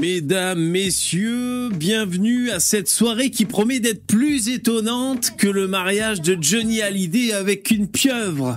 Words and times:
Mesdames, 0.00 0.60
messieurs, 0.60 1.70
bienvenue 1.70 2.50
à 2.50 2.60
cette 2.60 2.88
soirée 2.88 3.30
qui 3.30 3.46
promet 3.46 3.80
d'être 3.80 4.06
plus 4.06 4.48
étonnante 4.48 5.32
que 5.36 5.48
le 5.48 5.66
mariage 5.66 6.20
de 6.20 6.38
Johnny 6.40 6.80
Hallyday 6.82 7.32
avec 7.32 7.72
une 7.72 7.88
pieuvre. 7.88 8.54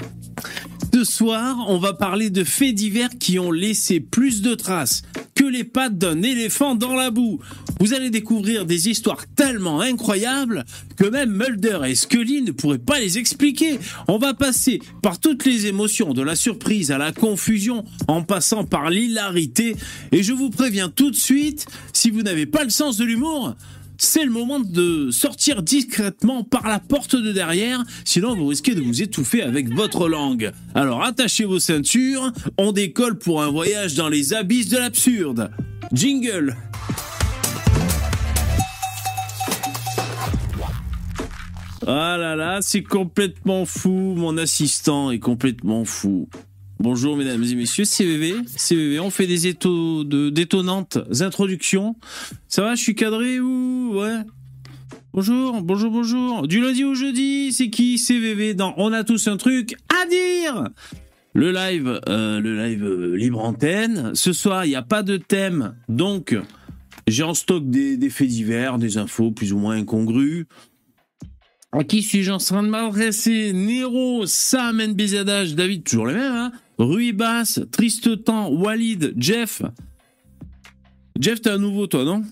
Ce 0.94 1.04
soir, 1.04 1.66
on 1.68 1.80
va 1.80 1.94
parler 1.94 2.30
de 2.30 2.44
faits 2.44 2.76
divers 2.76 3.10
qui 3.20 3.40
ont 3.40 3.52
laissé 3.52 4.00
plus 4.00 4.44
de 4.44 4.54
traces 4.54 5.02
que 5.34 5.44
les 5.44 5.64
pattes 5.64 5.98
d'un 5.98 6.22
éléphant 6.22 6.76
dans 6.76 6.94
la 6.94 7.10
boue. 7.10 7.40
Vous 7.82 7.96
allez 7.96 8.12
découvrir 8.12 8.68
des 8.68 8.90
histoires 8.90 9.26
tellement 9.36 9.82
incroyables 9.82 10.66
que 10.98 11.06
même 11.06 11.32
Mulder 11.32 11.80
et 11.88 11.96
Scully 11.96 12.44
ne 12.44 12.52
pourraient 12.52 12.78
pas 12.78 13.00
les 13.00 13.18
expliquer. 13.18 13.80
On 14.08 14.20
va 14.20 14.36
passer 14.36 14.80
par 15.02 15.20
toutes 15.20 15.46
les 15.46 15.66
émotions, 15.66 16.14
de 16.14 16.22
la 16.22 16.36
surprise 16.36 16.92
à 16.92 17.00
la 17.00 17.12
confusion, 17.12 17.84
en 18.08 18.22
passant 18.22 18.66
par 18.66 18.92
l'hilarité. 18.92 19.76
Et 20.12 20.22
je 20.22 20.32
vous 20.32 20.52
préviens 20.52 20.90
tout 20.90 21.10
de 21.10 21.16
suite, 21.16 21.66
si 21.92 22.12
vous 22.12 22.22
n'avez 22.22 22.46
pas 22.46 22.64
le 22.64 22.70
sens 22.70 22.98
de 22.98 23.04
l'humour, 23.04 23.56
c'est 23.98 24.26
le 24.26 24.32
moment 24.32 24.60
de 24.60 25.10
sortir 25.10 25.64
discrètement 25.64 26.44
par 26.44 26.68
la 26.68 26.78
porte 26.78 27.16
de 27.16 27.32
derrière, 27.32 27.84
sinon 28.06 28.36
vous 28.36 28.46
risquez 28.46 28.76
de 28.76 28.82
vous 28.82 29.02
étouffer 29.02 29.42
avec 29.42 29.74
votre 29.74 30.08
langue. 30.08 30.52
Alors 30.76 31.02
attachez 31.02 31.46
vos 31.46 31.60
ceintures, 31.60 32.32
on 32.60 32.74
décolle 32.74 33.18
pour 33.18 33.42
un 33.42 33.50
voyage 33.50 33.96
dans 33.96 34.08
les 34.08 34.36
abysses 34.36 34.70
de 34.70 34.78
l'absurde. 34.78 35.50
Jingle 35.92 36.56
Ah 41.88 42.16
là 42.16 42.36
là, 42.36 42.60
c'est 42.62 42.84
complètement 42.84 43.66
fou, 43.66 44.14
mon 44.16 44.38
assistant 44.38 45.10
est 45.10 45.18
complètement 45.18 45.84
fou. 45.84 46.30
Bonjour 46.80 47.18
mesdames 47.18 47.44
et 47.44 47.56
messieurs, 47.56 47.86
CVV, 47.86 48.36
CVV, 48.46 49.00
on 49.00 49.10
fait 49.10 49.26
des 49.26 49.48
éto 49.48 50.04
de 50.04 50.30
d'étonnantes 50.30 51.00
introductions. 51.22 51.96
Ça 52.48 52.62
va, 52.62 52.76
je 52.76 52.84
suis 52.84 52.94
cadré 52.94 53.40
ou 53.40 53.94
ouais? 53.96 54.20
Bonjour, 55.14 55.64
bonjour, 55.64 55.92
bonjour. 55.92 56.48
Du 56.48 56.62
lundi 56.62 56.84
au 56.84 56.94
jeudi, 56.94 57.52
c'est 57.52 57.72
qui? 57.72 57.98
CVV 57.98 58.54
dans 58.54 58.76
On 58.78 58.94
a 58.94 59.04
tous 59.04 59.28
un 59.28 59.38
truc 59.38 59.76
à 59.90 60.06
dire 60.06 60.66
Le 61.34 61.52
live, 61.52 62.00
euh, 62.08 62.40
le 62.40 62.64
live 62.64 62.84
euh, 62.84 63.18
libre 63.18 63.40
antenne. 63.44 64.12
Ce 64.14 64.34
soir, 64.34 64.66
il 64.66 64.70
n'y 64.70 64.76
a 64.76 64.84
pas 64.84 65.02
de 65.02 65.18
thème, 65.18 65.74
donc 65.90 66.38
j'ai 67.08 67.24
en 67.24 67.34
stock 67.34 67.68
des 67.68 68.10
faits 68.12 68.28
divers, 68.28 68.78
des 68.78 69.00
infos 69.00 69.32
plus 69.32 69.52
ou 69.52 69.58
moins 69.58 69.78
incongrues. 69.78 70.46
À 71.74 71.86
qui 71.86 72.02
suis-je 72.02 72.32
en 72.32 72.38
train 72.38 72.64
de 72.64 72.68
m'adresser? 72.68 73.54
Nero, 73.54 74.26
Sam, 74.26 74.82
NBZH, 74.82 75.56
David, 75.56 75.86
toujours 75.86 76.08
les 76.08 76.16
mêmes, 76.16 76.34
hein 76.34 76.52
Rui 76.78 77.14
Bass, 77.14 77.62
Triste 77.72 78.26
Temps, 78.26 78.50
Walid, 78.50 79.14
Jeff. 79.16 79.62
Jeff, 81.18 81.42
t'es 81.42 81.50
un 81.50 81.58
nouveau, 81.58 81.88
toi, 81.88 82.04
non? 82.04 82.24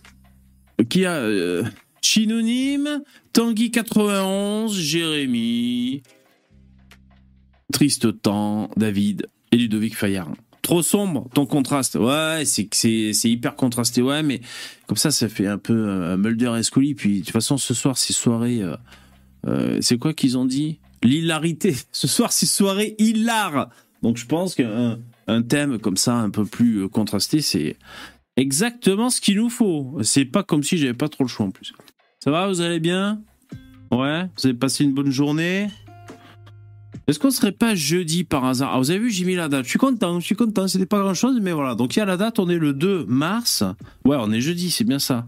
Qui 0.90 1.06
a 1.06 1.14
euh, 1.14 1.64
Chinonyme, 2.02 3.02
Tanguy 3.32 3.72
91, 3.72 4.76
Jérémy, 4.78 6.04
Triste 7.72 8.22
Temps, 8.22 8.70
David 8.76 9.28
et 9.54 9.58
Ludovic 9.58 9.96
Fayard. 9.96 10.34
Trop 10.62 10.82
sombre, 10.82 11.30
ton 11.34 11.46
contraste. 11.46 11.96
Ouais, 11.96 12.44
c'est 12.46 12.68
c'est 12.74 13.30
hyper 13.30 13.56
contrasté, 13.56 14.02
ouais, 14.02 14.22
mais 14.22 14.42
comme 14.88 14.98
ça, 14.98 15.12
ça 15.12 15.30
fait 15.30 15.48
un 15.48 15.58
peu 15.58 15.74
euh, 15.74 16.18
Mulder 16.18 16.56
et 16.60 16.64
Scully. 16.64 16.94
Puis 16.94 17.20
de 17.20 17.26
toute 17.26 17.32
façon, 17.32 17.58
ce 17.58 17.74
soir, 17.74 17.98
c'est 17.98 18.14
soirée. 18.14 18.62
Euh, 18.62 18.76
euh, 19.48 19.78
c'est 19.82 19.98
quoi 19.98 20.14
qu'ils 20.14 20.38
ont 20.38 20.46
dit? 20.46 20.80
L'hilarité. 21.04 21.76
Ce 21.92 22.08
soir, 22.08 22.32
c'est 22.32 22.46
soirée 22.46 22.96
hilar. 23.00 23.70
Donc 24.02 24.18
je 24.18 24.26
pense 24.26 24.56
qu'un 24.56 25.00
un 25.28 25.42
thème 25.44 25.78
comme 25.80 25.98
ça, 25.98 26.16
un 26.16 26.30
peu 26.30 26.46
plus 26.46 26.84
euh, 26.84 26.88
contrasté, 26.88 27.42
c'est 27.42 27.78
exactement 28.36 29.10
ce 29.10 29.22
qu'il 29.22 29.38
nous 29.38 29.50
faut. 29.50 29.98
C'est 30.02 30.26
pas 30.26 30.44
comme 30.44 30.64
si 30.64 30.78
j'avais 30.78 30.94
pas 30.94 31.10
trop 31.10 31.24
le 31.24 31.30
choix 31.30 31.46
en 31.46 31.52
plus. 31.52 31.74
Ça 32.24 32.32
va, 32.32 32.48
vous 32.48 32.62
allez 32.62 32.80
bien? 32.80 33.22
Ouais, 33.92 34.24
vous 34.38 34.48
avez 34.48 34.54
passé 34.56 34.84
une 34.84 34.94
bonne 34.94 35.12
journée? 35.12 35.70
Est-ce 37.08 37.18
qu'on 37.18 37.32
serait 37.32 37.52
pas 37.52 37.74
jeudi 37.74 38.24
par 38.24 38.46
hasard? 38.46 38.72
Ah, 38.74 38.78
Vous 38.78 38.92
avez 38.92 39.00
vu, 39.00 39.10
j'ai 39.10 39.26
mis 39.26 39.36
la 39.36 39.50
date. 39.50 39.66
Je 39.66 39.70
suis 39.70 39.80
content, 39.80 40.20
je 40.20 40.26
suis 40.26 40.36
content. 40.36 40.68
C'était 40.68 40.86
pas 40.86 41.00
grand-chose, 41.00 41.40
mais 41.42 41.52
voilà. 41.52 41.74
Donc 41.74 41.96
il 41.96 42.00
y 42.00 42.02
a 42.02 42.06
la 42.06 42.18
date, 42.18 42.38
on 42.38 42.50
est 42.50 42.58
le 42.58 42.74
2 42.74 43.06
mars. 43.06 43.64
Ouais, 44.06 44.18
on 44.20 44.32
est 44.32 44.42
jeudi, 44.42 44.70
c'est 44.70 44.84
bien 44.84 45.00
ça. 45.00 45.28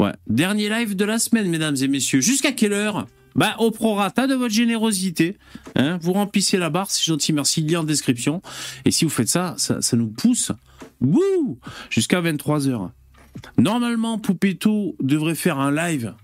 Ouais. 0.00 0.12
Dernier 0.26 0.68
live 0.68 0.96
de 0.96 1.04
la 1.04 1.20
semaine, 1.20 1.48
mesdames 1.48 1.76
et 1.80 1.86
messieurs. 1.86 2.20
Jusqu'à 2.20 2.50
quelle 2.50 2.72
heure? 2.72 3.06
Bah, 3.34 3.56
au 3.58 3.70
prorata 3.70 4.26
de 4.26 4.34
votre 4.34 4.54
générosité. 4.54 5.36
Hein, 5.76 5.98
vous 6.02 6.12
remplissez 6.12 6.58
la 6.58 6.70
barre, 6.70 6.90
c'est 6.90 7.04
gentil, 7.04 7.32
merci, 7.32 7.62
lien 7.62 7.80
en 7.80 7.84
description. 7.84 8.42
Et 8.84 8.90
si 8.90 9.04
vous 9.04 9.10
faites 9.10 9.28
ça, 9.28 9.54
ça, 9.56 9.96
nous 9.96 10.08
pousse 10.08 10.52
jusqu'à 11.90 12.20
23h. 12.20 12.90
Normalement, 13.58 14.18
Poupetto 14.18 14.96
devrait 15.00 15.34
faire 15.34 15.58
un 15.58 15.72
live 15.72 16.14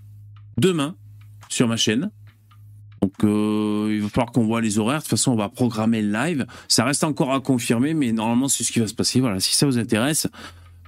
demain 0.57 0.97
sur 1.49 1.69
ma 1.69 1.77
chaîne. 1.77 2.11
Donc 3.01 3.13
euh, 3.23 3.89
il 3.93 4.03
va 4.03 4.09
falloir 4.09 4.33
qu'on 4.33 4.45
voit 4.45 4.61
les 4.61 4.79
horaires. 4.79 4.99
De 4.99 5.03
toute 5.03 5.11
façon, 5.11 5.33
on 5.33 5.37
va 5.37 5.49
programmer 5.49 6.03
le 6.03 6.13
live. 6.13 6.47
Ça 6.67 6.85
reste 6.85 7.05
encore 7.05 7.33
à 7.33 7.41
confirmer, 7.41 7.95
mais 7.95 8.13
normalement, 8.13 8.49
c'est 8.49 8.65
ce 8.65 8.73
qui 8.73 8.81
va 8.81 8.87
se 8.87 8.95
passer. 8.95 9.21
Voilà, 9.21 9.41
si 9.41 9.55
ça 9.55 9.67
vous 9.67 9.79
intéresse, 9.79 10.27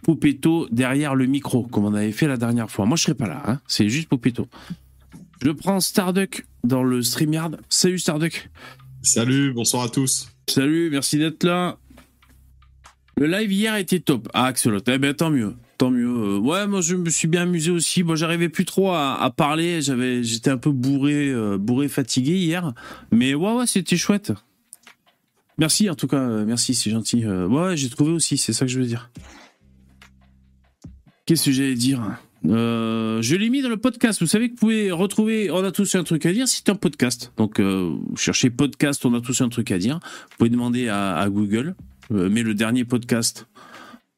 Poupetto 0.03 0.67
derrière 0.71 1.15
le 1.15 1.27
micro, 1.27 1.63
comme 1.63 1.85
on 1.85 1.95
avait 1.95 2.13
fait 2.13 2.27
la 2.27 2.37
dernière 2.37 2.71
fois. 2.71 2.87
Moi, 2.87 2.97
je 2.97 3.05
serai 3.05 3.15
pas 3.15 3.29
là. 3.29 3.43
Hein. 3.47 3.61
C'est 3.67 3.89
juste 3.89 4.09
Poupetto. 4.09 4.49
Je 5.43 5.51
prends 5.51 5.81
Starduck 5.81 6.45
dans 6.65 6.83
le 6.83 7.03
StreamYard. 7.03 7.57
Salut 7.71 7.99
Starduck. 7.99 8.51
Salut, 9.03 9.55
bonsoir 9.55 9.85
à 9.85 9.89
tous. 9.89 10.29
Salut, 10.47 10.91
merci 10.91 11.17
d'être 11.17 11.45
là. 11.45 11.79
Le 13.17 13.27
live 13.27 13.51
hier 13.51 13.77
était 13.77 14.01
top. 14.01 14.29
Ah, 14.35 14.47
Axolot. 14.47 14.81
Eh 14.87 14.99
ben, 14.99 15.15
tant 15.15 15.31
mieux. 15.31 15.55
Tant 15.79 15.91
mieux. 15.91 16.09
Euh, 16.09 16.39
ouais, 16.39 16.67
moi, 16.67 16.83
je 16.83 16.95
me 16.95 17.09
suis 17.09 17.27
bien 17.27 17.43
amusé 17.43 17.71
aussi. 17.71 18.03
Moi, 18.03 18.17
j'arrivais 18.17 18.51
plus 18.51 18.67
trop 18.67 18.93
à, 18.93 19.33
parler. 19.35 19.81
J'avais, 19.81 20.23
j'étais 20.23 20.51
un 20.51 20.59
peu 20.59 20.73
bourré, 20.73 21.31
euh, 21.31 21.57
bourré, 21.57 21.89
fatigué 21.89 22.33
hier. 22.33 22.75
Mais 23.11 23.33
ouais, 23.33 23.55
ouais, 23.55 23.67
c'était 23.67 23.97
chouette. 23.97 24.33
Merci, 25.57 25.89
en 25.89 25.95
tout 25.95 26.07
cas. 26.07 26.19
Euh, 26.19 26.45
merci, 26.45 26.75
c'est 26.75 26.91
gentil. 26.91 27.27
ouais, 27.27 27.79
j'ai 27.79 27.89
trouvé 27.89 28.13
aussi. 28.13 28.37
C'est 28.37 28.53
ça 28.53 28.67
que 28.67 28.71
je 28.71 28.79
veux 28.79 28.87
dire. 28.87 29.11
Qu'est-ce 31.25 31.47
que 31.47 31.53
j'allais 31.53 31.75
dire? 31.75 32.03
Euh, 32.47 33.21
je 33.21 33.37
l'ai 33.37 33.51
mis 33.51 33.63
dans 33.63 33.69
le 33.69 33.77
podcast. 33.77 34.21
Vous 34.21 34.27
savez 34.27 34.49
que 34.49 34.55
vous 34.55 34.61
pouvez 34.61 34.91
retrouver 34.91 35.51
On 35.51 35.63
a 35.65 35.73
tous 35.73 35.95
un 35.95 36.05
truc 36.05 36.25
à 36.27 36.33
dire. 36.33 36.49
C'est 36.49 36.69
un 36.69 36.75
podcast. 36.75 37.33
Donc, 37.37 37.61
euh, 37.61 37.95
cherchez 38.17 38.51
podcast 38.51 39.05
On 39.05 39.15
a 39.15 39.21
tous 39.21 39.41
un 39.41 39.49
truc 39.49 39.71
à 39.71 39.79
dire. 39.79 40.01
Vous 40.03 40.37
pouvez 40.39 40.51
demander 40.51 40.89
à, 40.89 41.27
Google. 41.29 41.75
Euh, 42.13 42.29
mais 42.31 42.43
le 42.43 42.55
dernier 42.55 42.85
podcast, 42.85 43.47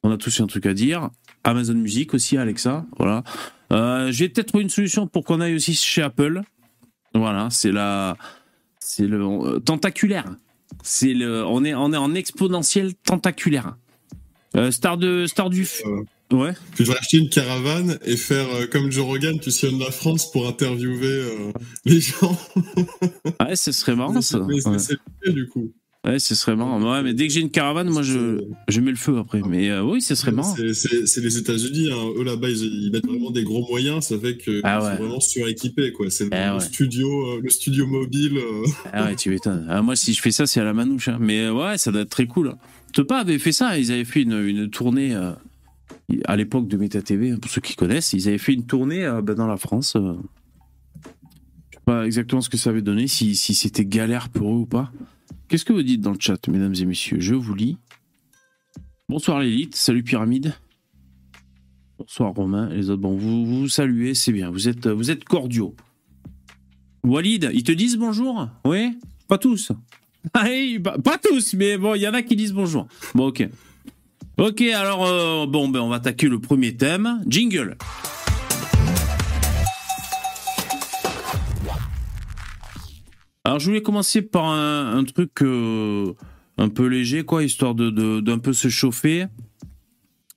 On 0.02 0.10
a 0.10 0.16
tous 0.16 0.40
un 0.40 0.46
truc 0.46 0.66
à 0.66 0.74
dire. 0.74 1.10
Amazon 1.44 1.74
Music 1.74 2.14
aussi, 2.14 2.36
Alexa. 2.36 2.86
Voilà. 2.98 3.24
Euh, 3.72 4.12
J'ai 4.12 4.28
peut-être 4.28 4.58
une 4.60 4.70
solution 4.70 5.06
pour 5.06 5.24
qu'on 5.24 5.40
aille 5.40 5.54
aussi 5.54 5.74
chez 5.74 6.02
Apple. 6.02 6.42
Voilà, 7.14 7.48
c'est 7.50 7.72
la, 7.72 8.16
c'est 8.78 9.06
le 9.06 9.60
tentaculaire. 9.64 10.36
C'est 10.82 11.12
le, 11.12 11.44
on 11.44 11.64
est, 11.64 11.74
on 11.74 11.92
est 11.92 11.98
en 11.98 12.14
exponentiel 12.14 12.94
tentaculaire. 12.94 13.76
Star 14.70 14.98
de, 14.98 15.26
star 15.26 15.50
du. 15.50 15.66
Ouais. 16.32 16.54
Tu 16.76 16.82
devrais 16.82 16.98
acheter 16.98 17.18
une 17.18 17.28
caravane 17.28 17.98
et 18.04 18.16
faire 18.16 18.48
euh, 18.54 18.66
comme 18.66 18.90
Joe 18.90 19.04
Rogan, 19.04 19.38
tu 19.38 19.50
sillonnes 19.50 19.78
la 19.78 19.90
France 19.90 20.30
pour 20.30 20.48
interviewer 20.48 21.06
euh, 21.06 21.52
les 21.84 22.00
gens. 22.00 22.38
ouais, 23.40 23.54
ce 23.54 23.70
serait 23.70 23.94
marrant 23.94 24.20
ça. 24.22 24.40
c'est 24.78 25.32
du 25.32 25.46
coup. 25.46 25.72
Ouais, 26.04 26.18
ce 26.18 26.34
serait 26.34 26.56
marrant. 26.56 26.82
Ouais, 26.82 27.02
mais 27.04 27.14
dès 27.14 27.28
que 27.28 27.32
j'ai 27.32 27.40
une 27.40 27.50
caravane, 27.50 27.88
moi, 27.88 28.02
je, 28.02 28.42
je 28.66 28.80
mets 28.80 28.90
le 28.90 28.96
feu 28.96 29.18
après. 29.18 29.40
Mais 29.46 29.70
euh, 29.70 29.84
oui, 29.84 30.00
ce 30.00 30.16
serait 30.16 30.32
marrant. 30.32 30.56
C'est 30.74 31.20
les 31.20 31.38
États-Unis. 31.38 31.92
Hein. 31.92 32.12
Eux, 32.16 32.24
là-bas, 32.24 32.48
ils, 32.48 32.90
mettent 32.90 33.06
vraiment 33.06 33.30
des 33.30 33.44
gros 33.44 33.64
moyens. 33.68 34.06
Ça 34.06 34.18
fait 34.18 34.36
qu'ils 34.36 34.62
ah 34.64 34.80
sont 34.80 35.02
vraiment 35.02 35.20
suréquipés. 35.20 35.92
C'est 36.08 36.32
ah 36.32 36.54
le, 36.54 36.60
studio, 36.60 37.40
le 37.40 37.50
studio 37.50 37.86
mobile. 37.86 38.40
Ah 38.92 39.04
ouais, 39.04 39.14
tu 39.14 39.30
m'étonnes. 39.30 39.66
Ah, 39.68 39.80
moi, 39.82 39.94
si 39.94 40.12
je 40.12 40.20
fais 40.20 40.32
ça, 40.32 40.46
c'est 40.46 40.60
à 40.60 40.64
la 40.64 40.72
manouche. 40.72 41.06
Hein. 41.06 41.18
Mais 41.20 41.48
ouais, 41.50 41.78
ça 41.78 41.92
doit 41.92 42.00
être 42.00 42.10
très 42.10 42.26
cool. 42.26 42.54
Topa 42.92 43.18
avait 43.18 43.38
fait 43.38 43.52
ça. 43.52 43.78
Ils 43.78 43.92
avaient 43.92 44.04
fait 44.04 44.22
une, 44.22 44.44
une 44.44 44.70
tournée 44.70 45.14
à 46.24 46.36
l'époque 46.36 46.68
de 46.68 46.76
Meta 46.76 47.02
TV, 47.02 47.36
pour 47.36 47.50
ceux 47.50 47.60
qui 47.60 47.74
connaissent, 47.74 48.12
ils 48.12 48.28
avaient 48.28 48.38
fait 48.38 48.54
une 48.54 48.66
tournée 48.66 49.04
euh, 49.04 49.22
ben, 49.22 49.34
dans 49.34 49.46
la 49.46 49.56
France. 49.56 49.96
Euh. 49.96 50.14
Je 51.70 51.76
sais 51.76 51.82
pas 51.84 52.06
exactement 52.06 52.40
ce 52.40 52.48
que 52.48 52.56
ça 52.56 52.70
avait 52.70 52.82
donné, 52.82 53.06
si, 53.06 53.34
c'était 53.34 53.84
galère 53.84 54.28
pour 54.28 54.48
eux 54.50 54.58
ou 54.60 54.66
pas. 54.66 54.92
Qu'est-ce 55.48 55.64
que 55.64 55.72
vous 55.72 55.82
dites 55.82 56.00
dans 56.00 56.12
le 56.12 56.20
chat, 56.20 56.48
mesdames 56.48 56.74
et 56.78 56.84
messieurs? 56.84 57.20
Je 57.20 57.34
vous 57.34 57.54
lis. 57.54 57.76
Bonsoir 59.08 59.40
l'élite, 59.40 59.74
salut 59.74 60.02
Pyramide. 60.02 60.54
Bonsoir 61.98 62.32
Romain 62.32 62.70
et 62.70 62.76
les 62.76 62.90
autres. 62.90 63.02
Bon, 63.02 63.16
vous 63.16 63.44
vous 63.44 63.68
saluez, 63.68 64.14
c'est 64.14 64.32
bien, 64.32 64.50
vous 64.50 64.68
êtes, 64.68 64.86
vous 64.86 65.10
êtes 65.10 65.24
cordiaux. 65.24 65.74
Walid, 67.04 67.50
ils 67.52 67.64
te 67.64 67.72
disent 67.72 67.96
bonjour? 67.96 68.48
Oui? 68.64 68.98
Pas 69.28 69.38
tous? 69.38 69.72
Ah, 70.34 70.46
pas 71.02 71.18
tous, 71.18 71.54
mais 71.54 71.76
bon, 71.76 71.96
il 71.96 72.02
y 72.02 72.06
en 72.06 72.14
a 72.14 72.22
qui 72.22 72.36
disent 72.36 72.52
bonjour. 72.52 72.86
Bon, 73.12 73.26
ok. 73.26 73.48
Ok, 74.38 74.62
alors, 74.62 75.04
euh, 75.04 75.46
bon, 75.46 75.68
ben, 75.68 75.80
on 75.80 75.88
va 75.88 75.96
attaquer 75.96 76.28
le 76.28 76.40
premier 76.40 76.76
thème. 76.76 77.22
Jingle. 77.26 77.76
Alors, 83.44 83.58
je 83.58 83.66
voulais 83.66 83.82
commencer 83.82 84.22
par 84.22 84.46
un, 84.46 85.04
truc 85.04 85.42
euh, 85.42 86.14
un 86.58 86.68
peu 86.68 86.86
léger, 86.86 87.24
quoi, 87.24 87.44
histoire 87.44 87.74
de 87.74 88.20
d'un 88.20 88.38
peu 88.38 88.52
se 88.52 88.68
chauffer. 88.68 89.26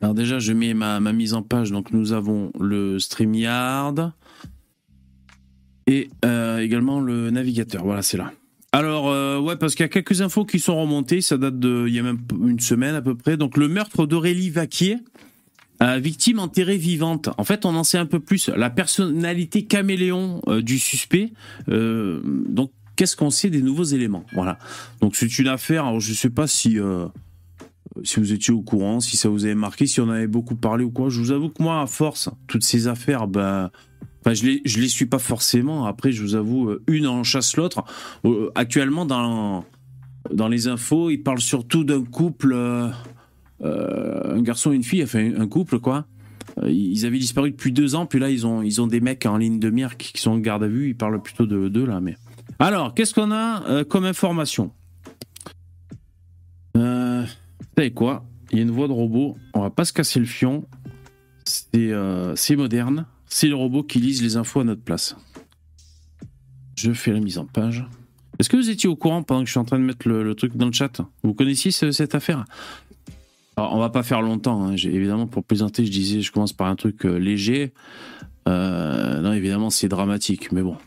Alors 0.02 0.14
déjà, 0.14 0.40
je 0.40 0.54
mets 0.54 0.74
ma, 0.74 1.00
mise 1.00 1.34
en 1.34 1.42
page. 1.42 1.72
Donc 1.72 1.92
nous 1.92 2.12
avons 2.12 2.52
le 2.60 3.00
StreamYard 3.00 4.12
et 5.88 6.10
euh, 6.24 6.60
également 6.60 7.00
le 7.00 7.32
navigateur. 7.32 7.84
Voilà, 7.84 8.02
c'est 8.02 8.18
là. 8.18 8.32
Alors, 8.76 9.08
euh, 9.08 9.40
ouais, 9.40 9.56
parce 9.56 9.74
qu'il 9.74 9.86
y 9.86 9.86
a 9.86 9.90
quelques 9.90 10.20
infos 10.20 10.44
qui 10.44 10.60
sont 10.60 10.76
remontées. 10.76 11.22
Ça 11.22 11.38
date 11.38 11.58
de, 11.58 11.86
il 11.88 11.94
y 11.94 12.00
a 12.00 12.04
même 12.04 12.20
une 12.46 12.60
semaine 12.60 12.94
à 12.94 13.02
peu 13.02 13.16
près. 13.16 13.38
Donc 13.38 13.56
le 13.56 13.70
meurtre 13.70 14.06
d'Aurélie 14.06 14.50
Vaquier. 14.50 14.98
Euh, 15.82 15.98
victime 15.98 16.40
enterrée 16.40 16.76
vivante. 16.76 17.30
En 17.38 17.46
fait, 17.46 17.66
on 17.66 17.74
en 17.76 17.86
sait 17.86 17.98
un 17.98 18.06
peu 18.06 18.20
plus. 18.20 18.50
La 18.50 18.70
personnalité 18.70 19.64
caméléon 19.64 20.42
du 20.62 20.78
suspect. 20.78 21.32
donc, 21.68 22.72
qu'est-ce 22.98 23.16
qu'on 23.16 23.30
sait 23.30 23.50
des 23.50 23.62
nouveaux 23.62 23.84
éléments? 23.84 24.26
Voilà. 24.34 24.58
Donc, 25.00 25.16
c'est 25.16 25.40
une 25.40 25.48
affaire. 25.48 25.86
Alors, 25.86 26.02
je 26.02 26.12
ne 26.12 26.16
sais 26.16 26.30
pas 26.30 26.48
si 26.48 26.78
si 28.04 28.20
vous 28.20 28.34
étiez 28.34 28.54
au 28.54 28.62
courant, 28.62 29.00
si 29.00 29.16
ça 29.16 29.30
vous 29.30 29.46
avait 29.46 29.56
marqué, 29.56 29.88
si 29.88 30.02
on 30.02 30.10
avait 30.10 30.28
beaucoup 30.28 30.56
parlé 30.56 30.84
ou 30.84 30.92
quoi. 30.92 31.10
Je 31.10 31.20
vous 31.20 31.32
avoue 31.32 31.50
que 31.50 31.64
moi, 31.64 31.82
à 31.82 31.88
force, 31.88 32.30
toutes 32.48 32.64
ces 32.64 32.88
affaires, 32.88 33.28
je 34.34 34.46
les, 34.46 34.62
les 34.64 34.88
suis 34.88 35.06
pas 35.06 35.20
forcément. 35.20 35.86
Après, 35.86 36.12
je 36.12 36.22
vous 36.22 36.36
avoue, 36.36 36.70
euh, 36.70 36.84
une 36.88 37.08
en 37.08 37.24
chasse 37.24 37.56
l'autre. 37.58 37.84
Euh, 38.26 38.52
actuellement, 38.56 39.06
dans, 39.06 39.66
dans 40.34 40.48
les 40.48 40.68
infos, 40.68 41.10
ils 41.10 41.20
parlent 41.20 41.42
surtout 41.42 41.84
d'un 41.84 42.04
couple, 42.04 42.54
euh, 42.54 42.92
un 43.62 44.42
garçon 44.42 44.72
et 44.72 44.76
une 44.76 44.84
fille, 44.84 45.04
enfin 45.04 45.32
un 45.38 45.48
couple, 45.48 45.80
quoi. 45.80 46.06
Ils 46.66 47.06
avaient 47.06 47.20
disparu 47.20 47.52
depuis 47.52 47.74
deux 47.74 47.96
ans, 47.96 48.06
puis 48.06 48.20
là, 48.20 48.30
ils 48.30 48.48
ont, 48.48 48.62
ils 48.62 48.82
ont 48.82 48.88
des 48.88 49.02
mecs 49.02 49.26
en 49.26 49.38
ligne 49.38 49.60
de 49.60 49.70
mire 49.70 49.98
qui, 49.98 50.20
sont 50.22 50.32
en 50.32 50.38
garde 50.38 50.64
à 50.64 50.68
vue. 50.68 50.90
Ils 50.90 50.96
parlent 50.96 51.22
plutôt 51.22 51.46
de 51.46 51.68
deux, 51.68 51.86
là. 51.86 52.00
Mais... 52.00 52.16
Alors, 52.60 52.94
qu'est-ce 52.94 53.14
qu'on 53.14 53.32
a 53.32 53.84
comme 53.84 54.06
information? 54.06 54.72
Vous 56.74 56.82
savez 57.78 57.92
quoi? 57.92 58.24
Il 58.52 58.58
y 58.58 58.62
a 58.62 58.64
une 58.64 58.72
voix 58.72 58.88
de 58.88 58.94
robot. 58.94 59.36
On 59.54 59.62
va 59.62 59.70
pas 59.70 59.84
se 59.84 59.92
casser 59.92 60.20
le 60.20 60.26
fion. 60.26 60.64
Euh, 61.76 62.34
c'est 62.36 62.56
moderne. 62.56 63.06
C'est 63.38 63.50
le 63.50 63.56
robot 63.56 63.84
qui 63.84 64.00
lise 64.00 64.24
les 64.24 64.38
infos 64.38 64.62
à 64.62 64.64
notre 64.64 64.82
place. 64.82 65.18
Je 66.78 66.94
fais 66.94 67.12
la 67.12 67.20
mise 67.20 67.38
en 67.38 67.46
page. 67.46 67.86
Est-ce 68.40 68.48
que 68.48 68.56
vous 68.56 68.70
étiez 68.70 68.88
au 68.88 68.96
courant 68.96 69.24
pendant 69.24 69.42
que 69.42 69.48
je 69.48 69.52
suis 69.52 69.60
en 69.60 69.66
train 69.66 69.78
de 69.78 69.84
mettre 69.84 70.08
le, 70.08 70.34
truc 70.36 70.56
dans 70.56 70.68
le 70.68 70.72
chat? 70.72 71.02
Vous 71.22 71.34
connaissiez 71.34 71.72
cette 71.72 72.16
affaire? 72.16 72.46
Alors, 73.58 73.74
on 73.74 73.80
va 73.80 73.90
pas 73.90 74.04
faire 74.04 74.22
longtemps. 74.22 74.66
Hein. 74.66 74.78
Évidemment, 74.78 75.28
pour 75.28 75.44
présenter, 75.44 75.86
je 75.86 75.92
disais, 75.92 76.22
je 76.22 76.32
commence 76.32 76.54
par 76.54 76.68
un 76.68 76.78
truc 76.78 77.06
euh, 77.06 77.18
léger. 77.18 77.74
Euh, 78.48 79.20
non, 79.20 79.34
évidemment, 79.34 79.70
c'est 79.70 79.90
dramatique, 79.90 80.54
mais 80.54 80.62
bon. 80.62 80.78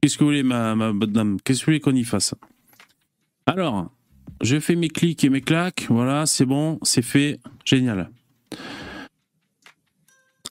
Qu'est-ce 0.00 0.16
que 0.16 0.24
vous 0.24 0.30
voulez, 0.30 0.42
ma, 0.42 0.74
ma 0.74 0.94
bonne 0.94 1.12
dame? 1.12 1.36
Qu'est-ce 1.44 1.60
que 1.60 1.66
vous 1.66 1.72
voulez 1.72 1.80
qu'on 1.80 1.94
y 1.94 2.04
fasse? 2.04 2.34
Alors, 3.44 3.90
je 4.40 4.58
fais 4.60 4.76
mes 4.76 4.88
clics 4.88 5.22
et 5.24 5.28
mes 5.28 5.42
claques. 5.42 5.88
Voilà, 5.90 6.24
c'est 6.24 6.46
bon, 6.46 6.78
c'est 6.84 7.02
fait. 7.02 7.38
Génial. 7.66 8.08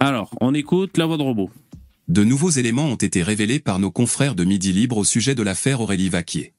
Alors, 0.03 0.31
on 0.41 0.55
écoute 0.55 0.97
la 0.97 1.05
voix 1.05 1.17
de 1.17 1.21
robot. 1.21 1.51
De 2.07 2.23
nouveaux 2.23 2.49
éléments 2.49 2.87
ont 2.87 2.95
été 2.95 3.21
révélés 3.21 3.59
par 3.59 3.77
nos 3.77 3.91
confrères 3.91 4.33
de 4.33 4.43
Midi 4.43 4.73
Libre 4.73 4.97
au 4.97 5.03
sujet 5.03 5.35
de 5.35 5.43
l'affaire 5.43 5.79
Aurélie 5.79 6.09
Vaquier. 6.09 6.55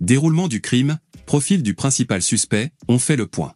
Déroulement 0.00 0.48
du 0.48 0.62
crime, 0.62 0.98
profil 1.26 1.62
du 1.62 1.74
principal 1.74 2.22
suspect, 2.22 2.72
ont 2.88 2.98
fait 2.98 3.16
le 3.16 3.26
point. 3.26 3.52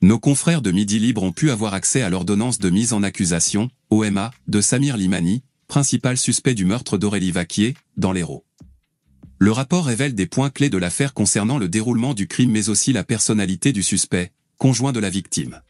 Nos 0.00 0.18
confrères 0.18 0.62
de 0.62 0.72
Midi 0.72 0.98
Libre 0.98 1.22
ont 1.22 1.30
pu 1.30 1.52
avoir 1.52 1.74
accès 1.74 2.02
à 2.02 2.10
l'ordonnance 2.10 2.58
de 2.58 2.70
mise 2.70 2.92
en 2.92 3.04
accusation, 3.04 3.70
OMA, 3.90 4.32
de 4.48 4.60
Samir 4.60 4.96
Limani, 4.96 5.44
principal 5.68 6.18
suspect 6.18 6.54
du 6.54 6.64
meurtre 6.64 6.98
d'Aurélie 6.98 7.30
Vaquier, 7.30 7.76
dans 7.96 8.10
l'Hérault. 8.10 8.44
Le 9.38 9.52
rapport 9.52 9.86
révèle 9.86 10.16
des 10.16 10.26
points 10.26 10.50
clés 10.50 10.70
de 10.70 10.78
l'affaire 10.78 11.14
concernant 11.14 11.56
le 11.56 11.68
déroulement 11.68 12.14
du 12.14 12.26
crime 12.26 12.50
mais 12.50 12.68
aussi 12.68 12.92
la 12.92 13.04
personnalité 13.04 13.72
du 13.72 13.84
suspect, 13.84 14.32
conjoint 14.58 14.90
de 14.90 14.98
la 14.98 15.08
victime. 15.08 15.60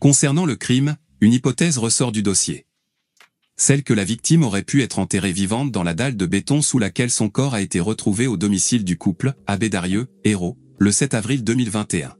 Concernant 0.00 0.44
le 0.44 0.56
crime, 0.56 0.96
une 1.20 1.32
hypothèse 1.32 1.78
ressort 1.78 2.12
du 2.12 2.22
dossier. 2.22 2.66
Celle 3.56 3.82
que 3.82 3.94
la 3.94 4.04
victime 4.04 4.42
aurait 4.42 4.62
pu 4.62 4.82
être 4.82 4.98
enterrée 4.98 5.32
vivante 5.32 5.72
dans 5.72 5.82
la 5.82 5.94
dalle 5.94 6.16
de 6.16 6.26
béton 6.26 6.60
sous 6.60 6.78
laquelle 6.78 7.10
son 7.10 7.30
corps 7.30 7.54
a 7.54 7.62
été 7.62 7.80
retrouvé 7.80 8.26
au 8.26 8.36
domicile 8.36 8.84
du 8.84 8.98
couple, 8.98 9.32
à 9.46 9.56
Bédarieux, 9.56 10.08
Hérault, 10.24 10.58
le 10.78 10.92
7 10.92 11.14
avril 11.14 11.42
2021. 11.42 12.14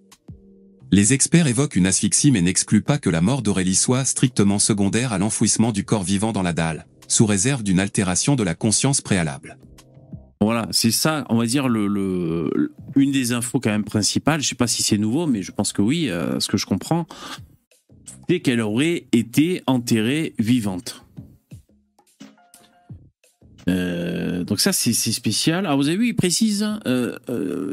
Les 0.93 1.13
experts 1.13 1.47
évoquent 1.47 1.77
une 1.77 1.87
asphyxie 1.87 2.31
mais 2.31 2.41
n'excluent 2.41 2.81
pas 2.81 2.97
que 2.97 3.11
la 3.11 3.21
mort 3.21 3.43
d'Aurélie 3.43 3.75
soit 3.75 4.07
strictement 4.07 4.59
secondaire 4.59 5.13
à 5.13 5.19
l'enfouissement 5.19 5.73
du 5.73 5.85
corps 5.85 6.05
vivant 6.05 6.33
dans 6.33 6.43
la 6.43 6.55
dalle, 6.55 6.87
sous 7.07 7.27
réserve 7.27 7.63
d'une 7.63 7.81
altération 7.81 8.35
de 8.35 8.45
la 8.45 8.55
conscience 8.55 9.03
préalable. 9.03 9.59
Voilà, 10.41 10.69
c'est 10.71 10.91
ça, 10.91 11.25
on 11.29 11.37
va 11.37 11.47
dire, 11.47 11.69
le, 11.69 12.73
une 12.95 13.11
des 13.11 13.33
infos 13.33 13.59
quand 13.59 13.71
même 13.71 13.85
principales. 13.85 14.43
Je 14.43 14.49
sais 14.49 14.55
pas 14.55 14.67
si 14.67 14.83
c'est 14.83 14.99
nouveau, 14.99 15.27
mais 15.27 15.43
je 15.43 15.51
pense 15.51 15.73
que 15.73 15.83
oui, 15.83 16.09
euh, 16.09 16.41
ce 16.41 16.49
que 16.49 16.57
je 16.57 16.67
comprends, 16.67 17.07
c'est 18.29 18.41
qu'elle 18.41 18.61
aurait 18.61 19.07
été 19.13 19.63
enterrée 19.67 20.35
vivante. 20.39 21.03
Euh, 23.69 24.45
donc 24.45 24.61
ça, 24.61 24.73
c'est 24.73 24.93
spécial. 24.93 25.67
Alors 25.67 25.77
vous 25.77 25.89
avez 25.89 25.97
vu, 25.97 26.09
il 26.09 26.15
précise, 26.15 26.65
euh, 26.87 27.19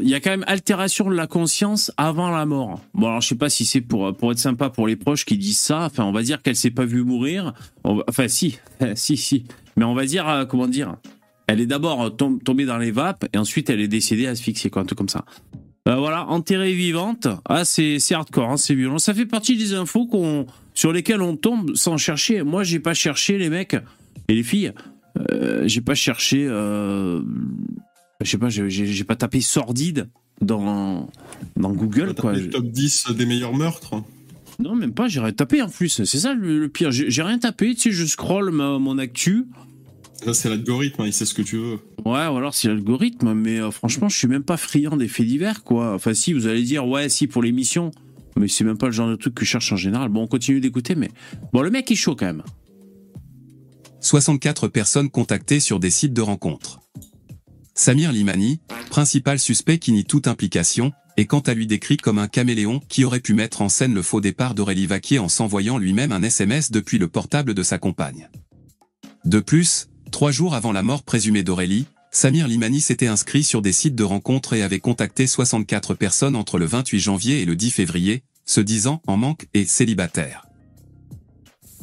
il 0.01 0.09
y 0.09 0.15
a 0.15 0.19
quand 0.19 0.31
même 0.31 0.43
altération 0.47 1.07
de 1.07 1.15
la 1.15 1.27
conscience 1.27 1.91
avant 1.97 2.31
la 2.31 2.45
mort. 2.47 2.81
Bon, 2.95 3.07
alors 3.07 3.21
je 3.21 3.27
sais 3.27 3.35
pas 3.35 3.49
si 3.49 3.63
c'est 3.63 3.81
pour 3.81 4.15
pour 4.15 4.31
être 4.31 4.39
sympa 4.39 4.69
pour 4.69 4.87
les 4.87 4.95
proches 4.95 5.23
qui 5.25 5.37
disent 5.37 5.59
ça. 5.59 5.85
Enfin, 5.85 6.03
on 6.05 6.11
va 6.11 6.23
dire 6.23 6.41
qu'elle 6.41 6.55
s'est 6.55 6.71
pas 6.71 6.85
vue 6.85 7.03
mourir. 7.03 7.53
enfin, 7.83 8.27
si, 8.27 8.57
si, 8.95 9.17
si. 9.17 9.45
Mais 9.77 9.85
on 9.85 9.93
va 9.93 10.05
dire, 10.05 10.47
comment 10.49 10.67
dire 10.67 10.95
elle 11.47 11.59
est 11.59 11.65
d'abord 11.65 12.15
tombée 12.15 12.65
dans 12.65 12.77
les 12.77 12.91
vapes 12.91 13.25
et 13.33 13.37
ensuite 13.37 13.69
elle 13.69 13.81
est 13.81 13.87
décédée 13.87 14.27
asphyxiée, 14.27 14.69
quoi, 14.69 14.81
un 14.81 14.85
truc 14.85 14.97
comme 14.97 15.09
ça. 15.09 15.25
Euh, 15.87 15.95
voilà, 15.95 16.27
enterrée 16.27 16.73
vivante. 16.73 17.27
Ah, 17.45 17.65
c'est 17.65 17.99
hardcore, 18.11 18.49
hein, 18.49 18.57
c'est 18.57 18.75
violent. 18.75 18.99
Ça 18.99 19.13
fait 19.13 19.25
partie 19.25 19.57
des 19.57 19.73
infos 19.73 20.05
qu'on 20.05 20.45
sur 20.73 20.93
lesquelles 20.93 21.21
on 21.21 21.35
tombe 21.35 21.75
sans 21.75 21.97
chercher. 21.97 22.43
Moi, 22.43 22.63
j'ai 22.63 22.79
pas 22.79 22.93
cherché 22.93 23.37
les 23.37 23.49
mecs 23.49 23.75
et 24.27 24.35
les 24.35 24.43
filles. 24.43 24.73
Euh, 25.31 25.67
j'ai 25.67 25.81
pas 25.81 25.93
cherché. 25.93 26.45
Euh, 26.47 27.21
je 28.21 28.29
sais 28.29 28.37
pas, 28.37 28.49
j'ai 28.49 29.03
pas 29.03 29.15
tapé 29.15 29.41
sordide 29.41 30.09
dans 30.41 31.09
dans 31.57 31.73
Google. 31.73 32.15
Quoi. 32.15 32.33
Le 32.33 32.49
top 32.49 32.65
10 32.65 33.07
des 33.11 33.25
meilleurs 33.25 33.53
meurtres. 33.53 34.01
Non, 34.59 34.75
même 34.75 34.93
pas. 34.93 35.09
J'ai 35.09 35.19
rien 35.19 35.33
tapé 35.33 35.61
en 35.61 35.69
plus. 35.69 36.03
C'est 36.03 36.19
ça 36.19 36.33
le, 36.33 36.69
pire. 36.69 36.91
J'ai 36.91 37.21
rien 37.21 37.39
tapé. 37.39 37.75
Tu 37.75 37.81
sais, 37.81 37.91
je 37.91 38.05
scroll 38.05 38.51
mon 38.51 38.97
actu. 38.97 39.47
Là, 40.25 40.33
c'est 40.33 40.49
l'algorithme, 40.49 41.01
hein, 41.01 41.07
il 41.07 41.13
sait 41.13 41.25
ce 41.25 41.33
que 41.33 41.41
tu 41.41 41.57
veux. 41.57 41.79
Ouais, 42.05 42.27
ou 42.27 42.37
alors 42.37 42.53
c'est 42.53 42.67
l'algorithme, 42.67 43.33
mais 43.33 43.59
euh, 43.59 43.71
franchement, 43.71 44.09
je 44.09 44.17
suis 44.17 44.27
même 44.27 44.43
pas 44.43 44.57
friand 44.57 44.95
des 44.95 45.07
faits 45.07 45.27
divers, 45.27 45.63
quoi. 45.63 45.93
Enfin, 45.93 46.13
si, 46.13 46.33
vous 46.33 46.47
allez 46.47 46.63
dire, 46.63 46.87
ouais, 46.87 47.09
si, 47.09 47.27
pour 47.27 47.43
l'émission, 47.43 47.91
mais 48.37 48.47
c'est 48.47 48.63
même 48.63 48.77
pas 48.77 48.85
le 48.85 48.91
genre 48.91 49.09
de 49.09 49.15
truc 49.15 49.35
que 49.35 49.45
je 49.45 49.51
cherche 49.51 49.71
en 49.73 49.77
général. 49.77 50.09
Bon, 50.09 50.23
on 50.23 50.27
continue 50.27 50.59
d'écouter, 50.59 50.95
mais. 50.95 51.11
Bon, 51.51 51.61
le 51.61 51.69
mec 51.69 51.91
est 51.91 51.95
chaud 51.95 52.15
quand 52.15 52.25
même. 52.25 52.43
64 53.99 54.67
personnes 54.67 55.09
contactées 55.09 55.59
sur 55.59 55.79
des 55.79 55.89
sites 55.89 56.13
de 56.13 56.21
rencontres. 56.21 56.79
Samir 57.73 58.11
Limani, 58.11 58.59
principal 58.89 59.39
suspect 59.39 59.79
qui 59.79 59.91
nie 59.91 60.05
toute 60.05 60.27
implication, 60.27 60.91
est 61.17 61.25
quant 61.25 61.39
à 61.39 61.53
lui 61.53 61.67
décrit 61.67 61.97
comme 61.97 62.19
un 62.19 62.27
caméléon 62.27 62.79
qui 62.87 63.05
aurait 63.05 63.19
pu 63.19 63.33
mettre 63.33 63.61
en 63.61 63.69
scène 63.69 63.93
le 63.93 64.01
faux 64.01 64.21
départ 64.21 64.55
d'Aurélie 64.55 64.87
Vaquier 64.87 65.19
en 65.19 65.29
s'envoyant 65.29 65.77
lui-même 65.77 66.11
un 66.11 66.23
SMS 66.23 66.71
depuis 66.71 66.97
le 66.97 67.07
portable 67.07 67.53
de 67.53 67.63
sa 67.63 67.77
compagne. 67.77 68.29
De 69.25 69.39
plus, 69.39 69.87
Trois 70.13 70.29
jours 70.29 70.53
avant 70.53 70.71
la 70.71 70.83
mort 70.83 71.01
présumée 71.01 71.41
d'Aurélie, 71.41 71.87
Samir 72.11 72.47
Limani 72.47 72.81
s'était 72.81 73.07
inscrit 73.07 73.43
sur 73.43 73.63
des 73.63 73.73
sites 73.73 73.95
de 73.95 74.03
rencontres 74.03 74.53
et 74.53 74.61
avait 74.61 74.79
contacté 74.79 75.25
64 75.25 75.95
personnes 75.95 76.35
entre 76.35 76.59
le 76.59 76.65
28 76.65 76.99
janvier 76.99 77.41
et 77.41 77.45
le 77.45 77.55
10 77.55 77.71
février, 77.71 78.23
se 78.45 78.61
disant 78.61 79.01
en 79.07 79.17
manque 79.17 79.47
et 79.55 79.65
célibataire. 79.65 80.45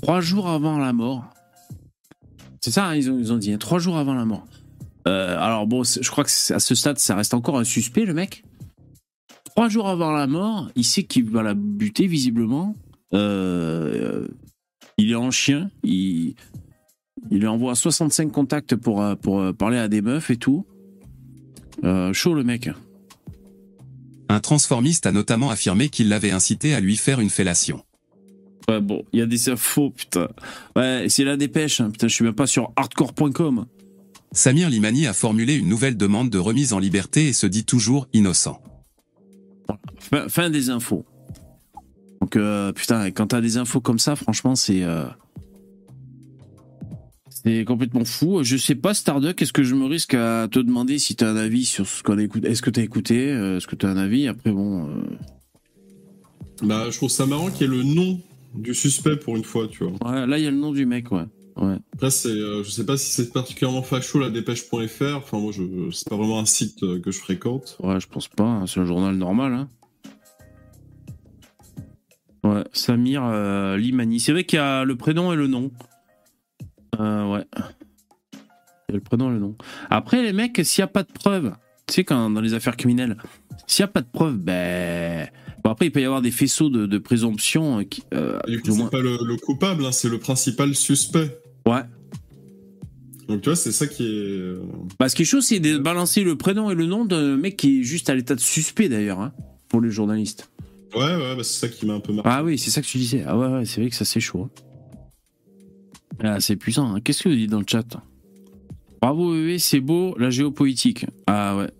Trois 0.00 0.20
jours 0.20 0.48
avant 0.48 0.78
la 0.78 0.92
mort. 0.92 1.24
C'est 2.60 2.70
ça, 2.70 2.86
hein, 2.86 2.94
ils, 2.94 3.10
ont, 3.10 3.36
dit, 3.36 3.52
hein, 3.52 3.58
trois 3.58 3.80
jours 3.80 3.98
avant 3.98 4.14
la 4.14 4.24
mort. 4.24 4.46
Euh, 5.08 5.36
alors 5.36 5.66
bon, 5.66 5.82
je 5.82 6.08
crois 6.08 6.22
que 6.22 6.52
à 6.52 6.60
ce 6.60 6.74
stade, 6.76 7.00
ça 7.00 7.16
reste 7.16 7.34
encore 7.34 7.58
un 7.58 7.64
suspect, 7.64 8.04
le 8.04 8.14
mec. 8.14 8.44
Trois 9.56 9.68
jours 9.68 9.88
avant 9.88 10.12
la 10.12 10.28
mort, 10.28 10.70
il 10.76 10.84
sait 10.84 11.02
qu'il 11.02 11.28
va 11.28 11.42
la 11.42 11.54
buter, 11.54 12.06
visiblement. 12.06 12.76
Euh, 13.12 14.28
il 14.98 15.10
est 15.10 15.16
en 15.16 15.32
chien, 15.32 15.72
il, 15.82 16.36
il 17.30 17.40
lui 17.40 17.46
envoie 17.46 17.74
65 17.74 18.30
contacts 18.32 18.76
pour, 18.76 19.02
euh, 19.02 19.14
pour 19.14 19.40
euh, 19.40 19.52
parler 19.52 19.78
à 19.78 19.88
des 19.88 20.02
meufs 20.02 20.30
et 20.30 20.36
tout. 20.36 20.64
Euh, 21.84 22.12
chaud 22.12 22.34
le 22.34 22.44
mec. 22.44 22.70
Un 24.28 24.40
transformiste 24.40 25.06
a 25.06 25.12
notamment 25.12 25.50
affirmé 25.50 25.88
qu'il 25.88 26.08
l'avait 26.08 26.30
incité 26.30 26.74
à 26.74 26.80
lui 26.80 26.96
faire 26.96 27.20
une 27.20 27.30
fellation. 27.30 27.82
Ouais, 28.68 28.80
bon, 28.80 29.04
il 29.12 29.18
y 29.18 29.22
a 29.22 29.26
des 29.26 29.48
infos, 29.48 29.90
putain. 29.90 30.28
Ouais, 30.76 31.06
c'est 31.08 31.24
la 31.24 31.36
dépêche, 31.36 31.80
hein. 31.80 31.90
putain, 31.90 32.08
je 32.08 32.14
suis 32.14 32.24
même 32.24 32.34
pas 32.34 32.46
sur 32.46 32.72
hardcore.com. 32.76 33.66
Samir 34.32 34.70
Limani 34.70 35.08
a 35.08 35.12
formulé 35.12 35.54
une 35.54 35.68
nouvelle 35.68 35.96
demande 35.96 36.30
de 36.30 36.38
remise 36.38 36.72
en 36.72 36.78
liberté 36.78 37.28
et 37.28 37.32
se 37.32 37.46
dit 37.46 37.64
toujours 37.64 38.06
innocent. 38.12 38.62
Fin, 40.28 40.50
des 40.50 40.70
infos. 40.70 41.04
Donc, 42.20 42.38
putain, 42.74 43.10
quand 43.10 43.28
t'as 43.28 43.40
des 43.40 43.56
infos 43.56 43.80
comme 43.80 43.98
ça, 43.98 44.14
franchement, 44.14 44.54
c'est. 44.54 44.84
C'est 47.44 47.64
complètement 47.64 48.04
fou. 48.04 48.40
Je 48.42 48.56
sais 48.56 48.74
pas, 48.74 48.92
Starduck, 48.92 49.40
est-ce 49.40 49.52
que 49.52 49.62
je 49.62 49.74
me 49.74 49.86
risque 49.86 50.14
à 50.14 50.46
te 50.50 50.58
demander 50.58 50.98
si 50.98 51.16
tu 51.16 51.24
as 51.24 51.28
un 51.30 51.36
avis 51.36 51.64
sur 51.64 51.86
ce 51.86 52.02
qu'on 52.02 52.18
a 52.18 52.22
écouté 52.22 52.48
Est-ce 52.48 52.60
que 52.60 52.70
tu 52.70 52.80
as 52.80 52.82
écouté 52.82 53.30
euh, 53.30 53.56
Est-ce 53.56 53.66
que 53.66 53.76
tu 53.76 53.86
as 53.86 53.88
un 53.88 53.96
avis? 53.96 54.28
Après, 54.28 54.50
bon. 54.50 54.88
Euh, 54.88 55.02
Bah, 56.62 56.86
je 56.90 56.96
trouve 56.96 57.08
ça 57.08 57.24
marrant 57.24 57.50
qu'il 57.50 57.62
y 57.62 57.64
ait 57.64 57.76
le 57.76 57.82
nom 57.82 58.20
du 58.54 58.74
suspect 58.74 59.16
pour 59.16 59.36
une 59.36 59.44
fois, 59.44 59.68
tu 59.68 59.84
vois. 59.84 59.92
Ouais, 60.10 60.26
là, 60.26 60.36
il 60.38 60.44
y 60.44 60.46
a 60.46 60.50
le 60.50 60.56
nom 60.58 60.72
du 60.72 60.84
mec, 60.84 61.10
ouais. 61.12 61.24
ouais. 61.56 61.76
Après, 61.94 62.10
c'est, 62.10 62.28
euh, 62.28 62.62
je 62.62 62.70
sais 62.70 62.84
pas 62.84 62.98
si 62.98 63.10
c'est 63.10 63.32
particulièrement 63.32 63.82
facho, 63.82 64.18
la 64.18 64.28
dépêche.fr. 64.28 65.16
Enfin, 65.16 65.38
moi, 65.38 65.52
je, 65.52 65.62
c'est 65.92 66.08
pas 66.10 66.16
vraiment 66.16 66.40
un 66.40 66.44
site 66.44 66.82
euh, 66.82 67.00
que 67.00 67.10
je 67.10 67.20
fréquente. 67.20 67.78
Ouais, 67.82 67.98
je 68.00 68.06
pense 68.08 68.28
pas. 68.28 68.44
Hein. 68.44 68.66
C'est 68.66 68.80
un 68.80 68.84
journal 68.84 69.14
normal, 69.16 69.54
hein. 69.54 69.68
Ouais, 72.42 72.64
Samir 72.72 73.22
euh, 73.24 73.76
Limani. 73.76 74.18
C'est 74.20 74.32
vrai 74.32 74.44
qu'il 74.44 74.58
y 74.58 74.60
a 74.62 74.84
le 74.84 74.96
prénom 74.96 75.32
et 75.32 75.36
le 75.36 75.46
nom. 75.46 75.70
Euh, 77.00 77.32
ouais. 77.32 77.44
Il 78.88 78.92
y 78.92 78.92
a 78.92 78.94
le 78.94 79.00
prénom 79.00 79.30
et 79.30 79.34
le 79.34 79.38
nom. 79.38 79.56
Après, 79.88 80.22
les 80.22 80.32
mecs, 80.32 80.60
s'il 80.64 80.82
n'y 80.82 80.84
a 80.84 80.88
pas 80.88 81.02
de 81.02 81.12
preuves, 81.12 81.52
tu 81.86 81.94
sais, 81.94 82.04
quand 82.04 82.30
dans 82.30 82.40
les 82.40 82.54
affaires 82.54 82.76
criminelles, 82.76 83.16
s'il 83.66 83.84
n'y 83.84 83.88
a 83.88 83.92
pas 83.92 84.02
de 84.02 84.08
preuves, 84.12 84.36
ben. 84.36 85.28
Bon, 85.62 85.70
après, 85.70 85.86
il 85.86 85.92
peut 85.92 86.00
y 86.00 86.04
avoir 86.04 86.22
des 86.22 86.30
faisceaux 86.30 86.70
de, 86.70 86.98
présomption. 86.98 87.84
Qui, 87.84 88.02
euh, 88.14 88.38
c'est 88.46 88.90
pas 88.90 89.00
le, 89.00 89.36
coupable, 89.36 89.84
hein, 89.84 89.92
c'est 89.92 90.08
le 90.08 90.18
principal 90.18 90.74
suspect. 90.74 91.38
Ouais. 91.66 91.82
Donc, 93.28 93.42
tu 93.42 93.50
vois, 93.50 93.56
c'est 93.56 93.72
ça 93.72 93.86
qui 93.86 94.04
est. 94.04 94.54
Bah, 94.98 95.08
ce 95.08 95.14
qui 95.14 95.22
est 95.22 95.26
chaud, 95.26 95.40
c'est 95.40 95.60
de 95.60 95.78
balancer 95.78 96.24
le 96.24 96.36
prénom 96.36 96.70
et 96.70 96.74
le 96.74 96.86
nom 96.86 97.04
d'un 97.04 97.36
mec 97.36 97.56
qui 97.56 97.80
est 97.80 97.82
juste 97.82 98.10
à 98.10 98.14
l'état 98.14 98.34
de 98.34 98.40
suspect, 98.40 98.88
d'ailleurs, 98.88 99.20
hein, 99.20 99.32
pour 99.68 99.80
les 99.80 99.90
journalistes. 99.90 100.50
Ouais, 100.94 101.02
ouais, 101.02 101.36
bah, 101.36 101.44
c'est 101.44 101.66
ça 101.66 101.68
qui 101.68 101.86
m'a 101.86 101.94
un 101.94 102.00
peu 102.00 102.12
marqué. 102.12 102.30
Ah 102.32 102.42
oui, 102.42 102.58
c'est 102.58 102.70
ça 102.70 102.80
que 102.80 102.86
tu 102.86 102.98
disais. 102.98 103.22
Ah 103.26 103.38
ouais, 103.38 103.46
ouais 103.46 103.64
c'est 103.64 103.80
vrai 103.80 103.90
que 103.90 103.96
ça 103.96 104.04
c'est 104.04 104.20
chaud. 104.20 104.48
Hein. 104.48 104.69
Ah, 106.22 106.40
c'est 106.40 106.56
puissant. 106.56 106.94
Hein. 106.94 107.00
Qu'est-ce 107.00 107.22
que 107.22 107.28
vous 107.28 107.34
dites 107.34 107.50
dans 107.50 107.60
le 107.60 107.66
chat 107.66 107.86
Bravo, 109.00 109.32
oui, 109.32 109.58
c'est 109.58 109.80
beau, 109.80 110.14
la 110.18 110.30
géopolitique. 110.30 111.06
Ah 111.26 111.56
ouais. 111.56 111.70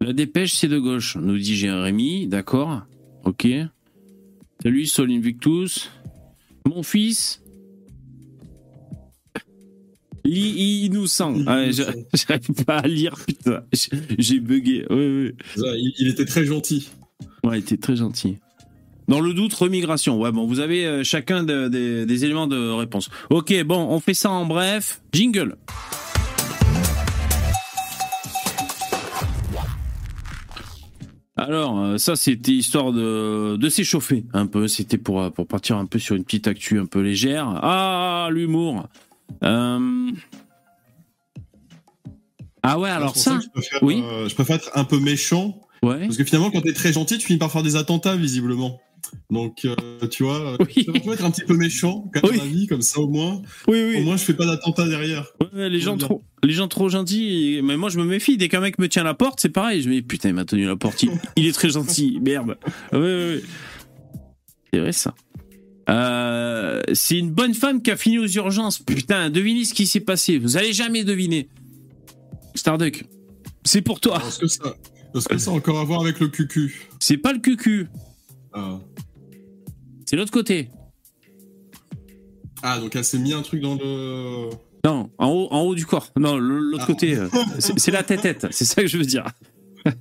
La 0.00 0.12
dépêche, 0.12 0.54
c'est 0.54 0.68
de 0.68 0.78
gauche, 0.78 1.16
nous 1.16 1.38
dit 1.38 1.56
Jérémy. 1.56 2.26
D'accord. 2.26 2.82
Ok. 3.24 3.46
Salut, 4.62 4.86
Sol 4.86 5.10
Invictus. 5.10 5.90
Mon 6.66 6.82
fils. 6.82 7.42
Lit 10.24 10.84
innocent. 10.84 11.36
Ah, 11.46 11.70
J'arrive 11.70 12.64
pas 12.66 12.78
à 12.78 12.86
lire, 12.86 13.14
putain. 13.26 13.64
J'ai 14.18 14.40
bugué. 14.40 14.86
Ouais, 14.90 15.34
ouais. 15.56 15.80
Il 15.98 16.08
était 16.08 16.24
très 16.26 16.44
gentil. 16.44 16.90
Ouais, 17.42 17.58
il 17.58 17.62
était 17.62 17.76
très 17.76 17.96
gentil. 17.96 18.38
Dans 19.08 19.20
le 19.20 19.34
doute, 19.34 19.52
remigration. 19.52 20.18
Ouais, 20.18 20.32
bon, 20.32 20.46
vous 20.46 20.60
avez 20.60 20.86
euh, 20.86 21.04
chacun 21.04 21.42
des 21.44 22.24
éléments 22.24 22.46
de 22.46 22.70
réponse. 22.70 23.10
Ok, 23.30 23.52
bon, 23.64 23.86
on 23.90 24.00
fait 24.00 24.14
ça 24.14 24.30
en 24.30 24.46
bref. 24.46 25.02
Jingle. 25.12 25.56
Alors, 31.36 31.80
euh, 31.80 31.98
ça, 31.98 32.16
c'était 32.16 32.52
histoire 32.52 32.92
de, 32.92 33.56
de 33.56 33.68
s'échauffer 33.68 34.24
un 34.32 34.46
peu. 34.46 34.68
C'était 34.68 34.98
pour, 34.98 35.20
euh, 35.20 35.30
pour 35.30 35.46
partir 35.46 35.76
un 35.76 35.84
peu 35.84 35.98
sur 35.98 36.14
une 36.16 36.24
petite 36.24 36.46
actu 36.46 36.78
un 36.78 36.86
peu 36.86 37.00
légère. 37.00 37.48
Ah, 37.62 38.28
l'humour. 38.30 38.88
Ah 42.66 42.78
ouais, 42.78 42.88
alors 42.88 43.14
ça. 43.14 43.38
oui. 43.82 44.02
je 44.26 44.34
préfère 44.34 44.56
être 44.56 44.70
un 44.74 44.84
peu 44.84 44.98
méchant 44.98 45.60
parce 45.90 46.16
que 46.16 46.24
finalement, 46.24 46.50
quand 46.50 46.62
t'es 46.62 46.72
très 46.72 46.92
gentil, 46.92 47.18
tu 47.18 47.26
finis 47.26 47.38
par 47.38 47.50
faire 47.50 47.62
des 47.62 47.76
attentats, 47.76 48.16
visiblement. 48.16 48.80
Donc, 49.30 49.64
euh, 49.64 49.74
tu 50.10 50.24
vois, 50.24 50.56
oui. 50.60 50.86
tu 50.86 51.10
être 51.10 51.24
un 51.24 51.30
petit 51.30 51.44
peu 51.44 51.56
méchant, 51.56 52.10
quand 52.12 52.28
oui. 52.28 52.40
vie, 52.40 52.66
comme 52.66 52.82
ça 52.82 53.00
au 53.00 53.08
moins. 53.08 53.42
Oui, 53.68 53.82
oui. 53.82 53.96
Au 54.00 54.04
moins, 54.04 54.16
je 54.16 54.24
fais 54.24 54.34
pas 54.34 54.46
d'attentat 54.46 54.86
derrière. 54.88 55.26
les 55.52 55.80
gens 55.80 55.96
trop, 55.96 56.22
les 56.42 56.52
gens 56.52 56.68
trop 56.68 56.88
gentils. 56.88 57.60
Mais 57.62 57.76
moi, 57.76 57.90
je 57.90 57.98
me 57.98 58.04
méfie. 58.04 58.36
Dès 58.36 58.48
qu'un 58.48 58.60
mec 58.60 58.78
me 58.78 58.88
tient 58.88 59.04
la 59.04 59.14
porte, 59.14 59.40
c'est 59.40 59.48
pareil. 59.48 59.82
Je 59.82 59.88
me 59.88 59.94
dis, 59.94 60.02
putain, 60.02 60.30
il 60.30 60.34
m'a 60.34 60.44
tenu 60.44 60.66
la 60.66 60.76
porte. 60.76 61.04
Il, 61.36 61.46
est 61.46 61.52
très 61.52 61.70
gentil. 61.70 62.18
Merde. 62.22 62.56
Oui, 62.92 62.98
oui, 63.00 63.34
oui. 63.34 63.42
C'est 64.72 64.80
vrai, 64.80 64.92
ça. 64.92 65.14
Euh, 65.90 66.82
c'est 66.92 67.18
une 67.18 67.30
bonne 67.30 67.54
femme 67.54 67.82
qui 67.82 67.90
a 67.90 67.96
fini 67.96 68.18
aux 68.18 68.26
urgences. 68.26 68.78
Putain, 68.78 69.30
devinez 69.30 69.64
ce 69.64 69.74
qui 69.74 69.86
s'est 69.86 70.00
passé. 70.00 70.38
Vous 70.38 70.56
allez 70.56 70.72
jamais 70.72 71.04
deviner. 71.04 71.48
Starduck. 72.54 73.04
C'est 73.64 73.82
pour 73.82 74.00
toi. 74.00 74.22
Est-ce 74.26 74.38
que 74.38 74.46
ça, 74.46 74.76
est-ce 75.14 75.28
que 75.28 75.38
ça 75.38 75.50
a 75.50 75.54
encore 75.54 75.78
à 75.78 75.84
voir 75.84 76.00
avec 76.00 76.20
le 76.20 76.28
cucu 76.28 76.88
C'est 77.00 77.16
pas 77.16 77.32
le 77.32 77.38
cucu. 77.38 77.88
Ah. 78.54 78.80
C'est 80.06 80.16
l'autre 80.16 80.32
côté. 80.32 80.70
Ah, 82.62 82.78
donc 82.78 82.96
elle 82.96 83.04
s'est 83.04 83.18
mis 83.18 83.32
un 83.32 83.42
truc 83.42 83.60
dans 83.60 83.74
le. 83.74 84.50
Non, 84.84 85.10
en 85.18 85.28
haut, 85.28 85.48
en 85.50 85.60
haut 85.62 85.74
du 85.74 85.86
corps. 85.86 86.10
Non, 86.16 86.38
l'autre 86.38 86.84
ah. 86.84 86.86
côté. 86.86 87.16
Euh, 87.16 87.28
c'est 87.58 87.90
la 87.90 88.02
tête-tête. 88.02 88.46
C'est 88.50 88.64
ça 88.64 88.82
que 88.82 88.88
je 88.88 88.96
veux 88.96 89.04
dire. 89.04 89.26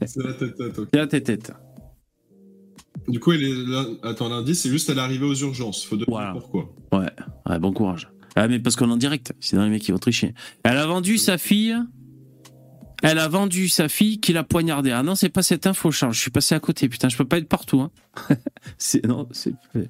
C'est 0.05 0.23
la 0.23 0.33
tête-tête, 0.33 0.79
ok. 0.79 0.87
C'est 0.93 0.99
la 0.99 1.07
tête-tête. 1.07 1.51
Du 3.07 3.19
coup, 3.19 3.33
elle 3.33 3.43
est 3.43 3.65
là... 3.65 3.85
attends, 4.03 4.29
l'indice, 4.29 4.61
c'est 4.61 4.69
juste 4.69 4.89
elle 4.89 4.97
est 4.97 5.01
arrivée 5.01 5.25
aux 5.25 5.35
urgences. 5.35 5.83
Faut 5.83 5.97
deviner 5.97 6.29
pourquoi. 6.33 6.73
Ouais. 6.93 7.09
ouais, 7.49 7.59
bon 7.59 7.73
courage. 7.73 8.09
Ah, 8.35 8.47
mais 8.47 8.59
parce 8.59 8.75
qu'on 8.75 8.89
est 8.89 8.93
en 8.93 8.97
direct. 8.97 9.33
C'est 9.39 9.55
dans 9.55 9.63
les 9.63 9.69
mecs 9.69 9.81
qui 9.81 9.91
vont 9.91 9.97
tricher. 9.97 10.33
Elle 10.63 10.77
a 10.77 10.85
vendu 10.85 11.17
sa 11.17 11.37
fille 11.37 11.75
elle 13.03 13.19
a 13.19 13.27
vendu 13.27 13.67
sa 13.67 13.89
fille 13.89 14.19
qui 14.21 14.31
l'a 14.31 14.43
poignardée. 14.43 14.91
Ah 14.91 15.03
non, 15.03 15.13
c'est 15.13 15.29
pas 15.29 15.43
cette 15.43 15.67
info, 15.67 15.91
Charles. 15.91 16.13
Je 16.13 16.21
suis 16.21 16.31
passé 16.31 16.55
à 16.55 16.61
côté. 16.61 16.87
Putain, 16.87 17.09
je 17.09 17.17
peux 17.17 17.25
pas 17.25 17.37
être 17.37 17.49
partout. 17.49 17.81
Hein. 17.81 17.91
c'est 18.77 19.05
non, 19.05 19.27
c'est. 19.31 19.53
Elle 19.75 19.89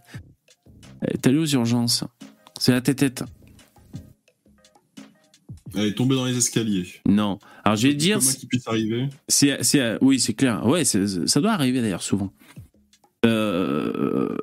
est 1.01 1.27
allée 1.27 1.37
aux 1.37 1.45
urgences. 1.45 2.03
C'est 2.59 2.71
la 2.71 2.81
tête-tête. 2.81 3.23
Elle 5.75 5.85
est 5.85 5.93
tombée 5.93 6.15
dans 6.15 6.25
les 6.25 6.35
escaliers. 6.35 6.87
Non. 7.07 7.37
Alors 7.63 7.75
je 7.75 7.87
vais 7.87 7.93
dire. 7.93 8.17
Comment 8.17 8.31
qu'il 8.31 8.49
puisse 8.49 8.67
arriver 8.67 9.09
C'est, 9.27 9.63
c'est, 9.63 9.97
oui, 10.01 10.19
c'est 10.19 10.33
clair. 10.33 10.65
Ouais, 10.65 10.83
ça 10.83 11.39
doit 11.39 11.51
arriver 11.51 11.81
d'ailleurs 11.81 12.03
souvent. 12.03 12.33
Euh, 13.25 14.35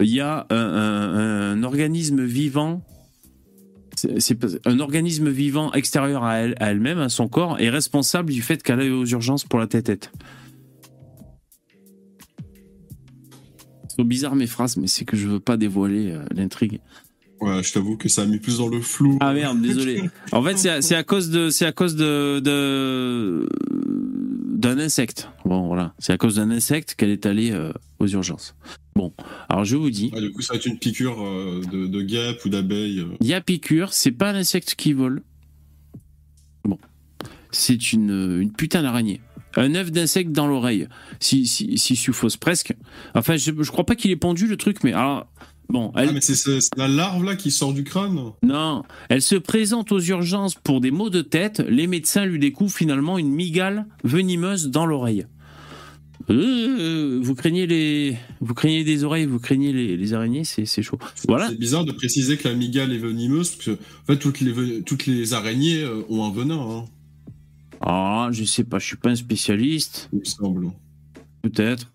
il 0.00 0.10
y 0.10 0.20
a 0.20 0.46
un 0.50 1.62
organisme 1.62 2.22
vivant 2.24 2.82
c'est 4.18 4.66
un 4.66 4.80
organisme 4.80 5.28
vivant 5.28 5.72
extérieur 5.72 6.24
à 6.24 6.36
elle, 6.36 6.54
à 6.60 6.70
elle-même, 6.70 6.98
à 6.98 7.08
son 7.08 7.28
corps, 7.28 7.58
est 7.60 7.70
responsable 7.70 8.32
du 8.32 8.42
fait 8.42 8.62
qu'elle 8.62 8.80
aille 8.80 8.90
aux 8.90 9.06
urgences 9.06 9.44
pour 9.44 9.58
la 9.58 9.66
tête-tête. 9.66 10.10
C'est 13.88 14.04
bizarre 14.04 14.36
mes 14.36 14.46
phrases, 14.46 14.76
mais 14.76 14.86
c'est 14.86 15.04
que 15.04 15.16
je 15.16 15.26
veux 15.26 15.40
pas 15.40 15.56
dévoiler 15.56 16.12
euh, 16.12 16.24
l'intrigue. 16.32 16.80
Ouais, 17.40 17.62
je 17.62 17.72
t'avoue 17.72 17.96
que 17.96 18.08
ça 18.08 18.22
a 18.22 18.26
mis 18.26 18.38
plus 18.38 18.58
dans 18.58 18.68
le 18.68 18.80
flou. 18.80 19.18
Ah 19.20 19.32
merde, 19.32 19.60
désolé. 19.60 20.02
En 20.32 20.42
fait, 20.42 20.56
c'est 20.56 20.94
à, 20.94 21.02
cause 21.02 21.30
de, 21.30 21.50
c'est 21.50 21.66
à 21.66 21.72
cause 21.72 21.96
de, 21.96 22.40
d'un 23.70 24.78
insecte. 24.78 25.28
Bon, 25.44 25.66
voilà, 25.66 25.94
c'est 25.98 26.12
à 26.12 26.18
cause 26.18 26.36
d'un 26.36 26.50
insecte 26.50 26.94
qu'elle 26.94 27.10
est 27.10 27.26
allée 27.26 27.52
euh, 27.52 27.72
aux 27.98 28.06
urgences. 28.06 28.54
Bon, 28.98 29.12
alors 29.48 29.64
je 29.64 29.76
vous 29.76 29.90
dis. 29.90 30.10
Ah, 30.12 30.20
du 30.20 30.32
coup, 30.32 30.42
ça 30.42 30.54
va 30.54 30.58
être 30.58 30.66
une 30.66 30.76
piqûre 30.76 31.22
euh, 31.22 31.62
de, 31.70 32.02
guêpe 32.02 32.44
ou 32.44 32.48
d'abeille. 32.48 33.06
Il 33.20 33.28
y 33.28 33.32
a 33.32 33.40
piqûre, 33.40 33.92
c'est 33.92 34.10
pas 34.10 34.30
un 34.30 34.34
insecte 34.34 34.74
qui 34.74 34.92
vole. 34.92 35.22
Bon, 36.64 36.78
c'est 37.52 37.92
une, 37.92 38.40
une 38.40 38.50
putain 38.50 38.82
d'araignée. 38.82 39.20
Un 39.54 39.76
œuf 39.76 39.92
d'insecte 39.92 40.32
dans 40.32 40.48
l'oreille. 40.48 40.88
Si, 41.20 41.46
si, 41.46 41.78
si 41.78 41.96
fausse 41.96 42.36
presque. 42.36 42.74
Enfin, 43.14 43.36
je, 43.36 43.52
je 43.56 43.70
crois 43.70 43.86
pas 43.86 43.94
qu'il 43.94 44.10
est 44.10 44.16
pendu 44.16 44.48
le 44.48 44.56
truc, 44.56 44.82
mais 44.82 44.92
alors. 44.92 45.28
Bon, 45.68 45.92
elle... 45.94 46.08
Ah, 46.08 46.12
mais 46.14 46.20
c'est 46.20 46.58
la 46.76 46.88
larve 46.88 47.22
là 47.24 47.36
qui 47.36 47.52
sort 47.52 47.74
du 47.74 47.84
crâne? 47.84 48.18
Non, 48.42 48.82
elle 49.10 49.22
se 49.22 49.36
présente 49.36 49.92
aux 49.92 50.00
urgences 50.00 50.56
pour 50.56 50.80
des 50.80 50.90
maux 50.90 51.10
de 51.10 51.22
tête. 51.22 51.60
Les 51.68 51.86
médecins 51.86 52.24
lui 52.24 52.40
découvrent 52.40 52.74
finalement 52.74 53.16
une 53.16 53.30
migale 53.30 53.86
venimeuse 54.02 54.70
dans 54.70 54.86
l'oreille. 54.86 55.26
Euh, 56.30 57.20
vous 57.22 57.34
craignez 57.34 57.66
les, 57.66 58.16
vous 58.40 58.54
craignez 58.54 58.84
des 58.84 59.04
oreilles, 59.04 59.24
vous 59.24 59.38
craignez 59.38 59.72
les, 59.72 60.12
araignées, 60.12 60.44
c'est, 60.44 60.82
chaud. 60.82 60.98
Voilà. 61.26 61.48
C'est 61.48 61.58
bizarre 61.58 61.84
de 61.84 61.92
préciser 61.92 62.36
que 62.36 62.48
la 62.48 62.54
migale 62.54 62.92
est 62.92 62.98
venimeuse 62.98 63.50
parce 63.50 63.64
que 63.64 63.70
en 63.72 64.06
fait 64.06 64.18
toutes 64.18 64.40
les 64.40 64.82
toutes 64.82 65.06
les 65.06 65.32
araignées 65.32 65.82
euh, 65.82 66.02
ont 66.10 66.24
un 66.24 66.30
venin. 66.30 66.60
Hein. 66.60 66.84
Ah, 67.80 68.28
je 68.32 68.44
sais 68.44 68.64
pas, 68.64 68.78
je 68.78 68.86
suis 68.86 68.96
pas 68.96 69.10
un 69.10 69.16
spécialiste. 69.16 70.10
Il 70.12 70.18
me 70.20 70.24
semble. 70.24 70.70
Peut-être. 71.42 71.90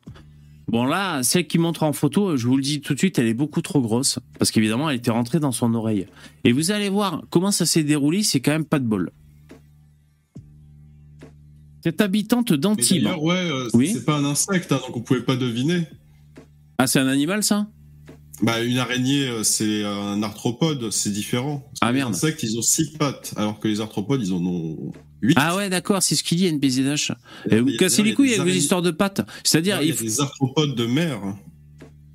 Bon 0.68 0.86
là, 0.86 1.22
celle 1.22 1.46
qui 1.46 1.60
montre 1.60 1.84
en 1.84 1.94
photo, 1.94 2.38
je 2.38 2.48
vous 2.48 2.56
le 2.56 2.63
dis 2.63 2.82
tout 2.82 2.94
de 2.94 3.00
suite, 3.00 3.20
elle 3.20 3.28
est 3.28 3.34
beaucoup 3.34 3.62
trop 3.62 3.82
grosse 3.82 4.18
parce 4.40 4.50
qu'évidemment, 4.50 4.90
elle 4.90 4.98
était 4.98 5.12
rentrée 5.12 5.40
dans 5.40 5.52
son 5.52 5.75
oreille. 5.75 6.08
Et 6.46 6.52
vous 6.54 6.72
allez 6.72 6.90
voir 6.90 7.24
comment 7.30 7.52
ça 7.52 7.66
s'est 7.66 7.84
déroulé, 7.84 8.24
c'est 8.24 8.40
quand 8.40 8.52
même 8.52 8.66
pas 8.66 8.80
de 8.80 8.86
bol. 8.86 9.12
Cette 11.84 12.00
habitante 12.00 12.54
d'Antibes. 12.54 13.10
Ouais, 13.20 13.36
euh, 13.36 13.68
oui 13.74 13.92
c'est 13.94 14.06
pas 14.06 14.16
un 14.16 14.24
insecte, 14.24 14.72
hein, 14.72 14.80
donc 14.88 14.96
on 14.96 15.02
pouvait 15.02 15.22
pas 15.22 15.36
deviner. 15.36 15.86
Ah, 16.78 16.88
c'est 16.88 17.00
un 17.00 17.08
animal, 17.08 17.44
ça? 17.44 17.68
Bah, 18.42 18.62
une 18.62 18.78
araignée, 18.78 19.28
euh, 19.28 19.44
c'est 19.44 19.84
un 19.84 20.24
arthropode, 20.24 20.92
c'est 20.92 21.12
différent. 21.12 21.70
ah 21.82 21.92
merde. 21.92 22.12
Les 22.12 22.16
insectes, 22.16 22.42
ils 22.44 22.58
ont 22.58 22.62
six 22.62 22.94
pattes, 22.94 23.34
alors 23.36 23.60
que 23.60 23.68
les 23.68 23.82
arthropodes, 23.82 24.22
ils 24.25 24.32
en 24.32 24.46
ont 24.46 24.94
huit. 25.22 25.36
Ah 25.38 25.58
ouais, 25.58 25.70
d'accord, 25.70 26.02
c'est 26.02 26.16
ce 26.16 26.24
qu'il 26.24 26.38
dit 26.38 26.50
NBZH. 26.52 27.12
Vous 27.52 27.78
cassez 27.78 28.02
les 28.02 28.13
couilles 28.13 28.34
avec 28.34 28.48
vos 28.48 28.58
histoires 28.58 28.82
de 28.82 28.92
pattes. 28.92 29.22
C'est-à-dire. 29.44 29.82
Il 29.82 29.90
y 29.90 29.92
a 29.92 29.96
des 29.96 30.22
arthropodes 30.22 30.75
de 30.75 30.86
mer 30.86 31.20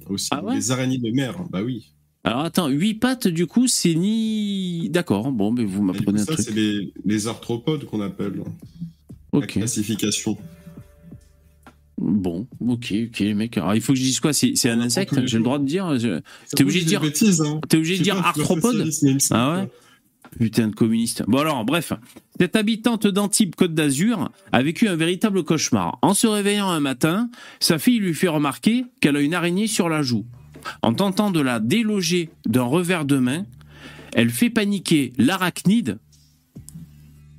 aussi. 0.07 0.29
Ah 0.31 0.43
des 0.55 0.71
araignées 0.71 0.99
de 0.99 1.11
mer, 1.11 1.35
bah 1.51 1.63
oui. 1.63 1.93
Alors 2.25 2.41
attends, 2.41 2.69
huit 2.69 2.95
pattes, 2.95 3.29
du 3.29 3.47
coup, 3.47 3.67
c'est 3.67 3.95
ni. 3.95 4.89
D'accord, 4.89 5.31
bon, 5.31 5.53
mais 5.53 5.65
vous 5.65 5.83
m'apprenez 5.83 6.23
un 6.23 6.25
truc. 6.25 6.39
Ça, 6.39 6.45
c'est 6.45 6.55
les, 6.55 6.93
les 7.05 7.27
arthropodes 7.27 7.85
qu'on 7.85 8.01
appelle. 8.01 8.43
La 9.33 9.47
classification. 9.47 10.37
Bon, 11.99 12.47
ok, 12.61 12.95
ok, 13.09 13.21
mec. 13.35 13.59
Alors 13.59 13.75
il 13.75 13.81
faut 13.81 13.93
que 13.93 13.99
je 13.99 14.05
dise 14.05 14.21
quoi 14.21 14.33
C'est 14.33 14.71
un 14.71 14.81
insecte 14.81 15.27
J'ai 15.27 15.39
le 15.39 15.45
droit 15.45 15.59
de 15.59 15.65
dire 15.65 15.93
T'es 16.55 16.63
obligé 16.63 16.83
de 16.83 16.87
dire. 16.87 17.03
Hein. 17.03 17.61
T'es 17.69 17.77
obligé 17.77 17.99
de 17.99 18.03
dire 18.03 18.17
arthropode 18.17 18.89
Ah 19.31 19.61
ouais 19.61 19.69
Putain 20.39 20.69
de 20.69 20.75
communiste. 20.75 21.25
Bon 21.27 21.39
alors, 21.39 21.65
bref. 21.65 21.93
Cette 22.39 22.55
habitante 22.55 23.07
d'Antibes 23.07 23.55
Côte 23.55 23.75
d'Azur 23.75 24.31
a 24.53 24.63
vécu 24.63 24.87
un 24.87 24.95
véritable 24.95 25.43
cauchemar. 25.43 25.99
En 26.03 26.15
se 26.15 26.27
réveillant 26.27 26.69
un 26.69 26.81
matin, 26.81 27.31
sa 27.61 27.79
fille 27.79 27.99
lui 27.99 28.15
fait 28.15 28.29
remarquer 28.29 28.85
qu'elle 29.01 29.17
a 29.17 29.21
une 29.21 29.35
araignée 29.35 29.67
sur 29.67 29.89
la 29.89 30.03
joue. 30.03 30.27
En 30.83 30.93
tentant 30.93 31.31
de 31.31 31.41
la 31.41 31.61
déloger 31.61 32.31
d'un 32.47 32.63
revers 32.63 33.05
de 33.05 33.19
main, 33.19 33.47
elle 34.13 34.31
fait 34.31 34.51
paniquer 34.51 35.13
l'arachnide 35.19 35.99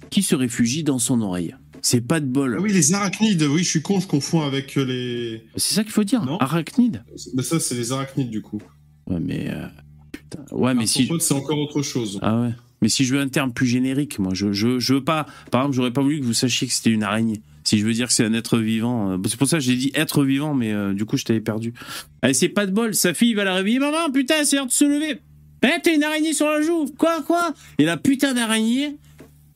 qui 0.10 0.24
se 0.24 0.36
réfugie 0.36 0.84
dans 0.84 1.00
son 1.00 1.22
oreille. 1.22 1.56
C'est 1.82 2.02
pas 2.02 2.20
de 2.20 2.26
bol. 2.26 2.56
Ah 2.58 2.62
oui, 2.62 2.72
les 2.72 2.94
arachnides, 2.94 3.44
oui, 3.44 3.64
je 3.64 3.70
suis 3.70 3.82
con, 3.82 4.00
je 4.00 4.08
confonds 4.08 4.42
avec 4.42 4.78
euh, 4.78 4.84
les. 4.84 5.44
C'est 5.56 5.76
ça 5.76 5.84
qu'il 5.84 5.92
faut 5.92 6.04
dire, 6.04 6.26
arachnides 6.40 7.04
Mais 7.34 7.44
ça, 7.44 7.60
c'est 7.60 7.76
les 7.76 7.92
arachnides 7.92 8.30
du 8.30 8.42
coup. 8.42 8.62
Ouais, 9.08 9.20
mais. 9.20 9.50
Euh, 9.50 9.68
putain. 10.12 10.44
Ouais, 10.52 10.74
mais 10.74 10.88
si. 10.88 11.10
c'est 11.20 11.34
encore 11.34 11.60
autre 11.60 11.82
chose. 11.82 12.20
Ah 12.22 12.42
ouais. 12.42 12.52
Mais 12.82 12.90
si 12.90 13.04
je 13.04 13.14
veux 13.14 13.22
un 13.22 13.28
terme 13.28 13.52
plus 13.52 13.68
générique, 13.68 14.20
moi, 14.20 14.34
je, 14.34 14.54
je, 14.54 14.80
je 14.80 14.94
veux 14.94 15.04
pas. 15.04 15.26
Par 15.52 15.62
exemple, 15.62 15.76
j'aurais 15.76 15.92
pas 15.92 16.02
voulu 16.02 16.22
que 16.22 16.26
vous 16.26 16.34
sachiez 16.34 16.68
que 16.68 16.74
c'était 16.74 16.92
une 16.92 17.04
araignée. 17.04 17.42
Si 17.66 17.78
je 17.78 17.86
veux 17.86 17.94
dire 17.94 18.08
que 18.08 18.14
c'est 18.14 18.24
un 18.24 18.34
être 18.34 18.58
vivant, 18.58 19.12
euh, 19.12 19.18
c'est 19.28 19.38
pour 19.38 19.48
ça 19.48 19.58
que 19.58 19.64
j'ai 19.64 19.76
dit 19.76 19.92
être 19.96 20.24
vivant, 20.24 20.54
mais 20.54 20.74
du 20.94 21.06
coup, 21.06 21.18
je 21.18 21.26
t'avais 21.26 21.42
perdu. 21.42 21.74
Allez, 22.22 22.34
c'est 22.34 22.50
pas 22.50 22.66
de 22.66 22.72
bol. 22.72 22.96
Sa 22.96 23.14
fille 23.14 23.34
va 23.34 23.44
la 23.44 23.54
réveiller. 23.54 23.80
Maman, 23.80 24.12
putain, 24.14 24.44
c'est 24.44 24.56
l'heure 24.56 24.66
de 24.66 24.72
se 24.72 24.86
lever. 24.86 25.20
Eh, 25.64 25.82
t'as 25.84 25.94
une 25.94 26.04
araignée 26.04 26.34
sur 26.34 26.48
la 26.48 26.62
joue. 26.62 26.86
Quoi, 26.98 27.22
quoi? 27.24 27.54
Et 27.80 27.86
la 27.86 27.98
putain 27.98 28.34
d'araignée 28.34 28.96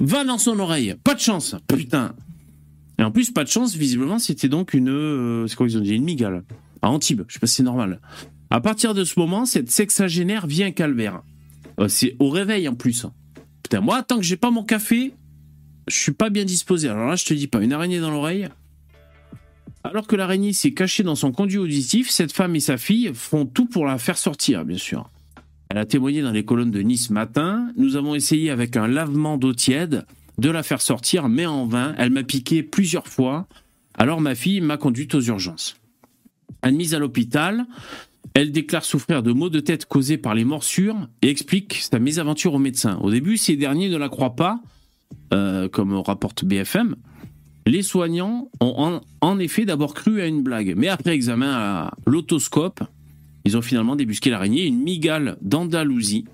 va 0.05 0.23
dans 0.23 0.37
son 0.37 0.59
oreille. 0.59 0.95
Pas 1.03 1.15
de 1.15 1.19
chance, 1.19 1.55
putain. 1.67 2.15
Et 2.99 3.03
en 3.03 3.11
plus, 3.11 3.31
pas 3.31 3.43
de 3.43 3.49
chance, 3.49 3.75
visiblement, 3.75 4.19
c'était 4.19 4.49
donc 4.49 4.73
une. 4.73 4.89
Euh, 4.89 5.47
c'est 5.47 5.55
quoi 5.55 5.67
ils 5.67 5.77
ont 5.77 5.81
dit 5.81 5.95
Une 5.95 6.03
migale. 6.03 6.43
À 6.81 6.89
Antibes, 6.89 7.23
je 7.27 7.33
sais 7.33 7.39
pas 7.39 7.47
si 7.47 7.55
c'est 7.55 7.63
normal. 7.63 8.01
À 8.49 8.61
partir 8.61 8.93
de 8.93 9.03
ce 9.03 9.19
moment, 9.19 9.45
cette 9.45 9.71
sexagénaire 9.71 10.47
vient 10.47 10.71
calvaire. 10.71 11.23
Euh, 11.79 11.87
c'est 11.87 12.15
au 12.19 12.29
réveil 12.29 12.67
en 12.67 12.75
plus. 12.75 13.05
Putain, 13.63 13.81
moi, 13.81 14.03
tant 14.03 14.17
que 14.17 14.23
j'ai 14.23 14.37
pas 14.37 14.51
mon 14.51 14.63
café, 14.63 15.13
je 15.87 15.95
suis 15.95 16.11
pas 16.11 16.29
bien 16.29 16.45
disposé. 16.45 16.89
Alors 16.89 17.07
là, 17.07 17.15
je 17.15 17.25
te 17.25 17.33
dis 17.33 17.47
pas, 17.47 17.61
une 17.61 17.73
araignée 17.73 17.99
dans 17.99 18.11
l'oreille. 18.11 18.49
Alors 19.83 20.07
que 20.07 20.15
l'araignée 20.15 20.53
s'est 20.53 20.73
cachée 20.73 21.03
dans 21.03 21.15
son 21.15 21.31
conduit 21.31 21.57
auditif, 21.57 22.09
cette 22.09 22.31
femme 22.31 22.55
et 22.55 22.59
sa 22.59 22.77
fille 22.77 23.11
font 23.13 23.45
tout 23.45 23.65
pour 23.65 23.85
la 23.85 23.97
faire 23.97 24.17
sortir, 24.17 24.63
bien 24.63 24.77
sûr. 24.77 25.09
Elle 25.73 25.79
a 25.79 25.85
témoigné 25.87 26.21
dans 26.21 26.31
les 26.31 26.45
colonnes 26.45 26.69
de 26.69 26.81
Nice 26.81 27.09
matin. 27.09 27.73
Nous 27.77 27.95
avons 27.95 28.13
essayé 28.13 28.51
avec 28.51 28.77
un 28.77 28.87
lavement 28.87 29.39
d'eau 29.39 29.53
tiède 29.53 30.05
de 30.37 30.51
la 30.51 30.61
faire 30.61 30.81
sortir, 30.81 31.29
mais 31.29 31.47
en 31.47 31.65
vain. 31.65 31.95
Elle 31.97 32.11
m'a 32.11 32.21
piqué 32.21 32.61
plusieurs 32.61 33.07
fois. 33.07 33.47
Alors 33.95 34.21
ma 34.21 34.35
fille 34.35 34.61
m'a 34.61 34.77
conduite 34.77 35.15
aux 35.15 35.21
urgences. 35.21 35.77
Admise 36.61 36.93
à 36.93 36.99
l'hôpital, 36.99 37.65
elle 38.35 38.51
déclare 38.51 38.85
souffrir 38.85 39.23
de 39.23 39.31
maux 39.31 39.49
de 39.49 39.59
tête 39.59 39.87
causés 39.87 40.19
par 40.19 40.35
les 40.35 40.45
morsures 40.45 41.09
et 41.23 41.29
explique 41.29 41.73
sa 41.73 41.97
mésaventure 41.97 42.53
au 42.53 42.59
médecin. 42.59 42.99
Au 43.01 43.09
début, 43.09 43.37
ces 43.37 43.55
derniers 43.55 43.89
ne 43.89 43.97
la 43.97 44.09
croient 44.09 44.35
pas, 44.35 44.61
euh, 45.33 45.67
comme 45.69 45.95
rapporte 45.95 46.45
BFM. 46.45 46.95
Les 47.65 47.81
soignants 47.81 48.47
ont 48.59 48.75
en, 48.77 49.01
en 49.21 49.39
effet 49.39 49.65
d'abord 49.65 49.95
cru 49.95 50.21
à 50.21 50.27
une 50.27 50.43
blague, 50.43 50.75
mais 50.77 50.89
après 50.89 51.15
examen 51.15 51.51
à 51.51 51.93
l'autoscope, 52.05 52.83
ils 53.45 53.57
ont 53.57 53.61
finalement 53.61 53.95
débusqué 53.95 54.29
l'araignée, 54.29 54.65
une 54.65 54.81
migale 54.81 55.37
d'Andalousie, 55.41 56.25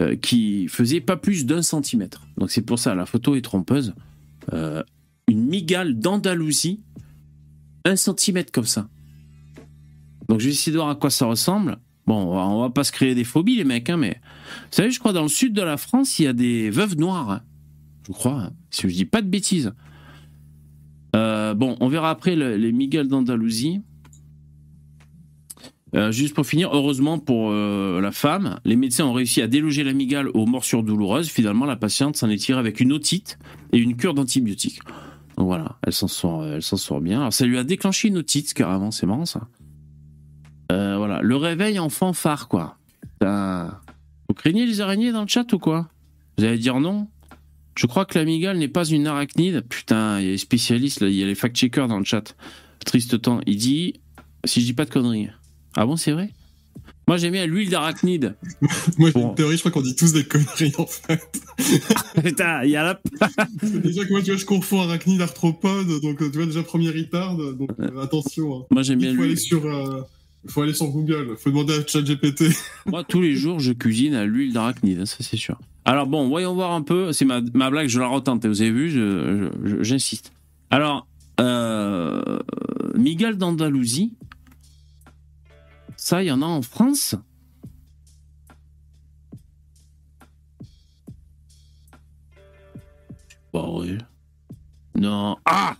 euh, 0.00 0.16
qui 0.16 0.68
faisait 0.68 1.00
pas 1.00 1.16
plus 1.16 1.46
d'un 1.46 1.62
centimètre. 1.62 2.26
Donc 2.36 2.50
c'est 2.50 2.62
pour 2.62 2.78
ça, 2.78 2.94
la 2.94 3.06
photo 3.06 3.36
est 3.36 3.42
trompeuse. 3.42 3.94
Euh, 4.52 4.82
une 5.28 5.46
migale 5.46 5.98
d'Andalousie, 5.98 6.80
un 7.84 7.96
centimètre 7.96 8.52
comme 8.52 8.66
ça. 8.66 8.88
Donc 10.28 10.40
je 10.40 10.46
vais 10.46 10.52
essayer 10.52 10.72
de 10.72 10.78
voir 10.78 10.90
à 10.90 10.96
quoi 10.96 11.10
ça 11.10 11.26
ressemble. 11.26 11.78
Bon, 12.06 12.36
on 12.36 12.60
va, 12.60 12.70
pas 12.70 12.84
se 12.84 12.92
créer 12.92 13.14
des 13.14 13.24
phobies, 13.24 13.56
les 13.56 13.64
mecs, 13.64 13.88
hein, 13.88 13.96
mais. 13.96 14.20
Vous 14.20 14.72
savez, 14.72 14.90
je 14.90 14.98
crois 14.98 15.12
dans 15.12 15.22
le 15.22 15.28
sud 15.28 15.54
de 15.54 15.62
la 15.62 15.78
France, 15.78 16.18
il 16.18 16.24
y 16.24 16.28
a 16.28 16.34
des 16.34 16.68
veuves 16.68 16.98
noires. 16.98 17.30
Hein. 17.30 17.42
Je 18.06 18.12
crois, 18.12 18.42
hein, 18.42 18.52
si 18.70 18.82
je 18.82 18.94
dis 18.94 19.06
pas 19.06 19.22
de 19.22 19.28
bêtises. 19.28 19.72
Euh, 21.16 21.54
bon, 21.54 21.76
on 21.80 21.88
verra 21.88 22.10
après 22.10 22.36
les 22.36 22.72
migales 22.72 23.08
d'Andalousie. 23.08 23.80
Euh, 25.94 26.10
juste 26.10 26.34
pour 26.34 26.44
finir, 26.44 26.70
heureusement 26.72 27.18
pour 27.18 27.50
euh, 27.50 28.00
la 28.00 28.10
femme, 28.10 28.58
les 28.64 28.74
médecins 28.74 29.04
ont 29.04 29.12
réussi 29.12 29.40
à 29.42 29.46
déloger 29.46 29.84
l'amygale 29.84 30.28
aux 30.34 30.44
morsures 30.44 30.82
douloureuses. 30.82 31.28
Finalement, 31.28 31.66
la 31.66 31.76
patiente 31.76 32.16
s'en 32.16 32.28
est 32.30 32.36
tirée 32.36 32.58
avec 32.58 32.80
une 32.80 32.92
otite 32.92 33.38
et 33.72 33.78
une 33.78 33.96
cure 33.96 34.14
d'antibiotiques. 34.14 34.80
Voilà, 35.36 35.78
elle 35.86 35.92
s'en 35.92 36.08
sort, 36.08 36.44
elle 36.44 36.62
s'en 36.62 36.76
sort 36.76 37.00
bien. 37.00 37.20
Alors 37.20 37.32
ça 37.32 37.46
lui 37.46 37.58
a 37.58 37.64
déclenché 37.64 38.08
une 38.08 38.18
otite 38.18 38.54
carrément, 38.54 38.90
c'est 38.90 39.06
marrant 39.06 39.26
ça. 39.26 39.48
Euh, 40.72 40.96
voilà, 40.96 41.20
le 41.22 41.36
réveil 41.36 41.78
en 41.78 41.88
fanfare 41.88 42.48
quoi. 42.48 42.76
Vous 43.20 44.34
craignez 44.34 44.66
les 44.66 44.80
araignées 44.80 45.12
dans 45.12 45.22
le 45.22 45.28
chat 45.28 45.50
ou 45.52 45.58
quoi? 45.58 45.88
Vous 46.36 46.44
allez 46.44 46.58
dire 46.58 46.78
non? 46.80 47.08
Je 47.76 47.86
crois 47.86 48.04
que 48.04 48.18
l'amygale 48.18 48.58
n'est 48.58 48.68
pas 48.68 48.84
une 48.84 49.06
arachnide. 49.06 49.64
Putain, 49.68 50.20
il 50.20 50.26
y 50.26 50.28
a 50.28 50.32
les 50.32 50.38
spécialistes 50.38 51.00
il 51.00 51.14
y 51.14 51.22
a 51.22 51.26
les 51.26 51.34
fact-checkers 51.34 51.88
dans 51.88 51.98
le 51.98 52.04
chat. 52.04 52.36
Triste 52.84 53.20
temps. 53.20 53.40
Il 53.46 53.56
dit, 53.56 54.00
si 54.44 54.60
je 54.60 54.66
dis 54.66 54.72
pas 54.72 54.84
de 54.84 54.90
conneries. 54.90 55.28
Ah 55.76 55.86
bon, 55.86 55.96
c'est 55.96 56.12
vrai? 56.12 56.30
Moi, 57.08 57.18
j'ai 57.18 57.30
mis 57.30 57.38
à 57.38 57.46
l'huile 57.46 57.70
d'arachnide. 57.70 58.34
Moi, 58.98 59.10
j'ai 59.14 59.20
une 59.20 59.34
théorie, 59.34 59.56
je 59.56 59.60
crois 59.60 59.72
qu'on 59.72 59.82
dit 59.82 59.94
tous 59.94 60.12
des 60.12 60.24
conneries, 60.24 60.72
en 60.78 60.86
fait. 60.86 61.20
Putain, 62.24 62.64
il 62.64 62.70
y 62.70 62.76
a 62.76 62.82
la... 62.82 63.00
déjà 63.62 64.04
que 64.04 64.10
moi, 64.10 64.22
tu 64.22 64.30
vois, 64.30 64.38
je 64.38 64.46
confonds 64.46 64.82
arachnide, 64.82 65.20
arthropode, 65.20 66.00
donc 66.00 66.18
tu 66.18 66.38
vois, 66.38 66.46
déjà, 66.46 66.62
premier 66.62 66.90
retard, 66.90 67.36
donc 67.36 67.70
euh, 67.78 68.02
attention. 68.02 68.56
Hein. 68.56 68.66
Moi, 68.70 68.82
j'aime 68.82 68.98
bien 68.98 69.10
Il 69.10 69.16
faut 69.16 69.22
aller 69.22 69.36
sur... 69.36 69.66
Euh, 69.66 70.02
faut 70.46 70.62
aller 70.62 70.74
sur 70.74 70.88
Google, 70.88 71.36
faut 71.38 71.50
demander 71.50 71.74
à 71.74 71.86
ChatGPT. 71.86 72.44
Moi, 72.86 73.02
tous 73.04 73.20
les 73.20 73.34
jours, 73.34 73.60
je 73.60 73.72
cuisine 73.72 74.14
à 74.14 74.24
l'huile 74.24 74.52
d'arachnide, 74.52 75.00
hein, 75.00 75.06
ça 75.06 75.16
c'est 75.20 75.38
sûr. 75.38 75.58
Alors 75.86 76.06
bon, 76.06 76.28
voyons 76.28 76.54
voir 76.54 76.72
un 76.72 76.82
peu. 76.82 77.12
C'est 77.12 77.24
ma, 77.24 77.40
ma 77.54 77.70
blague, 77.70 77.88
je 77.88 77.98
la 77.98 78.08
retente. 78.08 78.44
Vous 78.44 78.60
avez 78.60 78.70
vu, 78.70 79.50
j'insiste. 79.82 80.32
Alors, 80.70 81.06
euh, 81.40 82.38
Miguel 82.96 83.36
d'Andalousie, 83.36 84.12
ça, 86.04 86.22
il 86.22 86.26
y 86.26 86.30
en 86.30 86.42
a 86.42 86.44
en 86.44 86.60
France 86.60 87.16
Bah 93.54 93.64
oui. 93.70 93.96
Non. 94.96 95.38
Ah 95.46 95.78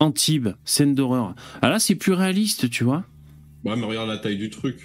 Antibes, 0.00 0.50
scène 0.66 0.94
d'horreur. 0.94 1.34
Ah 1.62 1.70
là, 1.70 1.78
c'est 1.78 1.94
plus 1.94 2.12
réaliste, 2.12 2.68
tu 2.68 2.84
vois. 2.84 3.06
Ouais, 3.64 3.74
mais 3.74 3.86
regarde 3.86 4.10
la 4.10 4.18
taille 4.18 4.36
du 4.36 4.50
truc. 4.50 4.76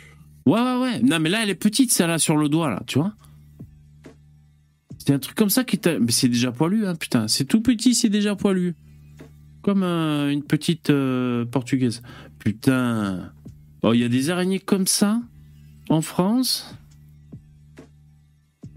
Ouais, 0.45 0.61
ouais, 0.61 0.77
ouais. 0.77 1.01
Non, 1.01 1.19
mais 1.19 1.27
là, 1.27 1.43
elle 1.43 1.49
est 1.49 1.55
petite, 1.55 1.91
celle-là, 1.91 2.19
sur 2.19 2.37
le 2.37 2.47
doigt, 2.47 2.69
là, 2.69 2.83
tu 2.87 2.99
vois. 2.99 3.13
C'est 4.97 5.13
un 5.13 5.19
truc 5.19 5.35
comme 5.35 5.49
ça 5.49 5.65
qui 5.65 5.77
t'a. 5.77 5.99
Mais 5.99 6.13
c'est 6.13 6.29
déjà 6.29 6.53
poilu, 6.53 6.87
hein, 6.87 6.95
putain. 6.95 7.27
C'est 7.27 7.43
tout 7.43 7.59
petit, 7.59 7.95
c'est 7.95 8.07
déjà 8.07 8.33
poilu. 8.37 8.75
Comme 9.61 9.83
une 9.83 10.43
petite 10.43 10.89
euh, 10.89 11.43
portugaise. 11.43 12.01
Putain. 12.43 13.31
Oh, 13.83 13.93
il 13.93 13.99
y 13.99 14.03
a 14.03 14.09
des 14.09 14.31
araignées 14.31 14.59
comme 14.59 14.87
ça 14.87 15.21
en 15.89 16.01
France? 16.01 16.75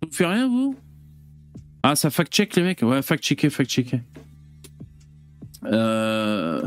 Vous 0.02 0.10
faites 0.12 0.26
rien, 0.26 0.48
vous? 0.48 0.76
Ah, 1.82 1.96
ça 1.96 2.10
fact-check, 2.10 2.54
les 2.56 2.62
mecs? 2.62 2.82
Ouais, 2.82 3.00
fact-checker, 3.00 3.48
fact-checker. 3.48 4.00
Euh... 5.64 6.62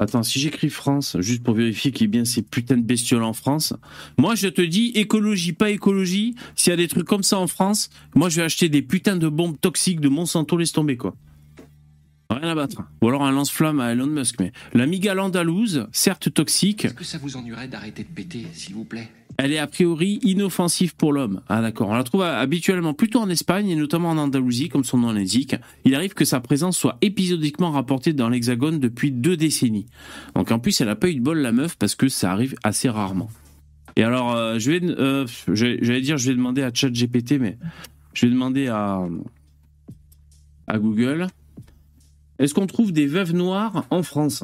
Attends, 0.00 0.24
si 0.24 0.40
j'écris 0.40 0.68
France, 0.68 1.16
juste 1.20 1.44
pour 1.44 1.54
vérifier 1.54 1.92
qu'il 1.92 2.02
y 2.02 2.04
ait 2.06 2.08
bien 2.08 2.24
ces 2.24 2.42
putains 2.42 2.76
de 2.76 2.82
bestioles 2.82 3.22
en 3.22 3.32
France, 3.32 3.72
moi 4.18 4.34
je 4.34 4.48
te 4.48 4.62
dis 4.62 4.90
écologie, 4.96 5.52
pas 5.52 5.70
écologie, 5.70 6.34
s'il 6.56 6.70
y 6.70 6.74
a 6.74 6.76
des 6.76 6.88
trucs 6.88 7.06
comme 7.06 7.22
ça 7.22 7.38
en 7.38 7.46
France, 7.46 7.88
moi 8.16 8.28
je 8.28 8.36
vais 8.36 8.42
acheter 8.42 8.68
des 8.68 8.82
putains 8.82 9.16
de 9.16 9.28
bombes 9.28 9.56
toxiques 9.60 10.00
de 10.00 10.08
Monsanto, 10.08 10.56
laisse 10.56 10.72
tomber 10.72 10.96
quoi. 10.96 11.14
Rien 12.30 12.48
à 12.48 12.54
battre. 12.54 12.82
Ou 13.02 13.08
alors 13.08 13.24
un 13.24 13.32
lance-flamme 13.32 13.80
à 13.80 13.92
Elon 13.92 14.06
Musk. 14.06 14.36
Mais 14.40 14.52
la 14.74 14.86
migale 14.86 15.20
andalouse, 15.20 15.86
certes 15.92 16.32
toxique. 16.32 16.86
Est-ce 16.86 16.94
que 16.94 17.04
ça 17.04 17.18
vous 17.18 17.36
ennuierait 17.36 17.68
d'arrêter 17.68 18.04
de 18.04 18.08
péter, 18.08 18.46
s'il 18.52 18.74
vous 18.74 18.84
plaît? 18.84 19.08
Elle 19.38 19.52
est 19.52 19.58
a 19.58 19.66
priori 19.66 20.18
inoffensive 20.22 20.94
pour 20.94 21.12
l'homme. 21.12 21.40
Ah 21.48 21.62
d'accord. 21.62 21.88
On 21.88 21.94
la 21.94 22.04
trouve 22.04 22.22
habituellement 22.22 22.94
plutôt 22.94 23.18
en 23.18 23.30
Espagne 23.30 23.68
et 23.70 23.76
notamment 23.76 24.10
en 24.10 24.18
Andalousie, 24.18 24.68
comme 24.68 24.84
son 24.84 24.98
nom 24.98 25.12
l'indique. 25.12 25.56
Il 25.84 25.94
arrive 25.94 26.14
que 26.14 26.24
sa 26.24 26.40
présence 26.40 26.76
soit 26.76 26.98
épisodiquement 27.00 27.70
rapportée 27.70 28.12
dans 28.12 28.28
l'Hexagone 28.28 28.78
depuis 28.78 29.10
deux 29.10 29.36
décennies. 29.36 29.86
Donc 30.34 30.50
en 30.52 30.58
plus, 30.58 30.80
elle 30.80 30.88
a 30.90 30.96
pas 30.96 31.08
eu 31.08 31.14
de 31.14 31.20
bol 31.20 31.38
la 31.38 31.52
meuf 31.52 31.76
parce 31.76 31.94
que 31.94 32.08
ça 32.08 32.30
arrive 32.30 32.54
assez 32.62 32.88
rarement. 32.88 33.30
Et 33.96 34.04
alors, 34.04 34.34
euh, 34.34 34.58
je 34.58 34.70
vais, 34.70 34.80
euh, 34.82 35.26
j'allais 35.48 36.00
dire, 36.00 36.18
je 36.18 36.28
vais 36.28 36.36
demander 36.36 36.62
à 36.62 36.70
ChatGPT, 36.72 37.38
mais 37.38 37.58
je 38.14 38.26
vais 38.26 38.32
demander 38.32 38.68
à 38.68 39.02
à 40.66 40.78
Google. 40.78 41.26
Est-ce 42.42 42.54
qu'on 42.54 42.66
trouve 42.66 42.90
des 42.90 43.06
veuves 43.06 43.32
noires 43.32 43.86
en 43.90 44.02
France? 44.02 44.42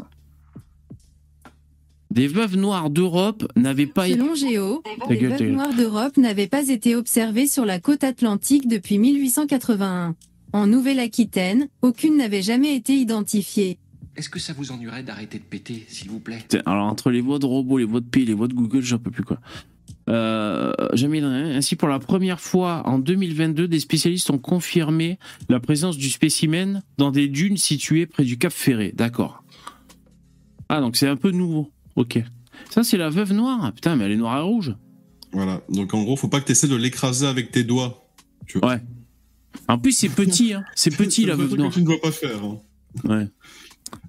Des 2.12 2.28
veuves 2.28 2.56
noires 2.56 2.90
d'Europe 2.90 3.50
n'avaient 3.56 3.86
pas 3.86 4.06
été... 4.06 4.16
Selon 4.16 4.36
Géo, 4.36 4.84
les 5.10 5.16
veuves 5.16 5.50
noires 5.50 5.74
d'Europe 5.74 6.16
n'avaient 6.16 6.46
pas 6.46 6.68
été 6.68 6.94
observées 6.94 7.48
sur 7.48 7.64
la 7.64 7.80
côte 7.80 8.04
atlantique 8.04 8.68
depuis 8.68 8.98
1881. 8.98 10.14
En 10.52 10.66
Nouvelle-Aquitaine, 10.68 11.68
aucune 11.82 12.16
n'avait 12.16 12.40
jamais 12.40 12.76
été 12.76 12.94
identifiée. 12.94 13.78
Est-ce 14.14 14.28
que 14.28 14.38
ça 14.38 14.52
vous 14.52 14.70
ennuierait 14.70 15.02
d'arrêter 15.02 15.38
de 15.38 15.44
péter, 15.44 15.84
s'il 15.88 16.08
vous 16.08 16.20
plaît? 16.20 16.38
Alors, 16.66 16.86
entre 16.86 17.10
les 17.10 17.20
voix 17.20 17.40
de 17.40 17.46
robots, 17.46 17.78
les 17.78 17.84
voix 17.84 18.00
de 18.00 18.06
P, 18.06 18.24
les 18.24 18.32
voix 18.32 18.46
de 18.46 18.54
Google, 18.54 18.80
j'en 18.80 18.98
peux 18.98 19.10
plus 19.10 19.24
quoi. 19.24 19.40
Euh, 20.08 20.72
jamais 20.94 21.20
ainsi 21.20 21.76
pour 21.76 21.88
la 21.88 21.98
première 21.98 22.40
fois 22.40 22.82
en 22.86 22.98
2022, 22.98 23.68
des 23.68 23.80
spécialistes 23.80 24.30
ont 24.30 24.38
confirmé 24.38 25.18
la 25.48 25.60
présence 25.60 25.98
du 25.98 26.08
spécimen 26.08 26.82
dans 26.96 27.10
des 27.10 27.28
dunes 27.28 27.58
situées 27.58 28.06
près 28.06 28.24
du 28.24 28.38
Cap 28.38 28.52
Ferré. 28.52 28.92
D'accord. 28.96 29.44
Ah 30.68 30.80
donc 30.80 30.96
c'est 30.96 31.08
un 31.08 31.16
peu 31.16 31.30
nouveau. 31.30 31.70
Ok. 31.96 32.22
Ça 32.70 32.84
c'est 32.84 32.96
la 32.96 33.10
veuve 33.10 33.32
noire. 33.32 33.72
Putain 33.74 33.96
mais 33.96 34.04
elle 34.04 34.12
est 34.12 34.16
noire 34.16 34.38
et 34.38 34.42
rouge. 34.42 34.74
Voilà. 35.32 35.60
Donc 35.68 35.92
en 35.92 36.02
gros 36.02 36.16
faut 36.16 36.28
pas 36.28 36.40
que 36.40 36.46
tu 36.46 36.52
essaies 36.52 36.68
de 36.68 36.76
l'écraser 36.76 37.26
avec 37.26 37.50
tes 37.50 37.64
doigts. 37.64 38.08
Ouais. 38.62 38.80
En 39.68 39.78
plus 39.78 39.92
c'est 39.92 40.08
petit. 40.08 40.54
Hein. 40.54 40.64
C'est 40.74 40.90
petit 40.96 41.26
la 41.26 41.36
veuve 41.36 41.54
noire. 41.54 41.68
Que 41.68 41.74
tu 41.74 41.80
ne 41.80 41.86
dois 41.86 42.00
pas 42.00 42.12
faire. 42.12 42.42
Hein. 42.42 42.60
Ouais. 43.04 43.28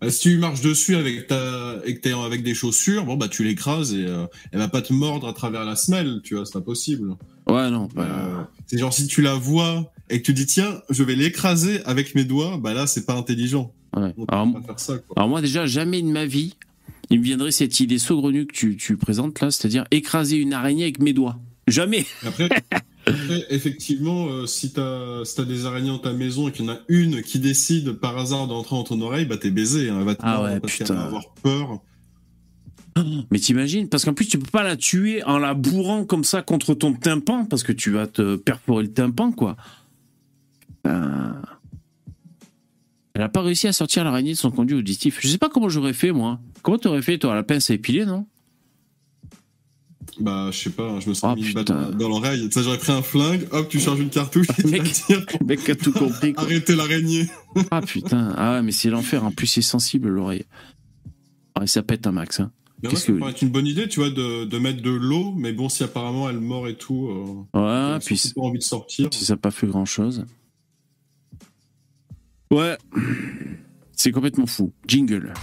Euh, 0.04 0.10
si 0.10 0.20
tu 0.22 0.38
marches 0.38 0.62
dessus 0.62 0.96
avec 0.96 1.28
ta 1.28 1.76
et 1.86 1.96
que 1.96 2.02
t'es 2.02 2.14
avec 2.14 2.44
des 2.44 2.54
chaussures, 2.54 3.06
bon 3.06 3.18
bah 3.18 3.28
tu 3.28 3.44
l'écrases 3.44 3.94
et 3.94 4.06
euh, 4.06 4.26
elle 4.52 4.60
va 4.60 4.68
pas 4.68 4.82
te 4.82 4.94
mordre 4.94 5.28
à 5.28 5.34
travers 5.34 5.66
la 5.66 5.76
semelle, 5.76 6.22
tu 6.24 6.36
vois, 6.36 6.46
c'est 6.46 6.54
pas 6.54 6.62
possible. 6.62 7.16
Ouais 7.48 7.70
non. 7.70 7.90
Bah... 7.94 8.04
Euh, 8.04 8.44
c'est 8.68 8.78
genre 8.78 8.94
si 8.94 9.08
tu 9.08 9.22
la 9.22 9.34
vois 9.34 9.92
et 10.10 10.22
que 10.22 10.26
tu 10.26 10.34
dis 10.34 10.46
tiens, 10.46 10.82
je 10.90 11.04
vais 11.04 11.16
l'écraser 11.16 11.84
avec 11.86 12.16
mes 12.16 12.24
doigts, 12.24 12.58
bah 12.58 12.74
là 12.74 12.88
c'est 12.88 13.06
pas 13.06 13.16
intelligent. 13.16 13.74
Ouais. 13.96 14.14
Alors, 14.28 14.48
faire 14.66 14.80
ça, 14.80 14.98
quoi. 15.00 15.16
alors, 15.18 15.30
moi 15.30 15.42
déjà 15.42 15.66
jamais 15.66 16.02
de 16.02 16.08
ma 16.08 16.26
vie 16.26 16.56
il 17.10 17.20
me 17.20 17.24
viendrait 17.24 17.52
cette 17.52 17.80
idée 17.80 17.98
saugrenue 17.98 18.46
que 18.46 18.54
tu, 18.54 18.78
tu 18.78 18.96
présentes 18.96 19.40
là, 19.42 19.50
c'est-à-dire 19.52 19.86
écraser 19.92 20.38
une 20.38 20.54
araignée 20.54 20.84
avec 20.84 21.00
mes 21.00 21.14
doigts. 21.14 21.40
Jamais. 21.68 22.06
Après, 22.26 22.50
effectivement, 23.50 24.28
euh, 24.28 24.46
si 24.46 24.72
t'as 24.72 25.24
si 25.26 25.40
as 25.40 25.46
des 25.46 25.66
araignées 25.66 25.90
dans 25.90 26.00
ta 26.00 26.14
maison 26.14 26.48
et 26.48 26.52
qu'il 26.52 26.66
y 26.66 26.70
en 26.70 26.74
a 26.74 26.80
une 26.88 27.22
qui 27.22 27.40
décide 27.40 27.94
par 27.94 28.18
hasard 28.18 28.48
d'entrer 28.48 28.76
dans 28.76 28.84
ton 28.84 29.02
oreille, 29.02 29.26
bah 29.26 29.38
t'es 29.38 29.52
baisé. 29.52 29.90
Hein, 29.90 29.98
elle 30.00 30.06
va 30.06 30.16
te 30.16 30.22
ah 30.24 30.44
ouais, 30.44 30.60
parce 30.60 30.76
qu'elle 30.76 30.88
va 30.88 31.04
avoir 31.04 31.34
peur. 31.42 31.82
Mais 33.32 33.40
t'imagines 33.40 33.88
Parce 33.88 34.06
qu'en 34.06 34.14
plus, 34.14 34.28
tu 34.28 34.38
peux 34.40 34.50
pas 34.50 34.64
la 34.64 34.76
tuer 34.76 35.24
en 35.24 35.38
la 35.38 35.54
bourrant 35.54 36.06
comme 36.06 36.24
ça 36.24 36.42
contre 36.42 36.74
ton 36.74 36.94
tympan, 36.94 37.46
parce 37.46 37.64
que 37.64 37.72
tu 37.72 37.92
vas 37.92 38.08
te 38.08 38.36
perforer 38.36 38.84
le 38.84 38.92
tympan, 38.92 39.32
quoi. 39.32 39.56
Euh... 40.88 41.32
Elle 43.14 43.22
a 43.22 43.30
pas 43.30 43.42
réussi 43.42 43.68
à 43.68 43.74
sortir 43.74 44.04
l'araignée 44.04 44.32
de 44.32 44.38
son 44.38 44.52
conduit 44.52 44.78
auditif. 44.78 45.20
Je 45.22 45.28
sais 45.28 45.38
pas 45.38 45.50
comment 45.50 45.70
j'aurais 45.70 45.94
fait, 45.94 46.12
moi. 46.12 46.40
Comment 46.62 46.78
t'aurais 46.78 47.02
fait, 47.02 47.18
toi 47.18 47.36
La 47.36 47.44
pince 47.44 47.70
à 47.70 47.74
épiler, 47.74 48.06
non? 48.06 48.26
Bah, 50.20 50.50
je 50.52 50.58
sais 50.58 50.70
pas, 50.70 51.00
je 51.00 51.10
me 51.10 51.14
sens 51.14 51.36
oh, 51.38 51.42
mis 51.42 51.54
dans, 51.54 52.08
l'oreille. 52.08 52.50
Ça, 52.52 52.62
j'aurais 52.62 52.78
pris 52.78 52.92
un 52.92 53.02
flingue, 53.02 53.48
hop, 53.52 53.70
tu 53.70 53.80
charges 53.80 54.00
une 54.00 54.10
cartouche 54.10 54.48
et 54.58 54.68
mec, 54.68 54.84
le 55.10 55.46
mec 55.46 55.70
a 55.70 55.76
tout 55.76 55.92
compris. 55.92 56.34
Arrêtez 56.38 56.76
l'araignée. 56.76 57.28
ah 57.72 57.82
putain, 57.82 58.34
ah 58.38 58.62
mais 58.62 58.72
c'est 58.72 58.90
l'enfer. 58.90 59.24
En 59.24 59.32
plus, 59.32 59.48
c'est 59.48 59.62
sensible 59.62 60.10
l'oreille. 60.10 60.46
Ah, 61.56 61.68
ça 61.68 61.84
pète 61.84 62.08
un 62.08 62.12
max. 62.12 62.40
Hein. 62.40 62.52
Mais 62.82 62.96
ça 62.96 63.12
pourrait 63.12 63.32
être 63.32 63.42
une 63.42 63.50
bonne 63.50 63.68
idée, 63.68 63.88
tu 63.88 64.00
vois, 64.00 64.10
de, 64.10 64.46
de 64.46 64.58
mettre 64.58 64.82
de 64.82 64.92
l'eau, 64.92 65.34
mais 65.36 65.52
bon, 65.52 65.68
si 65.68 65.84
apparemment 65.84 66.30
elle 66.30 66.40
mord 66.40 66.68
et 66.68 66.76
tout. 66.76 67.46
Euh, 67.54 67.94
ouais, 67.94 68.00
puis. 68.00 68.22
pas 68.36 68.42
envie 68.42 68.60
de 68.60 68.64
sortir. 68.64 69.10
Si 69.12 69.26
ça 69.26 69.34
n'a 69.34 69.38
pas 69.38 69.52
fait 69.52 69.68
grand 69.68 69.86
chose. 69.86 70.26
Ouais. 72.52 72.78
C'est 73.92 74.12
complètement 74.12 74.46
fou. 74.46 74.72
Jingle. 74.88 75.34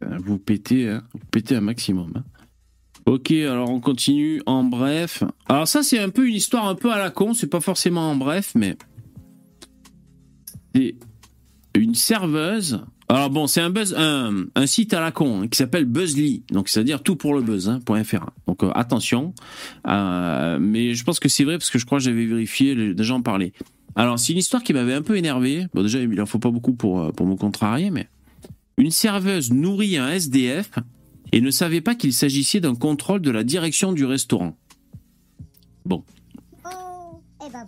Vous 0.00 0.38
pétez, 0.38 0.88
hein. 0.88 1.02
vous 1.12 1.26
pétez 1.30 1.56
un 1.56 1.60
maximum. 1.60 2.12
Hein. 2.16 2.24
Ok, 3.06 3.30
alors 3.32 3.70
on 3.70 3.80
continue 3.80 4.42
en 4.46 4.62
bref. 4.62 5.24
Alors 5.48 5.66
ça 5.66 5.82
c'est 5.82 5.98
un 5.98 6.10
peu 6.10 6.28
une 6.28 6.34
histoire 6.34 6.66
un 6.68 6.74
peu 6.74 6.92
à 6.92 6.98
la 6.98 7.10
con, 7.10 7.34
c'est 7.34 7.48
pas 7.48 7.60
forcément 7.60 8.10
en 8.10 8.16
bref, 8.16 8.52
mais 8.54 8.76
c'est 10.74 10.96
une 11.74 11.94
serveuse. 11.94 12.84
Alors 13.08 13.28
bon, 13.28 13.48
c'est 13.48 13.60
un 13.60 13.70
buzz, 13.70 13.92
un, 13.98 14.66
site 14.66 14.94
à 14.94 15.00
la 15.00 15.10
con 15.10 15.42
hein, 15.42 15.48
qui 15.48 15.56
s'appelle 15.58 15.84
Buzzly, 15.84 16.44
donc 16.52 16.68
c'est-à-dire 16.68 17.02
tout 17.02 17.16
pour 17.16 17.34
le 17.34 17.42
buzz.fr. 17.42 18.26
donc 18.46 18.62
euh, 18.62 18.70
attention, 18.76 19.34
euh, 19.88 20.58
mais 20.60 20.94
je 20.94 21.02
pense 21.02 21.18
que 21.18 21.28
c'est 21.28 21.42
vrai 21.42 21.58
parce 21.58 21.70
que 21.70 21.80
je 21.80 21.86
crois 21.86 21.98
que 21.98 22.04
j'avais 22.04 22.26
vérifié, 22.26 22.94
déjà 22.94 23.14
en 23.14 23.22
parlais. 23.22 23.52
Alors 23.96 24.20
c'est 24.20 24.32
une 24.32 24.38
histoire 24.38 24.62
qui 24.62 24.72
m'avait 24.72 24.94
un 24.94 25.02
peu 25.02 25.16
énervé. 25.16 25.66
Bon 25.74 25.82
déjà 25.82 25.98
il 25.98 26.20
en 26.20 26.26
faut 26.26 26.38
pas 26.38 26.52
beaucoup 26.52 26.74
pour 26.74 27.00
euh, 27.00 27.10
pour 27.10 27.26
me 27.26 27.34
contrarier, 27.34 27.90
mais 27.90 28.08
une 28.80 28.90
serveuse 28.90 29.52
nourrit 29.52 29.98
un 29.98 30.08
SDF 30.08 30.70
et 31.32 31.42
ne 31.42 31.50
savait 31.50 31.82
pas 31.82 31.94
qu'il 31.94 32.14
s'agissait 32.14 32.60
d'un 32.60 32.74
contrôle 32.74 33.20
de 33.20 33.30
la 33.30 33.44
direction 33.44 33.92
du 33.92 34.06
restaurant. 34.06 34.56
Bon. 35.84 36.02
Oh, 36.64 37.22
eh 37.46 37.50
ben 37.52 37.66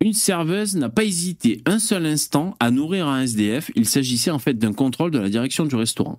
Une 0.00 0.14
serveuse 0.14 0.74
n'a 0.74 0.88
pas 0.88 1.04
hésité 1.04 1.60
un 1.66 1.78
seul 1.78 2.06
instant 2.06 2.56
à 2.60 2.70
nourrir 2.70 3.08
un 3.08 3.20
SDF. 3.20 3.70
Il 3.76 3.86
s'agissait 3.86 4.30
en 4.30 4.38
fait 4.38 4.54
d'un 4.54 4.72
contrôle 4.72 5.10
de 5.10 5.18
la 5.18 5.28
direction 5.28 5.66
du 5.66 5.76
restaurant. 5.76 6.18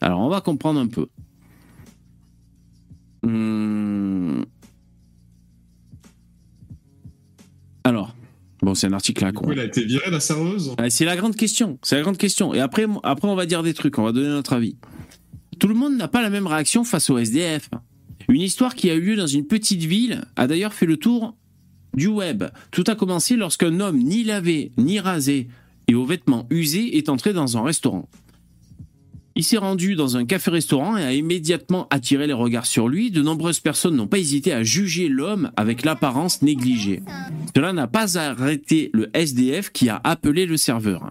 Alors 0.00 0.20
on 0.20 0.28
va 0.28 0.40
comprendre 0.40 0.80
un 0.80 0.88
peu. 0.88 1.06
Hum... 3.22 4.44
Alors, 7.84 8.13
Bon, 8.64 8.74
c'est 8.74 8.86
un 8.86 8.94
article 8.94 9.22
à 9.26 9.32
con. 9.32 9.50
Elle 9.52 9.60
a 9.60 9.64
été 9.64 9.84
virée, 9.84 10.10
la 10.10 10.20
serveuse 10.20 10.74
ah, 10.78 10.88
C'est 10.88 11.04
la 11.04 11.16
grande 11.16 11.36
question. 11.36 11.78
C'est 11.82 11.96
la 11.96 12.02
grande 12.02 12.16
question. 12.16 12.54
Et 12.54 12.60
après, 12.60 12.86
après, 13.02 13.28
on 13.28 13.34
va 13.34 13.44
dire 13.44 13.62
des 13.62 13.74
trucs, 13.74 13.98
on 13.98 14.04
va 14.04 14.12
donner 14.12 14.28
notre 14.28 14.54
avis. 14.54 14.76
Tout 15.58 15.68
le 15.68 15.74
monde 15.74 15.98
n'a 15.98 16.08
pas 16.08 16.22
la 16.22 16.30
même 16.30 16.46
réaction 16.46 16.82
face 16.82 17.10
au 17.10 17.18
SDF. 17.18 17.68
Une 18.26 18.40
histoire 18.40 18.74
qui 18.74 18.88
a 18.88 18.94
eu 18.94 19.02
lieu 19.02 19.16
dans 19.16 19.26
une 19.26 19.46
petite 19.46 19.82
ville 19.82 20.24
a 20.36 20.46
d'ailleurs 20.46 20.72
fait 20.72 20.86
le 20.86 20.96
tour 20.96 21.36
du 21.92 22.06
web. 22.06 22.44
Tout 22.70 22.84
a 22.86 22.94
commencé 22.94 23.36
lorsqu'un 23.36 23.80
homme 23.80 23.98
ni 23.98 24.24
lavé, 24.24 24.72
ni 24.78 24.98
rasé 24.98 25.48
et 25.86 25.94
aux 25.94 26.06
vêtements 26.06 26.46
usés 26.48 26.96
est 26.96 27.10
entré 27.10 27.34
dans 27.34 27.58
un 27.58 27.62
restaurant. 27.62 28.08
Il 29.36 29.42
s'est 29.42 29.58
rendu 29.58 29.96
dans 29.96 30.16
un 30.16 30.24
café-restaurant 30.24 30.96
et 30.96 31.02
a 31.02 31.12
immédiatement 31.12 31.88
attiré 31.90 32.28
les 32.28 32.32
regards 32.32 32.66
sur 32.66 32.86
lui. 32.86 33.10
De 33.10 33.20
nombreuses 33.20 33.58
personnes 33.58 33.96
n'ont 33.96 34.06
pas 34.06 34.18
hésité 34.18 34.52
à 34.52 34.62
juger 34.62 35.08
l'homme 35.08 35.50
avec 35.56 35.84
l'apparence 35.84 36.40
négligée. 36.40 37.02
Cela 37.54 37.72
n'a 37.72 37.88
pas 37.88 38.16
arrêté 38.16 38.90
le 38.92 39.10
SDF 39.12 39.70
qui 39.72 39.88
a 39.88 40.00
appelé 40.04 40.46
le 40.46 40.56
serveur. 40.56 41.10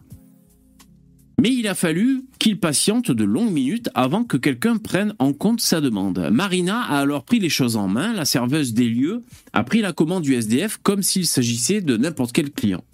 Mais 1.42 1.54
il 1.54 1.68
a 1.68 1.76
fallu 1.76 2.24
qu'il 2.40 2.58
patiente 2.58 3.12
de 3.12 3.26
longues 3.26 3.52
minutes 3.52 3.90
avant 3.94 4.24
que 4.24 4.38
quelqu'un 4.38 4.78
prenne 4.78 5.14
en 5.20 5.34
compte 5.34 5.60
sa 5.60 5.82
demande. 5.82 6.30
Marina 6.32 6.80
a 6.82 7.00
alors 7.00 7.26
pris 7.26 7.40
les 7.40 7.50
choses 7.50 7.76
en 7.76 7.90
main, 7.90 8.14
la 8.14 8.24
serveuse 8.24 8.74
des 8.74 8.88
lieux 8.88 9.22
a 9.52 9.66
pris 9.66 9.82
la 9.82 9.92
commande 9.92 10.24
du 10.24 10.36
SDF 10.36 10.78
comme 10.82 11.04
s'il 11.04 11.26
s'agissait 11.26 11.82
de 11.82 11.98
n'importe 11.98 12.32
quel 12.32 12.52
client. 12.52 12.86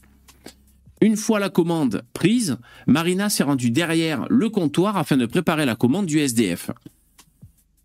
Une 1.02 1.16
fois 1.16 1.40
la 1.40 1.50
commande 1.50 2.04
prise, 2.14 2.58
Marina 2.86 3.30
s'est 3.30 3.44
rendue 3.44 3.72
derrière 3.72 4.26
le 4.30 4.50
comptoir 4.50 4.98
afin 4.98 5.18
de 5.18 5.26
préparer 5.26 5.66
la 5.66 5.76
commande 5.76 6.06
du 6.06 6.20
SDF. 6.20 6.72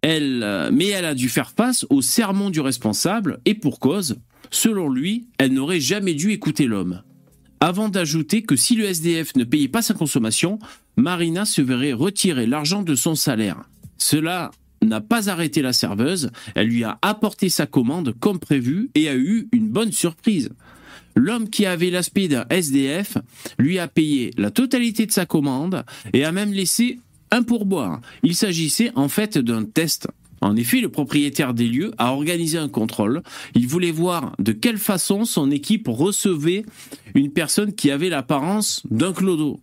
Elle, 0.03 0.43
euh, 0.43 0.71
mais 0.73 0.89
elle 0.89 1.05
a 1.05 1.15
dû 1.15 1.29
faire 1.29 1.51
face 1.51 1.87
au 1.91 2.03
sermon 2.03 2.51
du 2.51 2.61
responsable 2.61 3.41
et 3.45 3.55
pour 3.55 3.79
cause, 3.79 4.17
selon 4.51 4.91
lui, 4.91 5.29
elle 5.39 5.53
n'aurait 5.53 5.81
jamais 5.81 6.15
dû 6.15 6.31
écouter 6.31 6.67
l'homme. 6.67 7.03
Avant 7.61 7.89
d'ajouter 7.89 8.43
que 8.43 8.57
si 8.57 8.77
le 8.77 8.85
SDF 8.85 9.37
ne 9.37 9.45
payait 9.45 9.69
pas 9.69 9.81
sa 9.81 9.95
consommation, 9.95 10.59
Marina 10.97 11.45
se 11.45 11.63
verrait 11.63 11.95
retirer 11.95 12.47
l'argent 12.47 12.83
de 12.83 12.95
son 12.95 13.15
salaire. 13.15 13.63
Cela 13.97 14.51
n'a 14.83 15.01
pas 15.01 15.31
arrêté 15.31 15.63
la 15.63 15.73
serveuse, 15.73 16.31
elle 16.55 16.67
lui 16.69 16.85
a 16.85 16.99
apporté 17.01 17.49
sa 17.49 17.67
commande 17.67 18.15
comme 18.21 18.39
prévu 18.39 18.91
et 18.95 19.09
a 19.09 19.17
eu 19.17 19.49
une 19.53 19.71
bonne 19.71 19.93
surprise. 19.93 20.51
L'homme 21.17 21.49
qui 21.49 21.67
avait 21.67 21.91
l'aspect 21.91 22.29
d'un 22.29 22.45
SDF 22.51 23.19
lui 23.59 23.79
a 23.79 23.89
payé 23.89 24.31
la 24.37 24.51
totalité 24.51 25.07
de 25.07 25.13
sa 25.13 25.27
commande 25.27 25.85
et 26.13 26.25
a 26.25 26.33
même 26.33 26.53
laissé 26.53 26.99
un 27.31 27.43
pourboire. 27.43 28.01
Il 28.23 28.35
s'agissait 28.35 28.93
en 28.95 29.09
fait 29.09 29.39
d'un 29.39 29.65
test. 29.65 30.09
En 30.41 30.57
effet, 30.57 30.81
le 30.81 30.91
propriétaire 30.91 31.55
des 31.55 31.67
lieux 31.67 31.93
a 31.97 32.13
organisé 32.13 32.59
un 32.59 32.69
contrôle. 32.69 33.23
Il 33.55 33.67
voulait 33.67 33.91
voir 33.91 34.35
de 34.39 34.53
quelle 34.53 34.77
façon 34.77 35.25
son 35.25 35.51
équipe 35.51 35.89
recevait 35.89 36.67
une 37.15 37.31
personne 37.31 37.73
qui 37.73 37.91
avait 37.91 38.11
l'apparence 38.11 38.83
d'un 38.91 39.13
clodo. 39.13 39.61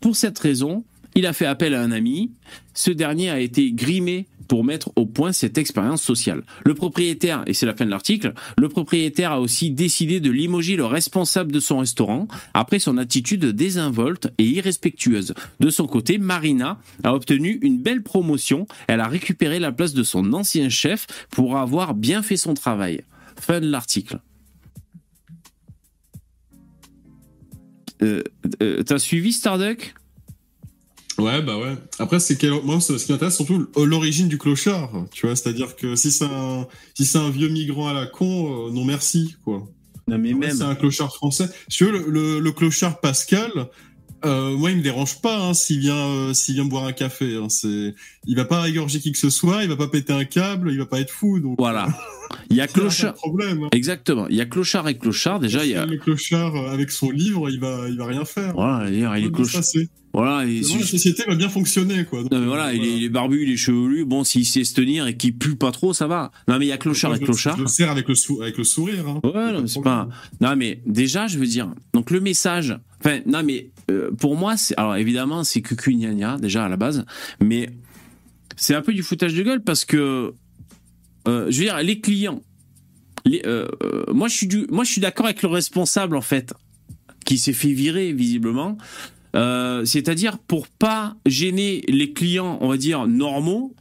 Pour 0.00 0.16
cette 0.16 0.38
raison, 0.38 0.84
il 1.14 1.26
a 1.26 1.32
fait 1.32 1.46
appel 1.46 1.74
à 1.74 1.82
un 1.82 1.92
ami. 1.92 2.30
Ce 2.74 2.90
dernier 2.90 3.30
a 3.30 3.40
été 3.40 3.72
grimé 3.72 4.26
pour 4.48 4.64
mettre 4.64 4.90
au 4.96 5.06
point 5.06 5.32
cette 5.32 5.58
expérience 5.58 6.02
sociale. 6.02 6.42
Le 6.64 6.74
propriétaire, 6.74 7.42
et 7.46 7.54
c'est 7.54 7.66
la 7.66 7.74
fin 7.74 7.84
de 7.84 7.90
l'article, 7.90 8.32
le 8.56 8.68
propriétaire 8.68 9.32
a 9.32 9.40
aussi 9.40 9.70
décidé 9.70 10.20
de 10.20 10.30
limoger 10.30 10.76
le 10.76 10.86
responsable 10.86 11.52
de 11.52 11.60
son 11.60 11.78
restaurant 11.78 12.26
après 12.54 12.78
son 12.78 12.98
attitude 12.98 13.44
désinvolte 13.44 14.28
et 14.38 14.44
irrespectueuse. 14.44 15.34
De 15.60 15.70
son 15.70 15.86
côté, 15.86 16.18
Marina 16.18 16.80
a 17.04 17.14
obtenu 17.14 17.58
une 17.62 17.78
belle 17.78 18.02
promotion. 18.02 18.66
Elle 18.86 19.00
a 19.00 19.08
récupéré 19.08 19.58
la 19.58 19.72
place 19.72 19.92
de 19.94 20.02
son 20.02 20.32
ancien 20.32 20.68
chef 20.68 21.06
pour 21.30 21.58
avoir 21.58 21.94
bien 21.94 22.22
fait 22.22 22.36
son 22.36 22.54
travail. 22.54 23.02
Fin 23.36 23.60
de 23.60 23.68
l'article. 23.68 24.18
Euh, 28.02 28.22
euh, 28.62 28.82
T'as 28.82 28.98
suivi 28.98 29.32
Starduck? 29.32 29.94
Ouais, 31.18 31.42
bah 31.42 31.58
ouais. 31.58 31.74
Après, 31.98 32.20
c'est 32.20 32.36
quel... 32.36 32.52
moi, 32.62 32.80
ce 32.80 32.92
qui 32.94 33.12
m'intéresse 33.12 33.36
surtout 33.36 33.66
l'origine 33.76 34.28
du 34.28 34.38
clochard. 34.38 34.90
Tu 35.12 35.26
vois, 35.26 35.34
c'est-à-dire 35.34 35.74
que 35.74 35.96
si 35.96 36.10
c'est 36.10 36.24
un, 36.24 36.66
si 36.94 37.04
c'est 37.04 37.18
un 37.18 37.30
vieux 37.30 37.48
migrant 37.48 37.88
à 37.88 37.92
la 37.92 38.06
con, 38.06 38.68
euh, 38.68 38.70
non 38.70 38.84
merci, 38.84 39.36
quoi. 39.44 39.66
Non, 40.06 40.18
mais 40.18 40.32
même. 40.32 40.56
C'est 40.56 40.62
un 40.62 40.74
clochard 40.74 41.14
français. 41.14 41.48
Si 41.68 41.78
tu 41.78 41.84
veux, 41.84 42.06
le, 42.08 42.40
le, 42.40 42.52
clochard 42.52 43.00
Pascal, 43.00 43.50
euh, 44.24 44.56
moi, 44.56 44.70
il 44.70 44.78
me 44.78 44.82
dérange 44.82 45.20
pas 45.20 45.38
hein, 45.38 45.54
s'il 45.54 45.80
vient, 45.80 45.96
euh, 45.96 46.34
s'il 46.34 46.54
vient 46.54 46.64
boire 46.64 46.86
un 46.86 46.92
café. 46.92 47.36
Hein, 47.36 47.48
c'est, 47.48 47.94
il 48.26 48.36
va 48.36 48.44
pas 48.44 48.68
égorger 48.68 49.00
qui 49.00 49.12
que 49.12 49.18
ce 49.18 49.30
soit, 49.30 49.62
il 49.62 49.68
va 49.68 49.76
pas 49.76 49.88
péter 49.88 50.12
un 50.12 50.24
câble, 50.24 50.70
il 50.72 50.78
va 50.78 50.86
pas 50.86 51.00
être 51.00 51.10
fou. 51.10 51.40
Donc 51.40 51.56
voilà. 51.58 51.88
Il 52.50 52.56
y 52.56 52.60
a 52.60 52.66
clochard. 52.66 53.14
problème. 53.14 53.64
Hein. 53.64 53.68
Exactement. 53.72 54.26
Il 54.28 54.36
y 54.36 54.40
a 54.40 54.46
clochard 54.46 54.88
et 54.88 54.96
clochard. 54.96 55.38
Déjà, 55.38 55.64
il 55.64 55.70
y 55.70 55.74
a. 55.74 55.84
Le 55.84 55.98
clochard 55.98 56.56
euh, 56.56 56.72
avec 56.72 56.90
son 56.90 57.10
livre, 57.10 57.50
il 57.50 57.60
va, 57.60 57.88
il 57.88 57.96
va 57.96 58.06
rien 58.06 58.24
faire. 58.24 58.54
Voilà. 58.54 58.88
Il 58.90 59.24
est 59.24 59.30
clochard. 59.30 59.62
Voilà, 60.18 60.44
et 60.46 60.62
la 60.62 60.84
société 60.84 61.22
va 61.28 61.36
bien 61.36 61.48
fonctionner, 61.48 62.04
quoi. 62.04 62.22
non, 62.22 62.40
mais 62.40 62.46
voilà, 62.46 62.74
Il, 62.74 63.04
est, 63.04 63.08
barbu, 63.08 63.44
il 63.44 63.52
est 63.52 63.56
chevelu. 63.56 64.04
Bon, 64.04 64.24
s'il 64.24 64.44
sait 64.44 64.64
se 64.64 64.74
tenir 64.74 65.06
et 65.06 65.16
qu'il 65.16 65.38
pue 65.38 65.54
pas 65.54 65.70
trop, 65.70 65.92
ça 65.92 66.08
va. 66.08 66.32
Non, 66.48 66.58
mais 66.58 66.66
il 66.66 66.68
y 66.70 66.72
a 66.72 66.76
clochard 66.76 67.14
et 67.14 67.20
clochard. 67.20 67.56
Je 67.56 67.62
le 67.62 67.68
sers 67.68 67.88
avec 67.88 68.08
le, 68.08 68.42
avec 68.42 68.58
le 68.58 68.64
sourire. 68.64 69.06
Hein. 69.06 69.20
Ouais, 69.22 69.52
non, 69.52 69.64
c'est 69.68 69.80
pas. 69.80 70.08
Non, 70.40 70.56
mais 70.56 70.82
déjà, 70.86 71.28
je 71.28 71.38
veux 71.38 71.46
dire. 71.46 71.72
Donc, 71.94 72.10
le 72.10 72.18
message. 72.18 72.76
Enfin, 72.98 73.20
non, 73.26 73.44
mais 73.44 73.70
euh, 73.92 74.10
pour 74.10 74.36
moi, 74.36 74.56
c'est. 74.56 74.76
Alors, 74.76 74.96
évidemment, 74.96 75.44
c'est 75.44 75.62
cucugnagna, 75.62 76.36
déjà, 76.36 76.64
à 76.64 76.68
la 76.68 76.76
base. 76.76 77.04
Mais 77.40 77.70
c'est 78.56 78.74
un 78.74 78.82
peu 78.82 78.92
du 78.92 79.04
foutage 79.04 79.34
de 79.34 79.42
gueule 79.44 79.62
parce 79.62 79.84
que. 79.84 80.34
Euh, 81.28 81.46
je 81.48 81.58
veux 81.58 81.64
dire, 81.66 81.78
les 81.78 82.00
clients. 82.00 82.42
Les, 83.24 83.42
euh, 83.46 83.68
moi, 84.12 84.26
je 84.26 84.34
suis, 84.34 84.48
du, 84.48 84.66
moi, 84.68 84.82
je 84.82 84.90
suis 84.90 85.00
d'accord 85.00 85.26
avec 85.26 85.42
le 85.42 85.48
responsable, 85.48 86.16
en 86.16 86.22
fait, 86.22 86.54
qui 87.24 87.38
s'est 87.38 87.52
fait 87.52 87.70
virer, 87.70 88.12
visiblement. 88.12 88.76
Euh, 89.36 89.84
c'est-à-dire 89.84 90.38
pour 90.38 90.68
pas 90.68 91.16
gêner 91.26 91.82
les 91.88 92.12
clients, 92.12 92.58
on 92.60 92.68
va 92.68 92.76
dire 92.76 93.06
normaux. 93.06 93.74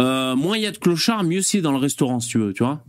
Euh, 0.00 0.36
moins 0.36 0.56
il 0.56 0.62
y 0.62 0.66
a 0.66 0.70
de 0.70 0.78
clochards, 0.78 1.24
mieux 1.24 1.42
c'est 1.42 1.60
dans 1.60 1.72
le 1.72 1.78
restaurant, 1.78 2.20
si 2.20 2.30
tu 2.30 2.38
veux, 2.38 2.52
tu 2.52 2.62
vois. 2.62 2.82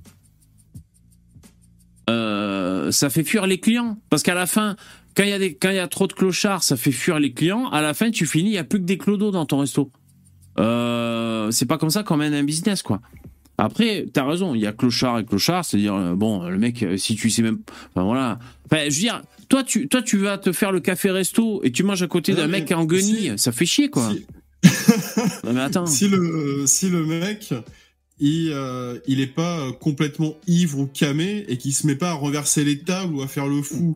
Euh, 2.09 2.91
ça 2.91 3.09
fait 3.09 3.23
fuir 3.23 3.45
les 3.45 3.59
clients 3.59 3.97
parce 4.09 4.23
qu'à 4.23 4.33
la 4.33 4.47
fin, 4.47 4.75
quand 5.15 5.23
il 5.23 5.29
y 5.29 5.75
y 5.75 5.79
a 5.79 5.87
trop 5.87 6.07
de 6.07 6.13
clochards, 6.13 6.63
ça 6.63 6.77
fait 6.77 6.91
fuir 6.91 7.19
les 7.19 7.33
clients. 7.33 7.69
À 7.69 7.81
la 7.81 7.93
fin, 7.93 8.09
tu 8.09 8.25
finis, 8.25 8.49
il 8.49 8.53
y 8.53 8.57
a 8.57 8.63
plus 8.63 8.79
que 8.79 8.85
des 8.85 8.97
clodos 8.97 9.31
dans 9.31 9.45
ton 9.45 9.59
resto. 9.59 9.91
c'est 10.57 11.65
pas 11.67 11.77
comme 11.77 11.89
ça 11.89 12.03
qu'on 12.03 12.17
mène 12.17 12.33
un 12.33 12.43
business, 12.43 12.81
quoi. 12.81 13.01
Après, 13.61 14.05
t'as 14.13 14.23
raison, 14.23 14.55
il 14.55 14.61
y 14.61 14.67
a 14.67 14.71
clochard 14.71 15.19
et 15.19 15.25
clochard, 15.25 15.65
c'est-à-dire, 15.65 16.15
bon, 16.15 16.47
le 16.47 16.57
mec, 16.57 16.85
si 16.95 17.15
tu 17.15 17.29
sais 17.29 17.41
même. 17.41 17.59
Enfin, 17.93 18.05
voilà. 18.05 18.39
Je 18.71 18.77
veux 18.85 18.89
dire, 18.89 19.21
toi, 19.49 19.63
tu, 19.63 19.87
toi, 19.87 20.01
tu 20.01 20.17
vas 20.17 20.37
te 20.37 20.51
faire 20.51 20.71
le 20.71 20.79
café 20.79 21.11
resto 21.11 21.61
et 21.63 21.71
tu 21.71 21.83
manges 21.83 22.03
à 22.03 22.07
côté 22.07 22.33
d'un 22.33 22.47
mec 22.47 22.71
en 22.71 22.85
guenille. 22.85 23.33
Ça 23.37 23.51
fait 23.51 23.65
chier, 23.65 23.89
quoi. 23.89 24.13
non, 25.43 25.53
mais 25.53 25.61
attends. 25.61 25.87
Si 25.87 26.07
le, 26.07 26.65
si 26.67 26.89
le 26.89 27.05
mec, 27.05 27.53
il, 28.19 28.51
euh, 28.51 28.99
il 29.07 29.21
est 29.21 29.27
pas 29.27 29.71
complètement 29.79 30.35
ivre 30.45 30.79
ou 30.79 30.85
camé 30.85 31.45
et 31.47 31.57
qu'il 31.57 31.73
se 31.73 31.87
met 31.87 31.95
pas 31.95 32.11
à 32.11 32.13
renverser 32.13 32.63
les 32.63 32.79
tables 32.79 33.15
ou 33.15 33.21
à 33.21 33.27
faire 33.27 33.47
le 33.47 33.61
fou. 33.61 33.95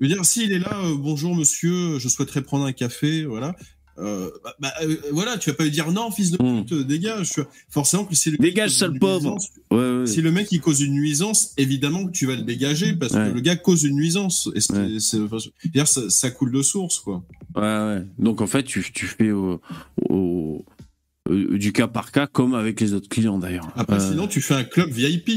Je 0.00 0.06
veux 0.06 0.14
dire, 0.14 0.24
s'il 0.24 0.52
est 0.52 0.58
là, 0.58 0.78
euh, 0.84 0.94
bonjour 0.96 1.34
monsieur, 1.34 1.98
je 1.98 2.08
souhaiterais 2.08 2.42
prendre 2.42 2.66
un 2.66 2.72
café, 2.72 3.24
voilà. 3.24 3.56
Euh, 3.98 4.30
bah, 4.42 4.54
bah 4.60 4.72
euh, 4.82 4.96
voilà, 5.12 5.36
tu 5.36 5.50
vas 5.50 5.56
pas 5.56 5.64
lui 5.64 5.70
dire 5.70 5.90
non, 5.92 6.10
fils 6.10 6.30
de 6.30 6.42
hmm. 6.42 6.64
pute, 6.64 6.86
dégage. 6.86 7.32
Forcément 7.68 8.04
que 8.04 8.14
si 8.14 8.30
le 8.30 8.38
dégage, 8.38 8.70
sale 8.70 8.98
pauvre. 8.98 9.36
Si 10.06 10.22
le 10.22 10.30
mec 10.30 10.48
il 10.52 10.60
cause 10.60 10.80
une 10.80 10.94
nuisance, 10.94 11.52
évidemment 11.56 12.06
que 12.06 12.12
tu 12.12 12.26
vas 12.26 12.36
le 12.36 12.42
dégager 12.42 12.94
parce 12.94 13.12
que 13.12 13.32
le 13.32 13.40
gars 13.40 13.56
cause 13.56 13.82
une 13.82 13.96
nuisance. 13.96 14.48
Et 14.54 14.60
c'est, 14.60 16.08
ça, 16.08 16.30
coule 16.30 16.52
de 16.52 16.62
source, 16.62 17.00
quoi. 17.00 17.22
Ouais, 17.56 17.62
ouais. 17.62 18.06
Donc 18.18 18.40
en 18.40 18.46
fait, 18.46 18.62
tu, 18.62 18.84
tu 18.92 19.06
fais 19.06 19.32
au, 19.32 19.60
au, 20.08 20.64
du 21.28 21.72
cas 21.72 21.88
par 21.88 22.12
cas 22.12 22.26
comme 22.26 22.54
avec 22.54 22.80
les 22.80 22.94
autres 22.94 23.08
clients 23.08 23.38
d'ailleurs. 23.38 23.70
Après, 23.76 23.96
euh. 23.96 24.10
sinon, 24.10 24.26
tu 24.28 24.40
fais 24.40 24.54
un 24.54 24.64
club 24.64 24.90
VIP 24.90 25.30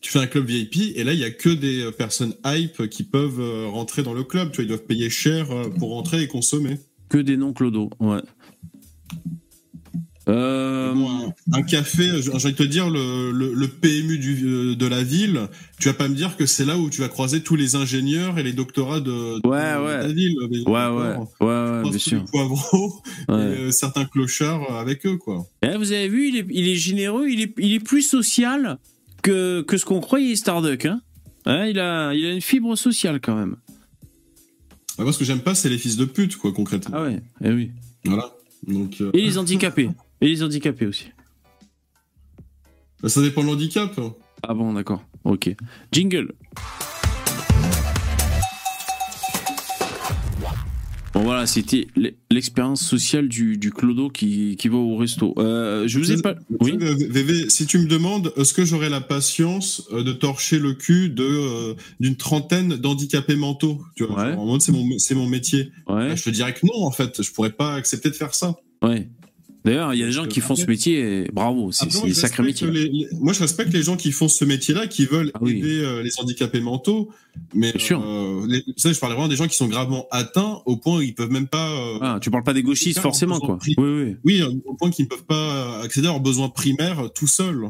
tu 0.00 0.12
fais 0.12 0.20
un 0.20 0.28
club 0.28 0.46
VIP 0.46 0.96
et 0.96 1.02
là 1.02 1.12
il 1.12 1.18
y 1.18 1.24
a 1.24 1.30
que 1.32 1.48
des 1.48 1.90
personnes 1.90 2.32
hype 2.46 2.88
qui 2.88 3.02
peuvent 3.02 3.66
rentrer 3.68 4.04
dans 4.04 4.14
le 4.14 4.22
club. 4.22 4.52
Tu 4.52 4.58
vois, 4.58 4.64
ils 4.64 4.68
doivent 4.68 4.84
payer 4.84 5.10
cher 5.10 5.48
pour 5.76 5.90
rentrer 5.90 6.22
et 6.22 6.28
consommer. 6.28 6.78
Que 7.08 7.18
des 7.18 7.36
noms 7.36 7.52
clodo, 7.52 7.90
ouais. 8.00 8.20
Euh... 10.28 10.94
Un, 11.52 11.62
café, 11.62 12.06
de 12.06 12.50
te 12.50 12.62
dire, 12.62 12.90
le, 12.90 13.30
le, 13.32 13.68
PMU 13.68 14.18
du, 14.18 14.46
euh, 14.46 14.76
de 14.76 14.86
la 14.86 15.02
ville, 15.02 15.48
tu 15.80 15.88
vas 15.88 15.94
pas 15.94 16.08
me 16.08 16.14
dire 16.14 16.36
que 16.36 16.44
c'est 16.44 16.66
là 16.66 16.76
où 16.76 16.90
tu 16.90 17.00
vas 17.00 17.08
croiser 17.08 17.42
tous 17.42 17.56
les 17.56 17.76
ingénieurs 17.76 18.38
et 18.38 18.42
les 18.42 18.52
doctorats 18.52 19.00
de, 19.00 19.40
de, 19.40 19.50
la 19.50 20.06
ville. 20.08 20.36
Ouais, 20.66 20.86
ouais, 20.86 21.16
ouais, 21.40 21.46
ouais, 21.46 21.82
bien 21.82 21.98
sûr. 21.98 22.24
Poivreaux 22.26 23.00
et 23.28 23.32
euh, 23.32 23.70
certains 23.70 24.04
clochards 24.04 24.76
avec 24.76 25.06
eux, 25.06 25.16
quoi. 25.16 25.46
Et 25.62 25.68
eh, 25.72 25.76
vous 25.78 25.92
avez 25.92 26.08
vu, 26.08 26.28
il 26.28 26.36
est, 26.36 26.46
il 26.50 26.68
est 26.68 26.76
généreux, 26.76 27.28
il 27.30 27.40
est, 27.40 27.54
il 27.56 27.72
est 27.72 27.80
plus 27.80 28.02
social 28.02 28.78
que, 29.22 29.62
que 29.62 29.78
ce 29.78 29.86
qu'on 29.86 30.00
croyait 30.00 30.36
Starduck, 30.36 30.84
hein. 30.84 31.00
hein 31.46 31.64
il, 31.66 31.80
a, 31.80 32.12
il 32.12 32.26
a 32.26 32.32
une 32.32 32.42
fibre 32.42 32.76
sociale 32.76 33.20
quand 33.22 33.34
même. 33.34 33.56
Bah, 34.98 35.04
moi, 35.04 35.12
ce 35.12 35.18
que 35.18 35.24
j'aime 35.24 35.40
pas, 35.40 35.54
c'est 35.54 35.68
les 35.68 35.78
fils 35.78 35.96
de 35.96 36.04
pute, 36.04 36.36
quoi, 36.36 36.52
concrètement. 36.52 36.96
Ah 36.98 37.02
ouais, 37.04 37.22
eh 37.44 37.52
oui. 37.52 37.70
Voilà. 38.04 38.34
Donc, 38.66 39.00
euh, 39.00 39.12
Et 39.14 39.22
les 39.22 39.38
handicapés. 39.38 39.90
Et 40.20 40.26
les 40.26 40.42
handicapés 40.42 40.86
aussi. 40.86 41.06
Bah, 43.00 43.08
ça 43.08 43.22
dépend 43.22 43.42
de 43.42 43.46
l'handicap. 43.46 43.98
Ah 44.42 44.54
bon, 44.54 44.72
d'accord. 44.72 45.04
Ok. 45.22 45.54
Jingle. 45.92 46.32
Bon 51.18 51.24
voilà, 51.24 51.48
c'était 51.48 51.88
l'expérience 52.30 52.80
sociale 52.80 53.26
du, 53.26 53.56
du 53.56 53.72
clodo 53.72 54.08
qui, 54.08 54.54
qui 54.54 54.68
va 54.68 54.76
au 54.76 54.96
resto. 54.96 55.34
Euh, 55.38 55.88
je 55.88 55.98
vous 55.98 56.12
ai 56.12 56.22
pas. 56.22 56.36
Oui. 56.60 56.76
VV, 56.78 57.50
si 57.50 57.66
tu 57.66 57.78
me 57.80 57.88
demandes, 57.88 58.32
est-ce 58.36 58.54
que 58.54 58.64
j'aurais 58.64 58.88
la 58.88 59.00
patience 59.00 59.88
euh, 59.92 60.04
de 60.04 60.12
torcher 60.12 60.60
le 60.60 60.74
cul 60.74 61.10
de 61.10 61.24
euh, 61.24 61.74
d'une 61.98 62.14
trentaine 62.14 62.76
d'handicapés 62.76 63.34
mentaux? 63.34 63.80
Tu 63.96 64.04
vois, 64.04 64.28
ouais. 64.28 64.60
c'est 64.60 64.70
mon 64.70 64.96
c'est 64.98 65.16
mon 65.16 65.26
métier. 65.26 65.72
Ouais. 65.88 66.16
Je 66.16 66.22
te 66.22 66.30
dirais 66.30 66.54
que 66.54 66.64
non, 66.64 66.84
en 66.86 66.92
fait, 66.92 67.20
je 67.20 67.32
pourrais 67.32 67.50
pas 67.50 67.74
accepter 67.74 68.10
de 68.10 68.14
faire 68.14 68.32
ça. 68.36 68.54
Ouais. 68.80 69.08
D'ailleurs, 69.68 69.92
il 69.92 70.00
y 70.00 70.02
a 70.02 70.06
des 70.06 70.12
gens 70.12 70.26
qui 70.26 70.40
font 70.40 70.56
ce 70.56 70.64
métier 70.64 71.00
et 71.00 71.30
bravo, 71.30 71.72
c'est 71.72 71.86
un 71.86 72.14
sacré 72.14 72.42
métier. 72.42 72.68
moi, 73.20 73.34
je 73.34 73.40
respecte 73.40 73.72
les 73.72 73.82
gens 73.82 73.96
qui 73.96 74.12
font 74.12 74.28
ce 74.28 74.44
métier-là, 74.44 74.86
qui 74.86 75.04
veulent 75.04 75.30
ah 75.34 75.40
aider 75.46 75.80
euh, 75.80 76.02
les 76.02 76.10
handicapés 76.18 76.60
mentaux. 76.60 77.10
Mais 77.54 77.72
euh, 77.90 78.46
les, 78.48 78.64
ça, 78.76 78.92
je 78.92 78.98
parle 78.98 79.12
vraiment 79.12 79.28
des 79.28 79.36
gens 79.36 79.46
qui 79.46 79.56
sont 79.56 79.68
gravement 79.68 80.06
atteints 80.10 80.62
au 80.64 80.76
point 80.76 80.98
où 80.98 81.02
ils 81.02 81.14
peuvent 81.14 81.30
même 81.30 81.48
pas. 81.48 81.70
Euh, 81.70 81.98
ah, 82.00 82.18
tu 82.20 82.30
parles 82.30 82.44
pas 82.44 82.54
des 82.54 82.62
gauchistes 82.62 83.00
forcément, 83.00 83.40
quoi. 83.40 83.58
Oui, 83.62 83.74
oui. 83.78 84.16
Oui, 84.24 84.42
au 84.64 84.74
point 84.74 84.90
qu'ils 84.90 85.04
ne 85.04 85.10
peuvent 85.10 85.26
pas 85.26 85.80
accéder 85.82 86.08
à 86.08 86.12
leurs 86.12 86.20
besoins 86.20 86.48
primaires 86.48 87.10
tout 87.14 87.28
seuls. 87.28 87.68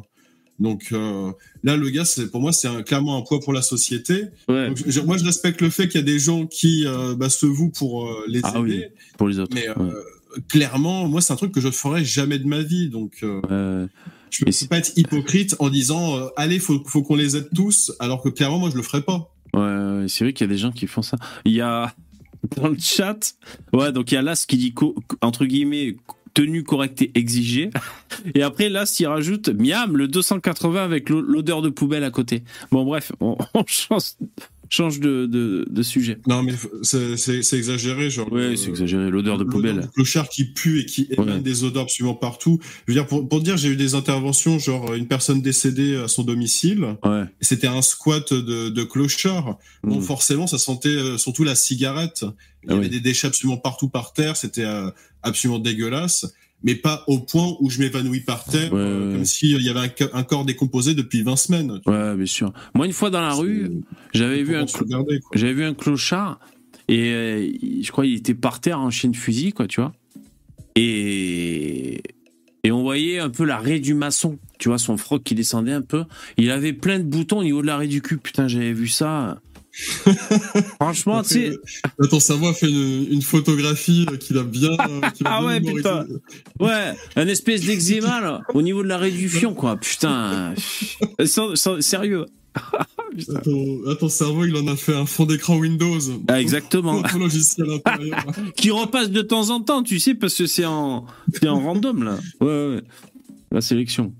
Donc 0.60 0.90
là, 0.90 1.76
le 1.76 1.90
gars, 1.90 2.04
c'est 2.04 2.30
pour 2.30 2.40
moi, 2.40 2.52
c'est 2.52 2.68
clairement 2.84 3.16
un 3.16 3.22
poids 3.22 3.40
pour 3.40 3.52
la 3.52 3.62
société. 3.62 4.24
moi, 4.48 5.16
je 5.16 5.24
respecte 5.24 5.60
le 5.60 5.70
fait 5.70 5.88
qu'il 5.88 6.00
y 6.00 6.04
a 6.04 6.06
des 6.06 6.18
gens 6.20 6.46
qui 6.46 6.86
bah, 7.16 7.28
se 7.28 7.46
vouent 7.46 7.70
pour 7.70 8.08
les 8.28 8.40
ah, 8.44 8.54
aider. 8.58 8.60
Oui, 8.60 8.84
pour 9.16 9.28
les 9.28 9.38
autres. 9.40 9.54
Mais 9.54 9.66
clairement, 10.48 11.08
moi, 11.08 11.20
c'est 11.20 11.32
un 11.32 11.36
truc 11.36 11.52
que 11.52 11.60
je 11.60 11.68
ne 11.68 11.72
ferais 11.72 12.04
jamais 12.04 12.38
de 12.38 12.46
ma 12.46 12.62
vie. 12.62 12.88
Donc, 12.88 13.18
euh, 13.22 13.86
je 14.30 14.44
ne 14.44 14.50
peux 14.50 14.66
pas 14.68 14.78
être 14.78 14.92
hypocrite 14.96 15.56
en 15.58 15.70
disant 15.70 16.16
euh, 16.16 16.28
allez, 16.36 16.58
faut, 16.58 16.82
faut 16.84 17.02
qu'on 17.02 17.16
les 17.16 17.36
aide 17.36 17.48
tous, 17.54 17.92
alors 17.98 18.22
que 18.22 18.28
clairement, 18.28 18.58
moi, 18.58 18.70
je 18.70 18.76
le 18.76 18.82
ferais 18.82 19.02
pas. 19.02 19.34
Ouais, 19.54 20.06
c'est 20.08 20.24
vrai 20.24 20.32
qu'il 20.32 20.46
y 20.46 20.50
a 20.50 20.52
des 20.52 20.58
gens 20.58 20.72
qui 20.72 20.86
font 20.86 21.02
ça. 21.02 21.16
Il 21.44 21.52
y 21.52 21.60
a 21.60 21.94
dans 22.56 22.68
le 22.68 22.78
chat, 22.78 23.34
ouais, 23.72 23.92
donc 23.92 24.12
il 24.12 24.14
y 24.14 24.18
a 24.18 24.22
Las 24.22 24.46
qui 24.46 24.56
dit 24.56 24.74
entre 25.20 25.44
guillemets 25.44 25.96
tenue 26.34 26.62
correcte 26.62 27.02
et 27.02 27.10
exigée. 27.14 27.70
Et 28.34 28.42
après, 28.42 28.68
là, 28.68 28.86
s'il 28.86 29.08
rajoute 29.08 29.48
miam, 29.48 29.96
le 29.96 30.06
280 30.06 30.84
avec 30.84 31.10
l'odeur 31.10 31.62
de 31.62 31.68
poubelle 31.68 32.04
à 32.04 32.10
côté. 32.10 32.44
Bon, 32.70 32.84
bref, 32.84 33.12
on, 33.20 33.36
on 33.54 33.64
change, 33.66 34.12
change 34.70 35.00
de, 35.00 35.26
de, 35.26 35.66
de, 35.68 35.82
sujet. 35.82 36.18
Non, 36.26 36.42
mais 36.42 36.54
c'est 36.82 37.56
exagéré, 37.56 38.10
genre. 38.10 38.30
Ouais, 38.32 38.56
c'est 38.56 38.68
exagéré, 38.68 39.10
l'odeur 39.10 39.38
de 39.38 39.44
poubelle. 39.44 39.76
Le 39.76 39.86
clochard 39.86 40.28
qui 40.28 40.44
pue 40.44 40.80
et 40.80 40.86
qui 40.86 41.08
émane 41.10 41.42
des 41.42 41.64
odeurs 41.64 41.84
absolument 41.84 42.14
partout. 42.14 42.58
Je 42.86 42.92
veux 42.92 42.94
dire, 42.94 43.06
pour, 43.06 43.28
pour 43.28 43.40
dire, 43.40 43.56
j'ai 43.56 43.68
eu 43.68 43.76
des 43.76 43.94
interventions, 43.94 44.58
genre 44.58 44.94
une 44.94 45.06
personne 45.06 45.40
décédée 45.40 45.96
à 45.96 46.08
son 46.08 46.22
domicile. 46.22 46.96
Ouais. 47.04 47.24
C'était 47.40 47.66
un 47.66 47.82
squat 47.82 48.32
de, 48.32 48.68
de 48.68 48.84
clochard. 48.84 49.58
Bon, 49.82 49.98
mm. 49.98 50.02
forcément, 50.02 50.46
ça 50.46 50.58
sentait 50.58 50.88
euh, 50.88 51.18
surtout 51.18 51.44
la 51.44 51.54
cigarette. 51.54 52.24
Il 52.64 52.70
y 52.70 52.74
ah 52.74 52.76
avait 52.76 52.88
des 52.88 53.00
déchets 53.00 53.28
absolument 53.28 53.58
partout 53.58 53.88
par 53.88 54.12
terre. 54.12 54.36
C'était 54.36 54.64
euh, 54.64 54.90
absolument 55.22 55.58
dégueulasse 55.58 56.26
mais 56.62 56.74
pas 56.74 57.04
au 57.06 57.20
point 57.20 57.56
où 57.60 57.70
je 57.70 57.80
m'évanouis 57.80 58.20
par 58.20 58.44
terre, 58.44 58.70
euh, 58.72 59.12
comme 59.12 59.24
s'il 59.24 59.62
y 59.62 59.68
avait 59.68 59.92
un, 60.12 60.22
corps 60.24 60.44
décomposé 60.44 60.94
depuis 60.94 61.22
20 61.22 61.36
semaines. 61.36 61.80
Ouais, 61.86 62.16
bien 62.16 62.26
sûr. 62.26 62.52
Moi, 62.74 62.86
une 62.86 62.92
fois 62.92 63.10
dans 63.10 63.20
la 63.20 63.34
rue, 63.34 63.70
j'avais 64.12 64.42
vu, 64.42 64.56
un 64.56 64.66
j'avais 65.34 65.52
vu 65.52 65.64
un 65.64 65.74
clochard, 65.74 66.40
et 66.88 67.12
euh, 67.12 67.48
je 67.82 67.90
crois 67.92 68.04
qu'il 68.04 68.14
était 68.14 68.34
par 68.34 68.60
terre 68.60 68.80
en 68.80 68.90
chien 68.90 69.10
de 69.10 69.16
fusil, 69.16 69.52
quoi, 69.52 69.66
tu 69.66 69.80
vois. 69.80 69.92
Et... 70.74 72.02
et 72.64 72.72
on 72.72 72.82
voyait 72.82 73.18
un 73.18 73.30
peu 73.30 73.44
la 73.44 73.58
raie 73.58 73.80
du 73.80 73.94
maçon, 73.94 74.38
tu 74.58 74.68
vois, 74.68 74.78
son 74.78 74.96
froc 74.96 75.22
qui 75.22 75.34
descendait 75.34 75.72
un 75.72 75.82
peu. 75.82 76.04
Il 76.38 76.50
avait 76.50 76.72
plein 76.72 76.98
de 76.98 77.04
boutons 77.04 77.38
au 77.38 77.44
niveau 77.44 77.62
de 77.62 77.66
la 77.66 77.76
raie 77.76 77.88
du 77.88 78.02
cul. 78.02 78.18
Putain, 78.18 78.48
j'avais 78.48 78.72
vu 78.72 78.88
ça. 78.88 79.40
Franchement, 80.80 81.22
tu 81.22 81.28
sais. 81.28 81.58
Ton 82.10 82.20
cerveau 82.20 82.48
a 82.48 82.54
fait 82.54 82.68
une, 82.68 83.06
une 83.10 83.22
photographie 83.22 84.06
qu'il 84.20 84.36
a 84.38 84.42
bien. 84.42 84.72
a 84.78 85.12
Ah 85.24 85.40
bien 85.40 85.46
ouais, 85.46 85.60
putain. 85.60 86.06
Ouais, 86.58 86.92
un 87.16 87.28
espèce 87.28 87.62
d'eczéma, 87.62 88.20
là, 88.20 88.42
au 88.54 88.62
niveau 88.62 88.82
de 88.82 88.88
la 88.88 88.98
réduction, 88.98 89.54
quoi. 89.54 89.76
Putain. 89.76 90.54
Sans- 91.26 91.54
sans- 91.56 91.80
sérieux. 91.80 92.26
Putain. 93.16 93.40
Ton, 93.98 94.08
cerveau, 94.08 94.44
il 94.44 94.56
en 94.56 94.66
a 94.66 94.76
fait 94.76 94.94
un 94.94 95.06
fond 95.06 95.26
d'écran 95.26 95.56
Windows. 95.58 95.98
Ah, 96.28 96.40
exactement. 96.40 97.02
Logiciel 97.18 97.70
intérieur. 97.70 98.18
Qui 98.56 98.70
repasse 98.70 99.10
de 99.10 99.22
temps 99.22 99.50
en 99.50 99.60
temps, 99.60 99.82
tu 99.82 100.00
sais, 100.00 100.14
parce 100.14 100.34
que 100.34 100.46
c'est 100.46 100.64
en, 100.64 101.06
c'est 101.32 101.48
en 101.48 101.60
random, 101.60 102.02
là. 102.02 102.18
Ouais, 102.40 102.46
ouais, 102.46 102.74
ouais. 102.76 102.82
La 103.52 103.60
sélection. 103.60 104.12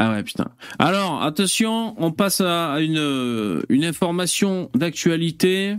Ah 0.00 0.12
ouais, 0.12 0.22
putain. 0.22 0.46
Alors, 0.78 1.24
attention, 1.24 2.00
on 2.00 2.12
passe 2.12 2.40
à 2.40 2.76
euh, 2.76 3.62
une 3.68 3.84
information 3.84 4.70
d'actualité. 4.72 5.74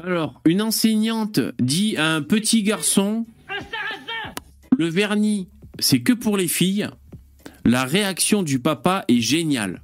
Alors, 0.00 0.40
une 0.44 0.62
enseignante 0.62 1.40
dit 1.60 1.96
à 1.96 2.14
un 2.14 2.22
petit 2.22 2.62
garçon 2.62 3.26
Le 4.78 4.86
vernis, 4.86 5.48
c'est 5.80 6.02
que 6.02 6.12
pour 6.12 6.36
les 6.36 6.46
filles. 6.46 6.88
La 7.64 7.84
réaction 7.84 8.44
du 8.44 8.60
papa 8.60 9.04
est 9.08 9.20
géniale. 9.20 9.82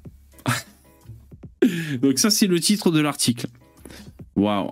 Donc, 2.01 2.17
ça, 2.17 2.29
c'est 2.29 2.47
le 2.47 2.61
titre 2.61 2.91
de 2.91 3.01
l'article. 3.01 3.47
Waouh. 4.37 4.69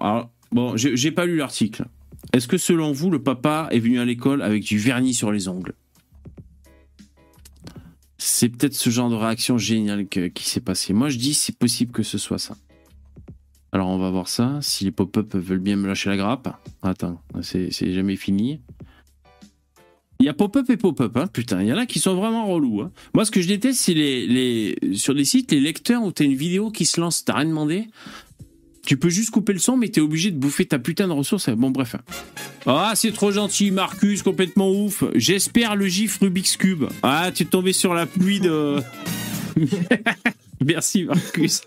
Bon, 0.54 0.78
j'ai 0.78 1.12
pas 1.12 1.26
lu 1.26 1.36
l'article. 1.36 1.88
Est-ce 2.32 2.48
que 2.48 2.58
selon 2.58 2.94
vous, 2.94 3.12
le 3.12 3.22
papa 3.22 3.68
est 3.72 3.80
venu 3.80 4.00
à 4.00 4.06
l'école 4.06 4.44
avec 4.44 4.64
du 4.64 4.78
vernis 4.78 5.14
sur 5.14 5.34
les 5.34 5.50
ongles? 5.50 5.74
C'est 8.22 8.50
peut-être 8.50 8.76
ce 8.76 8.90
genre 8.90 9.10
de 9.10 9.16
réaction 9.16 9.58
géniale 9.58 10.08
qui 10.08 10.44
s'est 10.50 10.60
passé. 10.60 10.94
Moi, 10.94 11.10
je 11.10 11.18
dis 11.18 11.34
c'est 11.34 11.58
possible 11.58 11.92
que 11.92 12.04
ce 12.04 12.18
soit 12.18 12.38
ça. 12.38 12.56
Alors, 13.72 13.88
on 13.88 13.98
va 13.98 14.10
voir 14.12 14.28
ça. 14.28 14.60
Si 14.62 14.84
les 14.84 14.92
pop-up 14.92 15.36
veulent 15.36 15.60
bien 15.60 15.76
me 15.78 15.88
lâcher 15.88 16.10
la 16.10 16.18
grappe. 16.18 16.50
Attends, 16.82 17.22
c'est 17.42 17.72
jamais 17.72 18.16
fini. 18.16 18.60
Il 20.20 20.26
y 20.26 20.30
a 20.30 20.34
pop-up 20.34 20.70
et 20.70 20.76
pop-up, 20.76 21.16
hein, 21.16 21.28
putain. 21.28 21.62
Il 21.62 21.68
y 21.70 21.74
en 21.74 21.78
a 21.78 21.86
qui 21.86 22.00
sont 22.00 22.14
vraiment 22.16 22.46
relous. 22.46 22.82
hein. 22.82 22.92
Moi, 23.14 23.24
ce 23.24 23.32
que 23.32 23.42
je 23.42 23.48
déteste, 23.48 23.80
c'est 23.80 23.94
les, 23.94 24.28
les, 24.28 24.96
sur 24.98 25.14
les 25.14 25.24
sites, 25.24 25.52
les 25.54 25.62
lecteurs 25.62 26.04
où 26.04 26.12
t'as 26.12 26.26
une 26.26 26.36
vidéo 26.36 26.72
qui 26.72 26.86
se 26.86 27.00
lance, 27.00 27.24
t'as 27.24 27.36
rien 27.36 27.46
demandé. 27.46 27.88
Tu 28.86 28.98
peux 28.98 29.10
juste 29.10 29.30
couper 29.30 29.54
le 29.54 29.60
son, 29.60 29.78
mais 29.78 29.90
t'es 29.90 30.02
obligé 30.02 30.32
de 30.32 30.38
bouffer 30.38 30.66
ta 30.66 30.80
putain 30.80 31.08
de 31.08 31.14
ressources. 31.14 31.50
Bon, 31.50 31.70
bref. 31.70 31.96
Ah, 32.66 32.94
c'est 32.96 33.12
trop 33.12 33.32
gentil, 33.32 33.70
Marcus, 33.72 34.24
complètement 34.24 34.72
ouf. 34.72 35.04
J'espère 35.16 35.76
le 35.76 35.88
gif 35.88 36.18
Rubik's 36.22 36.58
Cube. 36.58 36.86
Ah, 37.04 37.30
tu 37.34 37.44
es 37.44 37.46
tombé 37.46 37.74
sur 37.74 37.94
la 37.94 38.06
pluie 38.06 38.40
de. 38.40 38.78
Merci, 40.66 41.06
Marcus. 41.06 41.62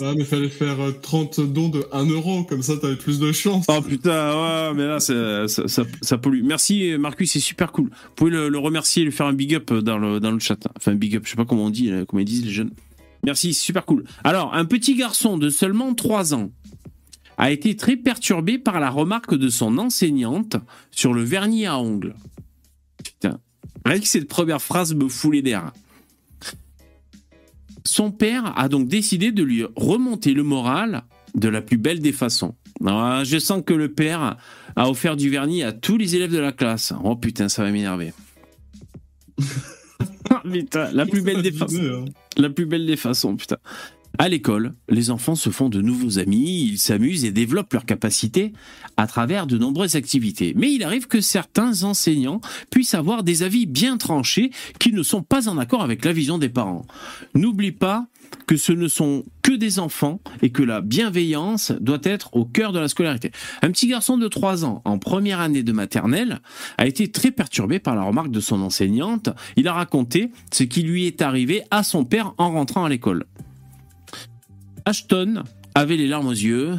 Ah, 0.00 0.12
mais 0.16 0.24
fallait 0.24 0.48
faire 0.48 0.80
euh, 0.80 0.90
30 0.92 1.40
dons 1.52 1.68
de 1.68 1.84
1 1.92 2.06
euro, 2.06 2.42
comme 2.44 2.62
ça 2.62 2.76
t'avais 2.76 2.96
plus 2.96 3.18
de 3.20 3.30
chance. 3.30 3.64
Oh 3.68 3.80
putain, 3.80 4.32
ouais, 4.34 4.74
mais 4.74 4.86
là, 4.86 4.98
ça, 5.00 5.46
ça, 5.48 5.68
ça- 5.68 5.84
ça 6.00 6.18
pollue. 6.18 6.42
Merci, 6.44 6.94
Marcus, 6.98 7.30
c'est 7.30 7.40
super 7.40 7.70
cool. 7.72 7.86
Vous 7.90 8.14
pouvez 8.16 8.30
le, 8.32 8.48
le 8.48 8.58
remercier 8.58 9.02
et 9.02 9.04
lui 9.04 9.12
faire 9.12 9.26
un 9.26 9.32
big 9.34 9.54
up 9.54 9.72
dans 9.72 9.98
le, 9.98 10.18
dans 10.18 10.32
le 10.32 10.40
chat. 10.40 10.58
Enfin, 10.76 10.92
un 10.92 10.96
big 10.96 11.14
up, 11.16 11.22
je 11.24 11.30
sais 11.30 11.36
pas 11.36 11.44
comment 11.44 11.66
on 11.66 11.70
dit, 11.70 11.90
là, 11.90 12.04
comment 12.06 12.20
ils 12.20 12.24
disent 12.26 12.44
les 12.44 12.50
jeunes. 12.52 12.70
Merci, 13.24 13.54
super 13.54 13.84
cool. 13.84 14.04
Alors, 14.24 14.54
un 14.54 14.64
petit 14.64 14.96
garçon 14.96 15.38
de 15.38 15.48
seulement 15.48 15.94
3 15.94 16.34
ans 16.34 16.50
a 17.38 17.50
été 17.50 17.76
très 17.76 17.96
perturbé 17.96 18.58
par 18.58 18.80
la 18.80 18.90
remarque 18.90 19.34
de 19.34 19.48
son 19.48 19.78
enseignante 19.78 20.56
sur 20.90 21.12
le 21.12 21.22
vernis 21.22 21.66
à 21.66 21.78
ongles. 21.78 22.14
Putain, 23.02 23.38
rien 23.84 24.00
que 24.00 24.06
cette 24.06 24.28
première 24.28 24.60
phrase 24.60 24.94
me 24.94 25.08
les 25.30 25.42
nerfs. 25.42 25.72
Son 27.84 28.10
père 28.10 28.56
a 28.58 28.68
donc 28.68 28.88
décidé 28.88 29.32
de 29.32 29.42
lui 29.42 29.64
remonter 29.76 30.34
le 30.34 30.42
moral 30.42 31.02
de 31.34 31.48
la 31.48 31.62
plus 31.62 31.78
belle 31.78 32.00
des 32.00 32.12
façons. 32.12 32.54
Ah, 32.84 33.22
je 33.24 33.38
sens 33.38 33.62
que 33.64 33.74
le 33.74 33.92
père 33.92 34.36
a 34.76 34.90
offert 34.90 35.16
du 35.16 35.30
vernis 35.30 35.62
à 35.62 35.72
tous 35.72 35.96
les 35.96 36.16
élèves 36.16 36.32
de 36.32 36.38
la 36.38 36.52
classe. 36.52 36.92
Oh 37.02 37.16
putain, 37.16 37.48
ça 37.48 37.62
va 37.62 37.70
m'énerver. 37.70 38.12
La 40.44 41.06
plus 41.06 41.22
belle 41.22 41.42
des 41.42 41.52
façons. 41.52 42.04
La 42.36 42.50
plus 42.50 42.66
belle 42.66 42.86
des 42.86 42.96
façons, 42.96 43.36
putain. 43.36 43.58
À 44.18 44.28
l'école, 44.28 44.74
les 44.90 45.10
enfants 45.10 45.34
se 45.34 45.48
font 45.48 45.70
de 45.70 45.80
nouveaux 45.80 46.18
amis, 46.18 46.68
ils 46.70 46.78
s'amusent 46.78 47.24
et 47.24 47.32
développent 47.32 47.72
leurs 47.72 47.86
capacités 47.86 48.52
à 48.98 49.06
travers 49.06 49.46
de 49.46 49.56
nombreuses 49.56 49.96
activités. 49.96 50.52
Mais 50.54 50.70
il 50.70 50.84
arrive 50.84 51.06
que 51.06 51.22
certains 51.22 51.82
enseignants 51.82 52.42
puissent 52.70 52.94
avoir 52.94 53.22
des 53.22 53.42
avis 53.42 53.64
bien 53.64 53.96
tranchés 53.96 54.50
qui 54.78 54.92
ne 54.92 55.02
sont 55.02 55.22
pas 55.22 55.48
en 55.48 55.56
accord 55.56 55.82
avec 55.82 56.04
la 56.04 56.12
vision 56.12 56.36
des 56.36 56.50
parents. 56.50 56.84
N'oublie 57.34 57.72
pas 57.72 58.06
que 58.46 58.56
ce 58.56 58.72
ne 58.72 58.88
sont 58.88 59.24
que 59.42 59.52
des 59.52 59.78
enfants 59.78 60.20
et 60.42 60.50
que 60.50 60.62
la 60.62 60.80
bienveillance 60.80 61.72
doit 61.80 62.00
être 62.02 62.34
au 62.34 62.44
cœur 62.44 62.72
de 62.72 62.78
la 62.78 62.88
scolarité. 62.88 63.32
Un 63.62 63.70
petit 63.70 63.86
garçon 63.86 64.18
de 64.18 64.28
3 64.28 64.64
ans 64.64 64.82
en 64.84 64.98
première 64.98 65.40
année 65.40 65.62
de 65.62 65.72
maternelle 65.72 66.40
a 66.78 66.86
été 66.86 67.10
très 67.10 67.30
perturbé 67.30 67.78
par 67.78 67.94
la 67.94 68.02
remarque 68.02 68.30
de 68.30 68.40
son 68.40 68.60
enseignante. 68.62 69.30
Il 69.56 69.68
a 69.68 69.72
raconté 69.72 70.30
ce 70.52 70.64
qui 70.64 70.82
lui 70.82 71.06
est 71.06 71.22
arrivé 71.22 71.62
à 71.70 71.82
son 71.82 72.04
père 72.04 72.34
en 72.38 72.52
rentrant 72.52 72.84
à 72.84 72.88
l'école. 72.88 73.24
Ashton 74.84 75.44
avait 75.74 75.96
les 75.96 76.08
larmes 76.08 76.28
aux 76.28 76.32
yeux. 76.32 76.76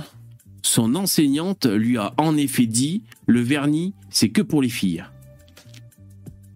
Son 0.62 0.96
enseignante 0.96 1.66
lui 1.66 1.98
a 1.98 2.14
en 2.18 2.38
effet 2.38 2.66
dit 2.66 3.04
Le 3.26 3.42
vernis, 3.42 3.94
c'est 4.10 4.30
que 4.30 4.42
pour 4.42 4.62
les 4.62 4.70
filles. 4.70 5.04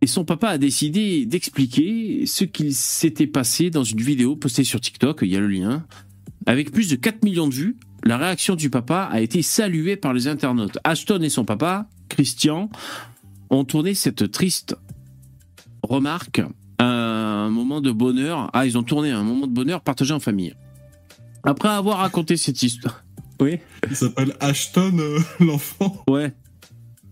Et 0.08 0.10
son 0.10 0.24
papa 0.24 0.48
a 0.48 0.58
décidé 0.58 1.26
d'expliquer 1.26 2.26
ce 2.28 2.46
qu'il 2.46 2.74
s'était 2.74 3.28
passé 3.28 3.70
dans 3.70 3.84
une 3.84 4.00
vidéo 4.00 4.38
postée 4.38 4.63
sur 4.63 4.80
TikTok, 4.80 5.20
il 5.24 5.28
y 5.28 5.36
a 5.36 5.41
le 5.41 5.50
lien. 5.50 5.86
Avec 6.46 6.72
plus 6.72 6.88
de 6.89 6.96
4 6.96 7.26
millions 7.26 7.50
de 7.50 7.54
vues, 7.54 7.76
la 8.06 8.17
réaction 8.17 8.56
du 8.56 8.70
papa 8.70 9.10
a 9.12 9.20
été 9.20 9.41
saluée 9.41 9.98
par 9.98 10.13
les 10.13 10.30
internautes. 10.30 10.78
Ashton 10.86 11.20
et 11.24 11.28
son 11.28 11.43
papa, 11.43 11.89
Christian, 12.08 12.70
ont 13.50 13.65
tourné 13.65 13.96
cette 13.96 14.32
triste 14.32 14.78
remarque 15.84 16.41
à 16.78 16.86
un 16.86 17.50
moment 17.50 17.82
de 17.82 17.91
bonheur. 17.91 18.50
Ah, 18.54 18.65
ils 18.65 18.78
ont 18.78 18.84
tourné 18.84 19.12
un 19.12 19.24
moment 19.24 19.46
de 19.46 19.52
bonheur 19.54 19.82
partagé 19.82 20.13
en 20.13 20.22
famille. 20.22 20.54
Après 21.43 21.67
avoir 21.67 21.98
raconté 21.98 22.38
cette 22.38 22.63
histoire. 22.63 23.04
Oui, 23.41 23.60
Il 23.89 23.96
s'appelle 23.98 24.38
Ashton, 24.39 24.98
euh, 25.00 25.20
l'enfant. 25.41 26.02
ouais. 26.10 26.34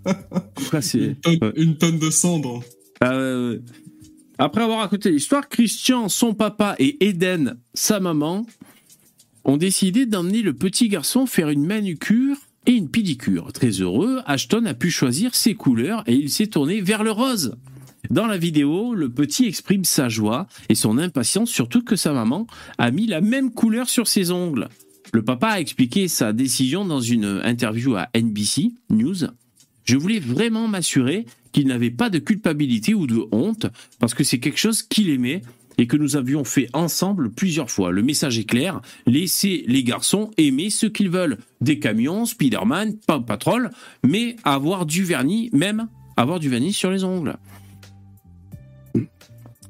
Après. 0.06 0.80
Une, 0.94 1.16
tonne- 1.16 1.38
ouais. 1.42 1.52
une 1.58 1.78
tonne 1.78 2.00
de 2.00 2.10
cendres. 2.10 2.64
Ah. 3.02 3.52
Après 4.38 4.62
avoir 4.62 4.80
raconté 4.80 5.12
l'histoire, 5.12 5.48
Christian, 5.48 6.10
son 6.10 6.34
papa 6.34 6.76
et 6.78 7.08
Eden, 7.08 7.58
sa 7.74 8.02
maman, 8.02 8.46
ont 9.46 9.56
décidé 9.56 10.06
d'emmener 10.06 10.42
le 10.42 10.54
petit 10.54 10.90
garçon 10.90 11.26
faire 11.26 11.50
une 11.50 11.66
manucure 11.66 12.36
et 12.66 12.74
une 12.74 12.90
pédicure. 12.90 13.54
Très 13.54 13.70
heureux, 13.70 14.22
Ashton 14.26 14.66
a 14.66 14.74
pu 14.74 14.92
choisir 14.92 15.36
ses 15.36 15.54
couleurs 15.54 16.04
et 16.08 16.16
il 16.16 16.30
s'est 16.30 16.48
tourné 16.48 16.82
vers 16.82 17.04
le 17.04 17.12
rose. 17.12 17.56
Dans 18.10 18.28
la 18.28 18.38
vidéo, 18.38 18.94
le 18.94 19.10
petit 19.10 19.46
exprime 19.46 19.86
sa 19.86 20.10
joie 20.10 20.48
et 20.68 20.76
son 20.76 20.98
impatience, 20.98 21.50
surtout 21.50 21.84
que 21.84 21.96
sa 21.96 22.12
maman 22.12 22.46
a 22.78 22.92
mis 22.92 23.08
la 23.08 23.22
même 23.22 23.52
couleur 23.52 23.90
sur 23.90 24.08
ses 24.08 24.32
ongles. 24.32 24.68
Le 25.14 25.24
papa 25.24 25.48
a 25.48 25.60
expliqué 25.62 26.08
sa 26.08 26.34
décision 26.34 26.84
dans 26.84 27.00
une 27.00 27.42
interview 27.44 27.96
à 27.96 28.10
NBC 28.16 28.74
News. 28.90 29.28
Je 29.86 29.98
voulais 29.98 30.20
vraiment 30.20 30.68
m'assurer 30.68 31.26
qu'il 31.52 31.68
n'avait 31.68 31.92
pas 31.92 32.10
de 32.10 32.20
culpabilité 32.20 32.94
ou 32.94 33.08
de 33.08 33.24
honte 33.32 33.68
parce 34.00 34.14
que 34.14 34.24
c'est 34.24 34.40
quelque 34.40 34.60
chose 34.60 34.84
qu'il 34.84 35.10
aimait 35.10 35.42
et 35.78 35.88
que 35.88 35.98
nous 35.98 36.16
avions 36.16 36.44
fait 36.44 36.68
ensemble 36.74 37.32
plusieurs 37.32 37.70
fois. 37.70 37.92
Le 37.92 38.02
message 38.02 38.40
est 38.40 38.46
clair, 38.46 38.82
laissez 39.06 39.64
les 39.68 39.84
garçons 39.84 40.32
aimer 40.38 40.70
ce 40.70 40.86
qu'ils 40.86 41.10
veulent. 41.10 41.38
Des 41.62 41.80
camions, 41.80 42.26
Spider-Man, 42.26 42.96
Paw 43.08 43.22
Patrol, 43.22 43.70
mais 44.04 44.36
avoir 44.44 44.86
du 44.86 45.04
vernis, 45.04 45.50
même 45.54 45.88
avoir 46.18 46.40
du 46.40 46.50
vernis 46.50 46.74
sur 46.74 46.92
les 46.92 47.04
ongles. 47.04 47.38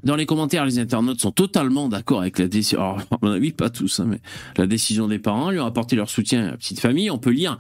Dans 0.04 0.16
les 0.16 0.28
commentaires, 0.28 0.66
les 0.66 0.78
internautes 0.78 1.20
sont 1.20 1.32
totalement 1.32 1.90
d'accord 1.90 2.22
avec 2.22 2.38
la 2.38 2.48
décision. 2.48 2.80
Alors, 2.80 3.00
à 3.10 3.18
mon 3.24 3.32
avis, 3.32 3.52
pas 3.52 3.72
tous, 3.72 4.00
hein, 4.00 4.06
mais 4.08 4.22
la 4.56 4.68
décision 4.68 5.08
des 5.08 5.18
parents 5.18 5.50
lui 5.50 5.60
ont 5.60 5.66
apporté 5.66 5.96
leur 5.96 6.12
soutien 6.12 6.46
à 6.46 6.52
la 6.52 6.58
petite 6.58 6.80
famille. 6.80 7.10
On 7.10 7.18
peut 7.18 7.32
lire 7.32 7.58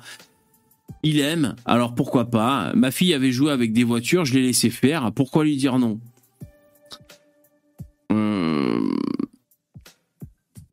il 1.05 1.19
aime, 1.19 1.55
alors 1.65 1.93
pourquoi 1.93 2.31
pas 2.31 2.73
Ma 2.75 2.89
fille 2.89 3.13
avait 3.13 3.31
joué 3.31 3.51
avec 3.51 3.71
des 3.71 3.83
voitures, 3.83 4.25
je 4.25 4.33
l'ai 4.33 4.41
laissé 4.41 4.71
faire, 4.71 5.11
pourquoi 5.13 5.45
lui 5.45 5.55
dire 5.55 5.77
non? 5.77 5.99
Hum, 8.09 8.97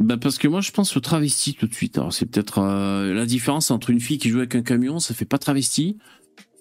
bah 0.00 0.16
parce 0.16 0.38
que 0.38 0.48
moi 0.48 0.62
je 0.62 0.70
pense 0.70 0.96
au 0.96 1.00
travesti 1.00 1.52
tout 1.52 1.66
de 1.66 1.74
suite. 1.74 1.98
Alors 1.98 2.14
c'est 2.14 2.24
peut-être 2.24 2.60
euh, 2.60 3.12
la 3.12 3.26
différence 3.26 3.70
entre 3.70 3.90
une 3.90 4.00
fille 4.00 4.16
qui 4.16 4.30
joue 4.30 4.38
avec 4.38 4.54
un 4.54 4.62
camion, 4.62 4.98
ça 5.00 5.12
fait 5.14 5.26
pas 5.26 5.38
travesti. 5.38 5.98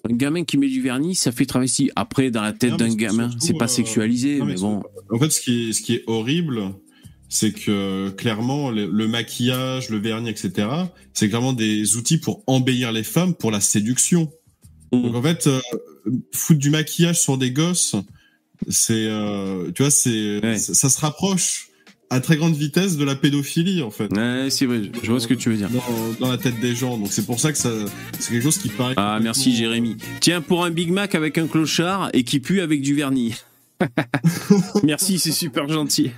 Un 0.04 0.16
gamin 0.16 0.44
qui 0.44 0.58
met 0.58 0.68
du 0.68 0.82
vernis, 0.82 1.14
ça 1.14 1.32
fait 1.32 1.46
travesti. 1.46 1.90
Après, 1.94 2.30
dans 2.30 2.42
la 2.42 2.52
tête 2.52 2.76
d'un 2.76 2.92
gamin, 2.92 3.30
c'est 3.38 3.56
pas 3.56 3.66
euh, 3.66 3.68
sexualisé, 3.68 4.38
non, 4.38 4.46
mais 4.46 4.54
mais 4.54 4.60
bon. 4.60 4.82
En 5.10 5.18
fait, 5.18 5.30
ce 5.30 5.40
qui 5.40 5.68
est, 5.68 5.72
ce 5.72 5.80
qui 5.80 5.94
est 5.94 6.04
horrible, 6.08 6.60
c'est 7.34 7.52
que 7.52 8.10
clairement, 8.10 8.70
le, 8.70 8.86
le 8.92 9.08
maquillage, 9.08 9.88
le 9.88 9.96
vernis, 9.96 10.28
etc., 10.28 10.68
c'est 11.14 11.30
clairement 11.30 11.54
des 11.54 11.96
outils 11.96 12.18
pour 12.18 12.42
embellir 12.46 12.92
les 12.92 13.02
femmes 13.02 13.32
pour 13.34 13.50
la 13.50 13.60
séduction. 13.62 14.30
Donc 14.92 15.14
en 15.14 15.22
fait, 15.22 15.46
euh, 15.46 15.58
foutre 16.34 16.58
du 16.60 16.68
maquillage 16.68 17.18
sur 17.18 17.38
des 17.38 17.50
gosses, 17.50 17.96
c'est, 18.68 19.06
euh, 19.06 19.70
tu 19.74 19.82
vois, 19.82 19.90
c'est, 19.90 20.40
Ouais. 20.42 20.58
ça, 20.58 20.74
ça 20.74 20.90
se 20.90 21.00
rapproche 21.00 21.68
à 22.10 22.20
très 22.20 22.36
grande 22.36 22.54
vitesse 22.54 22.98
de 22.98 23.04
la 23.04 23.14
pédophilie 23.16 23.80
en 23.80 23.90
fait. 23.90 24.12
Ouais, 24.12 24.48
c'est 24.50 24.66
vrai, 24.66 24.82
je 25.02 25.10
vois 25.10 25.18
ce 25.18 25.26
que 25.26 25.32
tu 25.32 25.48
veux 25.48 25.56
dire. 25.56 25.70
Dans, 25.70 26.26
dans 26.26 26.30
la 26.30 26.36
tête 26.36 26.60
des 26.60 26.74
gens. 26.74 26.98
Donc 26.98 27.08
c'est 27.10 27.24
pour 27.24 27.40
ça 27.40 27.50
que 27.50 27.56
ça, 27.56 27.70
c'est 28.20 28.30
quelque 28.32 28.42
chose 28.42 28.58
qui 28.58 28.68
paraît. 28.68 28.92
Ah, 28.98 29.18
merci 29.22 29.56
Jérémy. 29.56 29.96
Tiens, 30.20 30.42
pour 30.42 30.66
un 30.66 30.70
Big 30.70 30.90
Mac 30.90 31.14
avec 31.14 31.38
un 31.38 31.46
clochard 31.46 32.10
et 32.12 32.24
qui 32.24 32.40
pue 32.40 32.60
avec 32.60 32.82
du 32.82 32.94
vernis. 32.94 33.36
merci, 34.84 35.18
c'est 35.18 35.32
super 35.32 35.66
gentil. 35.66 36.10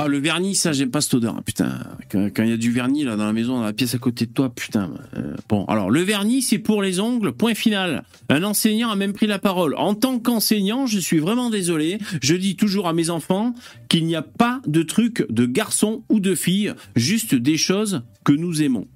Ah, 0.00 0.06
le 0.06 0.18
vernis, 0.18 0.54
ça, 0.54 0.70
j'aime 0.72 0.92
pas 0.92 1.00
cette 1.00 1.14
odeur. 1.14 1.34
hein, 1.34 1.42
Putain, 1.44 1.80
quand 2.12 2.44
il 2.44 2.50
y 2.50 2.52
a 2.52 2.56
du 2.56 2.70
vernis 2.70 3.02
là 3.02 3.16
dans 3.16 3.26
la 3.26 3.32
maison, 3.32 3.56
dans 3.56 3.64
la 3.64 3.72
pièce 3.72 3.96
à 3.96 3.98
côté 3.98 4.26
de 4.26 4.30
toi, 4.32 4.48
putain. 4.48 4.92
euh, 5.16 5.34
bon, 5.48 5.64
alors 5.64 5.90
le 5.90 6.00
vernis, 6.02 6.40
c'est 6.40 6.60
pour 6.60 6.82
les 6.82 7.00
ongles. 7.00 7.32
Point 7.32 7.54
final. 7.56 8.04
Un 8.28 8.44
enseignant 8.44 8.90
a 8.90 8.94
même 8.96 9.12
pris 9.12 9.26
la 9.26 9.40
parole. 9.40 9.74
En 9.76 9.94
tant 9.94 10.20
qu'enseignant, 10.20 10.86
je 10.86 11.00
suis 11.00 11.18
vraiment 11.18 11.50
désolé. 11.50 11.98
Je 12.22 12.36
dis 12.36 12.54
toujours 12.54 12.86
à 12.86 12.92
mes 12.92 13.10
enfants 13.10 13.54
qu'il 13.88 14.06
n'y 14.06 14.14
a 14.14 14.22
pas 14.22 14.60
de 14.68 14.84
truc 14.84 15.26
de 15.30 15.46
garçon 15.46 16.04
ou 16.08 16.20
de 16.20 16.36
fille, 16.36 16.72
juste 16.94 17.34
des 17.34 17.56
choses 17.56 18.02
que 18.24 18.32
nous 18.32 18.62
aimons. 18.62 18.86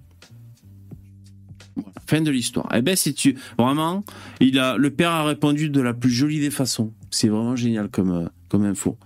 Fin 2.07 2.21
de 2.21 2.31
l'histoire. 2.31 2.69
Eh 2.77 2.81
ben, 2.83 2.95
c'est 2.95 3.13
tu 3.13 3.37
vraiment. 3.59 4.05
Il 4.41 4.57
a 4.61 4.77
le 4.77 4.91
père 4.91 5.11
a 5.11 5.25
répondu 5.25 5.69
de 5.69 5.81
la 5.81 5.95
plus 5.95 6.11
jolie 6.11 6.39
des 6.39 6.51
façons. 6.51 6.93
C'est 7.11 7.29
vraiment 7.29 7.57
génial 7.57 7.89
comme 7.89 8.11
euh, 8.13 8.29
comme 8.49 8.65
info. 8.65 8.99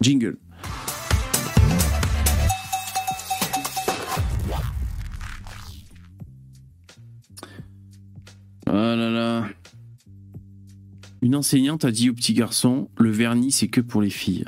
Jingle. 0.00 0.36
Oh 8.72 8.74
là 8.74 9.10
là. 9.10 9.50
Une 11.20 11.36
enseignante 11.36 11.84
a 11.84 11.90
dit 11.90 12.08
au 12.08 12.14
petit 12.14 12.32
garçon 12.32 12.88
le 12.96 13.10
vernis, 13.10 13.52
c'est 13.52 13.68
que 13.68 13.82
pour 13.82 14.00
les 14.00 14.08
filles. 14.08 14.46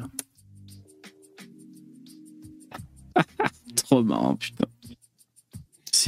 Trop 3.77 4.03
marrant, 4.03 4.35
putain. 4.35 4.65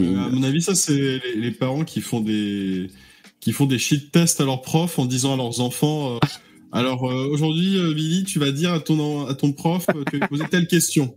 Euh, 0.01 0.17
à 0.17 0.29
mon 0.31 0.43
avis, 0.43 0.63
ça 0.63 0.75
c'est 0.75 0.97
les, 0.99 1.37
les 1.37 1.51
parents 1.51 1.85
qui 1.85 2.01
font 2.01 2.21
des 2.21 2.89
qui 3.41 3.53
font 3.53 3.67
des 3.67 3.79
shit 3.79 4.11
tests 4.11 4.41
à 4.41 4.45
leurs 4.45 4.63
profs 4.63 4.99
en 4.99 5.05
disant 5.05 5.35
à 5.35 5.37
leurs 5.37 5.61
enfants. 5.61 6.15
euh, 6.15 6.19
alors 6.73 7.11
euh, 7.11 7.29
aujourd'hui, 7.29 7.79
Billy, 7.95 8.25
tu 8.25 8.39
vas 8.39 8.51
dire 8.51 8.73
à 8.73 8.81
ton 8.81 9.27
à 9.27 9.35
ton 9.35 9.53
prof 9.53 9.87
que 9.87 10.17
tu 10.17 10.21
posé 10.21 10.45
telle 10.51 10.67
question. 10.67 11.15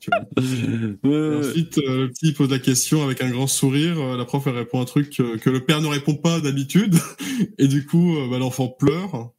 Tu 0.00 0.10
vois. 0.10 0.42
Ouais, 0.42 0.96
Et 1.04 1.08
ouais. 1.08 1.36
ensuite, 1.48 1.78
euh, 1.78 2.02
le 2.02 2.10
petit 2.10 2.32
pose 2.32 2.50
la 2.50 2.58
question 2.58 3.02
avec 3.04 3.22
un 3.22 3.30
grand 3.30 3.46
sourire. 3.46 3.98
euh, 4.00 4.16
la 4.16 4.24
prof 4.24 4.42
elle 4.46 4.56
répond 4.56 4.80
un 4.80 4.84
truc 4.84 5.18
euh, 5.20 5.36
que 5.38 5.50
le 5.50 5.60
père 5.60 5.80
ne 5.80 5.86
répond 5.88 6.14
pas 6.14 6.40
d'habitude, 6.40 6.94
et 7.58 7.68
du 7.68 7.84
coup, 7.86 8.16
euh, 8.16 8.28
bah, 8.30 8.38
l'enfant 8.38 8.68
pleure. 8.68 9.30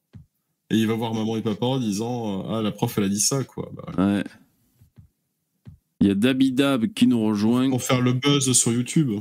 Et 0.71 0.77
il 0.77 0.87
va 0.87 0.95
voir 0.95 1.13
maman 1.13 1.37
et 1.37 1.41
papa 1.43 1.65
en 1.65 1.79
disant 1.79 2.39
euh, 2.49 2.57
ah 2.57 2.61
la 2.63 2.71
prof 2.71 2.93
elle 2.97 3.03
a 3.03 3.09
dit 3.09 3.19
ça 3.19 3.43
quoi. 3.43 3.71
Bah, 3.75 4.03
Ouais. 4.15 4.23
Il 6.01 6.07
y 6.07 6.11
a 6.11 6.15
Dabidab 6.15 6.87
qui 6.93 7.07
nous 7.07 7.21
rejoint. 7.23 7.69
pour 7.69 7.81
faire 7.81 8.01
le 8.01 8.13
buzz 8.13 8.51
sur 8.51 8.71
YouTube. 8.71 9.11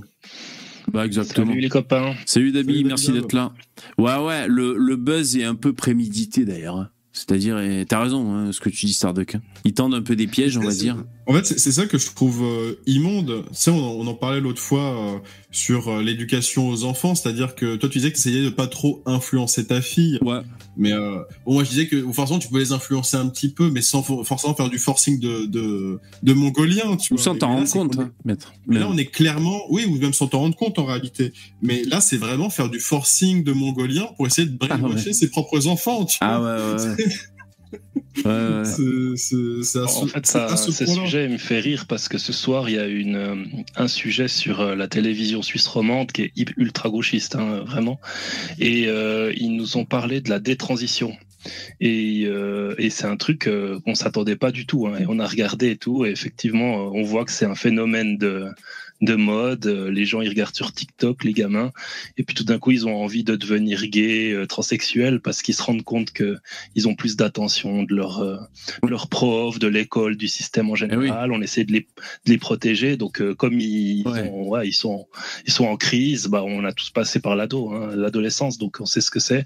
Bah 0.92 1.06
exactement. 1.06 1.46
Salut 1.48 1.60
les 1.60 1.68
copains. 1.68 2.14
Salut 2.26 2.52
Dabi, 2.52 2.74
Salut, 2.74 2.84
merci 2.84 3.12
d'être 3.12 3.32
là. 3.32 3.52
Ouais, 3.96 4.16
ouais, 4.18 4.48
le, 4.48 4.76
le 4.76 4.96
buzz 4.96 5.36
est 5.36 5.44
un 5.44 5.54
peu 5.54 5.72
prémédité 5.72 6.44
d'ailleurs. 6.44 6.88
C'est-à-dire, 7.16 7.60
et 7.60 7.86
t'as 7.88 8.02
raison, 8.02 8.34
hein, 8.34 8.50
ce 8.52 8.58
que 8.60 8.68
tu 8.68 8.86
dis, 8.86 8.92
Starduck. 8.92 9.36
hein. 9.36 9.40
Ils 9.64 9.72
tendent 9.72 9.94
un 9.94 10.02
peu 10.02 10.16
des 10.16 10.26
pièges, 10.26 10.56
on 10.58 10.62
va 10.62 10.74
dire. 10.74 10.96
En 11.26 11.32
fait, 11.32 11.44
c'est 11.46 11.70
ça 11.72 11.86
que 11.86 11.96
je 11.96 12.10
trouve 12.10 12.42
euh, 12.42 12.74
immonde. 12.86 13.44
Tu 13.50 13.54
sais, 13.54 13.70
on, 13.70 13.78
en- 13.78 13.92
on 13.92 14.06
en 14.08 14.14
parlait 14.14 14.40
l'autre 14.40 14.60
fois 14.60 15.14
euh, 15.14 15.18
sur 15.52 15.88
euh, 15.88 16.02
l'éducation 16.02 16.68
aux 16.68 16.82
enfants, 16.82 17.14
c'est-à-dire 17.14 17.54
que 17.54 17.76
toi, 17.76 17.88
tu 17.88 17.98
disais 17.98 18.10
que 18.10 18.16
tu 18.16 18.28
essayais 18.28 18.44
de 18.44 18.50
pas 18.50 18.66
trop 18.66 19.00
influencer 19.06 19.64
ta 19.64 19.80
fille. 19.80 20.18
Ouais. 20.22 20.40
Mais 20.76 20.92
euh, 20.92 21.18
bon, 21.46 21.54
moi, 21.54 21.64
je 21.64 21.70
disais 21.70 21.86
que 21.86 22.10
forcément, 22.12 22.38
tu 22.38 22.48
peux 22.48 22.58
les 22.58 22.72
influencer 22.72 23.16
un 23.16 23.28
petit 23.28 23.48
peu, 23.48 23.70
mais 23.70 23.80
sans 23.82 24.02
for- 24.02 24.26
forcément 24.26 24.54
faire 24.54 24.68
du 24.68 24.78
forcing 24.78 25.20
de, 25.20 25.46
de, 25.46 26.00
de 26.22 26.32
mongolien. 26.32 26.96
Tu 26.96 27.14
Ou 27.14 27.18
sans 27.18 27.34
t'en 27.36 27.48
rendre 27.48 27.70
compte, 27.70 27.98
hein, 27.98 28.10
maître. 28.24 28.52
Mais 28.66 28.78
là, 28.80 28.88
on 28.90 28.96
est 28.96 29.06
clairement, 29.06 29.60
oui, 29.70 29.84
ou 29.84 29.96
même 29.98 30.12
sans 30.12 30.26
t'en 30.28 30.40
rendre 30.40 30.56
compte 30.56 30.78
en 30.78 30.84
réalité. 30.84 31.32
Mais 31.62 31.84
là, 31.84 32.00
c'est 32.00 32.16
vraiment 32.16 32.50
faire 32.50 32.68
du 32.70 32.80
forcing 32.80 33.44
de 33.44 33.52
mongolien 33.52 34.06
pour 34.16 34.26
essayer 34.26 34.48
de 34.48 34.56
brainwasher 34.56 35.12
ses 35.12 35.30
propres 35.30 35.66
enfants. 35.68 36.04
Tu 36.04 36.18
Ah 36.20 36.38
vois. 36.40 36.74
ouais, 36.74 36.96
ouais, 36.96 37.04
ouais. 38.16 38.22
Ouais, 38.24 38.32
ouais. 38.60 39.16
C'est- 39.16 39.78
En 39.78 40.06
fait, 40.06 40.36
à 40.36 40.56
ce 40.56 40.72
sujet 40.86 41.28
me 41.28 41.38
fait 41.38 41.60
rire 41.60 41.86
parce 41.86 42.08
que 42.08 42.18
ce 42.18 42.32
soir, 42.32 42.68
il 42.68 42.76
y 42.76 42.78
a 42.78 42.86
une, 42.86 43.16
euh, 43.16 43.34
un 43.76 43.88
sujet 43.88 44.28
sur 44.28 44.60
euh, 44.60 44.74
la 44.74 44.88
télévision 44.88 45.42
suisse 45.42 45.66
romande 45.66 46.12
qui 46.12 46.22
est 46.22 46.32
ultra 46.56 46.88
gauchiste, 46.90 47.36
hein, 47.36 47.62
vraiment. 47.66 48.00
Et 48.58 48.86
euh, 48.88 49.32
ils 49.36 49.54
nous 49.56 49.76
ont 49.76 49.84
parlé 49.84 50.20
de 50.20 50.30
la 50.30 50.38
détransition. 50.40 51.16
Et, 51.80 52.22
euh, 52.24 52.74
et 52.78 52.88
c'est 52.88 53.04
un 53.06 53.16
truc 53.16 53.50
qu'on 53.84 53.94
s'attendait 53.94 54.36
pas 54.36 54.50
du 54.50 54.64
tout. 54.64 54.86
Hein. 54.86 54.94
Et 55.00 55.04
on 55.08 55.18
a 55.18 55.26
regardé 55.26 55.70
et 55.72 55.76
tout. 55.76 56.06
Et 56.06 56.10
effectivement, 56.10 56.76
on 56.94 57.02
voit 57.02 57.24
que 57.26 57.32
c'est 57.32 57.44
un 57.44 57.54
phénomène 57.54 58.16
de, 58.16 58.46
de 59.00 59.14
mode. 59.14 59.66
Euh, 59.66 59.90
Les 59.90 60.04
gens, 60.06 60.20
ils 60.22 60.28
regardent 60.28 60.54
sur 60.54 60.72
TikTok, 60.72 61.24
les 61.24 61.32
gamins. 61.32 61.72
Et 62.16 62.22
puis 62.24 62.34
tout 62.34 62.44
d'un 62.44 62.58
coup, 62.58 62.70
ils 62.70 62.86
ont 62.86 62.96
envie 62.96 63.24
de 63.24 63.36
devenir 63.36 63.86
gays, 63.86 64.32
euh, 64.32 64.46
transsexuels, 64.46 65.20
parce 65.20 65.42
qu'ils 65.42 65.54
se 65.54 65.62
rendent 65.62 65.82
compte 65.82 66.10
que 66.12 66.38
ils 66.74 66.88
ont 66.88 66.94
plus 66.94 67.16
d'attention 67.16 67.82
de 67.82 67.94
leur, 67.94 68.20
euh, 68.20 68.36
de 68.82 68.88
leurs 68.88 69.08
profs, 69.08 69.58
de 69.58 69.66
l'école, 69.66 70.16
du 70.16 70.28
système 70.28 70.70
en 70.70 70.74
général. 70.74 71.32
On 71.32 71.42
essaie 71.42 71.64
de 71.64 71.72
les, 71.72 71.80
de 71.80 72.30
les 72.30 72.38
protéger. 72.38 72.96
Donc, 72.96 73.20
euh, 73.20 73.34
comme 73.34 73.60
ils, 73.60 74.06
Ouais. 74.06 74.24
sont, 74.26 74.42
ouais, 74.48 74.68
ils 74.68 74.72
sont, 74.72 75.06
ils 75.46 75.52
sont 75.52 75.66
en 75.66 75.76
crise, 75.76 76.26
bah, 76.28 76.42
on 76.44 76.64
a 76.64 76.72
tous 76.72 76.90
passé 76.90 77.20
par 77.20 77.36
l'ado, 77.36 77.70
hein, 77.72 77.94
l'adolescence, 77.96 78.58
donc 78.58 78.76
on 78.80 78.86
sait 78.86 79.00
ce 79.00 79.10
que 79.10 79.20
c'est. 79.20 79.44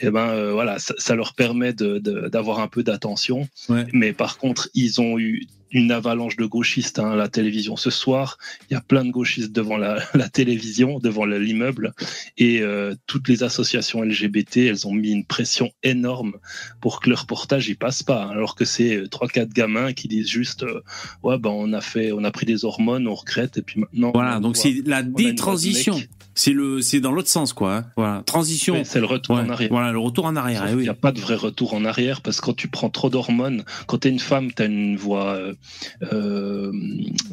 Et 0.00 0.10
ben, 0.10 0.28
euh, 0.28 0.52
voilà, 0.52 0.78
ça, 0.78 0.94
ça 0.98 1.14
leur 1.14 1.34
permet 1.34 1.72
de- 1.72 1.98
de- 1.98 2.28
d'avoir 2.28 2.60
un 2.60 2.68
peu 2.68 2.82
d'attention. 2.82 3.48
Ouais. 3.68 3.86
Mais 3.92 4.12
par 4.12 4.38
contre, 4.38 4.68
ils 4.74 5.00
ont 5.00 5.18
eu 5.18 5.46
une 5.74 5.90
avalanche 5.92 6.36
de 6.36 6.46
gauchistes 6.46 6.98
hein, 6.98 7.10
à 7.10 7.16
la 7.16 7.28
télévision 7.28 7.76
ce 7.76 7.90
soir. 7.90 8.38
Il 8.70 8.74
y 8.74 8.76
a 8.76 8.80
plein 8.80 9.04
de 9.04 9.10
gauchistes 9.10 9.52
devant 9.52 9.76
la, 9.76 9.98
la 10.14 10.28
télévision, 10.30 10.98
devant 11.00 11.26
le- 11.26 11.38
l'immeuble, 11.38 11.92
et 12.38 12.62
euh, 12.62 12.94
toutes 13.06 13.28
les 13.28 13.42
associations 13.42 14.00
LGBT, 14.02 14.56
elles 14.68 14.86
ont 14.86 14.94
mis 14.94 15.10
une 15.10 15.26
pression 15.26 15.70
énorme 15.82 16.34
pour 16.80 17.00
que 17.00 17.10
le 17.10 17.16
reportage 17.16 17.68
y 17.68 17.74
passe 17.74 18.02
pas, 18.02 18.24
hein, 18.24 18.30
alors 18.30 18.54
que 18.54 18.64
c'est 18.64 18.96
euh, 18.96 19.08
trois 19.08 19.28
quatre 19.28 19.52
gamins 19.52 19.92
qui 19.92 20.08
disent 20.08 20.28
juste 20.30 20.62
euh, 20.62 20.80
ouais 21.22 21.38
ben 21.38 21.50
on 21.50 21.72
a 21.74 21.80
fait, 21.80 22.12
on 22.12 22.24
a 22.24 22.30
pris 22.30 22.46
des 22.46 22.64
hormones, 22.64 23.06
on 23.08 23.14
regrette, 23.14 23.58
et 23.58 23.62
puis 23.62 23.80
maintenant 23.80 24.12
Voilà, 24.14 24.38
on 24.38 24.40
donc 24.40 24.56
c'est 24.56 24.80
la 24.86 25.02
détransition. 25.02 26.00
C'est 26.36 26.50
le, 26.52 26.80
c'est 26.82 26.98
dans 27.00 27.12
l'autre 27.12 27.28
sens, 27.28 27.52
quoi. 27.52 27.76
hein. 27.76 27.84
Voilà, 27.96 28.22
transition. 28.26 28.82
C'est 28.84 28.98
le 28.98 29.06
retour 29.06 29.36
Ouais, 29.36 29.42
en 29.42 29.48
arrière. 29.50 29.68
Voilà, 29.70 29.92
le 29.92 30.00
retour 30.00 30.24
en 30.24 30.34
arrière. 30.34 30.66
Eh 30.68 30.74
oui. 30.74 30.82
n'y 30.82 30.88
a 30.88 30.94
pas 30.94 31.12
de 31.12 31.20
vrai 31.20 31.36
retour 31.36 31.74
en 31.74 31.84
arrière 31.84 32.22
parce 32.22 32.40
que 32.40 32.46
quand 32.46 32.56
tu 32.56 32.66
prends 32.66 32.90
trop 32.90 33.08
d'hormones, 33.08 33.64
quand 33.86 33.98
tu 33.98 34.08
es 34.08 34.10
une 34.10 34.18
femme, 34.18 34.52
tu 34.52 34.62
as 34.62 34.64
une 34.64 34.96
voix 34.96 35.38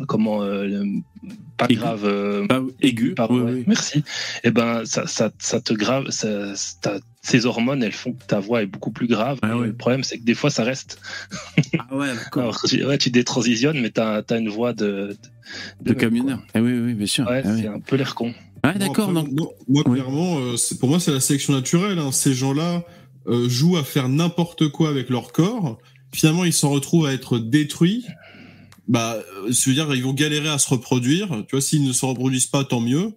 comment 0.08 0.44
euh, 0.44 0.84
pas 1.58 1.68
grave 1.68 2.06
euh, 2.06 2.46
Bah, 2.48 2.62
aigu. 2.82 3.14
pardon, 3.16 3.36
oui, 3.36 3.42
ouais, 3.44 3.52
oui. 3.54 3.64
merci. 3.68 4.04
Et 4.44 4.52
ben 4.52 4.84
ça, 4.86 5.08
ça, 5.08 5.32
ça 5.40 5.62
te 5.62 5.74
grave, 5.74 6.10
ça, 6.10 6.56
ça- 6.56 7.00
ces 7.24 7.46
hormones, 7.46 7.84
elles 7.84 7.92
font 7.92 8.14
que 8.14 8.24
ta 8.26 8.40
voix 8.40 8.64
est 8.64 8.66
beaucoup 8.66 8.90
plus 8.92 9.06
grave. 9.08 9.38
Ah 9.44 9.56
ouais. 9.56 9.68
Le 9.68 9.74
problème, 9.74 10.04
c'est 10.04 10.18
que 10.18 10.24
des 10.24 10.34
fois, 10.34 10.50
ça 10.50 10.64
reste. 10.64 11.00
Ah 11.78 11.96
ouais, 11.96 12.08
d'accord. 12.16 12.42
Alors, 12.44 12.62
tu- 12.64 12.84
ouais, 12.84 12.98
tu 12.98 13.12
détransitionnes, 13.12 13.80
mais 13.80 13.92
tu 13.92 14.02
as, 14.02 14.24
une 14.32 14.50
voix 14.50 14.74
de 14.74 15.16
De 15.82 15.94
camionneur. 15.94 16.40
Eh 16.56 16.60
oui, 16.60 16.80
oui, 16.80 16.94
bien 16.96 17.06
sûr. 17.06 17.28
Ouais, 17.28 17.44
Ah 17.46 17.50
oui. 17.54 17.62
c'est 17.62 17.68
un 17.68 17.80
peu 17.80 17.96
l'air 17.96 18.16
con. 18.16 18.34
Ah, 18.64 18.74
d'accord. 18.74 19.12
Donc, 19.14 19.32
non, 19.32 19.52
moi, 19.68 19.84
Oui. 19.86 20.00
clairement, 20.00 20.40
euh, 20.40 20.56
pour 20.80 20.90
moi, 20.90 21.00
c'est 21.00 21.12
la 21.12 21.20
sélection 21.20 21.54
naturelle. 21.54 22.00
hein. 22.00 22.12
Ces 22.12 22.34
gens-là 22.34 22.84
euh, 23.28 23.48
jouent 23.48 23.78
à 23.78 23.84
faire 23.84 24.10
n'importe 24.10 24.70
quoi 24.70 24.90
avec 24.90 25.10
leur 25.10 25.32
corps. 25.32 25.78
Finalement, 26.14 26.44
ils 26.46 26.54
s'en 26.54 26.70
retrouvent 26.70 27.06
à 27.06 27.14
être 27.14 27.40
détruits. 27.40 28.06
Bah, 28.88 29.16
euh, 29.16 29.52
je 29.52 29.70
veux 29.70 29.76
dire, 29.76 29.94
ils 29.94 30.04
vont 30.04 30.14
galérer 30.14 30.50
à 30.50 30.58
se 30.58 30.70
reproduire. 30.70 31.30
Tu 31.48 31.56
vois, 31.56 31.62
s'ils 31.62 31.84
ne 31.84 31.94
se 31.94 32.06
reproduisent 32.06 32.48
pas, 32.48 32.64
tant 32.64 32.82
mieux. 32.82 33.14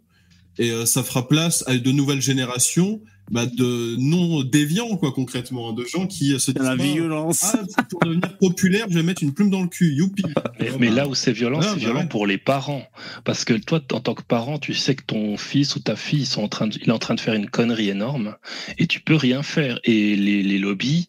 Et 0.59 0.71
euh, 0.71 0.87
ça 0.87 1.03
fera 1.03 1.27
place 1.27 1.65
à 1.67 1.77
de 1.77 1.91
nouvelles 1.91 2.23
générations 2.23 3.01
bah, 3.31 3.47
de 3.47 3.97
non 3.99 4.43
déviants, 4.45 4.97
quoi, 4.97 5.11
concrètement, 5.11 5.71
hein, 5.71 5.73
de 5.73 5.85
gens 5.85 6.07
qui 6.07 6.35
euh, 6.35 6.39
se 6.39 6.51
disent 6.53 6.63
la 6.63 6.77
pas, 6.77 6.83
violence. 6.85 7.57
ah, 7.77 7.83
pour 7.91 8.01
devenir 8.01 8.37
populaire, 8.39 8.87
je 8.91 8.95
vais 8.95 9.03
mettre 9.03 9.23
une 9.23 9.33
plume 9.35 9.51
dans 9.51 9.63
le 9.63 9.69
cul. 9.69 9.95
Youpi. 9.95 10.23
Mais, 10.61 10.71
mais 10.79 10.91
là 10.91 11.09
où 11.09 11.15
c'est 11.15 11.33
violent, 11.33 11.59
Ah, 11.61 11.65
c'est 11.69 11.71
bah 11.75 11.79
violent 11.81 12.01
ouais. 12.01 12.07
pour 12.09 12.27
les 12.27 12.39
parents. 12.39 12.87
Parce 13.25 13.45
que 13.45 13.55
toi, 13.55 13.81
en 13.93 14.01
tant 14.01 14.15
que 14.15 14.23
parent, 14.23 14.59
tu 14.59 14.75
sais 14.75 14.95
que 14.95 15.03
ton 15.03 15.37
fils 15.37 15.75
ou 15.75 15.81
ta 15.81 15.97
fille 15.97 16.21
ils 16.21 16.27
sont 16.27 16.43
en 16.43 16.49
train 16.49 16.69
de, 16.69 16.79
il 16.81 16.89
est 16.89 16.93
en 16.93 16.99
train 16.99 17.15
de 17.15 17.21
faire 17.21 17.35
une 17.35 17.51
connerie 17.51 17.89
énorme 17.89 18.37
et 18.79 18.87
tu 18.87 19.01
peux 19.01 19.17
rien 19.17 19.43
faire. 19.43 19.81
Et 19.85 20.15
les, 20.17 20.43
les 20.43 20.59
lobbies, 20.59 21.07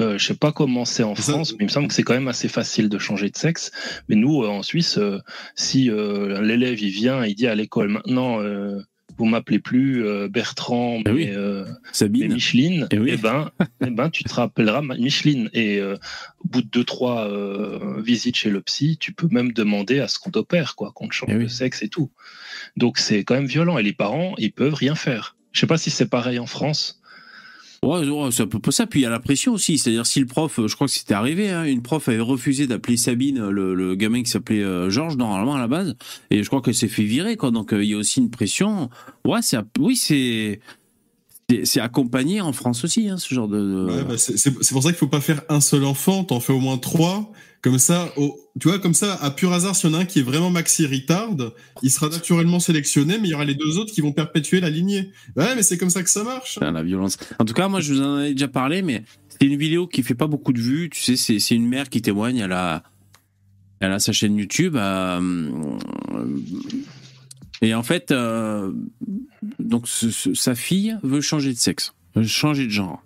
euh, 0.00 0.18
je 0.18 0.26
sais 0.26 0.34
pas 0.34 0.52
comment 0.52 0.84
c'est 0.84 1.02
en 1.02 1.14
ça. 1.14 1.32
France, 1.32 1.52
mais 1.52 1.58
il 1.60 1.64
me 1.66 1.70
semble 1.70 1.88
que 1.88 1.94
c'est 1.94 2.02
quand 2.02 2.14
même 2.14 2.28
assez 2.28 2.48
facile 2.48 2.88
de 2.88 2.98
changer 2.98 3.30
de 3.30 3.36
sexe. 3.36 3.70
Mais 4.08 4.16
nous, 4.16 4.42
euh, 4.42 4.48
en 4.48 4.62
Suisse, 4.62 4.98
euh, 4.98 5.18
si 5.54 5.90
euh, 5.90 6.40
l'élève 6.42 6.80
il 6.80 6.90
vient, 6.90 7.24
il 7.24 7.34
dit 7.34 7.46
à 7.46 7.54
l'école 7.54 7.88
maintenant, 7.88 8.40
euh, 8.40 8.78
vous 9.18 9.26
m'appelez 9.26 9.58
plus 9.58 10.06
euh, 10.06 10.28
Bertrand, 10.28 10.98
Eh 11.00 11.02
mais, 11.04 11.10
oui. 11.12 11.28
euh, 11.30 11.64
mais 11.66 11.72
Sabine. 11.92 12.32
Micheline, 12.32 12.88
Eh 12.90 12.98
oui. 12.98 13.10
eh 13.12 13.16
ben, 13.18 13.50
eh 13.84 13.90
ben, 13.90 14.08
tu 14.08 14.24
te 14.24 14.32
rappelleras 14.32 14.80
Micheline. 14.82 15.50
Et 15.52 15.78
euh, 15.78 15.96
au 16.42 16.48
bout 16.48 16.62
de 16.62 16.68
deux, 16.68 16.84
trois 16.84 17.28
euh, 17.28 18.00
visites 18.00 18.36
chez 18.36 18.48
le 18.50 18.62
psy, 18.62 18.96
tu 18.98 19.12
peux 19.12 19.28
même 19.30 19.52
demander 19.52 20.00
à 20.00 20.08
ce 20.08 20.18
qu'on 20.18 20.30
t'opère, 20.30 20.74
quoi, 20.74 20.92
qu'on 20.94 21.08
te 21.08 21.12
change 21.14 21.28
Eh 21.32 21.36
oui. 21.36 21.44
de 21.44 21.48
sexe 21.48 21.82
et 21.82 21.88
tout. 21.88 22.10
Donc 22.76 22.96
c'est 22.98 23.24
quand 23.24 23.34
même 23.34 23.46
violent. 23.46 23.76
Et 23.76 23.82
les 23.82 23.92
parents, 23.92 24.34
ils 24.38 24.52
peuvent 24.52 24.74
rien 24.74 24.94
faire. 24.94 25.36
Je 25.52 25.60
sais 25.60 25.66
pas 25.66 25.76
si 25.78 25.90
c'est 25.90 26.08
pareil 26.08 26.38
en 26.38 26.46
France. 26.46 26.99
Ouais, 27.82 28.02
c'est 28.30 28.42
un 28.42 28.46
peu 28.46 28.70
ça. 28.70 28.86
Puis 28.86 29.00
il 29.00 29.02
y 29.04 29.06
a 29.06 29.10
la 29.10 29.20
pression 29.20 29.54
aussi. 29.54 29.78
C'est-à-dire, 29.78 30.04
si 30.04 30.20
le 30.20 30.26
prof, 30.26 30.60
je 30.66 30.74
crois 30.74 30.86
que 30.86 30.92
c'était 30.92 31.14
arrivé, 31.14 31.48
hein, 31.50 31.64
une 31.64 31.80
prof 31.80 32.06
avait 32.08 32.20
refusé 32.20 32.66
d'appeler 32.66 32.98
Sabine, 32.98 33.48
le, 33.48 33.74
le 33.74 33.94
gamin 33.94 34.22
qui 34.22 34.30
s'appelait 34.30 34.62
euh, 34.62 34.90
Georges, 34.90 35.16
normalement, 35.16 35.54
à 35.54 35.58
la 35.58 35.66
base. 35.68 35.96
Et 36.30 36.42
je 36.42 36.48
crois 36.48 36.60
qu'elle 36.60 36.74
s'est 36.74 36.88
fait 36.88 37.04
virer, 37.04 37.36
quoi. 37.36 37.50
Donc, 37.50 37.72
euh, 37.72 37.82
il 37.82 37.90
y 37.90 37.94
a 37.94 37.96
aussi 37.96 38.20
une 38.20 38.30
pression. 38.30 38.90
Ouais, 39.24 39.40
c'est, 39.40 39.56
oui, 39.78 39.96
c'est, 39.96 40.60
c'est- 41.64 41.80
accompagné 41.80 42.42
en 42.42 42.52
France 42.52 42.84
aussi, 42.84 43.08
hein, 43.08 43.16
ce 43.16 43.34
genre 43.34 43.48
de. 43.48 43.86
Ouais, 43.86 44.04
bah, 44.04 44.18
c'est 44.18 44.52
pour 44.72 44.82
ça 44.82 44.90
qu'il 44.90 44.98
faut 44.98 45.06
pas 45.08 45.22
faire 45.22 45.40
un 45.48 45.60
seul 45.62 45.84
enfant, 45.84 46.22
t'en 46.24 46.40
fais 46.40 46.52
au 46.52 46.60
moins 46.60 46.76
trois. 46.76 47.32
Comme 47.62 47.78
ça, 47.78 48.10
tu 48.58 48.68
vois, 48.68 48.78
comme 48.78 48.94
ça, 48.94 49.14
à 49.16 49.30
pur 49.30 49.52
hasard, 49.52 49.76
s'il 49.76 49.90
y 49.90 49.94
a 49.94 49.98
un 49.98 50.04
qui 50.06 50.20
est 50.20 50.22
vraiment 50.22 50.50
maxi 50.50 50.86
retard, 50.86 51.28
il 51.82 51.90
sera 51.90 52.08
naturellement 52.08 52.58
sélectionné, 52.58 53.18
mais 53.18 53.28
il 53.28 53.30
y 53.32 53.34
aura 53.34 53.44
les 53.44 53.54
deux 53.54 53.76
autres 53.78 53.92
qui 53.92 54.00
vont 54.00 54.12
perpétuer 54.12 54.60
la 54.60 54.70
lignée. 54.70 55.10
Ouais, 55.36 55.54
mais 55.54 55.62
c'est 55.62 55.76
comme 55.76 55.90
ça 55.90 56.02
que 56.02 56.08
ça 56.08 56.24
marche. 56.24 56.54
Putain, 56.54 56.72
la 56.72 56.82
violence. 56.82 57.18
En 57.38 57.44
tout 57.44 57.52
cas, 57.52 57.68
moi, 57.68 57.80
je 57.80 57.92
vous 57.92 58.00
en 58.00 58.16
avais 58.16 58.32
déjà 58.32 58.48
parlé, 58.48 58.80
mais 58.80 59.04
c'est 59.28 59.46
une 59.46 59.58
vidéo 59.58 59.86
qui 59.86 60.02
fait 60.02 60.14
pas 60.14 60.26
beaucoup 60.26 60.54
de 60.54 60.60
vues. 60.60 60.88
Tu 60.88 61.16
sais, 61.16 61.38
c'est 61.38 61.54
une 61.54 61.68
mère 61.68 61.90
qui 61.90 62.00
témoigne. 62.00 62.38
Elle 62.38 62.52
a, 62.52 62.82
elle 63.80 63.92
a 63.92 63.98
sa 63.98 64.12
chaîne 64.12 64.36
YouTube. 64.38 64.76
euh, 64.76 65.50
et 67.62 67.74
en 67.74 67.82
fait, 67.82 68.10
euh, 68.10 68.72
donc 69.58 69.86
sa 69.86 70.54
fille 70.54 70.96
veut 71.02 71.20
changer 71.20 71.52
de 71.52 71.58
sexe, 71.58 71.92
changer 72.22 72.64
de 72.64 72.70
genre. 72.70 73.02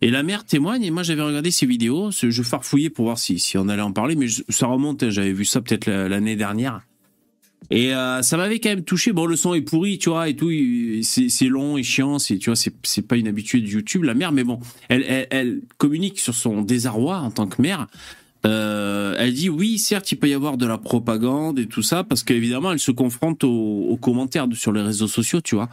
Et 0.00 0.10
la 0.10 0.22
mère 0.22 0.44
témoigne. 0.44 0.82
Et 0.84 0.90
moi, 0.90 1.02
j'avais 1.02 1.22
regardé 1.22 1.50
ces 1.50 1.66
vidéos. 1.66 2.10
Je 2.10 2.42
farfouillais 2.42 2.90
pour 2.90 3.06
voir 3.06 3.18
si, 3.18 3.38
si 3.38 3.58
on 3.58 3.68
allait 3.68 3.82
en 3.82 3.92
parler, 3.92 4.16
mais 4.16 4.26
ça 4.48 4.66
remonte. 4.66 5.02
hein, 5.02 5.10
J'avais 5.10 5.32
vu 5.32 5.44
ça 5.44 5.60
peut-être 5.60 5.86
la- 5.86 6.08
l'année 6.08 6.36
dernière. 6.36 6.82
Et 7.70 7.92
euh, 7.94 8.22
ça 8.22 8.36
m'avait 8.36 8.60
quand 8.60 8.70
même 8.70 8.84
touché. 8.84 9.12
Bon, 9.12 9.26
le 9.26 9.36
son 9.36 9.52
est 9.54 9.60
pourri, 9.60 9.98
tu 9.98 10.08
vois, 10.08 10.28
et 10.28 10.36
tout. 10.36 10.50
C'est 11.02 11.48
long 11.48 11.76
et 11.76 11.82
chiant. 11.82 12.18
C'est, 12.18 12.38
tu 12.38 12.50
vois, 12.50 12.56
c'est 12.56 13.02
pas 13.06 13.16
une 13.16 13.28
habituée 13.28 13.60
de 13.60 13.66
YouTube, 13.66 14.04
la 14.04 14.14
mère. 14.14 14.32
Mais 14.32 14.44
bon, 14.44 14.60
elle, 14.88 15.26
elle, 15.30 15.60
communique 15.76 16.18
sur 16.18 16.34
son 16.34 16.62
désarroi 16.62 17.18
en 17.18 17.30
tant 17.30 17.46
que 17.46 17.60
mère. 17.60 17.86
Euh, 18.46 19.16
elle 19.18 19.34
dit 19.34 19.48
oui, 19.48 19.78
certes, 19.78 20.12
il 20.12 20.16
peut 20.16 20.28
y 20.28 20.34
avoir 20.34 20.56
de 20.56 20.66
la 20.66 20.78
propagande 20.78 21.58
et 21.58 21.66
tout 21.66 21.82
ça, 21.82 22.04
parce 22.04 22.22
qu'évidemment, 22.22 22.72
elle 22.72 22.78
se 22.78 22.92
confronte 22.92 23.42
aux, 23.42 23.98
commentaires 24.00 24.46
sur 24.52 24.72
les 24.72 24.80
réseaux 24.80 25.08
sociaux, 25.08 25.40
tu 25.40 25.56
vois. 25.56 25.68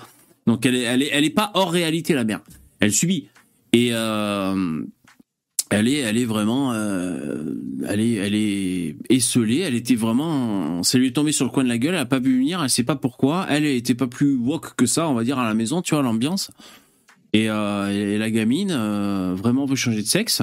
Donc, 0.47 0.65
elle 0.65 0.75
est, 0.75 0.81
elle 0.81 1.03
est, 1.03 1.09
elle 1.13 1.23
est 1.23 1.29
pas 1.29 1.51
hors 1.53 1.71
réalité, 1.71 2.13
la 2.13 2.23
mère. 2.23 2.41
Elle 2.79 2.91
subit. 2.91 3.27
Et 3.75 3.89
euh, 3.91 4.83
elle 5.69 5.89
est, 5.89 5.97
elle 5.97 6.17
est 6.17 6.23
vraiment, 6.23 6.71
euh, 6.71 7.55
elle 7.85 7.99
est, 7.99 8.13
elle 8.13 8.33
est 8.33 8.95
esselée. 9.09 9.59
Elle 9.59 9.75
était 9.75 9.95
vraiment, 9.95 10.81
ça 10.81 10.97
lui 10.97 11.07
est 11.07 11.11
tombé 11.11 11.33
sur 11.33 11.43
le 11.43 11.51
coin 11.51 11.65
de 11.65 11.67
la 11.67 11.77
gueule. 11.77 11.93
Elle 11.93 11.99
a 11.99 12.05
pas 12.05 12.21
pu 12.21 12.37
venir. 12.37 12.63
Elle 12.63 12.69
sait 12.69 12.85
pas 12.85 12.95
pourquoi. 12.95 13.45
Elle 13.49 13.65
était 13.65 13.93
pas 13.93 14.07
plus 14.07 14.33
woke 14.33 14.75
que 14.77 14.85
ça, 14.85 15.09
on 15.09 15.13
va 15.13 15.25
dire 15.25 15.39
à 15.39 15.45
la 15.45 15.53
maison. 15.53 15.81
Tu 15.81 15.93
vois 15.93 16.03
l'ambiance. 16.03 16.51
Et, 17.33 17.49
euh, 17.49 18.17
la 18.17 18.31
gamine 18.31 18.71
vraiment 19.33 19.65
veut 19.65 19.75
changer 19.75 20.01
de 20.01 20.07
sexe. 20.07 20.41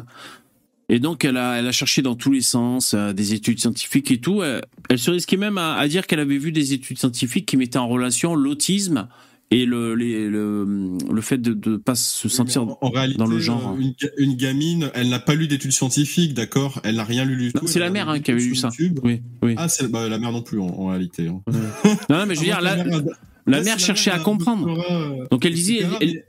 Et 0.91 0.99
donc 0.99 1.25
elle 1.25 1.39
a, 1.39 1.59
elle 1.59 1.67
a 1.67 1.73
cherché 1.73 2.03
dans 2.03 2.17
tous 2.17 2.33
les 2.33 2.43
sens 2.43 2.95
des 2.95 3.33
études 3.33 3.59
scientifiques 3.59 4.11
et 4.11 4.21
tout. 4.21 4.43
Elle, 4.43 4.99
se 4.99 5.11
risquait 5.11 5.39
même 5.39 5.57
à 5.57 5.89
dire 5.89 6.07
qu'elle 6.07 6.21
avait 6.21 6.37
vu 6.37 6.53
des 6.53 6.75
études 6.75 6.99
scientifiques 6.99 7.47
qui 7.47 7.57
mettaient 7.57 7.79
en 7.79 7.89
relation 7.89 8.35
l'autisme 8.35 9.09
et 9.53 9.65
le, 9.67 9.95
les- 9.95 10.29
le, 10.29 10.97
le 11.13 11.21
fait 11.21 11.39
de 11.39 11.71
ne 11.71 11.77
pas 11.77 11.95
se 11.95 12.29
sentir 12.29 12.63
en, 12.65 12.79
en 12.81 12.91
réalité, 12.91 13.19
dans 13.19 13.27
le 13.27 13.39
genre. 13.39 13.77
euh, 13.77 13.81
Une, 13.81 13.93
ga- 14.01 14.11
une 14.19 14.35
gamine, 14.37 14.91
elle 14.95 15.09
n'a 15.09 15.19
pas 15.21 15.35
lu 15.35 15.47
d'études 15.47 15.73
scientifiques, 15.73 16.35
d'accord? 16.35 16.81
Elle 16.85 16.97
n'a 16.97 17.05
rien 17.05 17.25
lu 17.25 17.37
du 17.37 17.53
tout. 17.53 17.67
c'est 17.67 17.79
la 17.79 17.91
mère 17.91 18.09
hein, 18.09 18.19
qui 18.21 18.31
avait 18.31 18.41
lu 18.41 18.55
ça. 18.57 18.69
YouTube. 18.77 18.99
Oui, 19.05 19.23
oui. 19.43 19.55
Ah, 19.59 19.69
c'est 19.69 19.89
bah, 19.91 20.09
la 20.09 20.19
mère 20.19 20.33
non 20.33 20.43
plus 20.43 20.59
en, 20.59 20.67
en 20.67 20.87
réalité. 20.89 21.29
hein. 21.29 21.41
Non, 22.11 22.27
mais 22.27 22.35
je 22.35 22.41
veux 22.41 22.47
dire, 22.47 22.57
Ah, 22.59 22.63
la, 22.63 22.77
mère 22.85 22.97
a- 22.97 23.03
la 23.47 23.59
là, 23.59 23.63
mère 23.63 23.79
cherchait 23.79 24.11
à 24.11 24.19
comprendre. 24.19 24.69
euh, 24.91 25.27
Donc 25.31 25.45
elle 25.45 25.55
disait, 25.55 25.81
elle, 26.01 26.25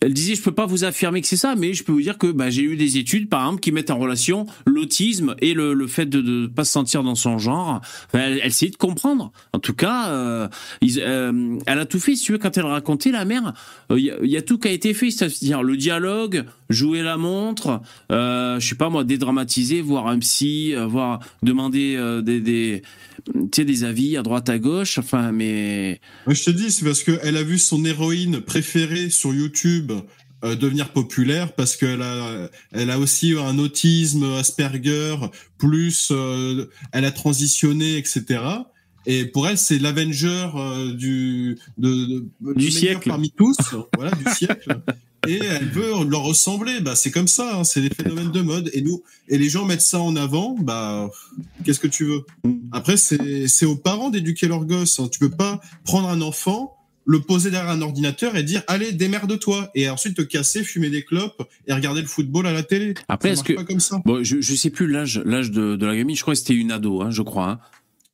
elle 0.00 0.12
disait, 0.12 0.34
je 0.34 0.42
peux 0.42 0.52
pas 0.52 0.66
vous 0.66 0.84
affirmer 0.84 1.20
que 1.20 1.26
c'est 1.26 1.36
ça, 1.36 1.54
mais 1.56 1.74
je 1.74 1.84
peux 1.84 1.92
vous 1.92 2.02
dire 2.02 2.18
que 2.18 2.30
bah, 2.30 2.50
j'ai 2.50 2.62
eu 2.62 2.76
des 2.76 2.98
études, 2.98 3.28
par 3.28 3.42
exemple, 3.42 3.60
qui 3.60 3.72
mettent 3.72 3.90
en 3.90 3.98
relation 3.98 4.46
l'autisme 4.66 5.34
et 5.40 5.54
le, 5.54 5.74
le 5.74 5.86
fait 5.86 6.06
de 6.06 6.20
ne 6.20 6.46
pas 6.46 6.64
se 6.64 6.72
sentir 6.72 7.02
dans 7.02 7.14
son 7.14 7.38
genre. 7.38 7.80
Enfin, 8.06 8.20
elle, 8.24 8.40
elle 8.42 8.46
essayait 8.46 8.70
de 8.70 8.76
comprendre. 8.76 9.32
En 9.52 9.58
tout 9.58 9.74
cas, 9.74 10.08
euh, 10.08 10.48
euh, 10.82 11.58
elle 11.66 11.78
a 11.78 11.86
tout 11.86 12.00
fait. 12.00 12.14
Si 12.14 12.24
tu 12.24 12.32
veux, 12.32 12.38
quand 12.38 12.56
elle 12.56 12.66
racontait 12.66 13.10
la 13.10 13.24
mère, 13.24 13.54
euh, 13.90 13.98
il 13.98 14.08
il 14.22 14.30
y 14.30 14.36
a 14.36 14.42
tout 14.42 14.58
qui 14.58 14.68
a 14.68 14.70
été 14.70 14.94
fait, 14.94 15.10
c'est-à-dire 15.10 15.62
le 15.62 15.76
dialogue, 15.76 16.44
jouer 16.70 17.02
la 17.02 17.16
montre, 17.16 17.80
euh, 18.12 18.60
je 18.60 18.68
sais 18.68 18.74
pas 18.74 18.90
moi, 18.90 19.04
dédramatiser, 19.04 19.80
voir 19.80 20.06
un 20.06 20.18
psy, 20.18 20.74
euh, 20.74 20.86
voir 20.86 21.20
demander 21.42 21.96
euh, 21.96 22.20
des, 22.20 22.40
des, 22.40 22.82
des 23.56 23.84
avis 23.84 24.16
à 24.16 24.22
droite 24.22 24.48
à 24.48 24.58
gauche. 24.58 24.98
Enfin, 24.98 25.32
mais 25.32 26.00
je 26.26 26.44
te 26.44 26.50
dis, 26.50 26.70
c'est 26.70 26.84
parce 26.84 27.02
qu'elle 27.02 27.36
a 27.36 27.42
vu 27.42 27.58
son 27.58 27.84
héroïne 27.84 28.40
préférée 28.40 29.10
sur 29.10 29.32
YouTube 29.32 29.87
euh, 30.44 30.54
devenir 30.54 30.92
populaire 30.92 31.52
parce 31.54 31.76
qu'elle 31.76 32.02
a, 32.02 32.48
elle 32.72 32.90
a 32.90 32.98
aussi 32.98 33.34
un 33.38 33.58
autisme 33.58 34.24
Asperger, 34.38 35.16
plus 35.58 36.08
euh, 36.10 36.66
elle 36.92 37.04
a 37.04 37.10
transitionné, 37.10 37.96
etc. 37.96 38.40
Et 39.06 39.24
pour 39.24 39.48
elle, 39.48 39.56
c'est 39.58 39.78
l'Avenger 39.78 40.48
euh, 40.54 40.92
du, 40.92 41.58
de, 41.78 41.88
de- 42.06 42.26
le 42.42 42.54
meilleur 42.54 42.72
siècle. 42.72 43.08
parmi 43.08 43.30
tous, 43.30 43.56
voilà, 43.96 44.10
du 44.14 44.24
siècle. 44.34 44.80
Et 45.26 45.38
elle 45.42 45.68
veut 45.68 45.92
leur 46.08 46.22
ressembler. 46.22 46.80
Bah, 46.80 46.94
c'est 46.94 47.10
comme 47.10 47.26
ça, 47.26 47.58
hein, 47.58 47.64
c'est 47.64 47.80
des 47.80 47.90
phénomènes 47.90 48.30
de 48.30 48.40
mode. 48.40 48.70
Et 48.72 48.82
nous, 48.82 49.02
et 49.28 49.36
les 49.36 49.48
gens 49.48 49.64
mettent 49.64 49.80
ça 49.82 50.00
en 50.00 50.14
avant. 50.14 50.56
Bah, 50.60 51.10
qu'est-ce 51.64 51.80
que 51.80 51.88
tu 51.88 52.04
veux? 52.04 52.24
Après, 52.70 52.96
c'est 52.96 53.48
c'est 53.48 53.66
aux 53.66 53.76
parents 53.76 54.10
d'éduquer 54.10 54.46
leurs 54.46 54.64
gosses. 54.64 55.00
hein. 55.00 55.08
Tu 55.10 55.18
peux 55.18 55.30
pas 55.30 55.60
prendre 55.84 56.08
un 56.08 56.20
enfant, 56.20 56.76
le 57.10 57.20
poser 57.20 57.50
derrière 57.50 57.70
un 57.70 57.80
ordinateur 57.80 58.36
et 58.36 58.42
dire 58.42 58.62
allez 58.66 58.92
démerde-toi 58.92 59.70
et 59.74 59.88
ensuite 59.88 60.14
te 60.14 60.20
casser, 60.22 60.62
fumer 60.62 60.90
des 60.90 61.02
clopes 61.04 61.42
et 61.66 61.72
regarder 61.72 62.02
le 62.02 62.06
football 62.06 62.46
à 62.46 62.52
la 62.52 62.62
télé. 62.62 62.92
Après, 63.08 63.30
est-ce 63.30 63.42
que 63.42 63.54
pas 63.54 63.64
comme 63.64 63.80
ça 63.80 64.00
Bon, 64.04 64.22
je, 64.22 64.40
je 64.42 64.54
sais 64.54 64.68
plus 64.70 64.86
l'âge, 64.86 65.20
l'âge 65.24 65.50
de, 65.50 65.74
de 65.76 65.86
la 65.86 65.96
gamine. 65.96 66.14
Je 66.14 66.20
crois 66.22 66.34
que 66.34 66.38
c'était 66.40 66.54
une 66.54 66.70
ado, 66.70 67.00
hein, 67.00 67.10
je 67.10 67.22
crois. 67.22 67.48
hein. 67.48 67.58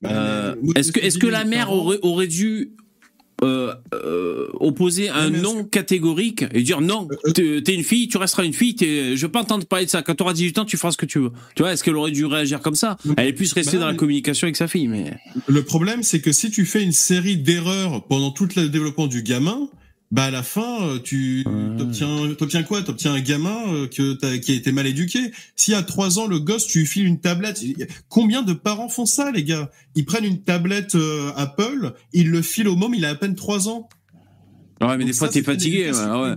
Bah, 0.00 0.10
Euh, 0.12 0.54
est-ce 0.76 0.92
que, 0.92 1.00
je 1.00 1.06
est-ce 1.06 1.14
dis, 1.16 1.20
que 1.22 1.26
la 1.26 1.44
mère 1.44 1.72
aurait, 1.72 1.98
aurait 2.02 2.28
dû 2.28 2.70
euh, 3.42 3.74
euh, 3.92 4.46
opposer 4.60 5.08
un 5.08 5.30
mais 5.30 5.40
non 5.40 5.64
catégorique 5.64 6.44
et 6.52 6.62
dire 6.62 6.80
non, 6.80 7.08
Euh, 7.26 7.32
t'es 7.32 7.62
t'es 7.62 7.74
une 7.74 7.82
fille, 7.82 8.08
tu 8.08 8.16
resteras 8.16 8.44
une 8.44 8.52
fille. 8.52 8.74
t'es- 8.76 9.16
Je 9.16 9.26
veux 9.26 9.32
pas 9.32 9.40
entendre 9.40 9.66
parler 9.66 9.84
de 9.86 9.90
ça. 9.90 10.02
Quand 10.02 10.14
tu 10.14 10.22
auras 10.22 10.32
18 10.34 10.58
ans, 10.58 10.64
tu 10.64 10.76
feras 10.76 10.92
ce 10.92 10.96
que 10.96 11.06
tu 11.06 11.18
veux. 11.18 11.30
Tu 11.54 11.62
vois, 11.62 11.72
est-ce 11.72 11.82
qu'elle 11.84 11.96
aurait 11.96 12.12
dû 12.12 12.24
réagir 12.26 12.60
comme 12.60 12.74
ça? 12.76 12.96
Elle 13.16 13.28
est 13.28 13.32
plus 13.32 13.52
restée 13.52 13.76
Bah, 13.76 13.82
dans 13.82 13.88
la 13.88 13.94
communication 13.94 14.46
avec 14.46 14.56
sa 14.56 14.68
fille, 14.68 14.88
mais 14.88 15.12
Le 15.48 15.62
problème, 15.62 16.02
c'est 16.02 16.20
que 16.20 16.32
si 16.32 16.50
tu 16.50 16.64
fais 16.64 16.82
une 16.82 16.92
série 16.92 17.36
d'erreurs 17.36 18.04
pendant 18.06 18.30
tout 18.30 18.48
le 18.56 18.68
développement 18.68 19.06
du 19.08 19.22
gamin, 19.22 19.68
bah 20.10 20.24
à 20.24 20.30
la 20.30 20.42
fin, 20.42 20.82
euh, 20.82 20.98
tu 20.98 21.42
Ouais. 21.46 21.76
t'obtiens, 21.78 22.34
t'obtiens 22.38 22.62
quoi? 22.62 22.82
T'obtiens 22.82 23.14
un 23.14 23.20
gamin 23.20 23.56
euh, 23.68 23.86
que 23.88 24.12
t'as- 24.14 24.38
qui 24.38 24.52
a 24.52 24.54
été 24.54 24.70
mal 24.70 24.86
éduqué. 24.86 25.18
Si 25.56 25.74
à 25.74 25.82
trois 25.82 26.18
ans 26.18 26.26
le 26.26 26.38
gosse, 26.38 26.66
tu 26.66 26.80
lui 26.80 26.86
files 26.86 27.06
une 27.06 27.20
tablette, 27.20 27.60
combien 28.08 28.42
de 28.42 28.52
parents 28.52 28.88
font 28.88 29.06
ça, 29.06 29.32
les 29.32 29.42
gars? 29.44 29.70
Ils 29.96 30.04
prennent 30.04 30.24
une 30.24 30.42
tablette 30.42 30.94
euh, 30.94 31.32
Apple, 31.36 31.94
ils 32.12 32.30
le 32.30 32.42
filent 32.42 32.68
au 32.68 32.76
môme, 32.76 32.94
il 32.94 33.04
a 33.04 33.10
à 33.10 33.14
peine 33.16 33.34
trois 33.34 33.68
ans. 33.68 33.88
ouais, 34.80 34.88
mais 34.88 34.98
Donc 34.98 35.06
des 35.06 35.12
fois 35.14 35.28
t'es 35.28 35.42
fatigué. 35.42 35.90
ouais, 35.90 36.20
ouais. 36.20 36.34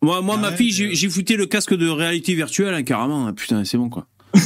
Moi, 0.00 0.20
moi, 0.22 0.36
ma 0.36 0.50
Ouais, 0.50 0.56
fille, 0.56 0.70
j'ai 0.72 0.94
j'ai 0.94 1.08
foutu 1.10 1.36
le 1.36 1.46
casque 1.46 1.74
de 1.74 1.88
réalité 1.88 2.34
virtuelle, 2.34 2.72
hein, 2.72 2.82
carrément. 2.84 3.26
hein. 3.26 3.32
Putain, 3.34 3.64
c'est 3.64 3.76
bon 3.78 3.88
quoi. 3.90 4.06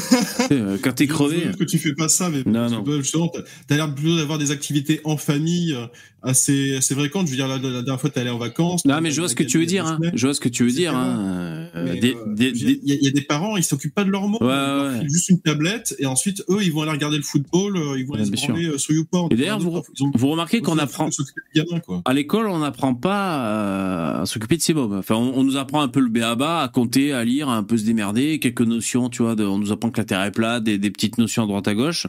Quand 0.82 0.92
t'es 0.94 1.06
crevé. 1.06 1.50
que 1.58 1.64
tu 1.64 1.78
fais 1.78 1.92
pas 1.94 2.08
ça, 2.08 2.30
mais 2.30 2.42
Non, 2.46 2.70
non. 2.70 2.82
que, 2.84 2.98
justement, 3.00 3.28
t'as- 3.28 3.42
t'as 3.66 3.76
l'air 3.76 3.94
plutôt 3.94 4.16
d'avoir 4.16 4.38
des 4.38 4.50
activités 4.50 5.00
en 5.04 5.16
famille 5.16 5.72
euh, 5.74 5.86
assez 6.22 6.76
assez 6.76 6.94
fréquentes. 6.94 7.26
Je 7.26 7.32
veux 7.32 7.36
dire, 7.36 7.48
la, 7.48 7.58
la- 7.58 7.82
dernière 7.82 8.00
fois, 8.00 8.10
allé 8.16 8.30
en 8.30 8.38
vacances. 8.38 8.84
Non, 8.84 9.00
mais 9.00 9.10
je 9.10 9.20
vois 9.20 9.28
ce 9.28 9.34
que 9.34 9.42
tu 9.42 9.58
veux 9.58 9.66
dire. 9.66 9.86
Hein. 9.86 9.98
Je 10.14 10.26
vois 10.26 10.34
ce 10.34 10.40
que 10.40 10.48
tu 10.48 10.62
veux 10.64 10.68
etc. 10.70 10.82
dire. 10.82 10.96
Hein. 10.96 11.16
Euh, 11.18 11.68
euh, 11.76 11.94
Il 11.96 12.04
y, 12.04 12.92
a- 12.92 12.96
il 12.98 13.04
y 13.04 13.08
a 13.08 13.10
des 13.10 13.20
parents, 13.22 13.56
ils 13.56 13.64
s'occupent 13.64 13.94
pas 13.94 14.04
de 14.04 14.10
leurs 14.10 14.28
mots. 14.28 14.38
Ouais, 14.40 14.46
ils 14.48 14.82
ouais. 14.94 14.98
filent 15.00 15.10
juste 15.10 15.28
une 15.30 15.40
tablette 15.40 15.94
et 15.98 16.06
ensuite 16.06 16.44
eux, 16.48 16.58
ils 16.62 16.72
vont 16.72 16.82
aller 16.82 16.90
regarder 16.92 17.16
le 17.16 17.22
football, 17.22 17.76
euh, 17.76 17.98
ils 17.98 18.06
vont 18.06 18.14
aller 18.14 18.28
Ouais, 18.28 18.36
se 18.36 18.46
branler 18.46 18.66
euh, 18.66 18.78
sur 18.78 18.94
YouPorn. 18.94 19.28
Et 19.32 19.36
d'ailleurs, 19.36 19.58
Ils 19.60 19.64
vous, 19.64 19.76
ont- 19.76 19.82
ils 19.98 20.04
ont- 20.04 20.12
vous 20.14 20.28
remarquez 20.28 20.60
qu'on 20.60 20.74
ils 20.76 20.80
ont 20.80 20.82
apprend 20.82 21.08
gamin, 21.54 21.80
quoi. 21.80 22.02
à 22.04 22.12
l'école, 22.14 22.46
on 22.48 22.58
n'apprend 22.58 22.94
pas 22.94 23.46
euh, 23.46 24.22
à 24.22 24.26
s'occuper 24.26 24.56
de 24.56 24.62
ses 24.62 24.74
mômes. 24.74 24.92
Enfin, 24.98 25.14
on, 25.16 25.32
on 25.36 25.44
nous 25.44 25.56
apprend 25.56 25.80
un 25.82 25.88
peu 25.88 26.00
le 26.00 26.08
béaba, 26.08 26.60
à 26.62 26.68
compter, 26.68 27.12
à 27.12 27.24
lire, 27.24 27.48
à 27.48 27.56
un 27.56 27.62
peu 27.62 27.76
se 27.76 27.84
démerder, 27.84 28.38
quelques 28.38 28.60
notions, 28.62 29.08
tu 29.08 29.22
vois. 29.22 29.34
de- 29.34 29.44
on 29.44 29.58
nous 29.58 29.72
apprend 29.72 29.90
que 29.90 30.00
la 30.00 30.04
terre 30.04 30.22
est 30.22 30.30
plate, 30.30 30.62
des, 30.64 30.78
des 30.78 30.90
petites 30.90 31.18
notions 31.18 31.44
à 31.44 31.46
droite 31.46 31.68
à 31.68 31.74
gauche. 31.74 32.06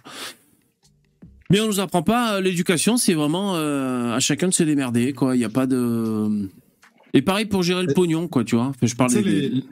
Mais 1.54 1.62
on 1.62 1.68
nous 1.68 1.80
apprend 1.80 2.04
pas 2.04 2.36
euh, 2.36 2.42
l'éducation, 2.42 2.98
c'est 2.98 3.14
vraiment 3.14 3.56
euh, 3.56 4.12
à 4.14 4.20
chacun 4.20 4.48
de 4.50 4.54
se 4.54 4.64
démerder, 4.64 5.14
quoi. 5.14 5.36
Il 5.36 5.40
n'y 5.40 5.46
a 5.46 5.50
pas 5.50 5.68
de. 5.68 6.50
Et 7.14 7.22
pareil 7.22 7.46
pour 7.46 7.64
gérer 7.64 7.84
le 7.84 7.94
pognon, 7.94 8.28
quoi, 8.28 8.44
tu 8.44 8.56
vois. 8.56 8.66
Enfin, 8.66 8.88
je 8.88 8.96
parle 8.96 9.14
des- 9.14 9.22
les, 9.22 9.64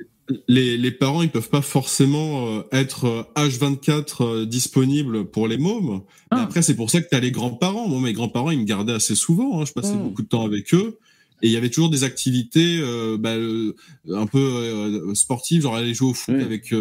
les, 0.48 0.78
les 0.78 0.92
parents, 0.92 1.24
ils 1.24 1.30
peuvent 1.30 1.50
pas 1.50 1.62
forcément 1.64 2.48
euh, 2.48 2.62
être 2.72 3.06
euh, 3.06 3.24
H24 3.36 4.24
euh, 4.24 4.46
disponibles 4.46 5.26
pour 5.26 5.48
les 5.48 5.58
mômes. 5.58 6.02
Mais 6.32 6.38
Ah. 6.40 6.44
après, 6.44 6.62
c'est 6.62 6.76
pour 6.76 6.90
ça 6.90 7.02
que 7.02 7.10
tu 7.10 7.16
as 7.16 7.20
les 7.20 7.32
grands-parents. 7.32 7.88
Moi, 7.90 8.00
mes 8.00 8.14
grands-parents, 8.14 8.52
ils 8.52 8.60
me 8.60 8.64
gardaient 8.66 8.94
assez 8.94 9.16
souvent. 9.16 9.60
hein. 9.62 9.66
Je 9.66 9.74
passais 9.74 9.96
Mm. 9.96 10.04
beaucoup 10.04 10.22
de 10.22 10.28
temps 10.28 10.46
avec 10.46 10.74
eux. 10.74 11.00
Et 11.42 11.48
il 11.48 11.52
y 11.52 11.58
avait 11.58 11.70
toujours 11.72 11.90
des 11.90 12.04
activités 12.04 12.78
euh, 12.80 13.18
bah, 13.20 13.32
euh, 13.32 13.74
un 14.14 14.28
peu 14.28 14.38
euh, 14.38 15.16
sportives, 15.16 15.64
genre 15.64 15.76
aller 15.76 15.96
jouer 15.96 16.10
au 16.10 16.14
foot 16.14 16.36
Oui. 16.38 16.44
avec 16.44 16.72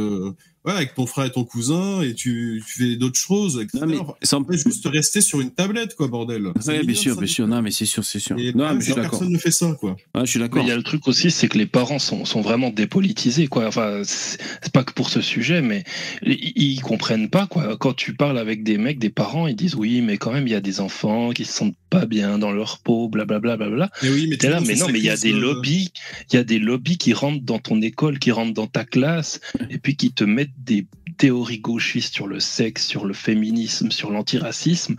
ouais, 0.64 0.72
avec 0.72 0.94
ton 0.94 1.06
frère 1.06 1.26
et 1.26 1.30
ton 1.32 1.44
cousin 1.44 2.02
et 2.02 2.14
tu, 2.14 2.62
tu 2.66 2.78
fais 2.82 2.96
d'autres 2.96 3.18
choses, 3.18 3.58
etc. 3.62 3.78
Non, 3.80 3.86
mais 3.86 3.98
Enfin, 3.98 4.14
sans- 4.22 4.42
pas 4.42 4.56
juste 4.56 4.86
rester 4.86 5.20
sur 5.20 5.40
une 5.40 5.50
tablette, 5.50 5.94
quoi, 5.96 6.08
bordel. 6.08 6.48
Ouais, 6.66 6.84
bien 6.84 6.94
sûr, 6.94 7.16
bien 7.16 7.26
sûr. 7.26 7.46
Non, 7.48 7.62
mais 7.62 7.70
c'est 7.70 7.86
sûr, 7.86 8.04
c'est 8.04 8.18
sûr. 8.18 8.38
Et 8.38 8.52
Non, 8.52 8.74
mais 8.74 8.80
je 8.80 8.86
suis 8.86 8.94
d'accord. 8.94 9.10
personne 9.10 9.32
ne 9.32 9.38
fait 9.38 9.50
ça, 9.50 9.72
quoi. 9.78 9.96
Ouais, 10.14 10.22
je 10.24 10.30
suis 10.30 10.40
d'accord. 10.40 10.62
il 10.62 10.68
y 10.68 10.72
a 10.72 10.76
le 10.76 10.82
truc 10.82 11.06
aussi, 11.08 11.30
c'est 11.30 11.48
que 11.48 11.58
les 11.58 11.66
parents 11.66 11.98
sont, 11.98 12.24
sont 12.24 12.40
vraiment 12.40 12.70
dépolitisés, 12.70 13.46
quoi. 13.48 13.66
Enfin, 13.66 14.02
c'est 14.04 14.38
pas 14.72 14.84
que 14.84 14.92
pour 14.92 15.08
ce 15.10 15.20
sujet, 15.20 15.62
mais 15.62 15.84
ils, 16.22 16.52
ils 16.56 16.80
comprennent 16.82 17.30
pas, 17.30 17.46
quoi. 17.46 17.76
Quand 17.76 17.94
tu 17.94 18.14
parles 18.14 18.38
avec 18.38 18.62
des 18.62 18.78
mecs, 18.78 18.98
des 18.98 19.10
parents, 19.10 19.46
ils 19.46 19.56
disent 19.56 19.74
oui, 19.74 20.00
mais 20.00 20.18
quand 20.18 20.32
même, 20.32 20.46
il 20.46 20.50
y 20.50 20.56
a 20.56 20.60
des 20.60 20.80
enfants 20.80 21.30
qui 21.30 21.44
se 21.44 21.52
sentent 21.52 21.74
pas 21.90 22.06
bien 22.06 22.38
dans 22.38 22.52
leur 22.52 22.78
peau, 22.78 23.08
blablabla, 23.08 23.56
blablabla. 23.56 23.90
Mais 24.02 24.08
oui, 24.10 24.26
mais 24.28 24.36
T'es 24.36 24.46
tout 24.46 24.52
là, 24.54 24.60
mais 24.60 24.76
non, 24.76 24.88
mais 24.88 25.00
il 25.00 25.04
y 25.04 25.10
a 25.10 25.16
des 25.16 25.32
lobbies, 25.32 25.92
il 26.30 26.36
y 26.36 26.38
a 26.38 26.44
des 26.44 26.58
lobbies 26.58 26.96
qui 26.96 27.12
rentrent 27.12 27.44
dans 27.44 27.58
ton 27.58 27.82
école, 27.82 28.18
qui 28.18 28.30
rentrent 28.30 28.54
dans 28.54 28.68
ta 28.68 28.84
classe, 28.84 29.40
et 29.68 29.78
puis 29.78 29.96
qui 29.96 30.12
te 30.12 30.24
mettent 30.24 30.54
des 30.64 30.86
théories 31.18 31.58
gauchistes 31.58 32.14
sur 32.14 32.28
le 32.28 32.40
sexe, 32.40 32.86
sur 32.86 33.04
le 33.04 33.12
féminisme, 33.12 33.90
sur 33.90 34.10
l'antiracisme, 34.10 34.96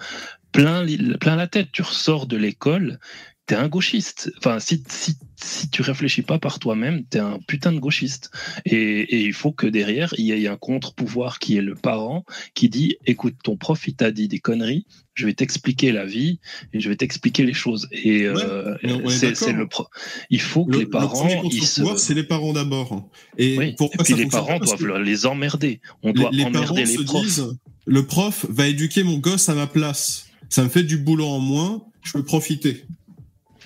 plein, 0.51 0.85
plein 1.19 1.35
la 1.35 1.47
tête. 1.47 1.69
Tu 1.71 1.81
ressors 1.81 2.27
de 2.27 2.37
l'école, 2.37 2.99
t'es 3.47 3.55
un 3.55 3.67
gauchiste. 3.67 4.31
Enfin, 4.37 4.59
si, 4.59 4.83
si, 4.87 5.15
si 5.43 5.69
tu 5.69 5.81
réfléchis 5.81 6.21
pas 6.21 6.39
par 6.39 6.59
toi-même, 6.59 7.03
t'es 7.05 7.19
un 7.19 7.39
putain 7.47 7.71
de 7.73 7.79
gauchiste. 7.79 8.31
Et, 8.65 9.01
et 9.01 9.21
il 9.21 9.33
faut 9.33 9.51
que 9.51 9.67
derrière, 9.67 10.13
il 10.17 10.25
y 10.25 10.31
ait 10.31 10.47
un 10.47 10.57
contre-pouvoir 10.57 11.39
qui 11.39 11.57
est 11.57 11.61
le 11.61 11.75
parent 11.75 12.23
qui 12.53 12.69
dit, 12.69 12.95
écoute, 13.05 13.35
ton 13.43 13.57
prof, 13.57 13.85
il 13.87 13.95
t'a 13.95 14.11
dit 14.11 14.27
des 14.27 14.39
conneries, 14.39 14.85
je 15.13 15.25
vais 15.25 15.33
t'expliquer 15.33 15.91
la 15.91 16.05
vie 16.05 16.39
et 16.71 16.79
je 16.79 16.87
vais 16.87 16.95
t'expliquer 16.95 17.43
les 17.43 17.53
choses. 17.53 17.89
Et 17.91 18.23
euh, 18.23 18.77
c'est 19.09 19.51
le 19.51 19.67
pro- 19.67 19.87
Il 20.29 20.39
faut 20.39 20.65
que 20.65 20.71
Le, 20.71 20.77
les 20.79 20.83
le 20.85 20.89
parents, 20.89 21.27
premier 21.27 21.41
ils 21.51 21.63
se... 21.63 21.83
c'est 21.97 22.13
les 22.13 22.23
parents 22.23 22.53
d'abord. 22.53 23.09
Et 23.37 23.57
Oui. 23.57 23.65
Et 23.69 23.75
pourquoi 23.75 24.03
puis 24.05 24.13
ça 24.13 24.19
les 24.19 24.27
parents 24.27 24.59
doivent 24.59 24.77
que 24.79 24.97
les 24.99 25.25
emmerder. 25.25 25.81
On 26.03 26.09
les, 26.09 26.13
doit 26.13 26.29
les 26.31 26.43
parents 26.43 26.55
emmerder 26.55 26.85
les 26.85 27.03
profs. 27.03 27.25
disent, 27.25 27.57
le 27.85 28.05
prof 28.05 28.45
va 28.49 28.67
éduquer 28.67 29.03
mon 29.03 29.17
gosse 29.17 29.49
à 29.49 29.55
ma 29.55 29.67
place. 29.67 30.27
Ça 30.49 30.63
me 30.63 30.69
fait 30.69 30.83
du 30.83 30.97
boulot 30.97 31.25
en 31.27 31.39
moins, 31.39 31.83
je 32.03 32.13
peux 32.13 32.23
profiter. 32.23 32.85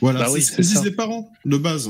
Voilà, 0.06 0.20
Bah 0.20 0.26
c'est 0.28 0.34
oui, 0.34 0.42
ce 0.44 0.52
que 0.52 0.62
disent 0.62 0.74
ça. 0.74 0.84
les 0.84 0.92
parents, 0.92 1.32
de 1.46 1.58
base. 1.58 1.90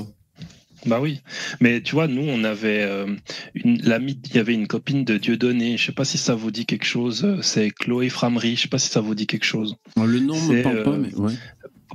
Bah 0.85 0.99
oui, 1.01 1.21
mais 1.61 1.81
tu 1.81 1.95
vois, 1.95 2.07
nous 2.07 2.21
on 2.21 2.43
avait 2.43 2.83
euh, 2.83 3.07
une 3.55 3.77
il 3.83 4.35
y 4.35 4.37
avait 4.39 4.53
une 4.53 4.67
copine 4.67 5.03
de 5.03 5.17
Dieudonné. 5.17 5.77
Je 5.77 5.85
sais 5.87 5.91
pas 5.91 6.05
si 6.05 6.17
ça 6.19 6.35
vous 6.35 6.51
dit 6.51 6.65
quelque 6.67 6.85
chose. 6.85 7.23
euh, 7.25 7.39
C'est 7.41 7.71
Chloé 7.71 8.07
Framery. 8.09 8.55
Je 8.55 8.61
sais 8.61 8.67
pas 8.67 8.77
si 8.77 8.89
ça 8.89 9.01
vous 9.01 9.15
dit 9.15 9.25
quelque 9.25 9.45
chose. 9.45 9.75
Le 9.97 10.19
nom 10.19 10.39
me 10.39 10.55
C'est, 10.57 10.61
parle 10.61 10.83
pas, 10.83 10.91
euh, 10.91 10.97
mais 10.99 11.13
ouais. 11.15 11.33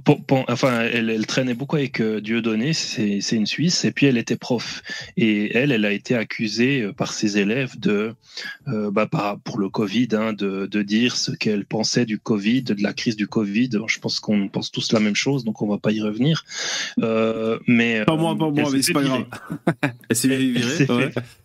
Pour- 0.05 0.24
pour- 0.24 0.44
enfin, 0.48 0.80
elle, 0.82 1.11
elle 1.11 1.26
traînait 1.26 1.55
beaucoup 1.55 1.76
avec 1.76 2.01
euh, 2.01 2.20
Dieudonné. 2.20 2.72
C'est 2.72 3.20
c'est 3.20 3.36
une 3.36 3.46
Suisse 3.46 3.84
et 3.84 3.92
puis 3.92 4.07
elle 4.07 4.16
était 4.18 4.36
prof. 4.36 4.82
Et 5.16 5.57
elle, 5.57 5.72
elle 5.72 5.84
a 5.84 5.92
été 5.92 6.14
accusée 6.14 6.82
euh, 6.82 6.92
par 6.92 7.12
ses 7.12 7.38
élèves 7.38 7.78
de, 7.78 8.14
euh, 8.68 8.90
bah, 8.90 9.07
par, 9.07 9.38
pour 9.40 9.59
le 9.59 9.68
Covid, 9.68 10.09
hein, 10.12 10.32
de, 10.32 10.66
de 10.66 10.82
dire 10.82 11.16
ce 11.16 11.32
qu'elle 11.32 11.64
pensait 11.64 12.05
du 12.07 12.18
Covid, 12.18 12.62
de 12.62 12.82
la 12.82 12.92
crise 12.92 13.16
du 13.16 13.26
Covid. 13.26 13.70
Je 13.86 13.98
pense 13.98 14.20
qu'on 14.20 14.48
pense 14.48 14.70
tous 14.70 14.92
la 14.92 15.01
même 15.01 15.16
chose, 15.16 15.44
donc 15.44 15.62
on 15.62 15.68
va 15.68 15.78
pas 15.78 15.92
y 15.92 16.01
revenir. 16.01 16.44
Euh, 17.01 17.59
mais 17.66 18.05
Pas 18.05 18.16
moi, 18.16 18.36
pas 18.36 18.51
moi, 18.51 18.70
mais 18.72 18.82
c'est 18.82 18.92
pas 18.92 19.03
grave. 19.03 19.24
Elle 20.09 20.16
s'est 20.16 20.28
Elle- 20.28 20.53
virée, 20.53 20.86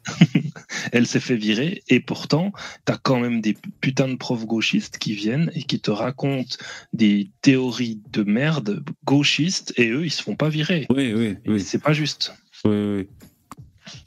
elle 0.92 1.06
s'est 1.08 1.20
fait- 1.20 1.36
virer 1.36 1.84
et 1.90 2.00
pourtant 2.00 2.52
t'as 2.86 2.98
quand 2.98 3.20
même 3.20 3.42
des 3.42 3.56
putains 3.82 4.08
de 4.08 4.16
profs 4.16 4.46
gauchistes 4.46 4.98
qui 4.98 5.14
viennent 5.14 5.52
et 5.54 5.64
qui 5.64 5.80
te 5.80 5.92
racontent 5.92 6.56
des 6.94 7.30
théories 7.42 8.02
de 8.14 8.24
merde 8.24 8.84
gauchistes 9.06 9.74
et 9.78 9.90
eux 9.90 10.06
ils 10.06 10.12
se 10.12 10.24
font 10.24 10.36
pas 10.36 10.50
virer. 10.50 10.88
Oui, 10.90 11.14
oui, 11.14 11.36
oui. 11.48 11.60
C'est 11.62 11.82
pas 11.82 11.94
juste. 11.94 12.34
oui, 12.64 12.72
oui. 12.98 13.08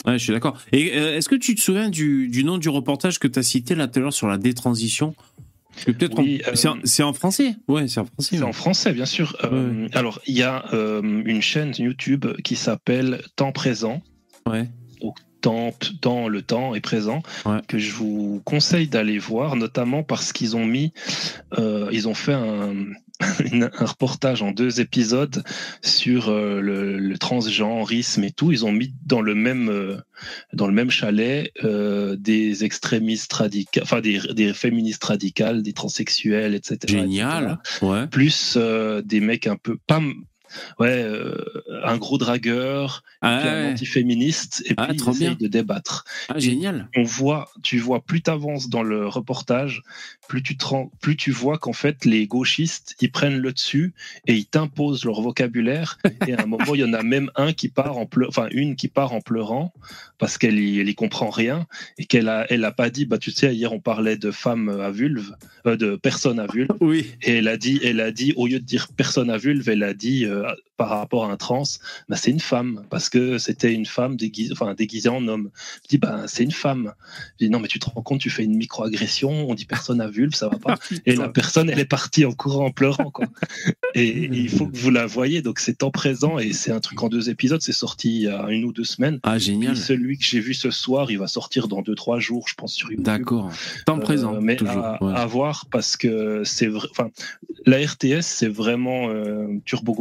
Ouais, 0.07 0.19
je 0.19 0.25
suis 0.25 0.33
d'accord. 0.33 0.59
Et 0.73 0.97
euh, 0.99 1.17
est-ce 1.17 1.29
que 1.29 1.37
tu 1.37 1.55
te 1.55 1.61
souviens 1.61 1.89
du, 1.89 2.29
du 2.29 2.43
nom 2.45 2.59
du 2.59 2.69
reportage 2.69 3.19
que 3.21 3.29
tu 3.29 3.39
as 3.39 3.43
cité 3.45 3.75
là 3.77 3.87
tout 3.87 3.99
à 4.01 4.03
l'heure 4.03 4.13
sur 4.13 4.27
la 4.27 4.37
détransition? 4.39 5.15
Oui, 5.87 5.95
en- 6.11 6.25
euh, 6.25 6.55
c'est 6.83 7.03
en, 7.05 7.13
français 7.13 7.55
Ouais, 7.69 7.87
c'est 7.87 8.01
en 8.01 8.07
français. 8.07 8.29
C'est 8.31 8.39
ouais. 8.39 8.43
en 8.49 8.53
français 8.53 8.93
bien 8.93 9.07
sûr. 9.07 9.37
Euh, 9.45 9.87
Alors 9.93 10.21
il 10.27 10.37
y 10.37 10.43
a 10.43 10.65
euh, 10.75 11.23
une 11.25 11.41
chaîne 11.43 11.73
YouTube 11.79 12.27
qui 12.43 12.57
s'appelle 12.57 13.23
Temps 13.37 13.53
présent. 13.53 14.03
Ouais. 14.47 14.69
Temps, 15.41 16.29
le 16.29 16.43
temps 16.43 16.75
est 16.75 16.81
présent, 16.81 17.23
Ouais. 17.47 17.59
que 17.69 17.79
je 17.79 17.93
vous 17.93 18.43
conseille 18.45 18.89
d'aller 18.89 19.19
voir, 19.19 19.57
notamment 19.57 20.03
parce 20.03 20.33
qu'ils 20.33 20.57
ont 20.57 20.65
mis, 20.67 20.93
euh, 21.59 21.89
ils 21.93 22.09
ont 22.09 22.15
fait 22.15 22.33
un, 22.35 22.75
reportage 23.81 24.43
en 24.43 24.53
deux 24.53 24.81
épisodes 24.81 25.43
sur 25.83 26.29
euh, 26.29 26.61
le, 26.61 26.99
le 26.99 27.19
transgenrisme 27.19 28.23
et 28.23 28.31
tout. 28.31 28.53
Ils 28.53 28.65
ont 28.65 28.71
mis 28.73 28.95
dans 29.07 29.21
le 29.21 29.35
même, 29.35 29.69
euh, 29.69 29.97
dans 30.53 30.67
le 30.69 30.73
même 30.73 30.91
chalet 30.91 31.51
des 32.19 32.65
extrémistes 32.65 33.33
radicaux, 33.33 33.81
enfin 33.83 34.01
des, 34.01 34.21
des 34.35 34.53
féministes 34.53 35.03
radicales, 35.05 35.63
des 35.63 35.73
transsexuels, 35.73 36.55
etc. 36.55 36.79
Génial. 36.87 37.59
etc 37.61 37.89
Ouais. 37.91 38.07
plus 38.07 38.57
des 39.05 39.21
mecs 39.21 39.47
un 39.47 39.57
peu 39.57 39.77
pas 39.87 40.01
ouais 40.79 41.03
euh, 41.03 41.35
un 41.85 41.97
gros 41.97 42.19
dragueur 42.19 43.03
Ah, 43.21 43.39
puis 43.41 43.49
un 43.49 43.73
antiféministe 43.73 44.63
et 44.67 44.75
Ah, 44.77 44.89
puis 44.89 44.97
trop 44.97 45.13
ils 45.13 45.19
bien. 45.19 45.37
de 45.39 45.47
débattre 45.47 46.05
Ah, 46.29 46.39
génial. 46.39 46.89
on 46.97 47.03
voit 47.03 47.51
tu 47.63 47.79
vois 47.79 48.01
plus 48.05 48.23
t'avances 48.23 48.69
dans 48.69 48.83
le 48.83 49.07
reportage 49.07 49.83
plus 50.29 50.43
tu 50.43 50.57
te 50.57 50.65
plus 51.01 51.17
tu 51.17 51.31
vois 51.31 51.59
qu'en 51.59 51.73
fait 51.73 52.05
les 52.05 52.27
gauchistes 52.27 52.95
ils 53.01 53.11
prennent 53.11 53.39
le 53.39 53.53
dessus 53.53 53.95
et 54.27 54.35
ils 54.35 54.47
t'imposent 54.47 55.05
leur 55.05 55.21
vocabulaire 55.21 55.99
et 56.27 56.35
à 56.35 56.43
un 56.43 56.47
moment 56.47 56.75
il 56.75 56.81
y 56.81 56.85
en 56.85 56.93
a 56.93 57.03
même 57.03 57.31
un 57.37 57.53
qui 57.53 57.69
part 57.69 57.97
en 57.99 58.05
pleu- 58.07 58.27
enfin 58.29 58.49
une 58.51 58.77
qui 58.77 58.89
part 58.89 59.13
en 59.13 59.21
pleurant 59.21 59.73
parce 60.19 60.37
qu'elle 60.39 60.59
y, 60.59 60.81
elle 60.81 60.89
y 60.89 60.95
comprend 60.95 61.31
rien 61.31 61.67
et 61.99 62.05
qu'elle 62.05 62.29
a 62.29 62.47
elle 62.51 62.65
a 62.65 62.73
pas 62.73 62.91
dit 62.91 63.05
bah 63.07 63.19
tu 63.19 63.31
sais 63.31 63.55
hier 63.55 63.73
on 63.73 63.81
parlait 63.81 64.17
de 64.17 64.31
femmes 64.31 64.69
à 64.69 64.91
vulve 64.91 65.35
euh, 65.67 65.77
de 65.77 65.97
personnes 65.97 66.39
à 66.41 66.47
vulve 66.47 66.69
Oui. 66.81 67.07
et 67.23 67.37
elle 67.39 67.49
a 67.49 67.57
dit, 67.57 67.81
elle 67.83 68.01
a 68.01 68.11
dit, 68.13 68.33
au 68.37 68.47
lieu 68.47 68.61
de 68.61 68.65
dire 68.65 68.89
personne 68.97 69.31
à 69.31 69.37
vulve, 69.39 69.69
elle 69.69 69.83
a 69.83 69.95
dit 69.95 70.25
euh, 70.25 70.38
par 70.77 70.91
rapport 70.91 71.25
à 71.25 71.33
un 71.33 71.37
trans, 71.37 71.65
bah, 72.09 72.17
c'est 72.17 72.31
une 72.31 72.39
femme 72.41 72.85
parce 72.91 73.09
que 73.09 73.39
c'était 73.39 73.73
une 73.73 73.87
femme 73.87 74.17
déguisée, 74.17 74.53
enfin 74.53 74.75
déguisée 74.75 75.09
en 75.09 75.27
homme. 75.27 75.51
Je 75.85 75.89
dis 75.89 75.99
bah 75.99 76.23
c'est 76.29 76.45
une 76.45 76.53
femme. 76.53 76.93
Je 77.41 77.47
dis 77.47 77.51
non 77.51 77.59
mais 77.61 77.69
tu 77.69 77.79
te 77.79 77.87
rends 77.91 78.03
compte, 78.03 78.21
tu 78.21 78.31
fais 78.31 78.45
une 78.45 78.57
microagression, 78.57 79.51
on 79.51 79.55
dit 79.55 79.65
personne 79.65 80.01
à 80.01 80.09
vulve, 80.09 80.35
ça 80.35 80.49
va 80.49 80.59
pas. 80.59 80.77
Et 81.07 81.17
la 81.17 81.29
personne, 81.29 81.69
elle 81.71 81.81
est 81.81 81.85
partie 81.85 82.25
en 82.25 82.33
courant, 82.33 82.67
en 82.67 82.71
pleurant 82.71 83.11
quoi. 83.11 83.27
Et, 83.95 84.07
et 84.09 84.25
il 84.37 84.49
faut 84.51 84.67
que 84.67 84.77
vous 84.77 84.91
la 84.91 85.07
voyez, 85.07 85.43
donc 85.43 85.59
c'est 85.59 85.83
en 85.83 85.91
présent 85.91 86.39
et 86.39 86.53
c'est 86.53 86.71
un 86.71 86.81
truc 86.81 87.03
en 87.03 87.09
deux 87.09 87.29
épisodes, 87.31 87.61
c'est 87.61 87.73
sorti 87.73 88.09
il 88.17 88.23
y 88.23 88.29
a 88.29 88.47
une 88.51 88.65
ou 88.65 88.73
deux 88.73 88.85
semaines. 88.85 89.19
Ah, 89.25 89.33
Puis 89.33 89.41
génial. 89.47 89.77
celui 89.77 90.19
que 90.19 90.25
j'ai 90.25 90.41
vu 90.41 90.55
ce 90.55 90.71
soir, 90.71 91.11
il 91.11 91.19
va 91.19 91.27
sortir 91.27 91.67
dans 91.69 91.83
deux 91.83 91.95
trois 91.95 92.21
jours, 92.21 92.47
je 92.49 92.55
pense 92.55 92.73
sur 92.73 92.91
YouTube. 92.91 93.05
D'accord. 93.05 93.51
Temps 93.87 93.97
Euh, 93.99 94.01
présent, 94.01 94.41
mais 94.41 94.57
toujours. 94.57 94.79
à, 94.79 95.03
ouais. 95.03 95.13
à 95.15 95.27
voir 95.27 95.67
parce 95.71 95.97
que 95.97 96.43
c'est 96.45 96.67
vrai. 96.69 96.87
Enfin, 96.91 97.11
la 97.67 97.79
RTS 97.79 98.23
c'est 98.23 98.49
vraiment 98.49 99.09
euh, 99.11 99.49
turbo 99.65 99.93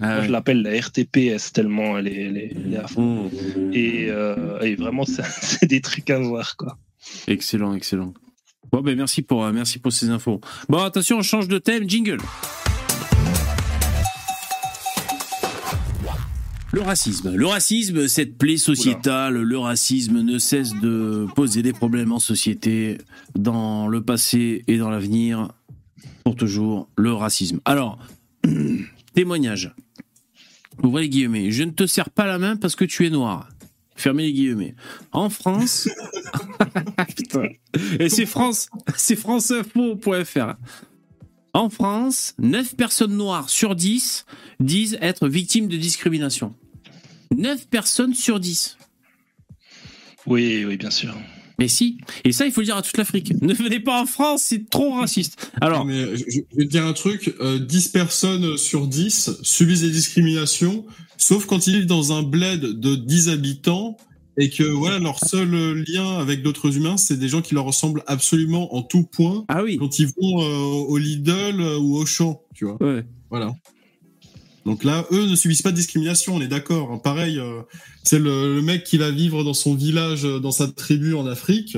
Ah, 0.00 0.16
Moi, 0.16 0.24
je 0.24 0.30
l'appelle 0.30 0.62
la 0.62 0.80
RTPS 0.80 1.52
tellement 1.52 1.96
elle 1.98 2.08
est, 2.08 2.22
elle 2.22 2.36
est, 2.36 2.52
elle 2.56 2.74
est 2.74 2.78
à 2.78 2.88
fond. 2.88 3.24
Mmh. 3.24 3.72
Et, 3.72 4.06
euh, 4.08 4.60
et 4.60 4.74
vraiment, 4.74 5.04
c'est 5.04 5.24
c'est 5.40 5.66
des 5.66 5.80
trucs 5.80 6.10
à 6.10 6.18
voir 6.18 6.56
quoi. 6.56 6.78
Excellent, 7.28 7.74
excellent. 7.74 8.12
Bon, 8.72 8.80
ben 8.80 8.96
merci 8.96 9.22
pour, 9.22 9.44
euh, 9.44 9.52
merci 9.52 9.78
pour 9.78 9.92
ces 9.92 10.08
infos. 10.10 10.40
Bon, 10.68 10.82
attention, 10.82 11.18
on 11.18 11.22
change 11.22 11.48
de 11.48 11.58
thème. 11.58 11.88
Jingle. 11.88 12.18
Le 16.72 16.80
racisme. 16.80 17.32
Le 17.36 17.46
racisme, 17.46 18.08
cette 18.08 18.36
plaie 18.36 18.56
sociétale, 18.56 19.40
le 19.40 19.58
racisme 19.58 20.22
ne 20.22 20.38
cesse 20.38 20.72
de 20.82 21.24
poser 21.36 21.62
des 21.62 21.72
problèmes 21.72 22.10
en 22.10 22.18
société, 22.18 22.98
dans 23.36 23.86
le 23.86 24.02
passé 24.02 24.64
et 24.66 24.76
dans 24.76 24.90
l'avenir. 24.90 25.52
Pour 26.24 26.34
toujours, 26.34 26.88
le 26.96 27.12
racisme. 27.12 27.60
Alors, 27.64 28.00
témoignage. 29.14 29.74
Ouvrez 30.82 31.02
les 31.02 31.08
guillemets. 31.08 31.50
Je 31.50 31.62
ne 31.62 31.70
te 31.70 31.86
serre 31.86 32.10
pas 32.10 32.26
la 32.26 32.38
main 32.38 32.56
parce 32.56 32.76
que 32.76 32.84
tu 32.84 33.06
es 33.06 33.10
noir. 33.10 33.48
Fermez 33.96 34.24
les 34.24 34.32
guillemets. 34.32 34.74
En 35.12 35.30
France. 35.30 35.88
Et 38.00 38.08
c'est 38.08 38.26
France, 38.26 38.68
c'est 38.96 39.16
franceinfo.fr. 39.16 40.54
En 41.52 41.70
France, 41.70 42.34
9 42.38 42.74
personnes 42.74 43.16
noires 43.16 43.48
sur 43.48 43.76
10 43.76 44.26
disent 44.58 44.98
être 45.00 45.28
victimes 45.28 45.68
de 45.68 45.76
discrimination. 45.76 46.54
9 47.36 47.68
personnes 47.68 48.14
sur 48.14 48.40
10. 48.40 48.76
Oui, 50.26 50.64
oui, 50.66 50.76
bien 50.76 50.90
sûr. 50.90 51.14
Mais 51.58 51.68
si. 51.68 51.98
Et 52.24 52.32
ça, 52.32 52.46
il 52.46 52.52
faut 52.52 52.60
le 52.60 52.66
dire 52.66 52.76
à 52.76 52.82
toute 52.82 52.96
l'Afrique. 52.96 53.32
Ne 53.44 53.52
venez 53.52 53.78
pas 53.78 54.00
en 54.00 54.06
France, 54.06 54.44
c'est 54.44 54.70
trop 54.70 54.94
raciste. 54.94 55.50
Alors, 55.60 55.84
Mais 55.84 56.16
je, 56.16 56.40
vais 56.56 56.64
te 56.64 56.70
dire 56.70 56.86
un 56.86 56.94
truc, 56.94 57.34
euh, 57.40 57.58
10 57.58 57.88
personnes 57.88 58.56
sur 58.56 58.86
10 58.86 59.42
subissent 59.42 59.82
des 59.82 59.90
discriminations, 59.90 60.84
sauf 61.18 61.44
quand 61.44 61.66
ils 61.66 61.74
vivent 61.74 61.86
dans 61.86 62.12
un 62.12 62.22
bled 62.22 62.80
de 62.80 62.94
10 62.94 63.28
habitants 63.28 63.98
et 64.38 64.48
que 64.48 64.64
voilà 64.64 64.98
leur 64.98 65.18
seul 65.18 65.84
lien 65.86 66.18
avec 66.18 66.42
d'autres 66.42 66.76
humains, 66.76 66.96
c'est 66.96 67.18
des 67.18 67.28
gens 67.28 67.42
qui 67.42 67.54
leur 67.54 67.64
ressemblent 67.64 68.02
absolument 68.06 68.74
en 68.74 68.82
tout 68.82 69.04
point 69.04 69.44
ah 69.48 69.62
oui. 69.62 69.76
quand 69.76 69.98
ils 69.98 70.06
vont 70.06 70.42
euh, 70.42 70.86
au 70.88 70.96
Lidl 70.96 71.60
ou 71.80 71.96
au 71.96 72.06
champ, 72.06 72.40
tu 72.54 72.64
vois. 72.64 72.82
Ouais. 72.82 73.04
Voilà. 73.30 73.54
Donc 74.64 74.84
là, 74.84 75.06
eux 75.12 75.26
ne 75.26 75.36
subissent 75.36 75.62
pas 75.62 75.72
de 75.72 75.76
discrimination, 75.76 76.36
on 76.36 76.40
est 76.40 76.48
d'accord. 76.48 76.90
hein. 76.92 76.98
Pareil, 76.98 77.38
euh, 77.38 77.60
c'est 78.02 78.18
le, 78.18 78.54
le 78.56 78.62
mec 78.62 78.84
qui 78.84 78.96
va 78.96 79.10
vivre 79.10 79.44
dans 79.44 79.54
son 79.54 79.74
village, 79.74 80.24
euh, 80.24 80.38
dans 80.40 80.52
sa 80.52 80.68
tribu 80.68 81.14
en 81.14 81.26
Afrique. 81.26 81.76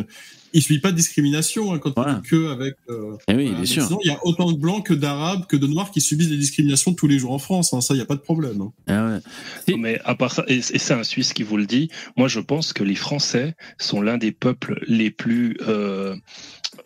Il 0.56 0.62
subit 0.62 0.80
pas 0.80 0.90
de 0.90 0.96
discrimination 0.96 1.72
hein, 1.74 1.78
quand 1.78 1.92
Voilà. 1.94 2.22
que 2.28 2.50
avec. 2.50 2.74
euh, 2.88 3.16
Eh 3.28 3.34
oui, 3.34 3.44
voilà. 3.44 3.58
bien 3.58 3.66
sûr. 3.66 3.84
Sinon, 3.86 3.98
il 4.04 4.08
y 4.08 4.10
a 4.14 4.18
autant 4.24 4.50
de 4.50 4.56
blancs 4.58 4.86
que 4.86 4.94
d'arabes, 4.94 5.46
que 5.46 5.56
de 5.56 5.66
noirs 5.66 5.90
qui 5.90 6.00
subissent 6.00 6.30
des 6.30 6.36
discriminations 6.38 6.94
tous 6.94 7.06
les 7.06 7.18
jours 7.18 7.32
en 7.32 7.38
France. 7.38 7.74
hein. 7.74 7.80
Ça, 7.82 7.94
il 7.94 7.98
y 7.98 8.00
a 8.00 8.06
pas 8.06 8.14
de 8.14 8.20
problème. 8.20 8.60
hein. 8.62 8.72
Ah 8.88 9.06
ouais. 9.06 9.20
Et- 9.74 9.76
Mais 9.76 10.00
à 10.04 10.14
part 10.14 10.32
ça, 10.32 10.44
et, 10.48 10.56
et 10.56 10.78
c'est 10.78 10.94
un 10.94 11.04
Suisse 11.04 11.32
qui 11.34 11.42
vous 11.42 11.58
le 11.58 11.66
dit, 11.66 11.90
moi 12.16 12.26
je 12.28 12.40
pense 12.40 12.72
que 12.72 12.82
les 12.84 12.94
Français 12.94 13.54
sont 13.78 14.00
l'un 14.00 14.16
des 14.18 14.32
peuples 14.32 14.82
les 14.88 15.10
plus... 15.10 15.58
Euh, 15.68 16.16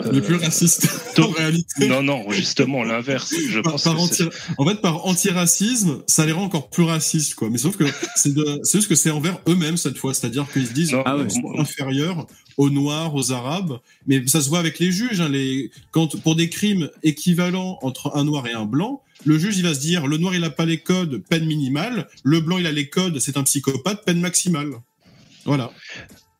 Le 0.00 0.18
euh, 0.18 0.20
plus 0.20 0.36
raciste, 0.36 0.88
to- 1.14 1.24
en 1.28 1.30
réalité. 1.30 1.86
Non, 1.88 2.02
non, 2.02 2.30
justement 2.30 2.82
l'inverse. 2.84 3.34
Je 3.50 3.60
Par, 3.60 3.72
pense 3.72 3.84
par 3.84 4.00
anti- 4.00 4.22
En 4.58 4.66
fait, 4.66 4.80
par 4.80 5.06
antiracisme, 5.06 6.02
ça 6.06 6.24
les 6.26 6.32
rend 6.32 6.44
encore 6.44 6.70
plus 6.70 6.84
racistes, 6.84 7.34
quoi. 7.34 7.50
Mais 7.50 7.58
sauf 7.58 7.76
que 7.76 7.84
c'est 8.16 8.32
de... 8.34 8.60
juste 8.72 8.88
que 8.88 8.94
c'est 8.94 9.10
envers 9.10 9.38
eux-mêmes 9.48 9.76
cette 9.76 9.98
fois. 9.98 10.14
C'est-à-dire 10.14 10.46
qu'ils 10.52 10.66
se 10.66 10.72
disent 10.72 10.92
Non, 10.92 11.02
Ah 11.04 11.16
ouais. 11.16 11.26
qu'ils 11.26 11.40
sont 11.42 11.58
inférieurs 11.58 12.26
aux 12.56 12.70
Noirs, 12.70 13.14
aux 13.14 13.32
Arabes. 13.32 13.59
Mais 14.06 14.26
ça 14.26 14.40
se 14.40 14.48
voit 14.48 14.58
avec 14.58 14.78
les 14.78 14.90
juges. 14.90 15.20
Hein. 15.20 15.32
Quand, 15.90 16.20
pour 16.22 16.36
des 16.36 16.48
crimes 16.48 16.90
équivalents 17.02 17.78
entre 17.82 18.16
un 18.16 18.24
Noir 18.24 18.46
et 18.46 18.52
un 18.52 18.64
Blanc, 18.64 19.02
le 19.24 19.38
juge, 19.38 19.58
il 19.58 19.64
va 19.64 19.74
se 19.74 19.80
dire, 19.80 20.06
le 20.06 20.16
Noir, 20.16 20.34
il 20.34 20.44
a 20.44 20.50
pas 20.50 20.64
les 20.64 20.78
codes, 20.78 21.22
peine 21.28 21.44
minimale. 21.44 22.08
Le 22.24 22.40
Blanc, 22.40 22.58
il 22.58 22.66
a 22.66 22.72
les 22.72 22.88
codes, 22.88 23.18
c'est 23.18 23.36
un 23.36 23.42
psychopathe, 23.42 24.04
peine 24.04 24.20
maximale. 24.20 24.70
Voilà. 25.44 25.70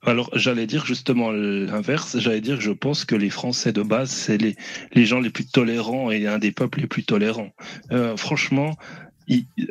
Alors, 0.02 0.30
j'allais 0.34 0.66
dire 0.66 0.86
justement 0.86 1.30
l'inverse. 1.30 2.18
J'allais 2.18 2.40
dire 2.40 2.56
que 2.56 2.64
je 2.64 2.70
pense 2.70 3.04
que 3.04 3.14
les 3.14 3.28
Français 3.28 3.72
de 3.72 3.82
base, 3.82 4.10
c'est 4.10 4.38
les, 4.38 4.56
gens 5.04 5.20
les 5.20 5.30
plus 5.30 5.44
tolérants 5.44 6.10
et 6.10 6.26
un 6.26 6.38
des 6.38 6.52
peuples 6.52 6.80
les 6.80 6.86
plus 6.86 7.04
tolérants. 7.04 7.52
Euh, 7.92 8.16
franchement, 8.16 8.76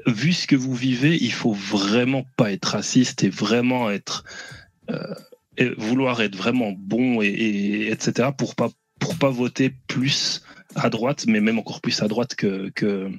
vu 0.06 0.34
ce 0.34 0.46
que 0.46 0.56
vous 0.56 0.76
vivez, 0.76 1.18
il 1.20 1.34
faut 1.34 1.54
vraiment 1.54 2.26
pas 2.38 2.52
être 2.52 2.66
raciste 2.66 3.24
et 3.24 3.30
vraiment 3.30 3.90
être 3.90 4.24
euh, 4.92 5.14
vouloir 5.78 6.22
être 6.22 6.36
vraiment 6.36 6.72
bon 6.78 7.22
et, 7.22 7.28
et 7.28 7.92
etc. 7.92 8.30
pour 8.38 8.56
pas 8.56 8.70
pour 9.00 9.18
pas 9.18 9.30
voter 9.30 9.72
plus 9.88 10.42
à 10.76 10.90
droite, 10.90 11.26
mais 11.28 11.40
même 11.42 11.58
encore 11.60 11.82
plus 11.82 12.02
à 12.02 12.08
droite 12.08 12.36
que 12.36 12.70
que, 12.76 13.10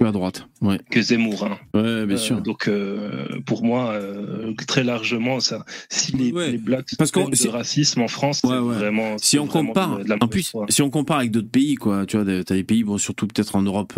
À 0.00 0.12
droite. 0.12 0.46
Ouais. 0.60 0.78
que 0.90 1.00
Zemmour. 1.02 1.44
hein. 1.44 1.58
Ouais, 1.74 2.06
bien 2.06 2.16
Euh, 2.16 2.40
donc 2.40 2.68
euh, 2.68 3.26
pour 3.46 3.64
moi, 3.64 3.90
euh, 3.92 4.52
très 4.68 4.84
largement, 4.84 5.40
ça, 5.40 5.64
si 5.88 6.12
les, 6.16 6.30
Ouais. 6.32 6.52
les 6.52 6.58
blacks 6.58 6.86
Parce 6.96 7.10
Parce 7.10 7.24
qu'on- 7.24 7.28
de 7.30 7.34
si- 7.34 7.48
racisme 7.48 8.02
en 8.02 8.08
France, 8.08 8.42
Ouais, 8.44 8.56
vraiment. 8.58 9.16
Si 9.18 9.38
on 9.38 9.46
vraiment 9.46 9.68
compare, 9.68 9.98
de- 9.98 10.04
de 10.04 10.08
la 10.10 10.16
en 10.20 10.28
plus, 10.28 10.52
si 10.68 10.82
on 10.82 10.90
compare 10.90 11.18
avec 11.18 11.30
d'autres 11.32 11.50
pays, 11.50 11.74
quoi, 11.74 12.06
tu 12.06 12.16
vois, 12.18 12.42
t'as 12.44 12.54
des 12.54 12.64
pays, 12.64 12.84
bon, 12.84 12.98
surtout 12.98 13.26
peut-être 13.26 13.56
en 13.56 13.62
Europe, 13.62 13.94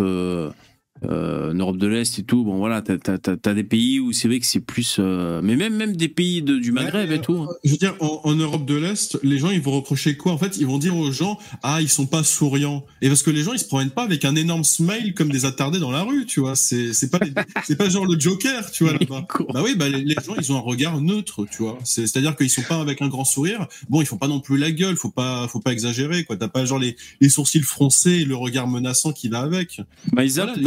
euh, 1.09 1.51
en 1.51 1.53
Europe 1.55 1.77
de 1.77 1.87
l'Est 1.87 2.19
et 2.19 2.23
tout, 2.23 2.43
bon, 2.43 2.57
voilà, 2.57 2.81
t'as, 2.81 2.97
t'as, 2.97 3.17
t'as- 3.17 3.37
t'as 3.37 3.53
des 3.53 3.63
pays 3.63 3.99
où 3.99 4.11
c'est 4.13 4.27
vrai 4.27 4.39
que 4.39 4.45
c'est 4.45 4.59
plus, 4.59 4.97
euh, 4.99 5.41
mais 5.43 5.55
même, 5.55 5.75
même 5.75 5.95
des 5.95 6.07
pays 6.09 6.41
de- 6.41 6.57
du 6.57 6.71
Maghreb 6.71 7.09
Ouais, 7.09 7.15
et 7.17 7.21
tout. 7.21 7.47
Je 7.63 7.71
veux 7.71 7.77
dire, 7.77 7.95
en, 7.99 8.21
en 8.23 8.33
Europe 8.35 8.65
de 8.65 8.75
l'Est, 8.75 9.17
les 9.23 9.37
gens, 9.37 9.49
ils 9.51 9.61
vont 9.61 9.71
reprocher 9.71 10.15
quoi? 10.17 10.31
En 10.31 10.37
fait, 10.37 10.57
ils 10.57 10.65
vont 10.67 10.77
dire 10.77 10.95
aux 10.95 11.11
gens, 11.11 11.37
ah, 11.63 11.81
ils 11.81 11.89
sont 11.89 12.05
pas 12.05 12.23
souriants. 12.23 12.85
Et 13.01 13.07
parce 13.07 13.23
que 13.23 13.31
les 13.31 13.43
gens, 13.43 13.53
ils 13.53 13.59
se 13.59 13.65
promènent 13.65 13.89
pas 13.91 14.03
avec 14.03 14.25
un 14.25 14.35
énorme 14.35 14.63
smile 14.63 15.13
comme 15.13 15.29
des 15.29 15.45
attardés 15.45 15.79
dans 15.79 15.91
la 15.91 16.03
rue, 16.03 16.25
tu 16.25 16.39
vois. 16.39 16.55
C'est, 16.55 16.93
c'est 16.93 17.09
pas, 17.09 17.19
c'est 17.65 17.75
pas 17.77 17.89
genre 17.89 18.05
le 18.05 18.19
Joker, 18.19 18.71
tu 18.71 18.83
vois, 18.85 18.93
là-bas. 18.93 19.25
Bah 19.53 19.61
oui, 19.63 19.75
bah, 19.75 19.89
les, 19.89 20.03
les 20.03 20.15
gens, 20.15 20.35
ils 20.39 20.51
ont 20.51 20.57
un 20.57 20.61
regard 20.61 20.99
neutre, 21.01 21.45
tu 21.51 21.63
vois. 21.63 21.77
C'est, 21.83 22.07
c'est-à-dire 22.07 22.35
qu'ils 22.35 22.49
sont 22.49 22.61
pas 22.63 22.79
avec 22.79 23.01
un 23.01 23.07
grand 23.07 23.25
sourire. 23.25 23.67
Bon, 23.89 24.01
ils 24.01 24.05
font 24.07 24.17
pas 24.17 24.27
non 24.27 24.39
plus 24.39 24.57
la 24.57 24.71
gueule, 24.71 24.95
faut 24.95 25.09
pas, 25.11 25.47
faut 25.47 25.59
pas 25.59 25.71
exagérer, 25.73 26.23
quoi. 26.23 26.37
T'as 26.37 26.47
pas 26.47 26.65
genre 26.65 26.79
les, 26.79 26.95
les 27.21 27.29
sourcils 27.29 27.61
froncés 27.61 28.11
et 28.21 28.25
le 28.25 28.35
regard 28.35 28.67
menaçant 28.67 29.11
qui 29.11 29.27
va 29.29 29.39
avec. 29.41 29.81
Maïzap, 30.13 30.45
Voilà, 30.49 30.61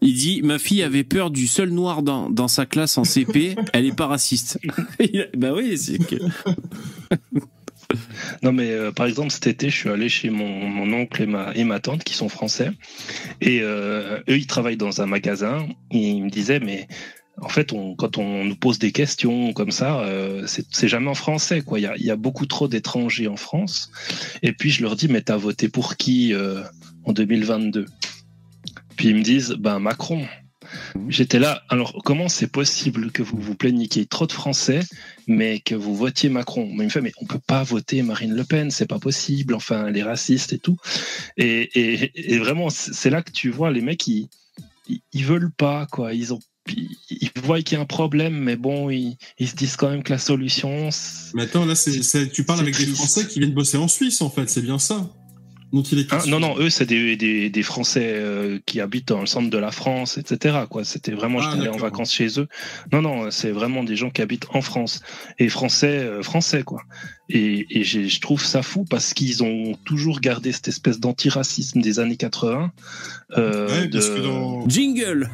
il 0.00 0.14
dit 0.14 0.42
Ma 0.42 0.58
fille 0.58 0.82
avait 0.82 1.04
peur 1.04 1.30
du 1.30 1.46
seul 1.46 1.70
noir 1.70 2.02
dans, 2.02 2.30
dans 2.30 2.48
sa 2.48 2.66
classe 2.66 2.98
en 2.98 3.04
CP, 3.04 3.56
elle 3.72 3.86
est 3.86 3.96
pas 3.96 4.06
raciste. 4.06 4.58
Bah 5.36 5.52
oui, 5.54 5.76
c'est 5.76 5.98
que. 5.98 6.16
Non, 8.42 8.52
mais 8.52 8.70
euh, 8.70 8.92
par 8.92 9.06
exemple, 9.06 9.30
cet 9.30 9.46
été, 9.46 9.70
je 9.70 9.76
suis 9.76 9.88
allé 9.88 10.10
chez 10.10 10.28
mon, 10.28 10.68
mon 10.68 10.92
oncle 10.92 11.22
et 11.22 11.26
ma, 11.26 11.54
et 11.54 11.64
ma 11.64 11.80
tante 11.80 12.04
qui 12.04 12.12
sont 12.12 12.28
français. 12.28 12.70
Et 13.40 13.60
euh, 13.62 14.18
eux, 14.28 14.36
ils 14.36 14.46
travaillent 14.46 14.76
dans 14.76 15.00
un 15.00 15.06
magasin. 15.06 15.66
Ils 15.90 16.22
me 16.22 16.28
disaient, 16.28 16.60
mais 16.60 16.86
en 17.40 17.48
fait, 17.48 17.72
on, 17.72 17.94
quand 17.94 18.18
on 18.18 18.44
nous 18.44 18.56
pose 18.56 18.78
des 18.78 18.92
questions 18.92 19.54
comme 19.54 19.70
ça, 19.70 20.00
euh, 20.00 20.46
c'est 20.46 20.88
jamais 20.88 21.08
en 21.08 21.14
français. 21.14 21.62
quoi. 21.62 21.78
Il 21.78 21.82
y 21.82 21.86
a, 21.86 21.96
y 21.96 22.10
a 22.10 22.16
beaucoup 22.16 22.44
trop 22.44 22.68
d'étrangers 22.68 23.28
en 23.28 23.36
France. 23.36 23.90
Et 24.42 24.52
puis, 24.52 24.70
je 24.70 24.82
leur 24.82 24.94
dis, 24.94 25.08
mais 25.08 25.22
t'as 25.22 25.36
voté 25.38 25.68
pour 25.68 25.96
qui 25.96 26.34
euh, 26.34 26.62
en 27.04 27.12
2022 27.12 27.86
Puis 28.98 29.08
ils 29.08 29.16
me 29.16 29.22
disent, 29.22 29.54
ben 29.58 29.78
Macron. 29.78 30.26
J'étais 31.08 31.38
là. 31.38 31.62
Alors, 31.70 32.02
comment 32.04 32.28
c'est 32.28 32.48
possible 32.48 33.10
que 33.10 33.22
vous 33.22 33.38
vous 33.38 33.54
plaigniez 33.54 33.88
qu'il 33.88 34.02
y 34.02 34.04
ait 34.04 34.08
trop 34.08 34.26
de 34.26 34.32
Français, 34.32 34.80
mais 35.26 35.60
que 35.60 35.74
vous 35.74 35.94
votiez 35.94 36.28
Macron? 36.28 36.66
Mais 36.66 36.84
il 36.84 36.86
me 36.86 36.90
fait, 36.90 37.00
mais 37.00 37.12
on 37.22 37.24
peut 37.24 37.38
pas 37.38 37.62
voter 37.62 38.02
Marine 38.02 38.34
Le 38.34 38.44
Pen, 38.44 38.70
c'est 38.70 38.86
pas 38.86 38.98
possible. 38.98 39.54
Enfin, 39.54 39.88
les 39.90 40.02
racistes 40.02 40.52
et 40.52 40.58
tout. 40.58 40.76
Et, 41.38 41.70
et, 41.74 42.34
et 42.34 42.38
vraiment, 42.38 42.68
c'est 42.68 43.08
là 43.08 43.22
que 43.22 43.30
tu 43.30 43.48
vois 43.50 43.70
les 43.70 43.80
mecs, 43.80 44.06
ils, 44.08 44.28
ils, 45.12 45.24
veulent 45.24 45.52
pas, 45.52 45.86
quoi. 45.86 46.12
Ils 46.12 46.34
ont, 46.34 46.40
ils, 46.66 47.30
voient 47.42 47.62
qu'il 47.62 47.76
y 47.76 47.78
a 47.78 47.82
un 47.82 47.86
problème, 47.86 48.36
mais 48.36 48.56
bon, 48.56 48.90
ils, 48.90 49.16
ils 49.38 49.48
se 49.48 49.54
disent 49.54 49.76
quand 49.76 49.88
même 49.88 50.02
que 50.02 50.12
la 50.12 50.18
solution. 50.18 50.90
Mais 51.34 51.44
attends, 51.44 51.64
là, 51.64 51.76
c'est- 51.76 52.30
tu 52.30 52.44
parles 52.44 52.60
avec 52.60 52.76
des. 52.76 52.86
Français 52.86 53.26
qui 53.26 53.38
viennent 53.38 53.54
bosser 53.54 53.78
en 53.78 53.88
Suisse, 53.88 54.20
en 54.20 54.28
fait. 54.28 54.50
C'est 54.50 54.62
bien 54.62 54.78
ça. 54.78 55.08
Dont 55.72 55.82
il 55.82 55.98
est 55.98 56.06
Ah, 56.10 56.22
non, 56.26 56.40
non, 56.40 56.56
eux, 56.58 56.70
c'est 56.70 56.86
des, 56.86 57.16
des, 57.16 57.50
des 57.50 57.62
Français 57.62 58.12
euh, 58.14 58.58
qui 58.66 58.80
habitent 58.80 59.08
dans 59.08 59.20
le 59.20 59.26
centre 59.26 59.50
de 59.50 59.58
la 59.58 59.70
France, 59.70 60.16
etc. 60.16 60.60
Quoi. 60.70 60.84
C'était 60.84 61.12
vraiment, 61.12 61.38
Ah, 61.42 61.50
j'étais 61.50 61.68
allé 61.68 61.68
en 61.68 61.76
vacances 61.78 62.12
chez 62.12 62.40
eux. 62.40 62.48
Non, 62.92 63.02
non, 63.02 63.30
c'est 63.30 63.50
vraiment 63.50 63.84
des 63.84 63.96
gens 63.96 64.10
qui 64.10 64.22
habitent 64.22 64.46
en 64.54 64.60
France. 64.62 65.02
Et 65.38 65.48
français, 65.48 65.98
euh, 65.98 66.22
français, 66.22 66.62
quoi. 66.62 66.82
Et, 67.28 67.66
je 67.84 68.20
trouve 68.20 68.42
ça 68.44 68.62
fou 68.62 68.84
parce 68.88 69.12
qu'ils 69.12 69.42
ont 69.42 69.74
toujours 69.84 70.20
gardé 70.20 70.52
cette 70.52 70.68
espèce 70.68 70.98
d'antiracisme 71.00 71.80
des 71.82 71.98
années 71.98 72.16
80. 72.16 72.72
euh, 73.36 73.68
Ouais, 73.68 73.88
parce 73.88 74.08
de- 74.10 74.14
que 74.16 74.20
dans... 74.22 74.68
Jingle 74.68 75.30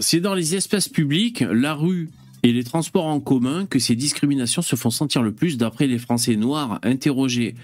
C'est 0.00 0.20
dans 0.20 0.34
les 0.34 0.54
espaces 0.56 0.88
publics, 0.88 1.44
la 1.50 1.74
rue 1.74 2.10
et 2.44 2.52
les 2.52 2.62
transports 2.62 3.06
en 3.06 3.20
commun 3.20 3.66
que 3.66 3.78
ces 3.78 3.96
discriminations 3.96 4.62
se 4.62 4.76
font 4.76 4.90
sentir 4.90 5.22
le 5.22 5.32
plus 5.32 5.56
d'après 5.56 5.86
les 5.86 5.98
Français 5.98 6.36
noirs 6.36 6.78
interrogés 6.82 7.54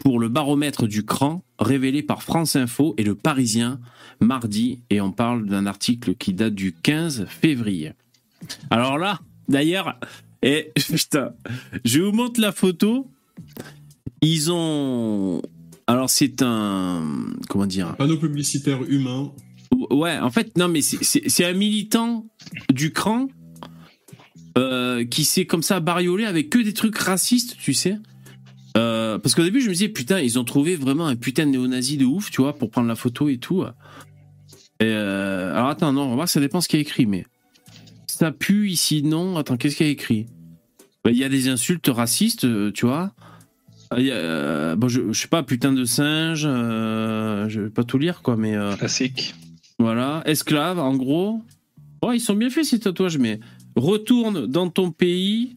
pour 0.00 0.18
le 0.18 0.28
baromètre 0.28 0.86
du 0.86 1.04
cran 1.04 1.44
révélé 1.58 2.02
par 2.02 2.22
France 2.22 2.56
Info 2.56 2.94
et 2.96 3.04
le 3.04 3.14
Parisien 3.14 3.78
mardi 4.20 4.80
et 4.88 5.02
on 5.02 5.12
parle 5.12 5.46
d'un 5.46 5.66
article 5.66 6.14
qui 6.14 6.32
date 6.32 6.54
du 6.54 6.72
15 6.72 7.26
février. 7.28 7.92
Alors 8.70 8.96
là, 8.96 9.20
d'ailleurs, 9.48 10.00
et 10.42 10.72
putain, 10.76 11.32
je 11.84 12.00
vous 12.00 12.12
montre 12.12 12.40
la 12.40 12.52
photo. 12.52 13.10
Ils 14.22 14.50
ont 14.50 15.42
alors 15.86 16.08
c'est 16.08 16.40
un 16.40 17.04
comment 17.50 17.66
dire? 17.66 17.94
Panneau 17.96 18.16
publicitaire 18.16 18.82
humain. 18.88 19.30
Ouais, 19.90 20.18
en 20.18 20.30
fait, 20.30 20.56
non, 20.56 20.68
mais 20.68 20.80
c'est 20.80 21.44
un 21.44 21.52
militant 21.52 22.24
du 22.72 22.92
cran 22.92 23.28
euh, 24.56 25.04
qui 25.04 25.24
s'est 25.24 25.44
comme 25.46 25.62
ça 25.62 25.80
bariolé 25.80 26.24
avec 26.24 26.50
que 26.50 26.58
des 26.58 26.72
trucs 26.72 26.96
racistes, 26.98 27.56
tu 27.58 27.74
sais. 27.74 27.98
Euh, 28.76 29.18
parce 29.18 29.34
qu'au 29.34 29.42
début, 29.42 29.60
je 29.60 29.68
me 29.68 29.72
disais, 29.72 29.88
putain, 29.88 30.20
ils 30.20 30.38
ont 30.38 30.44
trouvé 30.44 30.76
vraiment 30.76 31.06
un 31.06 31.16
putain 31.16 31.46
de 31.46 31.50
néo-nazi 31.52 31.96
de 31.96 32.04
ouf, 32.04 32.30
tu 32.30 32.42
vois, 32.42 32.56
pour 32.56 32.70
prendre 32.70 32.88
la 32.88 32.94
photo 32.94 33.28
et 33.28 33.38
tout. 33.38 33.64
Et 34.80 34.84
euh, 34.84 35.54
alors 35.54 35.68
attends, 35.68 35.92
non, 35.92 36.02
on 36.02 36.08
va 36.10 36.14
voir, 36.16 36.28
ça 36.28 36.40
dépend 36.40 36.60
ce 36.60 36.68
qu'il 36.68 36.78
y 36.78 36.80
a 36.80 36.82
écrit, 36.82 37.06
mais 37.06 37.24
ça 38.06 38.32
pue 38.32 38.68
ici, 38.68 39.02
non. 39.02 39.36
Attends, 39.38 39.56
qu'est-ce 39.56 39.76
qu'il 39.76 39.86
y 39.86 39.88
a 39.88 39.92
écrit? 39.92 40.26
Bah, 41.04 41.10
Il 41.10 41.16
y 41.16 41.24
a 41.24 41.28
des 41.28 41.48
insultes 41.48 41.88
racistes, 41.88 42.46
tu 42.72 42.84
vois. 42.86 43.12
Ah, 43.90 43.96
euh, 43.98 44.74
bon, 44.76 44.88
je, 44.88 45.12
je 45.12 45.18
sais 45.20 45.28
pas, 45.28 45.42
putain 45.42 45.72
de 45.72 45.84
singe, 45.84 46.42
euh, 46.44 47.48
je 47.48 47.60
vais 47.62 47.70
pas 47.70 47.84
tout 47.84 47.98
lire, 47.98 48.20
quoi, 48.22 48.36
mais. 48.36 48.56
euh, 48.56 48.74
Classique. 48.76 49.34
voilà, 49.78 50.22
esclave, 50.26 50.78
en 50.78 50.94
gros. 50.96 51.40
Ouais, 52.02 52.16
ils 52.16 52.20
sont 52.20 52.34
bien 52.34 52.50
faits 52.50 52.64
ces 52.64 52.80
tatouages, 52.80 53.16
mais 53.18 53.40
retourne 53.76 54.46
dans 54.46 54.68
ton 54.68 54.90
pays. 54.90 55.56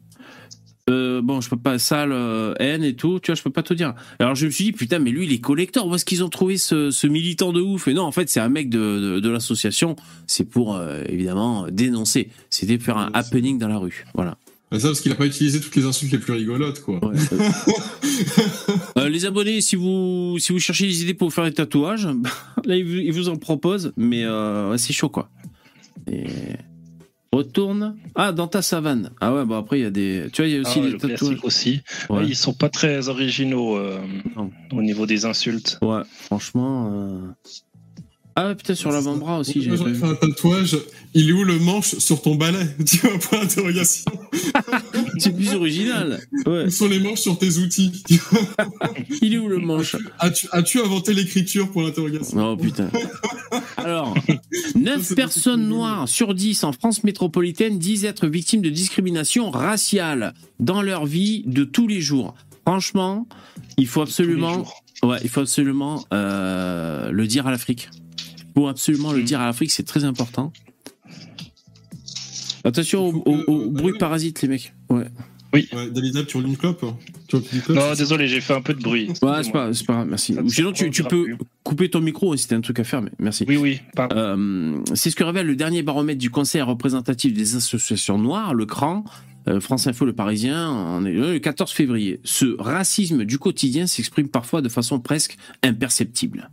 Euh, 0.89 1.21
bon, 1.21 1.39
je 1.39 1.49
peux 1.49 1.57
pas, 1.57 1.77
sale 1.77 2.11
euh, 2.11 2.55
haine 2.59 2.83
et 2.83 2.95
tout, 2.95 3.19
tu 3.19 3.27
vois, 3.27 3.35
je 3.35 3.43
peux 3.43 3.51
pas 3.51 3.61
te 3.61 3.75
dire. 3.75 3.93
Alors 4.17 4.33
je 4.33 4.47
me 4.47 4.51
suis 4.51 4.65
dit, 4.65 4.71
putain, 4.71 4.97
mais 4.97 5.11
lui, 5.11 5.25
il 5.25 5.31
est 5.31 5.39
collector, 5.39 5.87
où 5.87 5.93
est-ce 5.93 6.03
qu'ils 6.03 6.23
ont 6.23 6.29
trouvé 6.29 6.57
ce, 6.57 6.89
ce 6.89 7.05
militant 7.05 7.53
de 7.53 7.61
ouf? 7.61 7.87
Et 7.87 7.93
non, 7.93 8.03
en 8.03 8.11
fait, 8.11 8.27
c'est 8.27 8.39
un 8.39 8.49
mec 8.49 8.69
de, 8.69 8.79
de, 8.99 9.19
de 9.19 9.29
l'association, 9.29 9.95
c'est 10.25 10.45
pour, 10.45 10.75
euh, 10.75 11.03
évidemment, 11.07 11.67
dénoncer. 11.69 12.29
C'était 12.49 12.79
faire 12.79 12.97
un 12.97 13.11
happening 13.13 13.59
dans 13.59 13.67
la 13.67 13.77
rue, 13.77 14.05
voilà. 14.15 14.37
Ça, 14.71 14.87
parce 14.89 15.01
qu'il 15.01 15.11
a 15.11 15.15
pas 15.15 15.25
utilisé 15.25 15.59
toutes 15.59 15.75
les 15.75 15.85
insultes 15.85 16.11
les 16.11 16.19
plus 16.19 16.33
rigolotes, 16.33 16.81
quoi. 16.81 17.03
Ouais, 17.03 17.15
euh. 18.97 19.09
Les 19.09 19.25
abonnés, 19.25 19.61
si 19.61 19.75
vous, 19.75 20.37
si 20.37 20.53
vous 20.53 20.59
cherchez 20.59 20.85
des 20.85 21.01
idées 21.01 21.15
pour 21.15 21.33
faire 21.33 21.45
des 21.45 21.53
tatouages, 21.53 22.07
là, 22.65 22.75
ils 22.75 23.11
vous, 23.11 23.29
en 23.29 23.37
proposent, 23.37 23.93
mais 23.97 24.25
euh, 24.25 24.77
c'est 24.77 24.93
chaut, 24.93 25.09
quoi. 25.09 25.29
Et... 26.07 26.27
Retourne. 27.31 27.95
Ah, 28.15 28.31
dans 28.31 28.47
ta 28.47 28.61
savane. 28.63 29.11
Ah 29.21 29.33
ouais, 29.33 29.45
bon 29.45 29.55
après 29.57 29.79
il 29.79 29.83
y 29.83 29.85
a 29.85 29.91
des. 29.91 30.25
Tu 30.33 30.41
vois, 30.41 30.49
il 30.49 30.55
y 30.55 30.57
a 30.57 30.61
aussi 30.61 30.79
Ah, 30.79 30.81
des 30.85 30.91
le 30.91 30.97
tatouages. 30.97 31.19
classique 31.19 31.45
aussi. 31.45 31.81
Ouais. 32.09 32.25
Ils 32.25 32.35
sont 32.35 32.53
pas 32.53 32.69
très 32.69 33.07
originaux 33.07 33.77
euh, 33.77 33.99
au 34.71 34.81
niveau 34.81 35.05
des 35.05 35.25
insultes. 35.25 35.77
Ouais, 35.83 36.01
franchement. 36.11 36.91
euh, 36.91 37.19
Ah 38.41 38.47
ouais, 38.47 38.55
putain, 38.55 38.73
sur 38.73 38.89
l'avant-bras 38.89 39.39
aussi, 39.39 39.61
j'ai 39.61 39.75
fait 39.75 40.05
un 40.05 40.15
tatouage. 40.15 40.77
Il 41.13 41.27
est 41.27 41.33
où 41.33 41.43
le 41.43 41.59
manche 41.59 41.95
sur 41.97 42.21
ton 42.21 42.35
balai 42.35 42.67
Tu 42.85 42.95
vois, 42.99 43.19
point 43.19 43.41
d'interrogation. 43.41 44.09
C'est 45.17 45.35
plus 45.35 45.53
original. 45.53 46.21
Ouais. 46.45 46.67
Où 46.67 46.69
sont 46.69 46.87
les 46.87 47.01
manches 47.01 47.19
sur 47.19 47.37
tes 47.37 47.57
outils 47.57 48.01
Il 49.21 49.33
est 49.33 49.39
où 49.39 49.49
le 49.49 49.57
manche 49.57 49.97
As-tu 50.19 50.79
inventé 50.79 51.13
l'écriture 51.13 51.69
pour 51.69 51.81
l'interrogation 51.81 52.53
Oh 52.53 52.55
putain. 52.55 52.89
Alors, 53.75 54.15
9 54.73 55.01
c'est 55.01 55.15
personnes 55.15 55.67
noires 55.67 56.07
sur 56.07 56.33
10 56.33 56.63
en 56.63 56.71
France 56.71 57.03
métropolitaine 57.03 57.77
disent 57.77 58.05
être 58.05 58.25
victimes 58.25 58.61
de 58.61 58.69
discrimination 58.69 59.51
raciale 59.51 60.33
dans 60.61 60.81
leur 60.81 61.05
vie 61.05 61.43
de 61.45 61.65
tous 61.65 61.87
les 61.87 61.99
jours. 61.99 62.35
Franchement, 62.65 63.27
il 63.77 63.87
faut 63.87 64.01
absolument, 64.01 64.63
ouais, 65.03 65.17
il 65.23 65.29
faut 65.29 65.41
absolument 65.41 66.05
euh, 66.13 67.11
le 67.11 67.27
dire 67.27 67.45
à 67.45 67.51
l'Afrique. 67.51 67.89
Faut 68.59 68.67
absolument 68.67 69.13
le 69.13 69.21
Mm. 69.21 69.23
dire 69.25 69.39
à 69.39 69.45
l'Afrique, 69.45 69.71
c'est 69.71 69.83
très 69.83 70.03
important. 70.03 70.51
Attention 72.65 73.07
au, 73.07 73.23
au- 73.25 73.43
au 73.53 73.69
bruit 73.71 73.93
parasite, 73.97 74.41
les 74.41 74.49
mecs. 74.49 74.73
Ouais, 74.89 75.05
Ouais, 75.53 75.65
Dalida, 75.89 76.23
tu 76.25 76.37
roules 76.37 76.45
une 76.47 76.57
clope 76.57 76.83
clope 77.27 77.43
Non, 77.69 77.93
désolé, 77.97 78.27
j'ai 78.27 78.39
fait 78.41 78.53
un 78.53 78.61
peu 78.61 78.73
de 78.75 78.81
bruit. 78.83 79.07
ouais 79.23 79.43
c'est 79.43 79.51
pas, 79.51 79.73
c'est 79.73 79.85
pas 79.85 79.93
grave, 79.93 80.07
merci. 80.09 80.33
Ça 80.35 80.41
sinon, 80.45 80.71
tu, 80.73 80.91
peux 81.03 81.23
plus. 81.23 81.37
couper 81.63 81.89
ton 81.89 82.01
micro 82.01 82.35
si 82.35 82.43
c'était 82.43 82.53
un 82.55 82.61
truc 82.61 82.79
à 82.79 82.83
faire, 82.83 83.01
mais 83.01 83.09
merci. 83.17 83.45
Oui, 83.47 83.55
oui, 83.57 83.79
pardon. 83.95 84.15
Euh, 84.15 84.77
c'est 84.93 85.09
ce 85.09 85.15
que 85.15 85.23
révèle 85.23 85.47
le 85.47 85.55
dernier 85.55 85.81
baromètre 85.81 86.19
du 86.19 86.29
Conseil 86.29 86.61
représentatif 86.61 87.33
des 87.33 87.55
associations 87.55 88.17
noires, 88.19 88.53
le 88.53 88.65
CRAN. 88.65 89.03
euh, 89.47 89.59
France 89.61 89.87
Info, 89.87 90.05
le 90.05 90.13
Parisien, 90.13 90.69
on 90.69 91.03
est 91.05 91.13
le 91.13 91.39
14 91.39 91.71
février. 91.71 92.19
Ce 92.25 92.55
racisme 92.59 93.23
du 93.25 93.39
quotidien 93.39 93.87
s'exprime 93.87 94.27
parfois 94.27 94.61
de 94.61 94.69
façon 94.69 94.99
presque 94.99 95.37
imperceptible. 95.63 96.51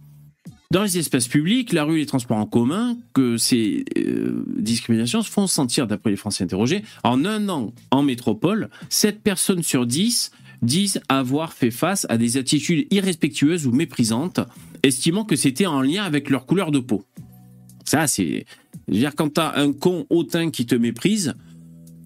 Dans 0.72 0.82
les 0.82 0.98
espaces 0.98 1.28
publics, 1.28 1.72
la 1.72 1.84
rue 1.84 1.96
et 1.96 2.00
les 2.00 2.06
transports 2.06 2.38
en 2.38 2.46
commun, 2.46 2.96
que 3.14 3.36
ces 3.36 3.84
euh, 3.96 4.44
discriminations 4.56 5.22
se 5.22 5.30
font 5.30 5.46
sentir, 5.46 5.86
d'après 5.86 6.10
les 6.10 6.16
Français 6.16 6.42
interrogés. 6.42 6.82
En 7.04 7.24
un 7.24 7.48
an 7.48 7.72
en 7.92 8.02
métropole, 8.02 8.68
7 8.88 9.22
personnes 9.22 9.62
sur 9.62 9.86
10 9.86 10.32
disent 10.62 11.00
avoir 11.08 11.52
fait 11.52 11.70
face 11.70 12.06
à 12.08 12.16
des 12.16 12.36
attitudes 12.36 12.86
irrespectueuses 12.90 13.66
ou 13.66 13.72
méprisantes, 13.72 14.40
estimant 14.82 15.24
que 15.24 15.36
c'était 15.36 15.66
en 15.66 15.82
lien 15.82 16.02
avec 16.02 16.30
leur 16.30 16.46
couleur 16.46 16.72
de 16.72 16.80
peau. 16.80 17.04
Ça, 17.84 18.08
c'est. 18.08 18.46
Je 18.88 18.94
veux 18.94 18.98
dire, 18.98 19.14
quand 19.14 19.34
t'as 19.34 19.56
un 19.60 19.72
con 19.72 20.06
hautain 20.10 20.50
qui 20.50 20.66
te 20.66 20.74
méprise, 20.74 21.34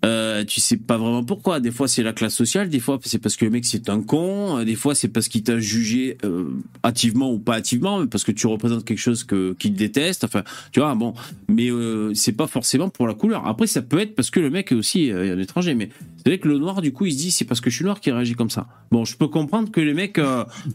euh, 0.04 0.44
tu 0.44 0.60
sais 0.60 0.76
pas 0.76 0.96
vraiment 0.96 1.24
pourquoi. 1.24 1.60
Des 1.60 1.70
fois, 1.70 1.88
c'est 1.88 2.02
la 2.02 2.12
classe 2.12 2.34
sociale, 2.34 2.68
des 2.70 2.80
fois, 2.80 2.98
c'est 3.04 3.18
parce 3.18 3.36
que 3.36 3.44
le 3.44 3.50
mec, 3.50 3.64
c'est 3.64 3.88
un 3.88 4.00
con, 4.00 4.58
euh, 4.58 4.64
des 4.64 4.74
fois, 4.74 4.94
c'est 4.94 5.08
parce 5.08 5.28
qu'il 5.28 5.42
t'a 5.42 5.58
jugé 5.58 6.16
euh, 6.24 6.48
hâtivement 6.84 7.32
ou 7.32 7.38
pas 7.38 7.54
hâtivement, 7.54 8.00
mais 8.00 8.06
parce 8.06 8.24
que 8.24 8.32
tu 8.32 8.46
représentes 8.46 8.84
quelque 8.84 8.98
chose 8.98 9.24
que, 9.24 9.54
qu'il 9.58 9.74
déteste. 9.74 10.24
Enfin, 10.24 10.42
tu 10.72 10.80
vois, 10.80 10.94
bon. 10.94 11.14
Mais 11.48 11.70
euh, 11.70 12.12
c'est 12.14 12.32
pas 12.32 12.46
forcément 12.46 12.88
pour 12.88 13.06
la 13.06 13.14
couleur. 13.14 13.46
Après, 13.46 13.66
ça 13.66 13.82
peut 13.82 13.98
être 13.98 14.14
parce 14.14 14.30
que 14.30 14.40
le 14.40 14.50
mec 14.50 14.72
est 14.72 14.74
aussi 14.74 15.10
euh, 15.10 15.36
un 15.36 15.38
étranger. 15.38 15.74
Mais 15.74 15.90
c'est 16.16 16.28
vrai 16.30 16.38
que 16.38 16.48
le 16.48 16.58
noir, 16.58 16.80
du 16.80 16.92
coup, 16.92 17.06
il 17.06 17.12
se 17.12 17.18
dit, 17.18 17.30
c'est 17.30 17.44
parce 17.44 17.60
que 17.60 17.68
je 17.68 17.76
suis 17.76 17.84
noir 17.84 18.00
qui 18.00 18.10
réagit 18.10 18.34
comme 18.34 18.50
ça. 18.50 18.66
Bon, 18.90 19.04
je 19.04 19.16
peux 19.16 19.28
comprendre 19.28 19.70
que 19.70 19.80
les 19.80 19.94
mecs. 19.94 20.20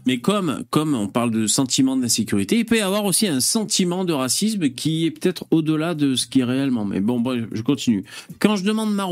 mais 0.05 0.19
comme, 0.19 0.63
comme 0.69 0.93
on 0.93 1.07
parle 1.07 1.31
de 1.31 1.47
sentiment 1.47 1.97
d'insécurité, 1.97 2.59
il 2.59 2.65
peut 2.65 2.77
y 2.77 2.81
avoir 2.81 3.05
aussi 3.05 3.27
un 3.27 3.39
sentiment 3.39 4.05
de 4.05 4.13
racisme 4.13 4.69
qui 4.69 5.05
est 5.05 5.11
peut-être 5.11 5.45
au-delà 5.51 5.95
de 5.95 6.15
ce 6.15 6.27
qui 6.27 6.41
est 6.41 6.43
réellement. 6.43 6.85
Mais 6.85 6.99
bon, 6.99 7.19
bref, 7.19 7.45
je 7.51 7.61
continue. 7.61 8.03
Quand 8.39 8.55
je 8.55 8.63
demande 8.63 8.93
ma 8.93 9.05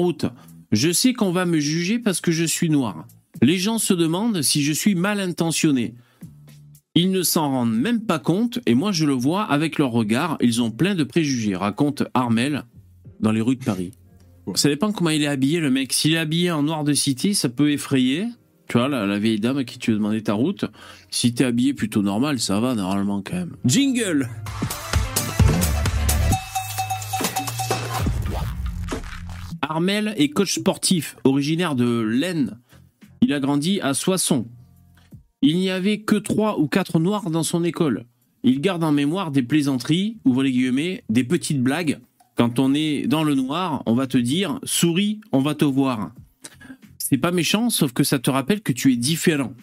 je 0.71 0.91
sais 0.91 1.13
qu'on 1.13 1.31
va 1.31 1.45
me 1.45 1.59
juger 1.59 1.99
parce 1.99 2.21
que 2.21 2.31
je 2.31 2.43
suis 2.43 2.69
noir. 2.69 3.05
Les 3.41 3.57
gens 3.57 3.77
se 3.77 3.93
demandent 3.93 4.41
si 4.41 4.63
je 4.63 4.73
suis 4.73 4.95
mal 4.95 5.19
intentionné. 5.19 5.95
Ils 6.95 7.11
ne 7.11 7.23
s'en 7.23 7.49
rendent 7.49 7.75
même 7.75 8.01
pas 8.01 8.19
compte, 8.19 8.59
et 8.67 8.75
moi 8.75 8.91
je 8.91 9.05
le 9.05 9.13
vois 9.13 9.43
avec 9.43 9.79
leur 9.79 9.91
regard, 9.91 10.37
ils 10.41 10.61
ont 10.61 10.69
plein 10.69 10.93
de 10.93 11.03
préjugés, 11.03 11.55
raconte 11.55 12.03
Armel 12.13 12.63
dans 13.19 13.31
les 13.31 13.41
rues 13.41 13.55
de 13.55 13.63
Paris. 13.63 13.91
Ça 14.55 14.69
dépend 14.69 14.91
comment 14.91 15.09
il 15.09 15.23
est 15.23 15.27
habillé, 15.27 15.59
le 15.59 15.71
mec? 15.71 15.93
S'il 15.93 16.13
est 16.13 16.17
habillé 16.17 16.51
en 16.51 16.63
noir 16.63 16.83
de 16.83 16.93
cité, 16.93 17.33
ça 17.33 17.49
peut 17.49 17.71
effrayer. 17.71 18.27
Tu 18.67 18.77
vois, 18.77 18.89
la, 18.89 19.05
la 19.05 19.19
vieille 19.19 19.39
dame 19.39 19.57
à 19.57 19.63
qui 19.63 19.79
tu 19.79 19.91
veux 19.91 19.97
demander 19.97 20.21
ta 20.21 20.33
route. 20.33 20.65
Si 21.09 21.33
t'es 21.33 21.45
habillé 21.45 21.73
plutôt 21.73 22.01
normal, 22.01 22.39
ça 22.39 22.59
va 22.59 22.75
normalement 22.75 23.21
quand 23.21 23.35
même. 23.35 23.55
Jingle 23.65 24.29
Armel 29.73 30.13
est 30.17 30.29
coach 30.29 30.53
sportif, 30.53 31.17
originaire 31.23 31.73
de 31.73 31.99
l'Aisne. 31.99 32.59
Il 33.21 33.33
a 33.33 33.39
grandi 33.39 33.81
à 33.81 33.95
Soissons. 33.95 34.45
Il 35.41 35.57
n'y 35.57 35.71
avait 35.71 36.01
que 36.01 36.15
trois 36.15 36.59
ou 36.59 36.67
quatre 36.67 36.99
noirs 36.99 37.31
dans 37.31 37.41
son 37.41 37.63
école. 37.63 38.05
Il 38.43 38.61
garde 38.61 38.83
en 38.83 38.91
mémoire 38.91 39.31
des 39.31 39.41
plaisanteries, 39.41 40.19
ouvre 40.25 40.43
les 40.43 40.51
guillemets, 40.51 41.03
des 41.09 41.23
petites 41.23 41.63
blagues. 41.63 41.99
Quand 42.35 42.59
on 42.59 42.75
est 42.75 43.07
dans 43.07 43.23
le 43.23 43.33
noir, 43.33 43.81
on 43.87 43.95
va 43.95 44.05
te 44.05 44.19
dire 44.19 44.59
souris, 44.63 45.21
on 45.31 45.39
va 45.39 45.55
te 45.55 45.65
voir. 45.65 46.11
C'est 46.99 47.17
pas 47.17 47.31
méchant, 47.31 47.71
sauf 47.71 47.93
que 47.93 48.03
ça 48.03 48.19
te 48.19 48.29
rappelle 48.29 48.61
que 48.61 48.73
tu 48.73 48.93
es 48.93 48.95
différent. 48.95 49.55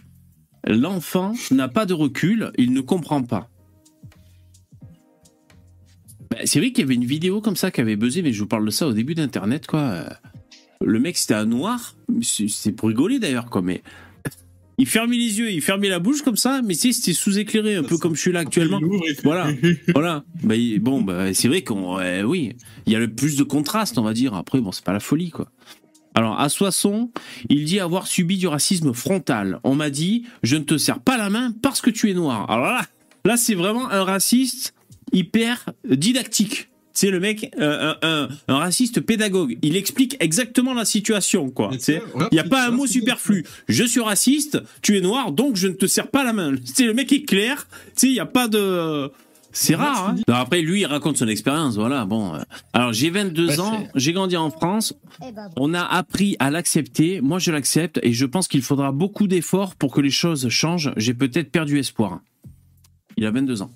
L'enfant 0.66 1.34
n'a 1.52 1.68
pas 1.68 1.86
de 1.86 1.94
recul, 1.94 2.50
il 2.58 2.72
ne 2.72 2.80
comprend 2.80 3.22
pas. 3.22 3.48
Bah, 6.30 6.38
c'est 6.44 6.60
vrai 6.60 6.70
qu'il 6.72 6.82
y 6.82 6.86
avait 6.86 6.94
une 6.94 7.04
vidéo 7.04 7.40
comme 7.40 7.56
ça 7.56 7.70
qui 7.70 7.80
avait 7.80 7.96
buzzé, 7.96 8.22
mais 8.22 8.32
je 8.32 8.40
vous 8.40 8.46
parle 8.46 8.64
de 8.64 8.70
ça 8.70 8.86
au 8.86 8.92
début 8.92 9.14
d'Internet, 9.14 9.66
quoi. 9.66 10.04
Le 10.84 10.98
mec, 10.98 11.18
c'était 11.18 11.34
un 11.34 11.46
noir, 11.46 11.94
c'est 12.22 12.72
pour 12.72 12.88
rigoler 12.88 13.18
d'ailleurs, 13.18 13.50
quoi, 13.50 13.60
mais 13.60 13.82
il 14.78 14.86
fermait 14.86 15.18
les 15.18 15.38
yeux, 15.38 15.50
il 15.50 15.60
fermait 15.60 15.90
la 15.90 15.98
bouche 15.98 16.22
comme 16.22 16.38
ça, 16.38 16.62
mais 16.64 16.72
sais, 16.72 16.92
c'était 16.92 17.12
sous-éclairé, 17.12 17.76
un 17.76 17.82
peu 17.82 17.98
comme 17.98 18.16
je 18.16 18.20
suis 18.20 18.32
là 18.32 18.40
actuellement. 18.40 18.80
Voilà. 19.22 19.48
Voilà. 19.92 20.24
Bah, 20.42 20.54
bon, 20.80 21.02
bah, 21.02 21.34
c'est 21.34 21.48
vrai 21.48 21.62
qu'on, 21.62 21.98
oui, 22.24 22.56
il 22.86 22.92
y 22.92 22.96
a 22.96 22.98
le 22.98 23.12
plus 23.12 23.36
de 23.36 23.42
contraste, 23.42 23.98
on 23.98 24.02
va 24.02 24.14
dire. 24.14 24.32
Après, 24.34 24.58
bon, 24.58 24.72
c'est 24.72 24.84
pas 24.84 24.94
la 24.94 25.00
folie, 25.00 25.30
quoi. 25.30 25.50
Alors, 26.14 26.40
à 26.40 26.48
Soissons, 26.48 27.10
il 27.48 27.64
dit 27.64 27.78
avoir 27.78 28.06
subi 28.06 28.38
du 28.38 28.46
racisme 28.46 28.92
frontal. 28.94 29.60
On 29.64 29.74
m'a 29.74 29.90
dit, 29.90 30.24
je 30.42 30.56
ne 30.56 30.64
te 30.64 30.78
serre 30.78 31.00
pas 31.00 31.18
la 31.18 31.30
main 31.30 31.52
parce 31.62 31.80
que 31.80 31.90
tu 31.90 32.10
es 32.10 32.14
noir. 32.14 32.50
Alors 32.50 32.66
là, 32.66 32.86
là, 33.24 33.36
c'est 33.36 33.54
vraiment 33.54 33.90
un 33.90 34.02
raciste 34.02 34.74
hyper 35.12 35.70
didactique. 35.88 36.68
C'est 36.92 37.10
le 37.10 37.20
mec, 37.20 37.50
euh, 37.58 37.94
un, 38.02 38.08
un- 38.24 38.28
un 38.48 38.56
raciste 38.58 39.00
pédagogue. 39.00 39.56
Il 39.62 39.76
explique 39.76 40.16
exactement 40.20 40.74
la 40.74 40.84
situation, 40.84 41.48
quoi. 41.50 41.70
Il 41.88 42.00
n'y 42.32 42.38
a 42.40 42.44
pas 42.44 42.66
un 42.66 42.72
mot 42.72 42.86
superflu. 42.86 43.44
Je 43.68 43.84
suis 43.84 44.00
raciste, 44.00 44.60
tu 44.82 44.98
es 44.98 45.00
noir, 45.00 45.30
donc 45.32 45.56
je 45.56 45.68
ne 45.68 45.72
te 45.74 45.86
serre 45.86 46.08
pas 46.08 46.24
la 46.24 46.32
main. 46.32 46.52
C'est 46.64 46.84
le 46.84 46.92
mec 46.92 47.12
est 47.12 47.22
clair. 47.22 47.68
Tu 47.70 47.92
sais, 47.94 48.06
il 48.08 48.12
n'y 48.14 48.20
a 48.20 48.26
pas 48.26 48.48
de. 48.48 49.10
C'est 49.52 49.74
rare. 49.74 50.10
Hein. 50.10 50.16
Non, 50.28 50.34
après, 50.34 50.62
lui, 50.62 50.80
il 50.82 50.86
raconte 50.86 51.16
son 51.16 51.26
expérience. 51.28 51.74
Voilà. 51.76 52.04
Bon. 52.04 52.34
euh. 52.34 52.38
Alors, 52.72 52.92
j'ai 52.92 53.10
22 53.10 53.48
Ouais, 53.48 53.60
ans. 53.60 53.86
J'ai 53.96 54.12
grandi 54.12 54.36
en 54.36 54.50
France. 54.50 54.94
On 55.56 55.74
a 55.74 55.82
appris 55.82 56.36
à 56.38 56.50
l'accepter. 56.50 57.20
Moi, 57.20 57.38
je 57.40 57.50
l'accepte 57.50 57.98
et 58.02 58.12
je 58.12 58.26
pense 58.26 58.46
qu'il 58.46 58.62
faudra 58.62 58.92
beaucoup 58.92 59.26
d'efforts 59.26 59.74
pour 59.74 59.92
que 59.92 60.00
les 60.00 60.10
choses 60.10 60.48
changent. 60.50 60.92
J'ai 60.96 61.14
peut-être 61.14 61.50
perdu 61.50 61.78
espoir. 61.80 62.20
Il 63.16 63.26
a 63.26 63.30
22 63.32 63.62
ans. 63.62 63.70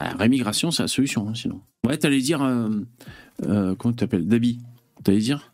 La 0.00 0.10
rémigration, 0.10 0.70
c'est 0.70 0.82
la 0.82 0.88
solution, 0.88 1.28
hein, 1.28 1.34
sinon. 1.34 1.60
Ouais, 1.86 1.96
t'allais 1.96 2.20
dire. 2.20 2.42
euh, 2.42 2.68
euh, 3.46 3.74
comment 3.74 3.92
tu 3.92 3.98
t'appelles 3.98 4.26
Dabi? 4.26 4.60
T'allais 5.04 5.18
dire? 5.18 5.52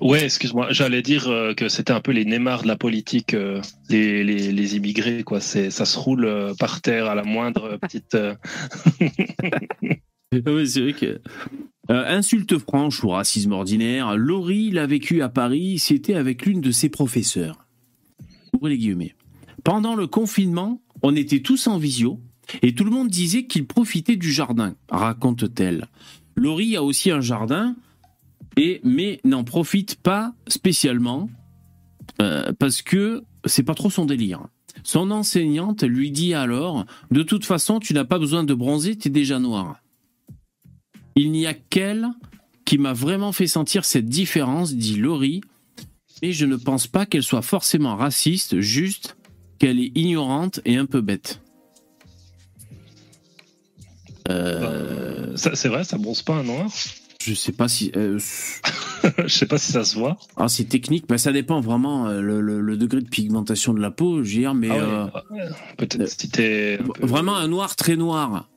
Ouais, 0.00 0.24
excuse-moi, 0.24 0.68
j'allais 0.70 1.02
dire 1.02 1.28
euh, 1.28 1.54
que 1.54 1.68
c'était 1.68 1.92
un 1.92 2.00
peu 2.00 2.12
les 2.12 2.24
Neymar 2.24 2.62
de 2.62 2.68
la 2.68 2.76
politique, 2.76 3.36
les, 3.88 4.24
les, 4.24 4.52
les 4.52 4.76
immigrés, 4.76 5.22
quoi. 5.22 5.40
C'est, 5.40 5.70
ça 5.70 5.84
se 5.84 5.98
roule 5.98 6.54
par 6.58 6.80
terre 6.80 7.06
à 7.06 7.14
la 7.14 7.22
moindre 7.24 7.76
petite. 7.76 8.16
Oui, 10.46 10.66
c'est 10.68 10.80
vrai 10.80 10.92
que. 10.92 11.20
Euh, 11.90 12.04
insulte 12.06 12.58
franche 12.58 13.04
ou 13.04 13.10
racisme 13.10 13.52
ordinaire, 13.52 14.16
Laurie 14.16 14.70
l'a 14.70 14.86
vécu 14.86 15.20
à 15.20 15.28
Paris, 15.28 15.78
c'était 15.78 16.14
avec 16.14 16.46
l'une 16.46 16.62
de 16.62 16.70
ses 16.70 16.88
professeurs. 16.88 17.66
Ouvrez 18.54 18.70
les 18.70 18.78
guillemets. 18.78 19.14
Pendant 19.64 19.94
le 19.94 20.06
confinement, 20.06 20.80
on 21.02 21.14
était 21.14 21.40
tous 21.40 21.66
en 21.66 21.76
visio 21.78 22.20
et 22.62 22.74
tout 22.74 22.84
le 22.84 22.90
monde 22.90 23.08
disait 23.08 23.46
qu'il 23.46 23.66
profitait 23.66 24.16
du 24.16 24.32
jardin, 24.32 24.74
raconte-t-elle. 24.88 25.88
Laurie 26.36 26.76
a 26.76 26.82
aussi 26.82 27.10
un 27.10 27.20
jardin, 27.20 27.76
et, 28.56 28.80
mais 28.84 29.20
n'en 29.24 29.44
profite 29.44 29.96
pas 29.96 30.34
spécialement 30.46 31.28
euh, 32.20 32.52
parce 32.58 32.82
que 32.82 33.22
c'est 33.44 33.62
pas 33.62 33.74
trop 33.74 33.90
son 33.90 34.04
délire. 34.04 34.46
Son 34.82 35.10
enseignante 35.10 35.82
lui 35.82 36.10
dit 36.10 36.34
alors 36.34 36.84
De 37.10 37.22
toute 37.22 37.44
façon, 37.44 37.80
tu 37.80 37.94
n'as 37.94 38.04
pas 38.04 38.18
besoin 38.18 38.44
de 38.44 38.54
bronzer, 38.54 38.96
tu 38.96 39.08
es 39.08 39.10
déjà 39.10 39.38
noir. 39.38 39.76
Il 41.16 41.30
n'y 41.30 41.46
a 41.46 41.54
qu'elle 41.54 42.08
qui 42.64 42.78
m'a 42.78 42.92
vraiment 42.92 43.32
fait 43.32 43.46
sentir 43.46 43.84
cette 43.84 44.06
différence, 44.06 44.74
dit 44.74 44.96
Laurie, 44.96 45.42
et 46.22 46.32
je 46.32 46.46
ne 46.46 46.56
pense 46.56 46.86
pas 46.86 47.06
qu'elle 47.06 47.22
soit 47.22 47.42
forcément 47.42 47.96
raciste, 47.96 48.60
juste 48.60 49.16
qu'elle 49.58 49.78
est 49.78 49.92
ignorante 49.94 50.60
et 50.64 50.76
un 50.76 50.86
peu 50.86 51.00
bête. 51.00 51.40
Euh, 54.30 55.36
ça, 55.36 55.54
c'est 55.54 55.68
vrai, 55.68 55.84
ça 55.84 55.98
bronze 55.98 56.22
pas 56.22 56.34
un 56.36 56.42
noir. 56.44 56.70
Je 57.22 57.32
sais 57.34 57.52
pas 57.52 57.68
si. 57.68 57.90
euh, 57.96 58.18
Je 59.18 59.28
sais 59.28 59.46
pas 59.46 59.56
si 59.58 59.72
ça 59.72 59.84
se 59.84 59.96
voit. 59.98 60.18
ah, 60.36 60.48
c'est 60.48 60.64
technique. 60.64 61.06
Bah, 61.08 61.16
ça 61.18 61.32
dépend 61.32 61.60
vraiment 61.60 62.06
euh, 62.06 62.20
le, 62.20 62.40
le- 62.40 62.60
le 62.60 62.76
degré 62.76 63.00
de 63.00 63.08
pigmentation 63.08 63.72
de 63.74 63.80
la 63.80 63.90
peau, 63.90 64.22
je 64.22 64.34
veux 64.34 64.40
dire, 64.40 64.54
mais. 64.54 64.68
Ah 64.70 64.74
ouais, 64.74 64.80
euh, 64.82 65.04
ouais. 65.30 65.48
Peut-être 65.78 66.00
euh, 66.02 66.06
si 66.06 66.28
t'es. 66.28 66.78
un 66.80 66.86
peu- 66.86 67.06
Vraiment 67.06 67.36
un 67.36 67.48
noir 67.48 67.76
très 67.76 67.96
noir. 67.96 68.48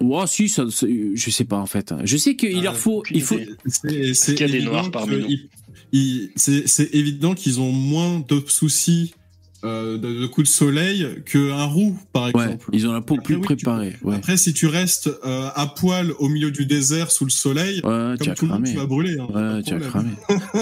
Ouais, 0.00 0.26
si, 0.26 0.48
ça, 0.48 0.64
ça- 0.70 0.86
je 1.14 1.30
sais 1.30 1.44
pas 1.44 1.58
en 1.58 1.66
fait. 1.66 1.94
Je 2.04 2.16
sais 2.16 2.34
qu'il 2.36 2.58
Ah, 2.58 2.62
leur 2.62 2.76
faut, 2.76 3.02
il 3.10 3.22
faut. 3.22 3.38
C'est 3.66 3.88
des 3.88 4.44
évident 4.44 4.72
noirs 4.72 4.90
parmi 4.90 5.16
nous 5.18 5.36
c'est 6.36 6.94
évident 6.94 7.34
qu'ils 7.34 7.60
ont 7.60 7.70
moins 7.72 8.20
de 8.26 8.42
soucis 8.46 9.14
euh, 9.64 9.96
de, 9.98 10.20
de 10.20 10.26
coups 10.26 10.48
de 10.48 10.52
soleil 10.52 11.06
qu'un 11.24 11.64
roux, 11.64 11.96
par 12.12 12.24
Ouais, 12.34 12.44
exemple. 12.44 12.68
ils 12.72 12.86
ont 12.88 12.92
la 12.92 13.00
peau 13.00 13.14
Après, 13.14 13.24
plus 13.24 13.34
oui, 13.36 13.40
tu 13.42 13.46
préparée. 13.56 13.96
Ouais, 14.02 14.16
Après, 14.16 14.36
si 14.36 14.52
tu 14.52 14.66
restes 14.66 15.08
euh, 15.24 15.48
à 15.54 15.66
poil 15.66 16.12
au 16.18 16.28
milieu 16.28 16.50
du 16.50 16.66
désert 16.66 17.10
sous 17.10 17.24
le 17.24 17.30
soleil, 17.30 17.80
ouais 17.84 18.14
tu 18.16 18.24
comme 18.24 18.28
as 18.30 18.34
tout 18.34 18.44
le 18.46 18.50
monde, 18.52 18.62
cramé. 18.64 18.70
tu 18.72 18.76
vas 18.76 18.86
brûler. 18.86 19.16
hein, 19.34 19.60
tu 19.64 19.78
cramé. 19.78 20.10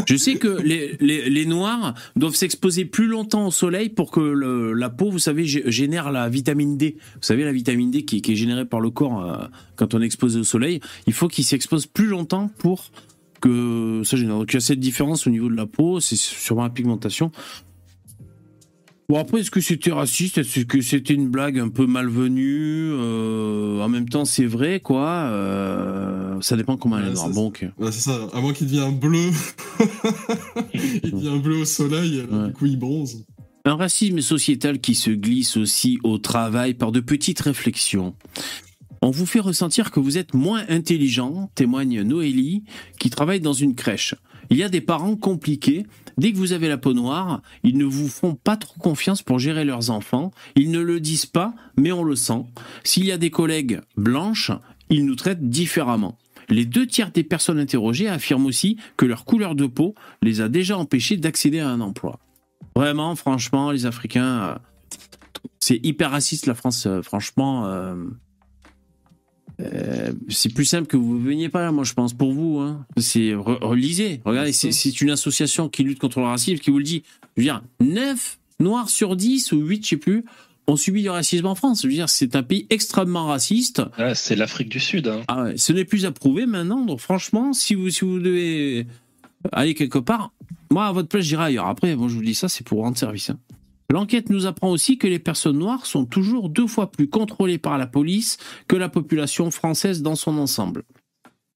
Je 0.09 0.17
sais 0.17 0.35
que 0.37 0.61
les, 0.63 0.97
les, 1.01 1.31
les 1.31 1.47
noirs 1.47 1.95
doivent 2.17 2.35
s'exposer 2.35 2.85
plus 2.85 3.07
longtemps 3.07 3.47
au 3.47 3.51
soleil 3.51 3.89
pour 3.89 4.11
que 4.11 4.21
le- 4.21 4.73
la 4.75 4.91
peau, 4.91 5.11
vous 5.11 5.19
savez, 5.19 5.45
gé- 5.45 5.69
génère 5.71 6.11
la 6.13 6.29
vitamine 6.29 6.77
D. 6.77 6.97
Vous 7.15 7.19
savez, 7.23 7.45
la 7.45 7.53
vitamine 7.53 7.91
D 7.91 8.05
qui, 8.05 8.21
qui 8.23 8.33
est 8.33 8.37
générée 8.37 8.65
par 8.67 8.81
le 8.81 8.91
corps 8.91 9.25
euh, 9.25 9.47
quand 9.77 9.95
on 9.95 10.03
est 10.03 10.07
exposé 10.07 10.39
au 10.41 10.45
soleil. 10.45 10.81
Il 11.07 11.13
faut 11.13 11.29
qu'il 11.29 11.45
s'expose 11.45 11.87
plus 11.87 12.07
longtemps 12.07 12.51
pour 12.59 12.91
que 13.41 14.03
ça 14.05 14.17
génère. 14.19 14.37
Donc 14.37 14.53
il 14.53 14.55
y 14.55 14.57
a 14.59 14.61
cette 14.61 14.81
différence 14.81 15.27
au 15.27 15.31
niveau 15.31 15.49
de 15.49 15.57
la 15.57 15.67
peau, 15.67 16.01
c'est 16.01 16.17
sûrement 16.17 16.65
la 16.65 16.71
pigmentation. 16.71 17.33
Bon 19.11 19.19
après, 19.19 19.41
est-ce 19.41 19.51
que 19.51 19.61
c'était 19.61 19.91
raciste? 19.91 20.39
Est-ce 20.39 20.61
que 20.61 20.81
c'était 20.81 21.15
une 21.15 21.27
blague 21.31 21.59
un 21.59 21.69
peu 21.69 21.85
malvenue? 21.85 22.93
Euh, 22.93 23.81
En 23.81 23.89
même 23.89 24.09
temps, 24.09 24.25
c'est 24.25 24.47
vrai, 24.47 24.79
quoi. 24.79 25.09
Euh, 25.09 26.41
ça 26.41 26.57
dépend 26.57 26.77
comment 26.77 26.97
elle 26.97 27.09
est 27.09 27.15
noire. 27.15 27.29
Bon, 27.31 27.49
ok. 27.49 27.67
Ouais, 27.77 27.91
c'est 27.91 28.03
ça. 28.03 28.29
À 28.33 28.41
moins 28.41 28.53
qu'il 28.53 28.69
devienne 28.69 28.97
bleu. 29.01 29.31
il 31.03 31.11
devient 31.11 31.41
bleu 31.43 31.63
au 31.63 31.65
soleil, 31.65 32.21
alors, 32.21 32.41
Ouais. 32.43 32.47
du 32.47 32.53
coup, 32.53 32.67
il 32.67 32.79
bronze. 32.79 33.25
Un 33.65 33.75
racisme 33.75 34.21
sociétal 34.21 34.79
qui 34.81 34.95
se 34.95 35.11
glisse 35.11 35.57
aussi 35.57 35.99
au 36.05 36.19
travail 36.19 36.75
par 36.75 36.93
de 36.93 37.01
petites 37.01 37.41
réflexions. 37.41 38.15
On 39.03 39.11
vous 39.11 39.27
fait 39.27 39.41
ressentir 39.41 39.91
que 39.91 39.99
vous 39.99 40.19
êtes 40.19 40.35
moins 40.35 40.63
intelligent, 40.69 41.51
témoigne 41.57 42.03
Noélie, 42.03 42.63
qui 43.01 43.11
travaille 43.11 43.41
dans 43.41 43.55
une 43.55 43.75
crèche. 43.75 44.15
Il 44.51 44.57
y 44.57 44.63
a 44.63 44.69
des 44.69 44.81
parents 44.81 45.17
compliqués. 45.17 45.85
Dès 46.21 46.33
que 46.33 46.37
vous 46.37 46.53
avez 46.53 46.69
la 46.69 46.77
peau 46.77 46.93
noire, 46.93 47.41
ils 47.63 47.79
ne 47.79 47.87
vous 47.87 48.07
font 48.07 48.35
pas 48.35 48.59
trop 48.59 48.79
confiance 48.79 49.23
pour 49.23 49.39
gérer 49.39 49.65
leurs 49.65 49.89
enfants. 49.89 50.33
Ils 50.55 50.71
ne 50.71 50.79
le 50.79 51.01
disent 51.01 51.25
pas, 51.25 51.55
mais 51.79 51.93
on 51.93 52.05
le 52.05 52.15
sent. 52.15 52.45
S'il 52.85 53.07
y 53.07 53.11
a 53.13 53.17
des 53.17 53.31
collègues 53.31 53.81
blanches, 53.97 54.53
ils 54.91 55.07
nous 55.07 55.15
traitent 55.15 55.49
différemment. 55.49 56.19
Les 56.51 56.67
deux 56.67 56.87
tiers 56.87 57.11
des 57.11 57.25
personnes 57.25 57.59
interrogées 57.59 58.07
affirment 58.07 58.45
aussi 58.45 58.77
que 58.99 59.07
leur 59.07 59.25
couleur 59.25 59.55
de 59.55 59.65
peau 59.65 59.95
les 60.21 60.43
a 60.43 60.51
déjà 60.51 60.77
empêchés 60.77 61.17
d'accéder 61.17 61.61
à 61.61 61.71
un 61.71 61.81
emploi. 61.81 62.19
Vraiment, 62.77 63.17
franchement, 63.17 63.71
les 63.71 63.87
Africains, 63.87 64.43
euh, 64.43 64.55
c'est 65.59 65.81
hyper 65.83 66.11
raciste 66.11 66.45
la 66.45 66.55
France. 66.55 66.85
euh, 66.85 67.01
franchement, 67.01 67.65
euh, 67.65 67.95
euh, 69.61 70.13
c'est 70.29 70.53
plus 70.55 70.65
simple 70.65 70.87
que 70.87 70.97
vous 70.97 71.19
veniez 71.21 71.49
pas 71.49 71.63
là, 71.63 71.73
moi 71.73 71.85
je 71.85 71.93
pense 71.93 72.13
pour 72.15 72.33
vous. 72.33 72.59
Hein. 72.59 72.85
C'est 72.97 73.33
re- 73.35 73.63
relisez, 73.63 74.21
regardez, 74.25 74.53
c'est 74.53 75.01
une 75.01 75.11
association 75.11 75.69
qui 75.69 75.83
lutte 75.83 75.99
contre 75.99 76.21
le 76.21 76.27
racisme 76.27 76.59
qui 76.61 76.71
vous 76.71 76.79
le 76.79 76.85
dit. 76.85 77.03
Je 77.37 77.43
veux 77.43 77.45
dire, 77.45 77.63
9 77.81 78.39
noirs 78.61 78.89
sur 78.89 79.17
10 79.17 79.53
ou 79.53 79.59
8, 79.61 79.85
je 79.85 79.89
sais 79.91 79.97
plus, 79.97 80.25
ont 80.67 80.77
subi 80.77 81.03
du 81.03 81.11
racisme 81.11 81.47
en 81.47 81.55
France. 81.55 81.83
Je 81.83 81.89
veux 81.89 81.93
dire, 81.95 82.09
c'est 82.09 82.37
un 82.37 82.43
pays 82.43 82.67
extrêmement 82.71 83.27
raciste. 83.27 83.83
Ah, 83.99 84.15
c'est 84.15 84.37
l'Afrique 84.37 84.69
du 84.69 84.81
Sud. 84.81 85.09
Hein. 85.09 85.23
Ah 85.29 85.45
ouais, 85.45 85.57
ce 85.57 85.73
n'est 85.73 85.85
plus 85.85 86.05
approuvé 86.07 86.47
maintenant. 86.47 86.85
Donc 86.85 87.01
franchement, 87.01 87.53
si 87.53 87.75
vous, 87.75 87.91
si 87.91 88.05
vous 88.05 88.19
devez 88.21 88.87
aller 89.53 89.75
quelque 89.75 89.99
part, 89.99 90.33
moi 90.71 90.87
à 90.87 90.93
votre 90.93 91.09
place 91.09 91.25
j'irai 91.25 91.45
ailleurs. 91.45 91.67
Après, 91.67 91.95
moi 91.97 92.09
je 92.09 92.15
vous 92.15 92.23
dis 92.23 92.35
ça, 92.35 92.49
c'est 92.49 92.65
pour 92.67 92.81
rendre 92.83 92.97
service. 92.99 93.31
hein. 93.31 93.39
L'enquête 93.91 94.31
nous 94.31 94.47
apprend 94.47 94.71
aussi 94.71 94.99
que 94.99 95.09
les 95.09 95.19
personnes 95.19 95.59
noires 95.59 95.85
sont 95.85 96.05
toujours 96.05 96.49
deux 96.49 96.69
fois 96.69 96.93
plus 96.93 97.09
contrôlées 97.09 97.59
par 97.59 97.77
la 97.77 97.89
police 97.89 98.39
que 98.69 98.77
la 98.77 98.89
population 98.89 99.51
française 99.51 100.01
dans 100.01 100.15
son 100.15 100.39
ensemble. 100.39 100.85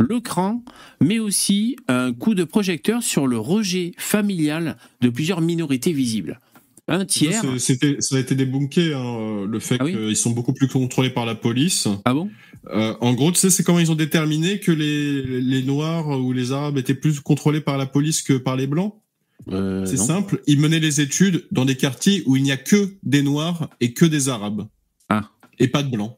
Le 0.00 0.18
cran, 0.18 0.64
mais 1.00 1.20
aussi 1.20 1.76
un 1.86 2.12
coup 2.12 2.34
de 2.34 2.42
projecteur 2.42 3.04
sur 3.04 3.28
le 3.28 3.38
rejet 3.38 3.92
familial 3.96 4.76
de 5.00 5.08
plusieurs 5.08 5.40
minorités 5.40 5.92
visibles. 5.92 6.40
Un 6.88 7.04
tiers. 7.04 7.40
Ça 7.58 8.16
a 8.16 8.18
été 8.18 8.34
débunké, 8.34 8.92
hein, 8.92 9.46
le 9.48 9.58
fait 9.60 9.76
Ah 9.78 9.84
oui 9.84 9.92
qu'ils 9.92 10.16
sont 10.16 10.32
beaucoup 10.32 10.52
plus 10.52 10.68
contrôlés 10.68 11.10
par 11.10 11.24
la 11.24 11.36
police. 11.36 11.88
Ah 12.04 12.12
bon? 12.12 12.28
Euh, 12.66 12.94
en 13.00 13.14
gros, 13.14 13.30
tu 13.30 13.38
sais, 13.38 13.50
c'est 13.50 13.62
comment 13.62 13.78
ils 13.78 13.92
ont 13.92 13.94
déterminé 13.94 14.58
que 14.58 14.72
les, 14.72 15.22
les 15.40 15.62
Noirs 15.62 16.08
ou 16.20 16.32
les 16.32 16.52
Arabes 16.52 16.78
étaient 16.78 16.94
plus 16.94 17.20
contrôlés 17.20 17.60
par 17.60 17.78
la 17.78 17.86
police 17.86 18.22
que 18.22 18.34
par 18.34 18.56
les 18.56 18.66
Blancs? 18.66 18.94
Euh, 19.50 19.84
C'est 19.84 19.96
simple, 19.96 20.42
ils 20.46 20.58
menaient 20.58 20.80
les 20.80 21.00
études 21.00 21.46
dans 21.50 21.64
des 21.64 21.76
quartiers 21.76 22.22
où 22.26 22.36
il 22.36 22.42
n'y 22.42 22.52
a 22.52 22.56
que 22.56 22.94
des 23.02 23.22
Noirs 23.22 23.68
et 23.80 23.92
que 23.92 24.04
des 24.04 24.28
Arabes. 24.28 24.66
Ah. 25.08 25.30
Et 25.58 25.68
pas 25.68 25.82
de 25.82 25.90
Blancs. 25.90 26.16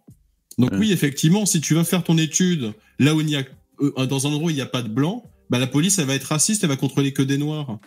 Donc 0.58 0.72
Euh. 0.72 0.78
oui, 0.78 0.92
effectivement, 0.92 1.44
si 1.44 1.60
tu 1.60 1.74
vas 1.74 1.84
faire 1.84 2.04
ton 2.04 2.16
étude 2.18 2.72
là 2.98 3.14
où 3.14 3.20
il 3.20 3.28
y 3.28 3.36
a, 3.36 3.44
euh, 3.80 4.06
dans 4.06 4.26
un 4.26 4.30
endroit 4.30 4.46
où 4.46 4.50
il 4.50 4.56
n'y 4.56 4.60
a 4.62 4.66
pas 4.66 4.82
de 4.82 4.88
Blancs, 4.88 5.24
bah, 5.50 5.58
la 5.58 5.66
police, 5.66 5.98
elle 5.98 6.06
va 6.06 6.14
être 6.14 6.24
raciste, 6.24 6.62
elle 6.64 6.70
va 6.70 6.76
contrôler 6.76 7.12
que 7.12 7.22
des 7.22 7.38
Noirs. 7.38 7.78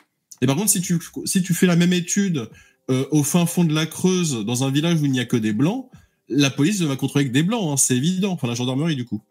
Et 0.41 0.47
par 0.47 0.55
contre, 0.55 0.69
si 0.69 0.81
tu, 0.81 0.99
si 1.25 1.41
tu 1.41 1.53
fais 1.53 1.65
la 1.65 1.75
même 1.75 1.93
étude 1.93 2.49
euh, 2.89 3.05
au 3.11 3.23
fin 3.23 3.45
fond 3.45 3.63
de 3.63 3.73
la 3.73 3.85
Creuse, 3.85 4.45
dans 4.45 4.63
un 4.63 4.71
village 4.71 5.01
où 5.01 5.05
il 5.05 5.11
n'y 5.11 5.19
a 5.19 5.25
que 5.25 5.37
des 5.37 5.53
Blancs, 5.53 5.89
la 6.27 6.49
police 6.49 6.79
ne 6.81 6.85
va 6.85 6.95
contrôler 6.95 7.27
que 7.27 7.33
des 7.33 7.43
Blancs, 7.43 7.71
hein, 7.71 7.77
c'est 7.77 7.97
évident. 7.97 8.33
Enfin, 8.33 8.47
la 8.47 8.53
gendarmerie, 8.53 8.95
du 8.95 9.05
coup. 9.05 9.21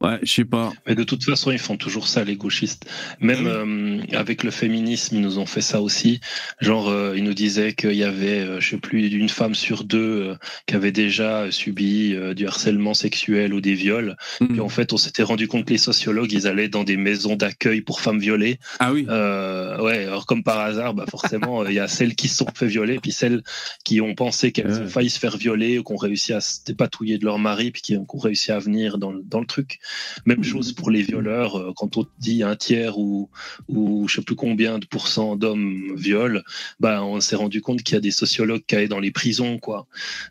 Ouais, 0.00 0.18
je 0.22 0.32
sais 0.32 0.44
pas. 0.46 0.72
Mais 0.86 0.94
de 0.94 1.04
toute 1.04 1.22
façon, 1.24 1.50
ils 1.50 1.58
font 1.58 1.76
toujours 1.76 2.08
ça, 2.08 2.24
les 2.24 2.36
gauchistes. 2.36 2.86
Même 3.20 3.46
Ah 3.46 3.50
euh, 3.50 4.00
avec 4.12 4.44
le 4.44 4.50
féminisme, 4.50 5.16
ils 5.16 5.20
nous 5.20 5.38
ont 5.38 5.44
fait 5.44 5.60
ça 5.60 5.82
aussi. 5.82 6.20
Genre, 6.60 6.88
euh, 6.88 7.12
ils 7.16 7.22
nous 7.22 7.34
disaient 7.34 7.74
qu'il 7.74 7.92
y 7.92 8.04
avait, 8.04 8.40
euh, 8.40 8.60
je 8.60 8.70
sais 8.70 8.76
plus, 8.78 9.06
une 9.08 9.28
femme 9.28 9.54
sur 9.54 9.84
deux 9.84 9.98
euh, 10.30 10.34
qui 10.66 10.74
avait 10.74 10.90
déjà 10.92 11.50
subi 11.50 12.14
euh, 12.14 12.32
du 12.32 12.46
harcèlement 12.46 12.94
sexuel 12.94 13.52
ou 13.52 13.60
des 13.60 13.74
viols. 13.74 14.16
Hmm. 14.40 14.46
Puis 14.48 14.60
en 14.60 14.70
fait, 14.70 14.94
on 14.94 14.96
s'était 14.96 15.22
rendu 15.22 15.48
compte 15.48 15.66
que 15.66 15.72
les 15.72 15.78
sociologues, 15.78 16.32
ils 16.32 16.46
allaient 16.46 16.68
dans 16.70 16.84
des 16.84 16.96
maisons 16.96 17.36
d'accueil 17.36 17.82
pour 17.82 18.00
femmes 18.00 18.20
violées. 18.20 18.58
Ah 18.78 18.92
oui. 18.94 19.04
Euh, 19.08 19.82
ouais, 19.82 20.04
alors 20.06 20.24
comme 20.24 20.42
par 20.42 20.60
hasard, 20.60 20.94
bah 20.94 21.04
forcément, 21.10 21.66
il 21.66 21.74
y 21.74 21.78
a 21.78 21.88
celles 21.88 22.14
qui 22.14 22.28
se 22.28 22.36
sont 22.36 22.46
fait 22.54 22.66
violer, 22.68 22.98
puis 23.00 23.12
celles 23.12 23.42
qui 23.84 24.00
ont 24.00 24.14
pensé 24.14 24.50
qu'elles 24.52 24.70
Ouais. 24.70 24.80
ont 24.80 24.88
failli 24.88 25.10
se 25.10 25.18
faire 25.18 25.36
violer 25.36 25.78
ou 25.78 25.84
qui 25.84 25.92
ont 25.92 25.96
réussi 25.96 26.32
à 26.32 26.40
se 26.40 26.64
dépatouiller 26.64 27.18
de 27.18 27.24
leur 27.26 27.38
mari, 27.38 27.70
puis 27.70 27.82
qui 27.82 27.96
ont, 27.98 28.04
qui 28.06 28.16
ont 28.16 28.18
réussi 28.20 28.50
à 28.50 28.58
venir 28.58 28.96
dans, 28.96 29.12
le- 29.12 29.22
dans 29.24 29.40
le 29.40 29.46
truc. 29.46 29.78
Même 30.26 30.42
chose 30.44 30.72
pour 30.72 30.90
les 30.90 31.02
violeurs, 31.02 31.56
euh, 31.58 31.72
quand 31.76 31.96
on 31.96 32.06
dit 32.18 32.42
un 32.42 32.56
tiers 32.56 32.98
ou, 32.98 33.28
ou 33.68 34.06
je 34.08 34.16
sais 34.16 34.22
plus 34.22 34.34
combien 34.36 34.78
de 34.78 34.86
pourcents 34.86 35.36
d'hommes 35.36 35.94
violent, 35.96 36.40
bah 36.80 37.02
on 37.02 37.20
s'est 37.20 37.36
rendu 37.36 37.60
compte 37.62 37.82
qu'il 37.82 37.94
y 37.94 37.98
a 37.98 38.00
des 38.00 38.10
sociologues 38.10 38.62
qui 38.66 38.74
allaient 38.76 38.88
dans 38.88 39.00
les 39.00 39.10
prisons, 39.10 39.58
quoi. 39.58 39.86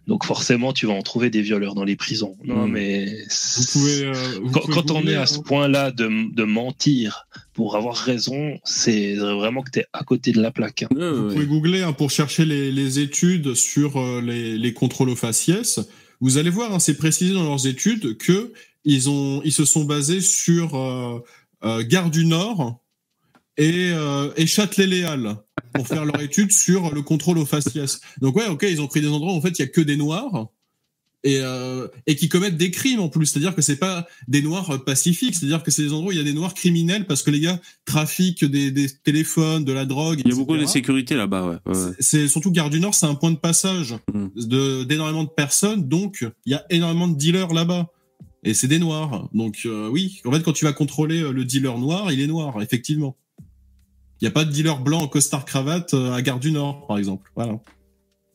Donc 0.07 0.26
forcément, 0.26 0.74
tu 0.74 0.86
vas 0.86 0.93
en 0.93 1.01
trouver 1.01 1.30
des 1.30 1.41
violeurs 1.41 1.76
dans 1.76 1.84
les 1.84 1.95
prisons. 1.95 2.38
Non, 2.43 2.68
Mm. 2.68 2.72
mais 2.72 3.05
Vous 3.57 3.64
pouvez. 3.72 4.05
euh, 4.05 4.14
vous 4.43 4.51
quand, 4.51 4.91
on 4.91 5.05
est 5.07 5.16
à 5.16 5.24
hein. 5.24 5.26
ce 5.26 5.39
point-là 5.39 5.91
de, 5.91 6.34
de 6.34 6.43
mentir 6.43 7.28
pour 7.53 7.76
avoir 7.76 7.95
raison, 7.95 8.57
c'est 8.64 9.16
vraiment 9.16 9.62
que 9.64 9.72
tu 9.72 9.80
es 9.80 9.86
à 9.93 10.03
côté 10.03 10.32
de 10.32 10.41
la 10.41 10.51
plaque. 10.51 10.84
hein. 10.84 10.88
Vous 10.91 10.97
ouais. 11.28 11.34
pouvez 11.34 11.45
googler 11.45 11.82
hein, 11.82 11.93
pour 11.93 12.12
chercher 12.12 12.45
les, 12.45 12.72
les 12.72 12.99
études 12.99 13.53
sur 13.53 13.97
euh, 13.97 14.22
les, 14.22 14.57
les 14.57 14.74
contrôles 14.74 15.10
aux 15.10 15.16
faciès. 15.16 15.80
Vous 16.22 16.38
allez 16.38 16.49
voir, 16.49 16.74
hein, 16.74 16.80
c'est 16.80 16.97
précisé 16.97 17.34
dans 17.34 17.43
leurs 17.43 17.66
études 17.68 18.18
que 18.18 18.51
ils 18.93 19.09
ont, 19.09 19.41
ils 19.43 19.51
se 19.53 19.65
sont 19.65 19.85
basés 19.85 20.21
sur 20.21 20.75
euh, 20.75 21.19
euh, 21.63 21.83
Gare 21.87 22.09
du 22.09 22.25
Nord 22.25 22.81
et, 23.57 23.91
euh, 23.91 24.31
et 24.35 24.47
Châtelet-Léal 24.47 25.37
pour 25.73 25.87
faire 25.87 26.05
leur 26.05 26.19
étude 26.21 26.51
sur 26.51 26.93
le 26.93 27.01
contrôle 27.01 27.37
aux 27.37 27.45
faciès. 27.45 28.01
Donc 28.21 28.35
ouais, 28.35 28.47
ok, 28.47 28.65
ils 28.69 28.81
ont 28.81 28.87
pris 28.87 29.01
des 29.01 29.09
endroits 29.09 29.33
où 29.33 29.37
en 29.37 29.41
fait 29.41 29.57
il 29.59 29.61
y 29.61 29.65
a 29.65 29.67
que 29.67 29.81
des 29.81 29.97
noirs 29.97 30.47
et 31.25 31.39
euh, 31.41 31.87
et 32.07 32.15
qui 32.15 32.29
commettent 32.29 32.55
des 32.55 32.71
crimes 32.71 33.01
en 33.01 33.09
plus. 33.09 33.25
C'est-à-dire 33.25 33.53
que 33.53 33.61
c'est 33.61 33.75
pas 33.75 34.07
des 34.29 34.41
noirs 34.41 34.83
pacifiques, 34.85 35.35
c'est-à-dire 35.35 35.63
que 35.63 35.69
c'est 35.69 35.83
des 35.83 35.91
endroits 35.91 36.09
où 36.09 36.11
il 36.13 36.17
y 36.17 36.21
a 36.21 36.23
des 36.23 36.33
noirs 36.33 36.53
criminels 36.53 37.05
parce 37.05 37.23
que 37.23 37.29
les 37.31 37.41
gars 37.41 37.59
trafiquent 37.83 38.45
des, 38.45 38.71
des 38.71 38.89
téléphones, 38.89 39.65
de 39.65 39.73
la 39.73 39.85
drogue. 39.85 40.21
Il 40.23 40.29
y 40.29 40.33
a 40.33 40.35
beaucoup 40.35 40.55
d'insécurité 40.57 41.15
là-bas, 41.15 41.43
ouais. 41.45 41.57
ouais, 41.65 41.77
ouais. 41.77 41.91
C'est 41.99 42.29
surtout 42.29 42.51
Gare 42.51 42.69
du 42.69 42.79
Nord, 42.79 42.95
c'est 42.95 43.05
un 43.05 43.15
point 43.15 43.31
de 43.31 43.37
passage 43.37 43.95
Mm. 44.13 44.27
de 44.47 44.83
d'énormément 44.85 45.25
de 45.25 45.29
personnes, 45.29 45.87
donc 45.87 46.25
il 46.45 46.51
y 46.53 46.55
a 46.55 46.65
énormément 46.69 47.07
de 47.07 47.17
dealers 47.17 47.53
là-bas. 47.53 47.87
Et 48.43 48.53
c'est 48.53 48.67
des 48.67 48.79
noirs. 48.79 49.29
Donc 49.33 49.61
euh, 49.65 49.89
oui, 49.89 50.21
en 50.25 50.31
fait, 50.31 50.43
quand 50.43 50.53
tu 50.53 50.65
vas 50.65 50.73
contrôler 50.73 51.21
euh, 51.21 51.31
le 51.31 51.45
dealer 51.45 51.77
noir, 51.77 52.11
il 52.11 52.21
est 52.21 52.27
noir, 52.27 52.61
effectivement. 52.61 53.17
Il 54.21 54.25
n'y 54.25 54.27
a 54.27 54.31
pas 54.31 54.45
de 54.45 54.51
dealer 54.51 54.79
blanc 54.79 54.99
en 54.99 55.07
costard 55.07 55.45
cravate 55.45 55.93
euh, 55.93 56.13
à 56.13 56.21
Gare 56.21 56.39
du 56.39 56.51
Nord, 56.51 56.87
par 56.87 56.97
exemple. 56.97 57.31
Voilà. 57.35 57.59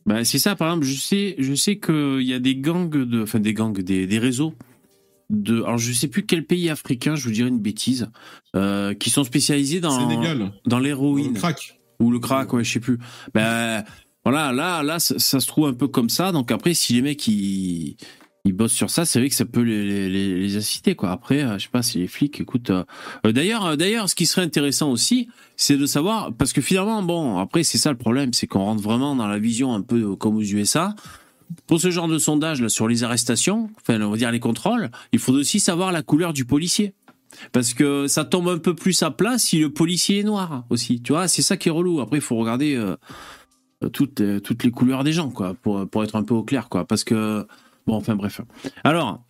Bah, 0.05 0.23
c'est 0.23 0.39
ça, 0.39 0.55
par 0.55 0.69
exemple, 0.69 0.85
je 0.85 0.99
sais, 0.99 1.35
je 1.39 1.53
sais 1.53 1.77
qu'il 1.79 2.21
y 2.21 2.33
a 2.33 2.39
des 2.39 2.55
gangs 2.55 2.89
de, 2.89 3.23
enfin 3.23 3.39
des 3.39 3.53
gangs, 3.53 3.79
des, 3.79 4.05
des 4.05 4.19
réseaux 4.19 4.53
de, 5.29 5.63
alors 5.63 5.77
je 5.77 5.91
sais 5.91 6.07
plus 6.07 6.25
quel 6.25 6.45
pays 6.45 6.69
africain, 6.69 7.15
je 7.15 7.23
vous 7.25 7.31
dirais 7.31 7.49
une 7.49 7.59
bêtise, 7.59 8.09
euh, 8.55 8.93
qui 8.93 9.09
sont 9.09 9.23
spécialisés 9.23 9.79
dans 9.79 9.99
Sénégal, 9.99 10.51
dans 10.65 10.79
l'héroïne 10.79 11.33
crack. 11.33 11.79
ou 11.99 12.11
le 12.11 12.19
crack, 12.19 12.53
ouais, 12.53 12.63
je 12.63 12.73
sais 12.73 12.79
plus. 12.79 12.99
Ben 13.33 13.83
voilà, 14.23 14.51
là, 14.51 14.83
là, 14.83 14.99
ça, 14.99 15.17
ça 15.19 15.39
se 15.39 15.47
trouve 15.47 15.67
un 15.67 15.73
peu 15.73 15.87
comme 15.87 16.09
ça. 16.09 16.31
Donc 16.31 16.51
après, 16.51 16.73
si 16.73 16.93
les 16.93 17.01
mecs 17.01 17.27
ils 17.27 17.97
ils 18.45 18.53
bossent 18.53 18.73
sur 18.73 18.91
ça, 18.91 19.05
c'est 19.05 19.19
vrai 19.19 19.29
que 19.29 19.35
ça 19.35 19.45
peut 19.45 19.61
les, 19.61 20.55
inciter 20.55 20.95
quoi. 20.95 21.09
Après, 21.09 21.43
euh, 21.43 21.57
je 21.57 21.63
sais 21.63 21.69
pas 21.69 21.81
si 21.81 21.97
les 21.97 22.07
flics 22.07 22.39
écoute. 22.39 22.69
euh, 22.69 22.83
euh, 23.25 23.31
d'ailleurs, 23.31 23.65
euh, 23.65 23.75
d'ailleurs, 23.75 24.07
ce 24.07 24.15
qui 24.15 24.27
serait 24.27 24.43
intéressant 24.43 24.91
aussi, 24.91 25.27
c'est 25.57 25.77
de 25.77 25.85
savoir 25.87 26.31
parce 26.31 26.53
que 26.53 26.61
finalement, 26.61 27.01
bon, 27.01 27.39
après 27.39 27.63
c'est 27.63 27.79
ça 27.79 27.91
le 27.91 27.97
problème, 27.97 28.33
c'est 28.33 28.45
qu'on 28.45 28.63
rentre 28.63 28.83
vraiment 28.83 29.15
dans 29.15 29.27
la 29.27 29.39
vision 29.39 29.73
un 29.73 29.81
peu 29.81 30.15
comme 30.15 30.37
aux 30.37 30.43
USA. 30.43 30.95
Pour 31.67 31.79
ce 31.79 31.89
genre 31.89 32.07
de 32.07 32.17
sondage 32.17 32.61
là 32.61 32.69
sur 32.69 32.87
les 32.87 33.03
arrestations, 33.03 33.69
enfin 33.81 33.99
on 34.01 34.11
va 34.11 34.17
dire 34.17 34.31
les 34.31 34.39
contrôles, 34.39 34.89
il 35.11 35.19
faut 35.19 35.33
aussi 35.33 35.59
savoir 35.59 35.91
la 35.91 36.03
couleur 36.03 36.31
du 36.31 36.45
policier. 36.45 36.93
Parce 37.51 37.73
que 37.73 38.07
ça 38.07 38.23
tombe 38.23 38.47
un 38.47 38.59
peu 38.59 38.75
plus 38.75 39.03
à 39.03 39.11
plat 39.11 39.37
si 39.37 39.59
le 39.59 39.69
policier 39.69 40.19
est 40.19 40.23
noir 40.23 40.63
aussi. 40.69 41.01
Tu 41.01 41.11
vois, 41.11 41.27
c'est 41.27 41.41
ça 41.41 41.57
qui 41.57 41.67
est 41.67 41.71
relou. 41.71 41.99
Après, 41.99 42.17
il 42.17 42.21
faut 42.21 42.37
regarder 42.37 42.81
toutes, 43.91 44.21
toutes 44.41 44.63
les 44.63 44.71
couleurs 44.71 45.03
des 45.03 45.11
gens, 45.11 45.29
quoi, 45.29 45.53
pour, 45.53 45.85
pour 45.89 46.05
être 46.05 46.15
un 46.15 46.23
peu 46.23 46.33
au 46.33 46.43
clair, 46.43 46.69
quoi. 46.69 46.85
Parce 46.85 47.03
que, 47.03 47.45
bon, 47.87 47.95
enfin 47.95 48.15
bref. 48.15 48.41
Alors, 48.83 49.23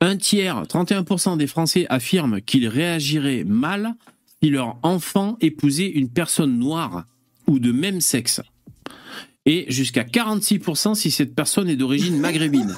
un 0.00 0.16
tiers, 0.16 0.62
31% 0.64 1.36
des 1.36 1.46
Français 1.46 1.86
affirment 1.88 2.40
qu'ils 2.40 2.68
réagiraient 2.68 3.44
mal 3.44 3.94
si 4.42 4.50
leur 4.50 4.78
enfant 4.82 5.36
épousait 5.40 5.88
une 5.88 6.08
personne 6.08 6.58
noire 6.58 7.04
ou 7.46 7.58
de 7.58 7.72
même 7.72 8.00
sexe. 8.00 8.40
Et 9.46 9.66
jusqu'à 9.68 10.04
46% 10.04 10.94
si 10.94 11.10
cette 11.10 11.34
personne 11.34 11.68
est 11.68 11.76
d'origine 11.76 12.16
maghrébine. 12.20 12.76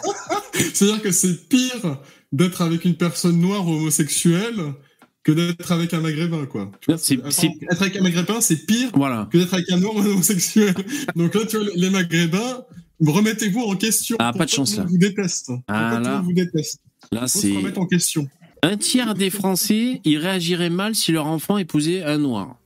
C'est-à-dire 0.55 1.03
que 1.03 1.11
c'est 1.11 1.49
pire 1.49 1.99
d'être 2.33 2.63
avec 2.63 2.85
une 2.85 2.97
personne 2.97 3.41
noire 3.41 3.67
ou 3.67 3.73
homosexuelle 3.73 4.75
que 5.23 5.33
d'être 5.33 5.71
avec 5.73 5.93
un 5.93 6.01
maghrébin, 6.01 6.47
quoi. 6.47 6.71
Vois, 6.87 6.95
Être 6.97 7.83
avec 7.83 7.97
un 7.97 8.03
maghrébin, 8.03 8.41
c'est 8.41 8.65
pire 8.65 8.89
Voilà. 8.95 9.29
que 9.31 9.37
d'être 9.37 9.53
avec 9.53 9.71
un 9.71 9.79
noir 9.79 9.95
ou 9.97 10.01
un 10.01 10.07
homosexuel. 10.07 10.75
Donc 11.17 11.35
là, 11.35 11.45
tu 11.45 11.59
vois, 11.59 11.67
les 11.75 11.91
maghrébins, 11.91 12.65
remettez-vous 13.01 13.61
en 13.61 13.77
question. 13.77 14.17
Ah, 14.19 14.33
pas 14.33 14.45
de 14.45 14.51
chance, 14.51 14.77
là. 14.77 14.85
vous 14.85 14.99
déteste? 14.99 15.51
Ah, 15.69 16.01
là. 16.03 16.21
vous 16.25 16.33
déteste? 16.33 16.81
Là, 17.13 17.27
c'est. 17.29 17.55
en 17.79 17.87
question. 17.87 18.29
Un 18.63 18.77
tiers 18.77 19.15
des 19.15 19.31
Français, 19.31 20.01
ils 20.05 20.19
réagiraient 20.19 20.69
mal 20.71 20.95
si 20.95 21.13
leur 21.13 21.27
enfant 21.27 21.57
épousait 21.59 22.03
un 22.03 22.19
noir. 22.19 22.57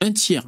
Un 0.00 0.12
tiers. 0.12 0.46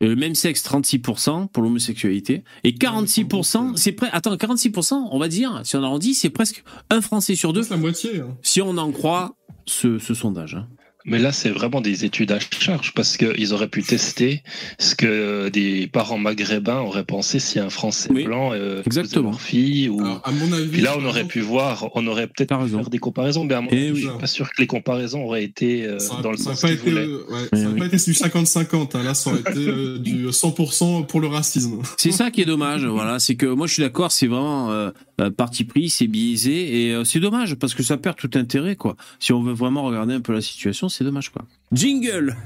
Le 0.00 0.16
même 0.16 0.34
sexe, 0.34 0.62
36% 0.64 1.48
pour 1.48 1.62
l'homosexualité. 1.62 2.44
Et 2.62 2.72
46%, 2.72 3.76
c'est 3.76 3.92
près. 3.92 4.08
Attends, 4.12 4.34
46%, 4.34 5.08
on 5.10 5.18
va 5.18 5.28
dire, 5.28 5.60
si 5.64 5.76
on 5.76 5.82
arrondit, 5.82 6.14
c'est 6.14 6.30
presque 6.30 6.62
un 6.90 7.00
Français 7.00 7.34
sur 7.36 7.52
deux, 7.52 7.62
C'est 7.62 7.70
la 7.70 7.76
moitié. 7.78 8.20
hein. 8.20 8.36
si 8.42 8.60
on 8.60 8.76
en 8.76 8.92
croit 8.92 9.34
ce, 9.66 9.98
ce 9.98 10.12
sondage. 10.14 10.56
hein. 10.56 10.68
Mais 11.06 11.18
là, 11.18 11.32
c'est 11.32 11.50
vraiment 11.50 11.82
des 11.82 12.06
études 12.06 12.32
à 12.32 12.38
charge 12.40 12.92
parce 12.94 13.18
qu'ils 13.18 13.52
auraient 13.52 13.68
pu 13.68 13.82
tester 13.82 14.42
ce 14.78 14.94
que 14.94 15.50
des 15.50 15.86
parents 15.86 16.16
maghrébins 16.16 16.80
auraient 16.80 17.04
pensé 17.04 17.38
si 17.40 17.58
un 17.58 17.68
Français 17.68 18.08
Oui, 18.10 18.24
blanc 18.24 18.52
euh, 18.54 18.82
exactement. 18.86 19.34
fille. 19.34 19.90
Ou... 19.90 20.00
Alors, 20.00 20.22
à 20.24 20.30
mon 20.30 20.50
avis. 20.52 20.68
Puis 20.68 20.80
là, 20.80 20.94
on 20.98 21.04
aurait 21.04 21.24
pu 21.24 21.40
voir, 21.40 21.88
on 21.94 22.06
aurait 22.06 22.26
peut-être 22.26 22.58
pu 22.64 22.70
faire 22.70 22.88
des 22.88 22.98
comparaisons, 22.98 23.44
mais 23.44 23.54
à 23.54 23.60
mon 23.60 23.68
Eh 23.70 23.76
avis, 23.76 23.90
oui. 23.92 24.00
je 24.02 24.08
suis 24.08 24.18
pas 24.18 24.26
sûr 24.26 24.46
que 24.50 24.60
les 24.62 24.66
comparaisons 24.66 25.24
auraient 25.24 25.44
été 25.44 25.84
euh, 25.84 25.98
Ça 25.98 26.20
dans 26.22 26.30
le 26.32 26.38
n'a 26.38 26.42
sens 26.42 26.60
pas 26.62 26.68
qu'ils 26.68 26.78
été, 26.78 26.90
voulaient. 26.90 27.02
euh, 27.04 27.26
ouais, 27.30 27.48
Eh 27.52 27.56
ça 27.56 27.66
a 27.66 27.68
oui. 27.70 27.78
pas 27.80 27.86
été 27.86 27.96
du 27.96 28.12
50-50. 28.12 28.96
hein. 28.96 29.02
Là, 29.02 29.12
ça 29.14 29.30
aurait 29.30 29.40
été 29.40 29.68
euh, 29.68 29.98
du 29.98 30.26
100% 30.28 31.06
pour 31.06 31.20
le 31.20 31.26
racisme. 31.26 31.82
C'est 31.98 32.12
ça 32.12 32.30
qui 32.30 32.40
est 32.40 32.46
dommage, 32.46 32.84
voilà. 32.84 33.18
C'est 33.18 33.34
que 33.34 33.46
moi, 33.46 33.66
je 33.66 33.74
suis 33.74 33.82
d'accord, 33.82 34.10
c'est 34.10 34.26
vraiment 34.26 34.70
euh, 34.72 34.90
parti 35.36 35.64
pris, 35.64 35.90
c'est 35.90 36.06
biaisé, 36.06 36.86
et 36.86 36.94
euh, 36.94 37.04
c'est 37.04 37.20
dommage 37.20 37.54
parce 37.56 37.74
que 37.74 37.82
ça 37.82 37.96
perd 37.96 38.16
tout 38.16 38.30
intérêt, 38.34 38.76
quoi. 38.76 38.96
Si 39.20 39.32
on 39.32 39.42
veut 39.42 39.52
vraiment 39.52 39.82
regarder 39.82 40.14
un 40.14 40.20
peu 40.20 40.32
la 40.32 40.40
situation, 40.40 40.88
c'est 40.88 41.04
dommage, 41.04 41.30
quoi. 41.30 41.44
Jingle. 41.72 42.36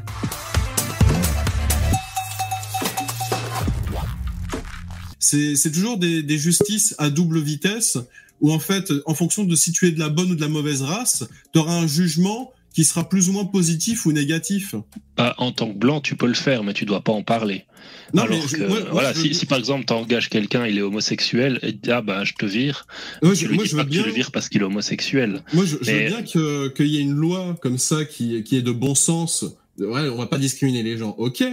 C'est 5.19 5.57
c'est 5.57 5.73
toujours 5.73 5.99
des, 5.99 6.23
des 6.23 6.39
justices 6.39 6.95
à 6.99 7.11
double 7.11 7.41
vitesse 7.41 7.99
où, 8.41 8.53
en 8.53 8.59
fait, 8.59 8.93
en 9.07 9.15
fonction 9.15 9.45
de 9.45 9.55
si 9.57 9.73
tu 9.73 9.87
es 9.87 9.91
de 9.91 9.99
la 9.99 10.09
bonne 10.09 10.31
ou 10.31 10.35
de 10.35 10.41
la 10.41 10.49
mauvaise 10.49 10.83
race, 10.83 11.29
tu 11.53 11.59
auras 11.59 11.75
un 11.75 11.87
jugement 11.87 12.53
qui 12.75 12.85
sera 12.85 13.09
plus 13.09 13.29
ou 13.29 13.33
moins 13.33 13.45
positif 13.45 14.07
ou 14.07 14.13
négatif. 14.13 14.75
Bah, 15.17 15.35
en 15.39 15.53
tant 15.53 15.73
que 15.73 15.77
blanc, 15.79 16.01
tu 16.01 16.15
peux 16.17 16.27
le 16.29 16.35
faire, 16.35 16.63
mais 16.63 16.75
tu 16.75 16.85
dois 16.85 17.03
pas 17.03 17.13
en 17.13 17.23
parler. 17.23 17.65
Non, 18.15 18.23
Alors 18.23 18.39
mais 18.39 18.49
je- 18.49 18.57
que, 18.57 18.63
moi- 18.69 18.81
moi, 18.81 18.89
voilà, 18.93 19.13
je 19.13 19.33
si, 19.33 19.47
par 19.47 19.59
exemple 19.59 19.85
tu 19.87 19.93
engages 19.93 20.29
quelqu'un, 20.29 20.67
il 20.67 20.79
est 20.79 20.83
homosexuel, 20.83 21.59
et 21.63 21.73
tu 21.73 21.79
dis, 21.85 21.91
ah 21.91 22.03
bah 22.03 22.25
je 22.25 22.35
te 22.35 22.47
vire, 22.47 22.87
moi, 23.23 23.33
tu 23.35 23.41
je, 23.45 23.47
lui 23.49 23.55
moi, 23.57 23.65
dis 23.65 23.71
je 23.71 23.77
pas 23.77 23.83
veux 23.83 23.89
que 23.89 23.93
bien, 23.93 24.03
tu 24.03 24.09
le 24.09 24.15
vires 24.15 24.31
parce 24.33 24.49
qu'il 24.49 24.61
est 24.61 24.65
homosexuel. 24.65 25.43
moi, 25.53 25.65
je, 25.65 25.77
veux 25.77 25.81
bien 26.09 26.23
que- 26.23 26.69
qu'il 26.69 26.87
y 26.87 26.99
ait 26.99 27.03
une 27.03 27.15
loi 27.15 27.57
comme 27.63 27.79
ça 27.79 28.05
qui, 28.05 28.43
qui 28.45 28.57
est 28.57 28.63
de 28.63 28.73
bon 28.73 28.95
sens. 28.95 29.45
Ouais, 29.79 30.09
on 30.09 30.17
va 30.17 30.27
pas 30.27 30.39
discriminer 30.39 30.83
les 30.83 30.97
gens, 30.99 31.15
ok. 31.19 31.45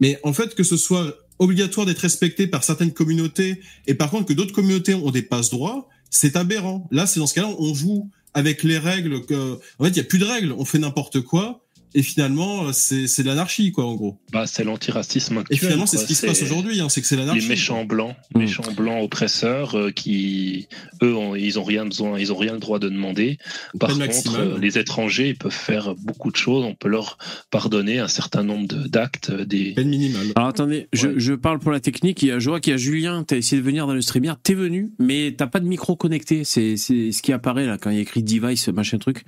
Mais 0.00 0.18
en 0.24 0.32
fait, 0.32 0.54
que 0.54 0.62
ce 0.64 0.76
soit 0.76 1.16
obligatoire 1.38 1.86
d'être 1.86 1.98
respecté 2.00 2.46
par 2.46 2.62
certaines 2.64 2.92
communautés 2.92 3.60
et 3.86 3.94
par 3.94 4.10
contre 4.10 4.26
que 4.26 4.32
d'autres 4.32 4.52
communautés 4.54 4.94
ont 4.94 5.10
des 5.10 5.22
passe-droits, 5.22 5.88
c'est 6.10 6.36
aberrant. 6.36 6.86
Là, 6.92 7.06
c'est 7.06 7.18
dans 7.20 7.26
ce 7.26 7.34
cas-là, 7.34 7.50
on 7.58 7.74
joue 7.74 8.08
avec 8.34 8.62
les 8.62 8.78
règles 8.78 9.24
que, 9.24 9.54
en 9.78 9.84
fait, 9.84 9.90
il 9.90 9.96
y 9.96 10.00
a 10.00 10.04
plus 10.04 10.18
de 10.18 10.24
règles, 10.24 10.52
on 10.52 10.64
fait 10.64 10.78
n'importe 10.78 11.20
quoi. 11.22 11.63
Et 11.94 12.02
finalement, 12.02 12.72
c'est 12.72 13.06
c'est 13.06 13.22
de 13.22 13.28
l'anarchie, 13.28 13.70
quoi, 13.72 13.86
en 13.86 13.94
gros. 13.94 14.16
Bah, 14.32 14.46
c'est 14.46 14.64
l'antiracisme 14.64 15.36
Et 15.36 15.38
actuel. 15.40 15.58
finalement, 15.58 15.86
c'est 15.86 15.96
ce 15.98 16.06
qui 16.06 16.14
se 16.14 16.26
passe 16.26 16.42
aujourd'hui, 16.42 16.80
hein, 16.80 16.88
c'est 16.88 17.00
que 17.00 17.06
c'est 17.06 17.14
Les 17.16 17.22
l'anarchie. 17.22 17.48
méchants 17.48 17.84
blancs, 17.84 18.16
Mm. 18.34 18.38
méchants 18.40 18.72
blancs 18.76 19.02
oppresseurs 19.04 19.78
euh, 19.78 19.90
qui, 19.90 20.66
eux, 21.02 21.14
ont, 21.14 21.34
ils 21.36 21.58
ont 21.58 21.64
rien 21.64 21.84
besoin, 21.86 22.18
ils 22.18 22.32
ont 22.32 22.36
rien 22.36 22.54
le 22.54 22.58
droit 22.58 22.78
de 22.78 22.88
demander. 22.88 23.38
Par 23.78 23.90
contre, 23.96 24.38
euh, 24.38 24.58
les 24.58 24.78
étrangers, 24.78 25.28
ils 25.30 25.36
peuvent 25.36 25.52
faire 25.52 25.94
beaucoup 25.94 26.30
de 26.30 26.36
choses. 26.36 26.64
On 26.64 26.74
peut 26.74 26.88
leur 26.88 27.16
pardonner 27.50 27.98
un 28.00 28.08
certain 28.08 28.42
nombre 28.42 28.66
d'actes, 28.88 29.30
euh, 29.30 29.44
des. 29.44 29.72
Peine 29.74 29.88
minimale. 29.88 30.32
Alors 30.36 30.48
attendez, 30.48 30.88
je, 30.92 31.08
Ouais. 31.08 31.14
je 31.18 31.32
parle 31.34 31.58
pour 31.60 31.70
la 31.70 31.80
technique. 31.80 32.22
Il 32.22 32.28
y 32.28 32.32
a, 32.32 32.38
je 32.38 32.48
vois 32.50 32.60
qu'il 32.60 32.72
y 32.72 32.74
a 32.74 32.76
Julien, 32.78 33.24
t'as 33.24 33.36
essayé 33.36 33.60
de 33.60 33.66
venir 33.66 33.86
dans 33.86 33.94
le 33.94 34.02
streamer, 34.02 34.32
t'es 34.42 34.54
venu, 34.54 34.92
mais 34.98 35.34
t'as 35.36 35.46
pas 35.46 35.60
de 35.60 35.66
micro 35.66 35.94
connecté. 35.96 36.42
C'est 36.44 36.76
c'est 36.76 37.12
ce 37.12 37.22
qui 37.22 37.32
apparaît 37.32 37.66
là 37.66 37.78
quand 37.78 37.90
il 37.90 37.96
y 37.96 37.98
a 37.98 38.02
écrit 38.02 38.22
device, 38.22 38.68
machin 38.68 38.98
truc. 38.98 39.24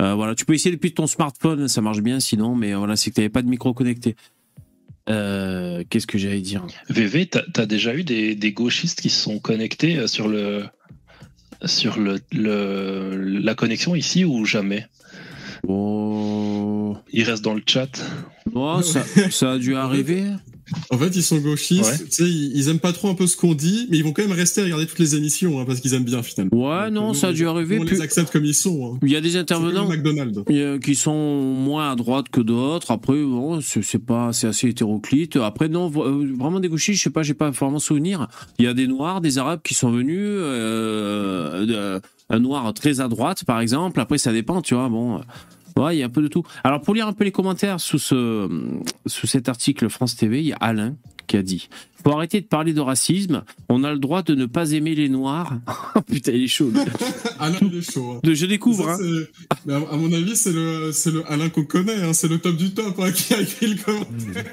Euh, 0.00 0.14
voilà, 0.14 0.34
tu 0.34 0.44
peux 0.44 0.54
essayer 0.54 0.74
depuis 0.74 0.92
ton 0.92 1.06
smartphone, 1.06 1.68
ça 1.68 1.80
marche 1.80 2.00
bien. 2.00 2.20
Sinon, 2.20 2.54
mais 2.54 2.72
voilà, 2.74 2.96
c'est 2.96 3.10
que 3.10 3.16
t'avais 3.16 3.28
pas 3.28 3.42
de 3.42 3.48
micro 3.48 3.74
connecté. 3.74 4.16
Euh, 5.08 5.82
Qu'est-ce 5.88 6.06
que 6.06 6.18
j'allais 6.18 6.40
dire? 6.40 6.66
VV, 6.88 7.26
t'as 7.26 7.42
as 7.56 7.66
déjà 7.66 7.94
eu 7.94 8.04
des, 8.04 8.52
gauchistes 8.52 9.00
qui 9.00 9.10
se 9.10 9.20
sont 9.20 9.38
connectés 9.38 9.98
euh, 9.98 10.06
sur 10.06 10.28
le 10.28 10.64
sur 11.66 11.98
le 11.98 12.20
la 12.32 13.54
connexion 13.54 13.94
ici 13.94 14.24
ou 14.24 14.46
jamais? 14.46 14.86
Oh, 15.68 16.96
Ils 17.12 17.22
restent 17.24 17.44
dans 17.44 17.54
le 17.54 17.62
chat. 17.66 17.88
oh, 18.54 18.80
ça, 18.82 19.02
ça 19.30 19.52
a 19.52 19.58
dû 19.58 19.74
arriver. 19.74 20.24
En 20.90 20.98
fait, 20.98 21.08
ils 21.16 21.22
sont 21.24 21.38
gauchistes, 21.38 21.82
Ouais. 21.84 21.98
tu 21.98 22.10
sais, 22.12 22.22
ils, 22.30 22.52
ils 22.56 22.68
aiment 22.68 22.78
pas 22.78 22.92
trop 22.92 23.08
un 23.08 23.14
peu 23.16 23.26
ce 23.26 23.36
qu'on 23.36 23.54
dit, 23.54 23.88
mais 23.90 23.96
ils 23.98 24.04
vont 24.04 24.12
quand 24.12 24.22
même 24.22 24.30
rester 24.30 24.60
à 24.60 24.64
regarder 24.64 24.86
toutes 24.86 25.00
les 25.00 25.16
émissions, 25.16 25.58
hein, 25.58 25.64
parce 25.66 25.80
qu'ils 25.80 25.94
aiment 25.94 26.04
bien, 26.04 26.22
finalement. 26.22 26.52
Ouais, 26.68 26.84
Donc, 26.84 26.94
non, 26.94 27.08
nous, 27.08 27.14
ça 27.14 27.28
a 27.28 27.32
dû 27.32 27.44
arriver. 27.48 27.80
On 27.80 27.84
Puis- 27.84 27.96
les 27.96 28.02
accepte 28.02 28.30
comme 28.32 28.44
ils 28.44 28.54
sont. 28.54 28.94
hein. 28.94 28.98
Il 29.02 29.10
y 29.10 29.16
a 29.16 29.20
des 29.20 29.36
intervenants 29.36 29.88
McDonald's. 29.88 30.38
euh, 30.48 30.78
qui 30.78 30.94
sont 30.94 31.12
moins 31.54 31.90
à 31.90 31.96
droite 31.96 32.26
que 32.30 32.40
d'autres. 32.40 32.92
Après, 32.92 33.20
bon, 33.20 33.60
c'est 33.60 33.98
pas, 33.98 34.32
c'est 34.32 34.46
assez 34.46 34.68
hétéroclite. 34.68 35.34
Après, 35.34 35.68
non, 35.68 35.90
euh, 35.96 36.32
vraiment 36.38 36.60
des 36.60 36.68
gauchistes, 36.68 36.98
je 36.98 37.02
sais 37.04 37.10
pas, 37.10 37.24
j'ai 37.24 37.34
pas 37.34 37.50
vraiment 37.50 37.80
souvenir. 37.80 38.28
Il 38.60 38.64
y 38.64 38.68
a 38.68 38.74
des 38.74 38.86
noirs, 38.86 39.20
des 39.20 39.38
arabes 39.38 39.62
qui 39.64 39.74
sont 39.74 39.90
venus, 39.90 40.20
euh, 40.20 41.98
un 42.30 42.38
noir 42.38 42.72
très 42.72 43.00
à 43.00 43.08
droite, 43.08 43.44
par 43.44 43.60
exemple. 43.60 44.00
Après, 44.00 44.18
ça 44.18 44.32
dépend, 44.32 44.62
tu 44.62 44.74
vois. 44.74 44.88
Bon, 44.88 45.20
ouais, 45.84 45.96
il 45.96 45.98
y 46.00 46.02
a 46.02 46.06
un 46.06 46.10
peu 46.10 46.22
de 46.22 46.28
tout. 46.28 46.42
Alors, 46.64 46.80
pour 46.80 46.94
lire 46.94 47.06
un 47.06 47.12
peu 47.12 47.24
les 47.24 47.32
commentaires 47.32 47.80
sous 47.80 47.98
ce, 47.98 48.48
sous 49.06 49.26
cet 49.26 49.48
article 49.48 49.88
France 49.88 50.16
TV, 50.16 50.40
il 50.40 50.46
y 50.46 50.52
a 50.52 50.56
Alain 50.60 50.96
qui 51.26 51.36
a 51.36 51.42
dit. 51.42 51.68
Faut 52.02 52.12
arrêter 52.12 52.40
de 52.40 52.46
parler 52.46 52.72
de 52.72 52.80
racisme. 52.80 53.44
On 53.68 53.84
a 53.84 53.92
le 53.92 53.98
droit 53.98 54.22
de 54.22 54.34
ne 54.34 54.46
pas 54.46 54.72
aimer 54.72 54.94
les 54.94 55.08
noirs. 55.08 55.54
Oh, 55.96 56.00
Putain, 56.02 56.32
il 56.32 56.44
est 56.44 56.48
chaud. 56.48 56.70
Alain, 57.40 57.58
il 57.62 57.76
est 57.78 57.92
chaud. 57.92 58.12
hein. 58.14 58.20
De- 58.22 58.32
Je 58.32 58.46
découvre. 58.46 58.84
Ça, 58.84 58.94
hein. 58.94 59.56
mais 59.66 59.74
à, 59.74 59.96
mon 59.96 60.12
avis, 60.12 60.34
c'est 60.36 60.52
le, 60.52 60.92
c'est 60.92 61.10
le 61.10 61.24
Alain 61.30 61.48
qu'on 61.50 61.64
connaît, 61.64 62.00
hein, 62.02 62.12
c'est 62.12 62.28
le 62.28 62.38
top 62.38 62.56
du 62.56 62.70
top 62.72 62.94
hein, 63.00 63.10
qui 63.14 63.34
a 63.34 63.40
écrit 63.40 63.74
le 63.74 63.82
commentaire. 63.82 64.44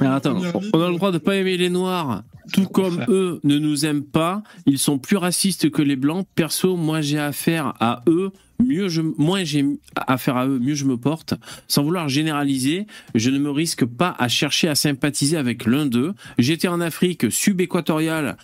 Attends, 0.00 0.40
on 0.72 0.80
a 0.82 0.88
le 0.90 0.96
droit 0.96 1.12
de 1.12 1.18
pas 1.18 1.36
aimer 1.36 1.56
les 1.56 1.70
noirs, 1.70 2.22
tout 2.52 2.66
comme 2.66 3.04
eux 3.08 3.40
ne 3.42 3.58
nous 3.58 3.84
aiment 3.86 4.04
pas. 4.04 4.42
Ils 4.66 4.78
sont 4.78 4.98
plus 4.98 5.16
racistes 5.16 5.70
que 5.70 5.82
les 5.82 5.96
blancs. 5.96 6.26
Perso, 6.34 6.76
moi 6.76 7.00
j'ai 7.00 7.18
affaire 7.18 7.74
à 7.80 8.02
eux. 8.08 8.30
Mieux 8.62 8.88
je, 8.88 9.02
moins 9.02 9.44
j'ai 9.44 9.64
affaire 9.96 10.36
à 10.36 10.46
eux, 10.46 10.58
mieux 10.58 10.74
je 10.74 10.84
me 10.84 10.96
porte. 10.96 11.34
Sans 11.68 11.82
vouloir 11.82 12.08
généraliser, 12.08 12.86
je 13.14 13.30
ne 13.30 13.38
me 13.38 13.50
risque 13.50 13.84
pas 13.84 14.14
à 14.18 14.28
chercher 14.28 14.68
à 14.68 14.74
sympathiser 14.74 15.36
avec 15.36 15.66
l'un 15.66 15.86
d'eux. 15.86 16.14
J'étais 16.38 16.68
en 16.68 16.80
Afrique 16.80 17.30
subéquatoriale 17.30 18.36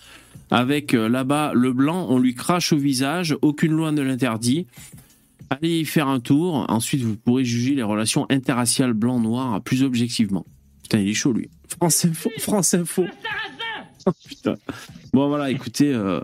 avec 0.49 0.93
euh, 0.93 1.07
là-bas 1.07 1.53
le 1.55 1.71
blanc, 1.71 2.07
on 2.09 2.19
lui 2.19 2.35
crache 2.35 2.73
au 2.73 2.77
visage, 2.77 3.35
aucune 3.41 3.71
loi 3.71 3.91
ne 3.91 4.01
l'interdit. 4.01 4.67
Allez 5.49 5.79
y 5.79 5.85
faire 5.85 6.07
un 6.07 6.19
tour, 6.19 6.65
ensuite 6.69 7.01
vous 7.01 7.15
pourrez 7.15 7.45
juger 7.45 7.73
les 7.75 7.83
relations 7.83 8.25
interraciales 8.29 8.93
blanc-noir 8.93 9.61
plus 9.61 9.83
objectivement. 9.83 10.45
Putain, 10.83 10.99
il 10.99 11.09
est 11.09 11.13
chaud 11.13 11.31
lui. 11.31 11.49
France 11.67 12.05
Info, 12.05 12.29
France 12.37 12.73
Info. 12.73 13.05
Oh, 14.05 14.11
putain. 14.27 14.55
Bon 15.13 15.27
voilà, 15.27 15.51
écoutez, 15.51 15.93
euh, 15.93 16.21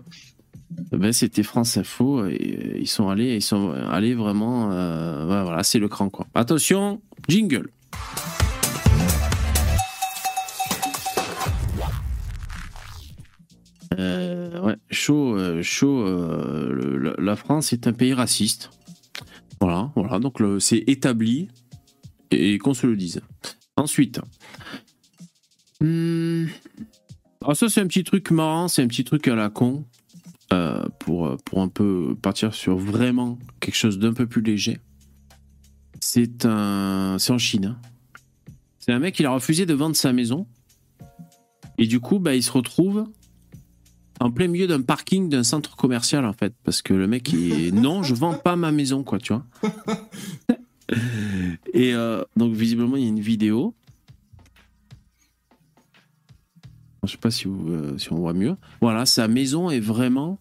ben, 0.69 1.14
c'était 1.14 1.44
France 1.44 1.77
Info 1.77 2.26
et 2.26 2.60
euh, 2.60 2.77
ils 2.80 2.88
sont 2.88 3.07
allés, 3.10 3.35
ils 3.35 3.41
sont 3.41 3.72
allés 3.72 4.14
vraiment, 4.14 4.72
euh, 4.72 5.26
voilà, 5.26 5.64
c'est 5.64 5.80
le 5.80 5.88
cran 5.88 6.10
quoi. 6.10 6.27
Attention, 6.35 7.02
jingle. 7.27 7.69
Euh, 13.98 14.60
ouais, 14.61 14.76
chaud, 14.91 15.61
chaud. 15.61 16.03
la- 17.19 17.35
France 17.35 17.73
est 17.73 17.88
un 17.88 17.94
pays 17.94 18.14
raciste. 18.14 18.69
Voilà, 19.61 19.91
voilà. 19.95 20.19
Donc 20.19 20.41
c'est 20.60 20.84
établi 20.88 21.48
et 22.31 22.57
qu'on 22.57 22.73
se 22.73 22.85
le 22.85 22.95
dise. 22.95 23.22
Ensuite, 23.77 24.19
alors 25.81 27.56
ça 27.56 27.69
c'est 27.69 27.81
un 27.81 27.88
petit 27.88 28.03
truc 28.03 28.31
marrant, 28.31 28.68
c'est 28.68 28.81
un 28.81 28.88
petit 28.88 29.03
truc 29.03 29.27
à 29.27 29.35
la 29.35 29.49
con 29.49 29.85
euh, 30.53 30.85
pour 30.99 31.37
pour 31.45 31.61
un 31.61 31.67
peu 31.67 32.15
partir 32.21 32.53
sur 32.53 32.77
vraiment 32.77 33.37
quelque 33.59 33.75
chose 33.75 33.99
d'un 33.99 34.13
peu 34.13 34.25
plus 34.27 34.41
léger. 34.41 34.79
C'est 35.99 36.45
un, 36.45 37.17
c'est 37.19 37.31
en 37.33 37.37
Chine. 37.37 37.65
hein. 37.65 37.77
C'est 38.79 38.93
un 38.93 38.99
mec 38.99 39.19
il 39.19 39.25
a 39.25 39.31
refusé 39.31 39.65
de 39.65 39.73
vendre 39.73 39.95
sa 39.95 40.13
maison 40.13 40.47
et 41.77 41.87
du 41.87 41.99
coup 41.99 42.19
bah 42.19 42.35
il 42.35 42.43
se 42.43 42.51
retrouve 42.51 43.05
en 44.19 44.31
plein 44.31 44.47
milieu 44.47 44.65
d'un 44.67 44.81
parking 44.81 45.27
d'un 45.29 45.43
centre 45.43 45.75
commercial 45.75 46.25
en 46.25 46.33
fait 46.33 46.53
parce 46.63 46.81
que 46.81 46.93
le 46.93 47.07
mec 47.07 47.33
il 47.33 47.75
non 47.81 48.01
je 48.03 48.13
vends 48.15 48.33
pas 48.33 48.55
ma 48.55 48.71
maison 48.71 49.03
quoi 49.03 49.19
tu 49.19 49.33
vois 49.33 49.45
et 51.73 51.93
euh, 51.93 52.23
donc 52.37 52.53
visiblement 52.53 52.95
il 52.95 53.03
y 53.03 53.05
a 53.05 53.09
une 53.09 53.19
vidéo 53.19 53.73
je 57.03 57.11
sais 57.11 57.17
pas 57.17 57.31
si, 57.31 57.45
vous, 57.45 57.69
euh, 57.71 57.97
si 57.97 58.11
on 58.11 58.17
voit 58.17 58.33
mieux 58.33 58.55
voilà 58.81 59.05
sa 59.05 59.27
maison 59.27 59.69
est 59.69 59.79
vraiment 59.79 60.39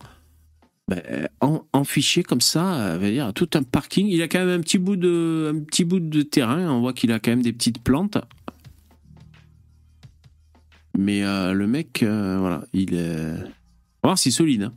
ben, 0.88 1.28
en, 1.40 1.64
enfichée 1.72 2.22
comme 2.22 2.40
ça 2.40 2.74
euh, 2.74 2.98
veut 2.98 3.10
dire 3.10 3.32
tout 3.34 3.48
un 3.54 3.62
parking 3.62 4.06
il 4.06 4.22
a 4.22 4.28
quand 4.28 4.38
même 4.38 4.60
un 4.60 4.60
petit 4.60 4.78
bout 4.78 4.96
de 4.96 5.52
un 5.54 5.60
petit 5.64 5.84
bout 5.84 6.00
de 6.00 6.22
terrain 6.22 6.70
on 6.70 6.80
voit 6.80 6.92
qu'il 6.92 7.12
a 7.12 7.18
quand 7.18 7.30
même 7.30 7.42
des 7.42 7.52
petites 7.52 7.82
plantes 7.82 8.18
mais 10.96 11.24
euh, 11.24 11.52
le 11.52 11.66
mec 11.66 11.98
voilà 12.02 12.64
il 12.72 12.94
est 12.94 13.34
on 14.02 14.08
va 14.08 14.12
voir 14.12 14.18
c'est 14.18 14.30
solide. 14.30 14.62
hein. 14.62 14.72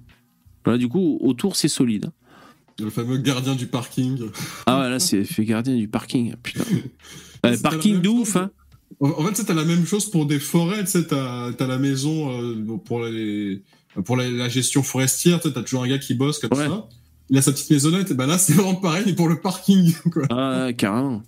Voilà, 0.65 0.77
du 0.77 0.89
coup, 0.89 1.17
autour, 1.21 1.55
c'est 1.55 1.67
solide. 1.67 2.05
hein. 2.05 2.13
Le 2.79 2.89
fameux 2.89 3.17
gardien 3.17 3.55
du 3.55 3.67
parking. 3.67 4.19
Ah 4.65 4.81
ouais, 4.81 4.89
là, 4.89 4.99
c'est 4.99 5.23
fait 5.23 5.45
gardien 5.45 5.75
du 5.75 5.87
parking. 5.87 6.35
Putain. 6.41 6.63
Parking 7.63 8.01
de 8.01 8.09
ouf, 8.09 8.35
hein. 8.35 8.51
En, 9.01 9.23
fait, 9.25 9.43
t'as 9.45 9.53
la 9.53 9.63
même 9.63 9.85
chose 9.85 10.09
pour 10.09 10.25
des 10.25 10.39
forêts. 10.39 10.83
Tu 10.83 10.91
sais, 10.91 11.07
t'as 11.07 11.51
as 11.57 11.67
la 11.67 11.77
maison 11.77 12.31
euh, 12.31 12.77
pour 12.83 13.01
les 13.03 13.61
pour 14.05 14.17
la, 14.17 14.29
la 14.29 14.49
gestion 14.49 14.83
forestière. 14.83 15.39
Tu 15.39 15.51
t'as 15.51 15.61
toujours 15.61 15.83
un 15.83 15.87
gars 15.87 15.97
qui 15.99 16.13
bosse 16.13 16.39
comme 16.39 16.57
Ouais. 16.57 16.67
ça. 16.67 16.87
Il 17.29 17.37
a 17.37 17.41
sa 17.41 17.51
petite 17.51 17.69
maisonnette. 17.69 18.11
Et 18.11 18.13
ben 18.13 18.27
là, 18.27 18.37
c'est 18.37 18.53
vraiment 18.53 18.75
pareil 18.75 19.03
mais 19.05 19.13
pour 19.13 19.27
le 19.29 19.39
parking. 19.39 19.93
Quoi. 20.11 20.23
Ah, 20.29 20.69
carrément. 20.75 21.21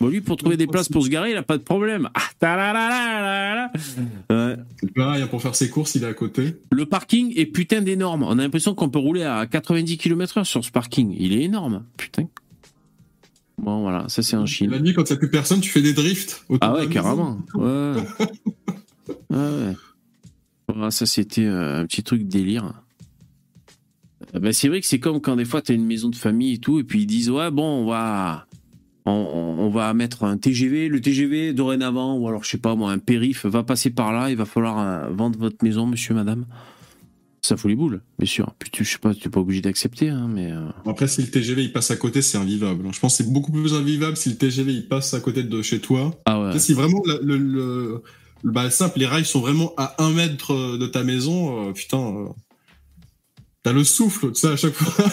Bon, 0.00 0.08
lui, 0.08 0.20
pour 0.20 0.36
trouver 0.36 0.56
des 0.56 0.66
places 0.66 0.88
pour 0.88 1.04
se 1.04 1.08
garer, 1.10 1.32
il 1.32 1.36
a 1.36 1.42
pas 1.42 1.58
de 1.58 1.62
problème. 1.62 2.08
Ah. 2.40 3.68
Ouais. 4.30 4.56
Pareil, 4.94 5.24
pour 5.30 5.42
faire 5.42 5.54
ses 5.54 5.68
courses, 5.68 5.94
il 5.94 6.04
est 6.04 6.06
à 6.06 6.14
côté. 6.14 6.56
Le 6.70 6.86
parking 6.86 7.32
est 7.36 7.46
putain 7.46 7.82
d'énorme. 7.82 8.22
On 8.22 8.38
a 8.38 8.42
l'impression 8.42 8.74
qu'on 8.74 8.88
peut 8.88 8.98
rouler 8.98 9.24
à 9.24 9.46
90 9.46 9.98
km/h 9.98 10.44
sur 10.44 10.64
ce 10.64 10.70
parking. 10.70 11.14
Il 11.18 11.34
est 11.34 11.42
énorme. 11.42 11.84
Putain. 11.96 12.24
Bon, 13.62 13.80
voilà, 13.82 14.08
ça 14.08 14.22
c'est 14.22 14.36
en 14.36 14.40
La 14.40 14.46
Chine. 14.46 14.76
nuit, 14.80 14.92
quand 14.92 15.10
a 15.10 15.16
plus 15.16 15.30
personne, 15.30 15.60
tu 15.60 15.70
fais 15.70 15.82
des 15.82 15.92
drifts. 15.92 16.44
Ah 16.60 16.70
de 16.70 16.74
ouais, 16.74 16.86
la 16.86 16.92
carrément. 16.92 17.38
Ouais. 17.54 17.94
Ah 19.32 19.50
ouais. 19.50 19.76
Voilà, 20.68 20.90
ça, 20.90 21.06
c'était 21.06 21.44
euh, 21.44 21.80
un 21.80 21.86
petit 21.86 22.02
truc 22.02 22.26
délire. 22.26 22.72
Euh, 24.34 24.40
bah, 24.40 24.52
c'est 24.52 24.68
vrai 24.68 24.80
que 24.80 24.86
c'est 24.86 24.98
comme 24.98 25.20
quand 25.20 25.36
des 25.36 25.44
fois, 25.44 25.62
tu 25.62 25.72
as 25.72 25.74
une 25.76 25.86
maison 25.86 26.08
de 26.08 26.16
famille 26.16 26.54
et 26.54 26.58
tout, 26.58 26.80
et 26.80 26.84
puis 26.84 27.02
ils 27.02 27.06
disent 27.06 27.30
Ouais, 27.30 27.50
bon, 27.50 27.82
on 27.82 27.86
va. 27.86 28.46
On 29.04 29.68
va 29.68 29.92
mettre 29.94 30.22
un 30.22 30.36
TGV, 30.36 30.88
le 30.88 31.00
TGV 31.00 31.52
dorénavant, 31.54 32.16
ou 32.16 32.28
alors 32.28 32.44
je 32.44 32.50
sais 32.50 32.58
pas 32.58 32.76
moi, 32.76 32.92
un 32.92 32.98
périph 32.98 33.46
va 33.46 33.64
passer 33.64 33.90
par 33.90 34.12
là, 34.12 34.30
il 34.30 34.36
va 34.36 34.44
falloir 34.44 34.78
euh, 34.78 35.10
vendre 35.10 35.36
votre 35.40 35.64
maison, 35.64 35.86
monsieur, 35.86 36.14
madame. 36.14 36.46
Ça 37.44 37.56
fout 37.56 37.68
les 37.68 37.74
boules, 37.74 38.00
bien 38.20 38.26
sûr. 38.28 38.54
Puis 38.60 38.70
tu, 38.70 38.84
je 38.84 38.90
sais 38.92 38.98
pas, 38.98 39.12
tu 39.14 39.26
n'es 39.26 39.30
pas 39.32 39.40
obligé 39.40 39.60
d'accepter, 39.62 40.08
hein, 40.10 40.28
mais. 40.32 40.52
euh, 40.52 40.68
Après, 40.86 41.08
si 41.08 41.22
le 41.22 41.28
TGV 41.28 41.64
il 41.64 41.72
passe 41.72 41.90
à 41.90 41.96
côté, 41.96 42.22
c'est 42.22 42.38
invivable. 42.38 42.86
Je 42.92 43.00
pense 43.00 43.18
que 43.18 43.24
c'est 43.24 43.30
beaucoup 43.32 43.50
plus 43.50 43.74
invivable 43.74 44.16
si 44.16 44.28
le 44.30 44.36
TGV 44.36 44.72
il 44.72 44.86
passe 44.88 45.12
à 45.12 45.20
côté 45.20 45.42
de 45.42 45.60
chez 45.60 45.80
toi. 45.80 46.16
Ah 46.24 46.40
ouais. 46.40 46.58
Si 46.60 46.72
vraiment 46.72 47.02
le, 47.04 47.18
le, 47.20 47.36
le- 47.38 48.02
le- 48.44 48.50
bah, 48.52 48.70
simple, 48.70 49.00
les 49.00 49.06
rails 49.06 49.24
sont 49.24 49.40
vraiment 49.40 49.72
à 49.76 50.00
un 50.04 50.10
mètre 50.12 50.52
euh, 50.52 50.78
de 50.78 50.86
ta 50.86 51.02
maison, 51.02 51.68
euh, 51.68 51.72
putain, 51.72 51.98
euh, 51.98 52.28
t'as 53.64 53.72
le 53.72 53.82
souffle, 53.82 54.28
tu 54.32 54.40
sais, 54.40 54.48
à 54.52 54.56
chaque 54.56 54.74
fois. 54.74 55.04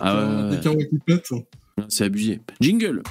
Ah 0.00 0.50
ouais, 0.50 0.88
qui 0.90 0.98
pètent. 0.98 1.30
C'est 1.88 2.02
abusé. 2.04 2.40
Jingle 2.60 3.02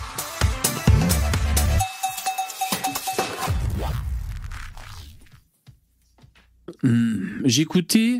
Hmm, 6.83 7.41
J'écoutais. 7.45 8.19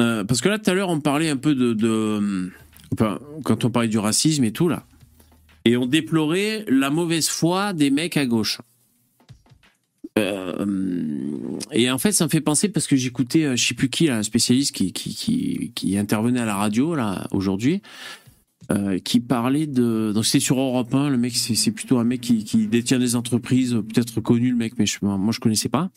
Euh, 0.00 0.24
parce 0.24 0.40
que 0.40 0.48
là, 0.48 0.58
tout 0.58 0.70
à 0.70 0.74
l'heure, 0.74 0.88
on 0.88 1.00
parlait 1.00 1.28
un 1.28 1.36
peu 1.36 1.54
de. 1.54 2.50
quand 3.44 3.64
on 3.64 3.70
parlait 3.70 3.88
du 3.88 3.98
racisme 3.98 4.44
et 4.44 4.52
tout, 4.52 4.68
là. 4.68 4.84
Et 5.64 5.76
on 5.76 5.86
déplorait 5.86 6.64
la 6.68 6.90
mauvaise 6.90 7.28
foi 7.28 7.72
des 7.72 7.90
mecs 7.90 8.16
à 8.16 8.26
gauche. 8.26 8.60
Euh, 10.18 10.66
et 11.70 11.90
en 11.90 11.98
fait, 11.98 12.12
ça 12.12 12.24
me 12.24 12.30
fait 12.30 12.40
penser 12.40 12.68
parce 12.68 12.86
que 12.86 12.96
j'écoutais, 12.96 13.44
euh, 13.44 13.56
je 13.56 13.64
sais 13.64 13.74
plus 13.74 13.88
qui, 13.88 14.06
là, 14.08 14.18
un 14.18 14.22
spécialiste 14.22 14.74
qui, 14.74 14.92
qui, 14.92 15.72
qui, 15.74 15.96
intervenait 15.96 16.40
à 16.40 16.44
la 16.44 16.56
radio, 16.56 16.94
là, 16.94 17.26
aujourd'hui 17.30 17.82
qui 19.04 19.20
parlait 19.20 19.66
de. 19.66 20.12
Donc 20.14 20.24
c'était 20.24 20.40
sur 20.40 20.58
Europe 20.58 20.94
1, 20.94 21.10
le 21.10 21.18
mec, 21.18 21.36
c'est 21.36 21.54
c'est 21.54 21.72
plutôt 21.72 21.98
un 21.98 22.04
mec 22.04 22.22
qui, 22.22 22.66
détient 22.68 22.98
des 22.98 23.16
entreprises, 23.16 23.72
peut-être 23.72 24.22
connu 24.22 24.48
le 24.48 24.56
mec, 24.56 24.78
mais 24.78 24.86
moi 25.02 25.30
je 25.30 25.40
connaissais 25.40 25.68
pas. 25.68 25.90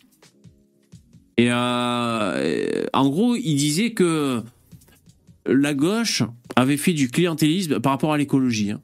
Et 1.38 1.48
euh, 1.52 2.86
en 2.94 3.10
gros, 3.10 3.36
il 3.36 3.56
disait 3.56 3.91
que 3.91 4.41
la 5.45 5.74
gauche 5.74 6.24
avait 6.56 6.78
fait 6.78 6.94
du 6.94 7.10
clientélisme 7.10 7.80
par 7.80 7.91
rapport 7.91 8.14
à 8.14 8.18
l'écologie. 8.18 8.72
hein. 8.72 8.82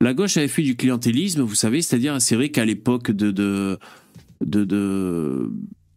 La 0.00 0.14
gauche 0.14 0.36
avait 0.36 0.48
fait 0.48 0.62
du 0.62 0.76
clientélisme, 0.76 1.42
vous 1.42 1.54
savez, 1.54 1.82
c'est-à-dire, 1.82 2.20
c'est 2.20 2.36
vrai 2.36 2.50
qu'à 2.50 2.64
l'époque 2.64 3.10
de, 3.10 3.30
de, 3.30 3.78
de, 4.40 5.50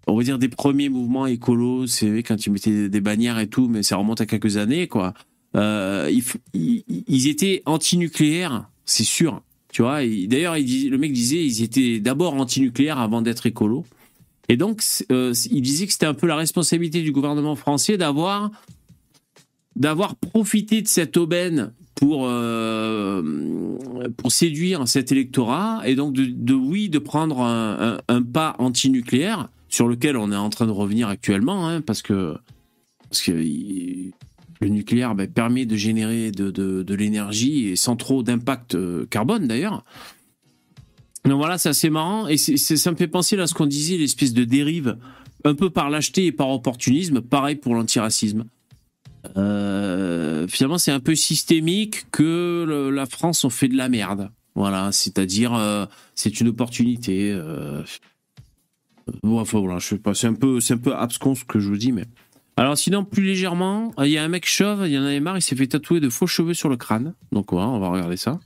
on 0.08 0.16
va 0.18 0.24
dire 0.24 0.40
des 0.40 0.50
premiers 0.50 0.90
mouvements 0.90 1.28
écolos, 1.28 1.88
c'est 1.88 2.10
vrai 2.10 2.24
quand 2.24 2.46
ils 2.46 2.52
mettaient 2.52 2.90
des 2.90 3.02
bannières 3.02 3.40
et 3.40 3.48
tout, 3.48 3.68
mais 3.68 3.84
ça 3.84 3.98
remonte 3.98 4.22
à 4.22 4.26
quelques 4.26 4.58
années, 4.58 4.88
quoi. 4.88 5.14
Euh, 5.56 6.12
ils, 6.54 7.28
étaient 7.28 7.64
antinucléaires, 7.66 8.70
c'est 8.86 9.04
sûr. 9.04 9.42
Tu 9.72 9.82
vois, 9.82 10.00
d'ailleurs, 10.06 10.56
le 10.56 10.98
mec 10.98 11.14
disait 11.14 11.44
ils 11.44 11.64
étaient 11.64 12.00
d'abord 12.00 12.34
antinucléaires 12.34 13.00
avant 13.00 13.22
d'être 13.22 13.46
écolos. 13.46 13.86
Et 14.50 14.58
donc, 14.58 14.82
euh, 15.12 15.34
il 15.52 15.62
disait 15.62 15.86
que 15.88 15.92
c'était 15.92 16.06
un 16.06 16.14
peu 16.14 16.28
la 16.28 16.36
responsabilité 16.36 17.02
du 17.02 17.12
gouvernement 17.12 17.56
français 17.56 17.98
d'avoir 17.98 18.52
d'avoir 19.76 20.16
profité 20.16 20.82
de 20.82 20.88
cette 20.88 21.18
aubaine 21.18 21.72
pour 21.96 22.26
euh, 22.28 23.22
pour 24.18 24.32
séduire 24.32 24.88
cet 24.88 25.12
électorat 25.12 25.82
et 25.86 25.96
donc 25.96 26.14
de, 26.14 26.54
oui 26.54 26.90
de 26.90 27.00
prendre 27.00 27.42
un, 27.42 27.98
un- 27.98 28.16
un 28.16 28.24
pas 28.24 28.56
antinucléaire 28.60 29.50
sur 29.70 29.88
lequel 29.88 30.18
on 30.18 30.32
est 30.32 30.36
en 30.36 30.50
train 30.50 30.66
de 30.66 30.72
revenir 30.72 31.10
actuellement 31.10 31.68
hein, 31.68 31.82
parce 31.82 32.02
que 32.02 32.36
parce 33.10 33.22
que 33.22 33.32
le 33.32 34.68
nucléaire 34.70 35.14
ben, 35.14 35.28
permet 35.28 35.66
de 35.66 35.76
générer 35.76 36.32
de, 36.32 36.50
de- 36.50 36.82
de 36.84 36.96
l'énergie 36.96 37.68
et 37.68 37.76
sans 37.76 37.96
trop 37.96 38.24
d'impact 38.24 38.74
euh, 38.76 39.06
carbone 39.10 39.48
d'ailleurs. 39.48 39.84
Donc 41.28 41.40
voilà, 41.40 41.58
c'est 41.58 41.70
assez 41.70 41.90
marrant 41.90 42.28
et 42.28 42.38
ça 42.38 42.92
me 42.92 42.96
fait 42.96 43.08
penser 43.08 43.38
à 43.38 43.48
ce 43.48 43.54
qu'on 43.54 43.66
disait, 43.66 43.98
l'espèce 43.98 44.34
de 44.34 44.46
dérive 44.46 44.98
un 45.44 45.56
peu 45.56 45.70
par 45.70 45.90
lâcheté 45.90 46.26
et 46.26 46.32
par 46.32 46.50
opportunisme, 46.50 47.22
pareil 47.22 47.56
pour 47.56 47.76
l'antiracisme. 47.76 48.46
Euh, 49.36 50.48
finalement, 50.48 50.78
c'est 50.78 50.92
un 50.92 51.02
peu 51.02 51.16
systémique 51.16 52.10
que 52.12 52.90
la 52.94 53.06
France 53.06 53.44
on 53.44 53.50
fait 53.50 53.68
de 53.68 53.76
la 53.76 53.90
merde. 53.90 54.32
Voilà, 54.56 54.92
c'est-à-dire 54.92 55.54
euh, 55.54 55.86
c'est 56.16 56.40
une 56.40 56.48
opportunité. 56.48 57.32
Euh, 57.34 57.84
bon, 59.22 59.40
enfin, 59.40 59.60
voilà, 59.60 59.82
sais 59.82 59.98
pas, 59.98 60.14
c'est 60.14 60.28
un 60.28 60.34
peu, 60.34 60.62
c'est 60.62 60.76
un 60.76 60.80
peu 60.80 60.96
abscon 60.96 61.36
ce 61.36 61.44
que 61.44 61.60
je 61.60 61.68
vous 61.70 61.78
dis, 61.78 61.92
mais. 61.92 62.06
Alors 62.56 62.78
sinon, 62.78 63.04
plus 63.04 63.24
légèrement, 63.24 63.94
il 64.00 64.10
y 64.10 64.18
a 64.18 64.24
un 64.24 64.30
mec 64.30 64.48
chauve, 64.48 64.88
il 64.88 64.94
y 64.94 64.98
en 64.98 65.04
avait 65.04 65.20
marre, 65.20 65.38
il 65.38 65.44
s'est 65.44 65.56
fait 65.56 65.68
tatouer 65.68 66.00
de 66.00 66.10
faux 66.10 66.26
cheveux 66.26 66.56
sur 66.56 66.70
le 66.70 66.78
crâne. 66.78 67.14
Donc 67.32 67.52
voilà, 67.52 67.68
on 67.68 67.80
va 67.80 67.90
regarder 67.90 68.18
ça. 68.18 68.40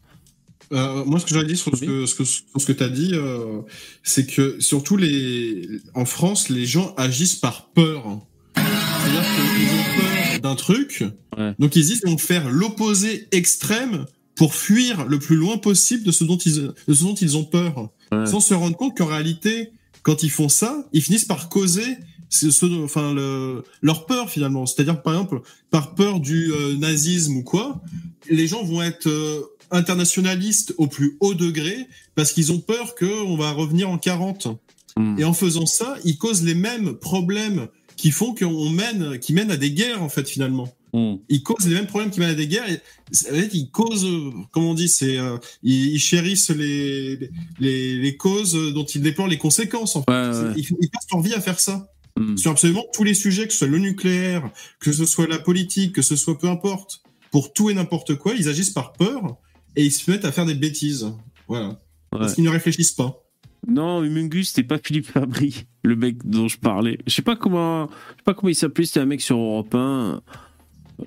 Euh, 0.72 1.04
moi, 1.06 1.20
ce 1.20 1.26
que 1.26 1.34
j'aurais 1.34 1.46
dit 1.46 1.58
sur 1.58 1.76
ce 1.76 1.84
que, 1.86 2.06
ce 2.06 2.16
que, 2.16 2.24
sur 2.24 2.44
ce 2.58 2.66
que 2.66 2.72
tu 2.72 2.84
as 2.84 2.90
dit, 2.90 3.12
euh, 3.14 3.62
c'est 4.04 4.26
que 4.26 4.60
surtout 4.60 4.96
les, 4.98 5.68
en 5.94 6.06
France, 6.06 6.50
les 6.50 6.66
gens 6.66 6.94
agissent 6.98 7.36
par 7.36 7.68
peur. 7.70 8.22
C'est-à-dire 8.56 9.24
qu'ils 9.36 9.68
ont 9.68 10.02
peur 10.02 10.40
d'un 10.42 10.56
truc, 10.56 11.04
Ouais. 11.38 11.54
donc 11.60 11.76
ils 11.76 11.86
disent 11.86 12.02
qu'ils 12.02 12.10
vont 12.10 12.18
faire 12.18 12.50
l'opposé 12.50 13.28
extrême 13.32 14.06
pour 14.36 14.54
fuir 14.56 15.06
le 15.06 15.20
plus 15.20 15.36
loin 15.36 15.58
possible 15.58 16.04
de 16.04 16.12
ce 16.12 16.24
dont 16.24 16.38
ils, 16.38 16.72
de 16.88 16.94
ce 16.94 17.04
dont 17.04 17.16
ils 17.16 17.38
ont 17.38 17.44
peur, 17.46 17.90
Ouais. 18.12 18.26
sans 18.26 18.40
se 18.40 18.54
rendre 18.54 18.76
compte 18.76 18.98
qu'en 18.98 19.06
réalité, 19.06 19.72
quand 20.04 20.24
ils 20.24 20.32
font 20.32 20.50
ça, 20.50 20.88
ils 20.94 21.02
finissent 21.02 21.26
par 21.26 21.48
causer 21.50 21.98
ce, 22.30 22.50
ce- 22.50 22.84
enfin, 22.84 23.14
le, 23.14 23.64
leur 23.82 24.06
peur 24.06 24.30
finalement. 24.30 24.66
C'est-à-dire, 24.66 25.02
par 25.02 25.14
exemple, 25.14 25.42
par 25.70 25.96
peur 25.96 26.20
du 26.20 26.52
euh, 26.54 26.76
nazisme 26.78 27.38
ou 27.38 27.44
quoi, 27.44 27.82
les 28.30 28.48
gens 28.48 28.64
vont 28.64 28.82
être 28.82 29.08
euh, 29.08 29.42
internationalistes 29.72 30.74
au 30.78 30.88
plus 30.88 31.18
haut 31.20 31.34
degré 31.34 31.88
parce 32.16 32.34
qu'ils 32.34 32.52
ont 32.52 32.60
peur 32.60 32.96
qu'on 32.96 33.36
va 33.38 33.52
revenir 33.52 33.90
en 33.90 33.98
40. 33.98 34.48
Hmm. 34.98 35.18
Et 35.18 35.24
en 35.24 35.34
faisant 35.34 35.66
ça, 35.66 35.96
ils 36.04 36.18
causent 36.18 36.44
les 36.44 36.56
mêmes 36.56 36.94
problèmes 36.94 37.68
qui 37.96 38.12
font 38.12 38.34
qu'on 38.34 38.70
mène, 38.70 39.20
qui 39.20 39.34
mènent 39.34 39.52
à 39.52 39.58
des 39.58 39.72
guerres 39.72 40.04
en 40.04 40.10
fait 40.10 40.28
finalement. 40.28 40.70
Hmm. 40.94 41.16
Ils 41.30 41.44
causent 41.44 41.68
les 41.68 41.76
mêmes 41.76 41.88
problèmes 41.88 42.12
qui 42.12 42.20
mènent 42.20 42.32
à 42.32 42.36
des 42.36 42.48
guerres. 42.48 42.70
Et, 42.70 42.80
ils 43.54 43.70
causent, 43.72 44.08
comment 44.52 44.72
on 44.72 44.74
dit, 44.74 44.90
c'est, 44.90 45.18
euh, 45.18 45.38
ils, 45.64 45.94
ils 45.94 46.00
chérissent 46.00 46.50
les, 46.50 47.30
les, 47.60 47.96
les 47.96 48.18
causes 48.18 48.54
dont 48.74 48.86
ils 48.86 49.02
déplorent 49.02 49.28
les 49.28 49.38
conséquences. 49.38 49.96
En 49.96 50.04
fait. 50.04 50.12
Ouais, 50.12 50.48
ouais. 50.48 50.54
Ils, 50.58 50.66
ils 50.82 50.90
passent 50.90 51.08
leur 51.12 51.22
vie 51.22 51.34
à 51.34 51.42
faire 51.42 51.60
ça 51.60 51.88
Hmm. 52.18 52.36
sur 52.36 52.52
absolument 52.52 52.86
tous 52.94 53.06
les 53.06 53.14
sujets, 53.14 53.48
que 53.48 53.54
ce 53.54 53.60
soit 53.60 53.68
le 53.68 53.78
nucléaire, 53.78 54.50
que 54.80 54.92
ce 54.92 55.06
soit 55.06 55.28
la 55.28 55.40
politique, 55.40 55.96
que 55.96 56.02
ce 56.02 56.18
soit 56.18 56.38
peu 56.38 56.48
importe, 56.48 57.02
pour 57.32 57.54
tout 57.54 57.70
et 57.70 57.74
n'importe 57.74 58.16
quoi, 58.16 58.34
ils 58.34 58.50
agissent 58.50 58.72
par 58.72 58.92
peur 58.94 59.38
et 59.76 59.86
ils 59.86 59.92
se 59.92 60.10
mettent 60.10 60.26
à 60.26 60.32
faire 60.32 60.46
des 60.46 60.56
bêtises. 60.56 61.12
Voilà. 61.48 61.80
Parce 62.12 62.36
qu'ils 62.36 62.44
ne 62.44 62.50
réfléchissent 62.50 62.92
pas. 62.92 63.24
Non, 63.68 64.04
Humungus, 64.04 64.50
c'était 64.50 64.68
pas 64.68 64.80
Philippe 64.84 65.06
Fabry, 65.06 65.66
le 65.84 65.96
mec 65.96 66.26
dont 66.26 66.48
je 66.48 66.58
parlais. 66.58 66.98
Je 67.06 67.14
sais 67.14 67.22
pas 67.22 67.36
comment, 67.36 67.88
je 67.88 68.18
sais 68.18 68.24
pas 68.26 68.34
comment 68.34 68.50
il 68.50 68.56
s'appelait. 68.56 68.86
C'était 68.86 69.02
un 69.02 69.06
mec 69.06 69.22
sur 69.22 69.38
Europe 69.38 69.76
1, 69.76 70.22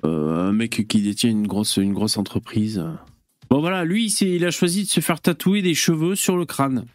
euh, 0.05 0.49
un 0.49 0.53
mec 0.53 0.87
qui 0.87 1.01
détient 1.01 1.29
une 1.29 1.47
grosse, 1.47 1.77
une 1.77 1.93
grosse 1.93 2.17
entreprise. 2.17 2.83
Bon 3.49 3.59
voilà, 3.59 3.83
lui, 3.83 4.07
il, 4.07 4.27
il 4.27 4.45
a 4.45 4.51
choisi 4.51 4.83
de 4.83 4.89
se 4.89 5.01
faire 5.01 5.21
tatouer 5.21 5.61
des 5.61 5.75
cheveux 5.75 6.15
sur 6.15 6.37
le 6.37 6.45
crâne. 6.45 6.85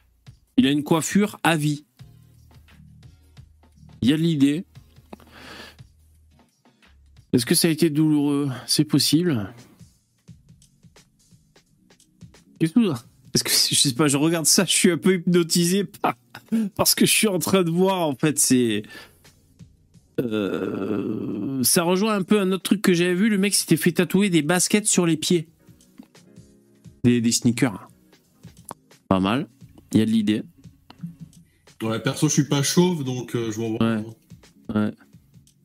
Il 0.56 0.66
a 0.66 0.70
une 0.70 0.82
coiffure 0.82 1.38
à 1.42 1.56
vie. 1.56 1.84
Il 4.02 4.08
y 4.08 4.12
a 4.14 4.16
de 4.16 4.22
l'idée. 4.22 4.64
Est-ce 7.32 7.46
que 7.46 7.54
ça 7.54 7.68
a 7.68 7.70
été 7.70 7.90
douloureux? 7.90 8.50
C'est 8.66 8.84
possible. 8.84 9.52
Qu'est-ce 12.60 12.72
que 12.74 12.80
Est-ce 13.34 13.42
que 13.44 13.50
je 13.50 13.74
sais 13.80 13.92
pas, 13.94 14.06
je 14.08 14.16
regarde 14.16 14.46
ça, 14.46 14.64
je 14.64 14.70
suis 14.72 14.90
un 14.90 14.98
peu 14.98 15.14
hypnotisé 15.14 15.84
par 15.84 16.14
parce 16.76 16.94
que 16.94 17.06
je 17.06 17.10
suis 17.12 17.28
en 17.28 17.38
train 17.38 17.62
de 17.62 17.70
voir 17.70 18.00
en 18.06 18.14
fait, 18.14 18.38
c'est 18.38 18.82
Euh, 20.20 21.62
ça 21.62 21.82
rejoint 21.82 22.14
un 22.14 22.22
peu 22.22 22.38
un 22.40 22.52
autre 22.52 22.62
truc 22.64 22.82
que 22.82 22.92
j'avais 22.92 23.14
vu. 23.14 23.28
Le 23.30 23.38
mec 23.38 23.54
s'était 23.54 23.76
fait 23.76 23.92
tatouer 23.92 24.28
des 24.30 24.42
baskets 24.42 24.86
sur 24.86 25.06
les 25.06 25.16
pieds, 25.16 25.48
des, 27.04 27.20
des 27.20 27.32
sneakers. 27.32 27.88
Pas 29.08 29.20
mal. 29.20 29.46
Il 29.92 29.98
y 29.98 30.02
a 30.02 30.06
de 30.06 30.10
l'idée. 30.10 30.42
Ouais, 31.82 31.98
perso, 32.00 32.28
je 32.28 32.34
suis 32.34 32.44
pas 32.48 32.62
chauve, 32.62 33.04
donc 33.04 33.34
euh, 33.34 33.50
je 33.50 33.58
m'en 33.60 33.70
vois. 33.70 33.96
Ouais. 34.74 34.90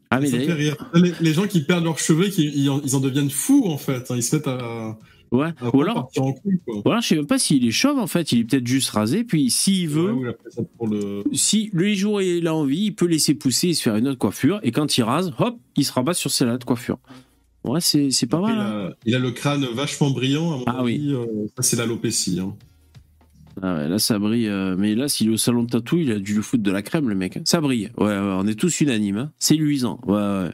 Ah 0.10 0.20
mais 0.22 0.28
Ça 0.28 0.38
me 0.38 0.42
fait 0.42 0.48
d'ailleurs- 0.48 0.58
rire. 0.58 0.92
Les, 0.94 1.12
les 1.20 1.34
gens 1.34 1.48
qui 1.48 1.62
perdent 1.62 1.84
leurs 1.84 2.00
cheveux, 2.00 2.30
qui, 2.30 2.46
ils, 2.56 2.70
en, 2.70 2.80
ils 2.82 2.96
en 2.96 3.00
deviennent 3.02 3.30
fous 3.30 3.66
en 3.66 3.78
fait. 3.78 4.10
hein. 4.10 4.16
Ils 4.16 4.24
se 4.24 4.36
mettent 4.38 4.48
à, 4.48 4.98
ouais. 5.32 5.50
Ou 5.74 5.82
alors, 5.82 6.10
en 6.18 6.32
couille, 6.34 6.60
quoi. 6.66 6.78
ou 6.86 6.90
alors, 6.90 7.02
je 7.02 7.08
sais 7.08 7.16
même 7.16 7.28
pas 7.28 7.38
s'il 7.40 7.66
est 7.68 7.72
chauve 7.72 7.98
en 8.00 8.08
fait. 8.08 8.32
Il 8.32 8.40
est 8.40 8.44
peut-être 8.46 8.68
juste 8.68 8.90
rasé. 8.90 9.24
Puis 9.24 9.50
s'il 9.50 9.90
veut, 9.90 10.12
Ouais, 10.14 10.36
ça 10.50 10.62
pour 10.78 10.88
le... 10.88 11.24
si 11.34 11.70
le 11.74 11.94
jour 11.94 12.22
il 12.22 12.48
a 12.48 12.54
envie, 12.56 12.86
il 12.86 12.96
peut 12.96 13.06
laisser 13.08 13.34
pousser 13.36 13.70
et 13.70 13.74
se 13.74 13.82
faire 13.84 13.96
une 13.96 14.08
autre 14.08 14.20
coiffure. 14.20 14.60
Et 14.64 14.72
quand 14.72 14.98
il 14.98 15.04
rase, 15.04 15.34
hop, 15.40 15.58
il 15.76 15.86
se 15.86 15.92
rabat 15.94 16.14
sur 16.14 16.32
sa 16.32 16.54
autre 16.54 16.66
coiffure. 16.66 16.98
Ouais, 17.64 17.82
c'est 17.82 18.12
c'est 18.12 18.28
pas 18.28 18.40
mal. 18.40 18.58
hein. 18.60 18.90
a, 18.92 18.94
il 19.06 19.16
a 19.16 19.20
le 19.20 19.32
crâne 19.32 19.66
vachement 19.74 20.12
brillant, 20.12 20.54
à 20.54 20.58
mon 20.58 20.64
Ah 20.68 20.80
avis. 20.82 21.12
euh, 21.14 21.26
ça, 21.56 21.64
c'est 21.64 21.76
l'alopécie. 21.78 22.40
Hein. 22.40 22.54
Ah 23.62 23.74
ouais, 23.76 23.88
là 23.88 24.00
ça 24.00 24.20
brille. 24.20 24.48
euh, 24.50 24.76
mais 24.78 24.96
là, 24.96 25.08
s'il 25.08 25.28
est 25.30 25.34
au 25.34 25.38
salon 25.38 25.64
de 25.64 25.70
tatou, 25.70 25.98
il 25.98 26.12
a 26.12 26.20
dû 26.20 26.36
lui 26.36 26.44
foutre 26.44 26.62
de 26.62 26.72
la 26.72 26.82
crème, 26.82 27.08
le 27.10 27.16
mec. 27.16 27.40
Ça 27.46 27.62
brille. 27.62 27.90
Ouais, 27.98 28.06
ouais, 28.06 28.20
on 28.20 28.46
est 28.48 28.60
tous 28.60 28.82
unanimes. 28.82 29.18
hein. 29.18 29.32
C'est 29.40 29.56
luisant. 29.56 30.00
Ouais, 30.06 30.14
ouais. 30.16 30.50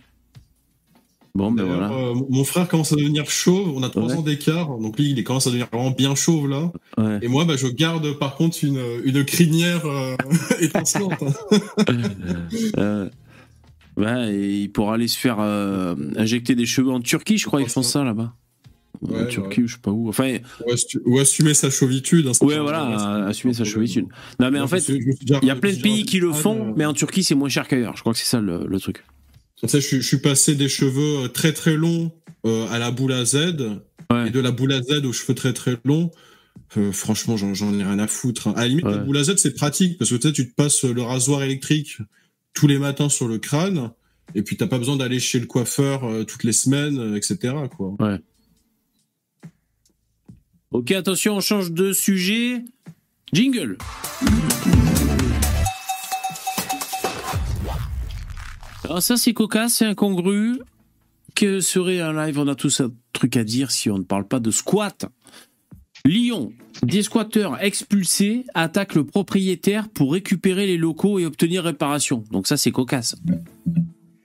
Bon, 1.33 1.49
ben 1.51 1.63
voilà. 1.63 1.89
euh, 1.91 2.13
mon 2.29 2.43
frère 2.43 2.67
commence 2.67 2.91
à 2.91 2.97
devenir 2.97 3.29
chauve, 3.29 3.71
on 3.73 3.83
a 3.83 3.89
trois 3.89 4.03
Ouais. 4.03 4.13
ans 4.15 4.21
d'écart, 4.21 4.67
donc 4.77 4.99
lui 4.99 5.11
il 5.11 5.23
commence 5.23 5.47
à 5.47 5.49
devenir 5.49 5.67
vraiment 5.71 5.91
bien 5.91 6.13
chauve 6.13 6.49
là. 6.49 6.71
Ouais. 6.97 7.19
Et 7.21 7.29
moi 7.29 7.45
bah, 7.45 7.55
je 7.55 7.67
garde 7.67 8.17
par 8.19 8.35
contre 8.35 8.57
une, 8.63 8.81
une 9.05 9.23
crinière 9.23 9.85
euh, 9.85 10.15
étincelante. 10.59 11.13
hein. 11.21 11.55
Euh, 12.77 13.09
ouais, 13.97 14.33
et 14.35 14.57
il 14.63 14.71
pourra 14.71 14.95
aller 14.95 15.07
se 15.07 15.17
faire 15.17 15.37
euh, 15.39 15.95
injecter 16.17 16.55
des 16.55 16.65
cheveux 16.65 16.91
en 16.91 16.99
Turquie, 16.99 17.37
je 17.37 17.45
crois, 17.45 17.61
ils 17.61 17.69
font 17.69 17.81
ça 17.83 18.03
là-bas. 18.03 18.33
en 19.09 19.25
Turquie 19.27 19.63
ou 19.63 19.67
je 19.67 19.75
sais 19.75 19.81
pas 19.81 19.91
où. 19.91 20.09
Enfin, 20.09 20.37
ou, 20.67 20.71
assu- 20.73 21.01
ou 21.05 21.17
assumer 21.19 21.53
sa 21.53 21.69
chauvitude. 21.69 22.27
hein, 22.27 22.45
ouais, 22.45 22.59
voilà, 22.59 23.25
assumer 23.27 23.53
sa 23.53 23.63
chevitude. 23.63 24.05
Non, 24.39 24.51
mais 24.51 24.59
en 24.59 24.67
fait, 24.67 24.87
il 24.89 25.15
y 25.43 25.49
a 25.49 25.55
plein 25.55 25.71
de 25.73 25.81
pays 25.81 26.03
qui 26.05 26.19
le 26.19 26.31
font, 26.33 26.67
Ah, 26.69 26.73
mais 26.75 26.85
en 26.85 26.93
Turquie, 26.93 27.23
c'est 27.23 27.35
moins 27.35 27.49
cher 27.49 27.67
qu'ailleurs. 27.69 27.95
Je 27.95 28.01
crois 28.01 28.11
que 28.13 28.19
c'est 28.19 28.25
ça 28.25 28.41
le, 28.41 28.65
le 28.67 28.79
truc. 28.81 29.03
Je, 29.63 29.77
suis- 29.77 30.01
je 30.01 30.07
suis 30.07 30.17
passé 30.17 30.55
des 30.55 30.69
cheveux 30.69 31.25
euh, 31.25 31.27
très 31.27 31.53
très 31.53 31.75
longs 31.75 32.11
euh, 32.45 32.67
à 32.69 32.79
la 32.79 32.91
boule 32.91 33.13
à 33.13 33.25
Z, 33.25 33.57
Ouais. 34.11 34.27
et 34.27 34.31
de 34.31 34.39
la 34.39 34.51
boule 34.51 34.73
à 34.73 34.81
Z 34.81 35.05
aux 35.05 35.13
cheveux 35.13 35.35
très 35.35 35.53
très 35.53 35.77
longs. 35.85 36.11
euh, 36.77 36.91
franchement, 36.91 37.37
j'en 37.37 37.53
ai 37.79 37.83
rien 37.83 37.99
à 37.99 38.07
foutre. 38.07 38.47
hein. 38.47 38.53
À 38.57 38.61
la 38.61 38.67
limite, 38.69 38.85
la 38.85 38.97
Ouais. 38.97 39.03
boule 39.03 39.17
à 39.17 39.23
Z, 39.23 39.35
c'est 39.37 39.53
pratique 39.53 39.97
parce 39.97 40.09
que 40.09 40.15
tu 40.15 40.27
sais, 40.27 40.33
tu 40.33 40.49
te 40.49 40.53
passes 40.55 40.83
le 40.83 41.01
rasoir 41.01 41.43
électrique 41.43 41.97
tous 42.53 42.67
les 42.67 42.77
matins 42.79 43.07
sur 43.09 43.27
le 43.27 43.37
crâne, 43.39 43.91
et 44.35 44.41
puis 44.41 44.57
t'as 44.57 44.67
pas 44.67 44.77
besoin 44.79 44.97
d'aller 44.97 45.19
chez 45.19 45.39
le 45.39 45.45
coiffeur 45.45 46.03
euh, 46.05 46.23
toutes 46.25 46.43
les 46.43 46.53
semaines, 46.53 46.97
euh, 46.99 47.15
etc. 47.15 47.53
Quoi. 47.77 47.95
Ok, 50.71 50.91
attention, 50.91 51.35
on 51.35 51.41
change 51.41 51.71
de 51.71 51.91
sujet. 51.93 52.63
Jingle. 53.33 53.77
Alors 58.83 59.01
ça, 59.01 59.17
c'est 59.17 59.33
cocasse, 59.33 59.75
c'est 59.75 59.85
incongru. 59.85 60.59
Que 61.35 61.61
serait 61.61 62.01
un 62.01 62.13
live 62.13 62.39
On 62.39 62.47
a 62.47 62.55
tous 62.55 62.81
un 62.81 62.91
truc 63.13 63.37
à 63.37 63.43
dire 63.43 63.71
si 63.71 63.89
on 63.89 63.97
ne 63.97 64.03
parle 64.03 64.27
pas 64.27 64.39
de 64.39 64.51
squat. 64.51 65.05
Lyon, 66.03 66.51
des 66.83 67.03
squatteurs 67.03 67.61
expulsés 67.63 68.45
attaquent 68.53 68.95
le 68.95 69.05
propriétaire 69.05 69.87
pour 69.87 70.13
récupérer 70.13 70.65
les 70.65 70.77
locaux 70.77 71.19
et 71.19 71.25
obtenir 71.25 71.63
réparation. 71.63 72.23
Donc 72.31 72.47
ça, 72.47 72.57
c'est 72.57 72.71
cocasse. 72.71 73.15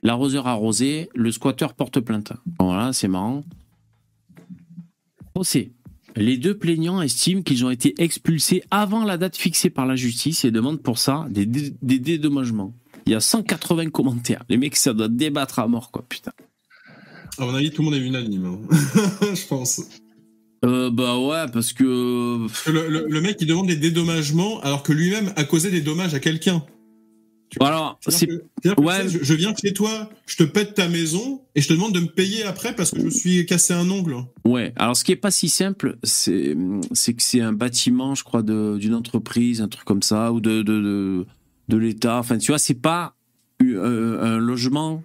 L'arroseur 0.01 0.47
arrosé, 0.47 1.09
le 1.13 1.31
squatteur 1.31 1.73
porte 1.75 1.99
plainte. 1.99 2.33
Voilà, 2.59 2.93
c'est 2.93 3.07
marrant. 3.07 3.43
Procès. 5.33 5.71
Les 6.15 6.37
deux 6.37 6.57
plaignants 6.57 7.01
estiment 7.01 7.43
qu'ils 7.43 7.63
ont 7.63 7.69
été 7.69 7.93
expulsés 8.01 8.63
avant 8.71 9.05
la 9.05 9.17
date 9.17 9.37
fixée 9.37 9.69
par 9.69 9.85
la 9.85 9.95
justice 9.95 10.45
et 10.45 10.51
demandent 10.51 10.81
pour 10.81 10.97
ça 10.97 11.27
des 11.29 11.45
dédommagements. 11.99 12.73
Il 13.07 13.11
y 13.11 13.15
a 13.15 13.21
180 13.21 13.89
commentaires. 13.89 14.43
Les 14.49 14.57
mecs, 14.57 14.75
ça 14.75 14.93
doit 14.93 15.07
débattre 15.07 15.59
à 15.59 15.67
mort, 15.67 15.91
quoi, 15.91 16.05
putain. 16.07 16.33
À 17.37 17.45
mon 17.45 17.55
avis, 17.55 17.71
tout 17.71 17.81
le 17.81 17.85
monde 17.85 17.95
est 17.95 18.05
unanime, 18.05 18.45
hein. 18.45 18.59
je 19.33 19.47
pense. 19.47 19.81
Euh, 20.65 20.89
bah 20.89 21.17
ouais, 21.17 21.45
parce 21.53 21.71
que. 21.71 21.83
Le, 22.69 22.89
le- 22.89 23.05
le 23.07 23.21
mec, 23.21 23.37
il 23.39 23.47
demande 23.47 23.67
des 23.67 23.75
dédommagements 23.77 24.59
alors 24.61 24.83
que 24.83 24.91
lui-même 24.91 25.31
a 25.37 25.43
causé 25.45 25.71
des 25.71 25.79
dommages 25.81 26.13
à 26.15 26.19
quelqu'un. 26.19 26.63
Alors, 27.61 27.97
c'est. 28.07 28.27
Que- 28.27 28.41
Ouais. 28.81 29.07
je, 29.07 29.19
je 29.23 29.33
viens 29.35 29.53
chez 29.55 29.71
toi, 29.73 30.09
je 30.25 30.35
te 30.35 30.43
pète 30.43 30.73
ta 30.73 30.89
maison 30.89 31.41
et 31.55 31.61
je 31.61 31.67
te 31.69 31.73
demande 31.73 31.93
de 31.93 32.01
me 32.01 32.07
payer 32.07 32.43
après 32.43 32.75
parce 32.75 32.91
que 32.91 32.99
je 32.99 33.05
me 33.05 33.09
suis 33.09 33.45
cassé 33.45 33.73
un 33.73 33.89
ongle. 33.89 34.15
Ouais, 34.43 34.73
alors 34.75 34.97
ce 34.97 35.05
qui 35.05 35.13
est 35.13 35.15
pas 35.15 35.31
si 35.31 35.47
simple, 35.47 35.97
c'est 36.03 36.53
que 36.55 37.21
c'est 37.21 37.39
un 37.39 37.53
bâtiment, 37.53 38.15
je 38.15 38.23
crois, 38.25 38.41
d'une 38.41 38.93
entreprise, 38.95 39.61
un 39.61 39.69
truc 39.69 39.85
comme 39.85 40.01
ça, 40.01 40.33
ou 40.33 40.41
de, 40.41 40.61
de, 40.63 40.81
de, 40.81 41.25
de 41.67 41.77
l'État. 41.77 42.17
Enfin, 42.19 42.37
tu 42.37 42.51
vois, 42.51 42.59
c'est 42.59 42.73
pas 42.73 43.15
eu- 43.59 43.75
euh, 43.77 44.21
un 44.23 44.37
logement 44.37 45.03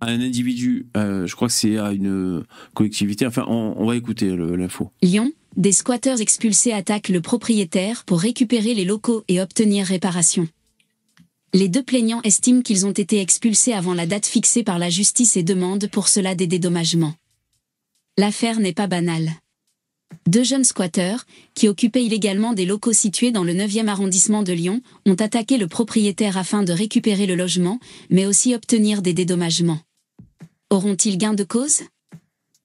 à 0.00 0.06
un 0.08 0.20
individu. 0.20 0.86
Euh, 0.96 1.26
je 1.26 1.34
crois 1.34 1.48
que 1.48 1.54
c'est 1.54 1.78
à 1.78 1.92
une 1.92 2.44
collectivité. 2.74 3.26
Enfin, 3.26 3.44
on, 3.48 3.86
va 3.86 3.96
écouter 3.96 4.36
l'info. 4.36 4.90
Lyon, 5.02 5.32
des 5.56 5.72
squatteurs 5.72 6.20
expulsés 6.20 6.72
attaquent 6.72 7.08
le 7.08 7.20
propriétaire 7.20 8.04
pour 8.04 8.20
récupérer 8.20 8.74
les 8.74 8.84
locaux 8.84 9.24
et 9.28 9.40
obtenir 9.40 9.86
réparation. 9.86 10.48
Les 11.54 11.68
deux 11.68 11.84
plaignants 11.84 12.20
estiment 12.24 12.62
qu'ils 12.62 12.84
ont 12.84 12.90
été 12.92 13.20
expulsés 13.20 13.72
avant 13.72 13.94
la 13.94 14.06
date 14.06 14.26
fixée 14.26 14.64
par 14.64 14.78
la 14.80 14.90
justice 14.90 15.36
et 15.36 15.44
demandent 15.44 15.88
pour 15.88 16.08
cela 16.08 16.34
des 16.34 16.48
dédommagements. 16.48 17.14
L'affaire 18.18 18.58
n'est 18.58 18.72
pas 18.72 18.88
banale. 18.88 19.30
Deux 20.26 20.44
jeunes 20.44 20.64
squatteurs, 20.64 21.26
qui 21.54 21.68
occupaient 21.68 22.04
illégalement 22.04 22.52
des 22.52 22.66
locaux 22.66 22.92
situés 22.92 23.30
dans 23.30 23.44
le 23.44 23.52
9e 23.52 23.88
arrondissement 23.88 24.42
de 24.42 24.52
Lyon, 24.52 24.80
ont 25.06 25.14
attaqué 25.14 25.58
le 25.58 25.68
propriétaire 25.68 26.36
afin 26.36 26.62
de 26.62 26.72
récupérer 26.72 27.26
le 27.26 27.34
logement, 27.34 27.78
mais 28.10 28.26
aussi 28.26 28.54
obtenir 28.54 29.02
des 29.02 29.12
dédommagements. 29.12 29.80
Auront-ils 30.70 31.18
gain 31.18 31.34
de 31.34 31.44
cause? 31.44 31.82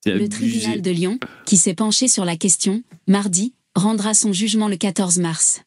Le 0.06 0.28
tribunal 0.28 0.80
de 0.80 0.90
Lyon, 0.90 1.18
qui 1.44 1.56
s'est 1.56 1.74
penché 1.74 2.08
sur 2.08 2.24
la 2.24 2.36
question, 2.36 2.82
mardi, 3.06 3.52
rendra 3.74 4.14
son 4.14 4.32
jugement 4.32 4.68
le 4.68 4.76
14 4.76 5.18
mars. 5.18 5.60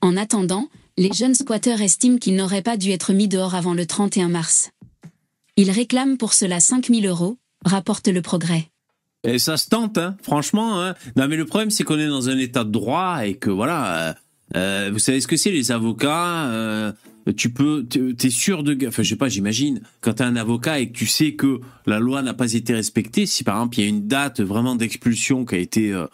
En 0.00 0.16
attendant, 0.16 0.68
les 0.96 1.12
jeunes 1.12 1.34
squatteurs 1.34 1.80
estiment 1.80 2.18
qu'ils 2.18 2.36
n'auraient 2.36 2.62
pas 2.62 2.76
dû 2.76 2.90
être 2.90 3.12
mis 3.12 3.28
dehors 3.28 3.54
avant 3.54 3.74
le 3.74 3.86
31 3.86 4.28
mars. 4.28 4.70
Ils 5.56 5.70
réclament 5.70 6.18
pour 6.18 6.34
cela 6.34 6.60
5000 6.60 7.06
euros, 7.06 7.36
rapporte 7.64 8.08
le 8.08 8.22
progrès. 8.22 8.68
Et 9.24 9.38
ça 9.38 9.56
se 9.56 9.68
tente, 9.68 9.98
hein, 9.98 10.16
franchement. 10.22 10.82
Hein. 10.82 10.94
Non, 11.16 11.26
mais 11.28 11.36
le 11.36 11.46
problème, 11.46 11.70
c'est 11.70 11.82
qu'on 11.84 11.98
est 11.98 12.06
dans 12.08 12.28
un 12.28 12.38
état 12.38 12.62
de 12.64 12.70
droit 12.70 13.26
et 13.26 13.34
que 13.34 13.50
voilà. 13.50 14.08
euh, 14.08 14.12
euh, 14.56 14.90
vous 14.92 14.98
savez 14.98 15.20
ce 15.20 15.26
que 15.26 15.36
c'est, 15.36 15.50
les 15.50 15.72
avocats 15.72 16.44
euh, 16.50 16.92
Tu 17.36 17.48
peux, 17.50 17.84
t'es 17.86 18.28
sûr 18.30 18.62
de. 18.62 18.76
Enfin, 18.86 19.02
je 19.02 19.08
sais 19.08 19.16
pas, 19.16 19.28
j'imagine. 19.30 19.80
Quand 20.02 20.14
t'es 20.14 20.24
un 20.24 20.36
avocat 20.36 20.78
et 20.80 20.88
que 20.90 20.96
tu 20.98 21.06
sais 21.06 21.32
que 21.32 21.60
la 21.86 21.98
loi 21.98 22.20
n'a 22.20 22.34
pas 22.34 22.52
été 22.52 22.74
respectée, 22.74 23.24
si 23.24 23.42
par 23.44 23.56
exemple 23.56 23.78
il 23.78 23.82
y 23.82 23.86
a 23.86 23.88
une 23.88 24.06
date 24.06 24.40
vraiment 24.42 24.76
d'expulsion 24.76 25.46
qui 25.46 25.54
a 25.54 25.58
été 25.58 25.92
euh, 25.92 26.06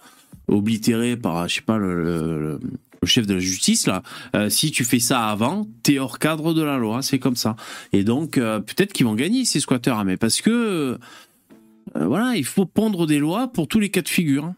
oblitérée 0.47 1.17
par, 1.17 1.49
je 1.49 1.57
sais 1.57 1.61
pas, 1.63 1.79
le, 1.79 1.95
le- 2.05 2.41
le- 2.41 2.61
chef 3.07 3.27
de 3.27 3.33
la 3.35 3.41
justice 3.41 3.87
là, 3.87 4.03
euh, 4.37 4.51
si 4.51 4.71
tu 4.71 4.85
fais 4.85 4.99
ça 5.01 5.27
avant, 5.29 5.67
t'es 5.83 5.99
hors 5.99 6.19
cadre 6.19 6.53
de 6.53 6.63
la 6.63 6.77
loi, 6.77 7.01
c'est 7.03 7.19
comme 7.19 7.35
ça. 7.37 7.57
Et 7.95 8.05
donc 8.05 8.37
euh, 8.39 8.61
peut-être 8.61 8.93
qu'ils 8.93 9.07
vont 9.07 9.15
gagner 9.15 9.45
ces 9.47 9.59
squatters, 9.59 9.97
hein, 9.99 10.05
mais 10.05 10.19
parce 10.19 10.41
que 10.43 10.99
euh, 11.97 12.07
voilà, 12.07 12.37
il 12.37 12.45
faut 12.45 12.67
pondre 12.67 13.07
des 13.07 13.19
lois 13.19 13.49
pour 13.49 13.69
tous 13.69 13.81
les 13.81 13.91
cas 13.91 14.03
de 14.03 14.09
figure. 14.09 14.45
hein. 14.45 14.57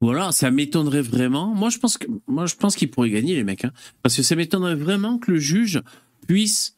Voilà, 0.00 0.32
ça 0.32 0.50
m'étonnerait 0.50 1.02
vraiment. 1.02 1.54
Moi, 1.54 1.70
je 1.70 1.78
pense 1.78 1.96
que 1.96 2.08
moi, 2.26 2.46
je 2.46 2.56
pense 2.56 2.74
qu'ils 2.74 2.90
pourraient 2.90 3.10
gagner 3.10 3.36
les 3.36 3.44
mecs, 3.44 3.64
hein, 3.64 3.72
parce 4.02 4.16
que 4.16 4.22
ça 4.22 4.34
m'étonnerait 4.34 4.74
vraiment 4.74 5.18
que 5.18 5.30
le 5.30 5.38
juge 5.38 5.80
puisse 6.26 6.76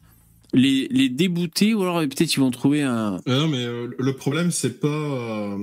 les, 0.53 0.89
les 0.91 1.09
débouter, 1.09 1.73
ou 1.73 1.83
alors 1.83 2.01
peut-être 2.01 2.35
ils 2.35 2.41
vont 2.41 2.51
trouver 2.51 2.83
un. 2.83 3.21
Euh, 3.27 3.41
non, 3.41 3.49
mais 3.49 3.65
euh, 3.65 3.89
le 3.99 4.13
problème, 4.13 4.51
c'est 4.51 4.79
pas, 4.79 5.59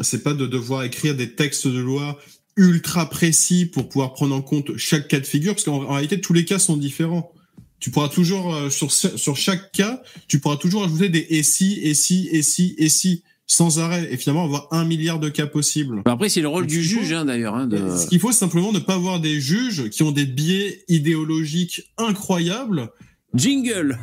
c'est 0.00 0.22
pas 0.22 0.34
de 0.34 0.46
devoir 0.46 0.84
écrire 0.84 1.16
des 1.16 1.34
textes 1.34 1.66
de 1.66 1.80
loi 1.80 2.16
ultra 2.56 3.10
précis 3.10 3.66
pour 3.66 3.88
pouvoir 3.88 4.12
prendre 4.12 4.34
en 4.34 4.42
compte 4.42 4.76
chaque 4.76 5.08
cas 5.08 5.18
de 5.18 5.26
figure, 5.26 5.54
parce 5.54 5.64
qu'en 5.64 5.82
en 5.82 5.94
réalité, 5.94 6.20
tous 6.20 6.32
les 6.32 6.44
cas 6.44 6.60
sont 6.60 6.76
différents. 6.76 7.32
Tu 7.80 7.90
pourras 7.90 8.08
toujours, 8.08 8.54
euh, 8.54 8.70
sur, 8.70 8.92
sur 8.92 9.36
chaque 9.36 9.72
cas, 9.72 10.02
tu 10.28 10.38
pourras 10.38 10.56
toujours 10.56 10.84
ajouter 10.84 11.08
des 11.08 11.26
et 11.30 11.42
si, 11.42 11.80
et 11.82 11.94
si, 11.94 12.28
et 12.30 12.42
si, 12.42 12.74
et 12.78 12.88
si, 12.90 13.22
sans 13.46 13.78
arrêt, 13.80 14.06
et 14.12 14.16
finalement 14.16 14.44
avoir 14.44 14.68
un 14.70 14.84
milliard 14.84 15.18
de 15.18 15.28
cas 15.28 15.46
possibles. 15.46 16.02
Après, 16.04 16.28
c'est 16.28 16.42
le 16.42 16.48
rôle 16.48 16.64
Donc, 16.64 16.70
du 16.70 16.82
juge, 16.84 17.12
hein, 17.12 17.24
d'ailleurs. 17.24 17.54
hein, 17.54 17.66
de- 17.66 17.96
Ce 17.96 18.06
qu'il 18.06 18.20
faut, 18.20 18.32
c'est 18.32 18.38
simplement 18.38 18.70
ne 18.72 18.78
pas 18.78 18.94
avoir 18.94 19.18
des 19.18 19.40
juges 19.40 19.88
qui 19.90 20.02
ont 20.02 20.12
des 20.12 20.26
biais 20.26 20.84
idéologiques 20.88 21.82
incroyables. 21.98 22.90
Jingle. 23.34 23.98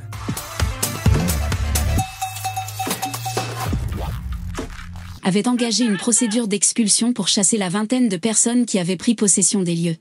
avait 5.24 5.48
engagé 5.48 5.84
une 5.84 5.98
procédure 5.98 6.48
d'expulsion 6.48 7.12
pour 7.12 7.28
chasser 7.28 7.58
la 7.58 7.68
vingtaine 7.70 8.08
de 8.08 8.16
personnes 8.18 8.66
qui 8.66 8.80
avaient 8.80 8.96
pris 8.96 9.14
possession 9.14 9.62
des 9.62 9.76
lieux. 9.76 9.96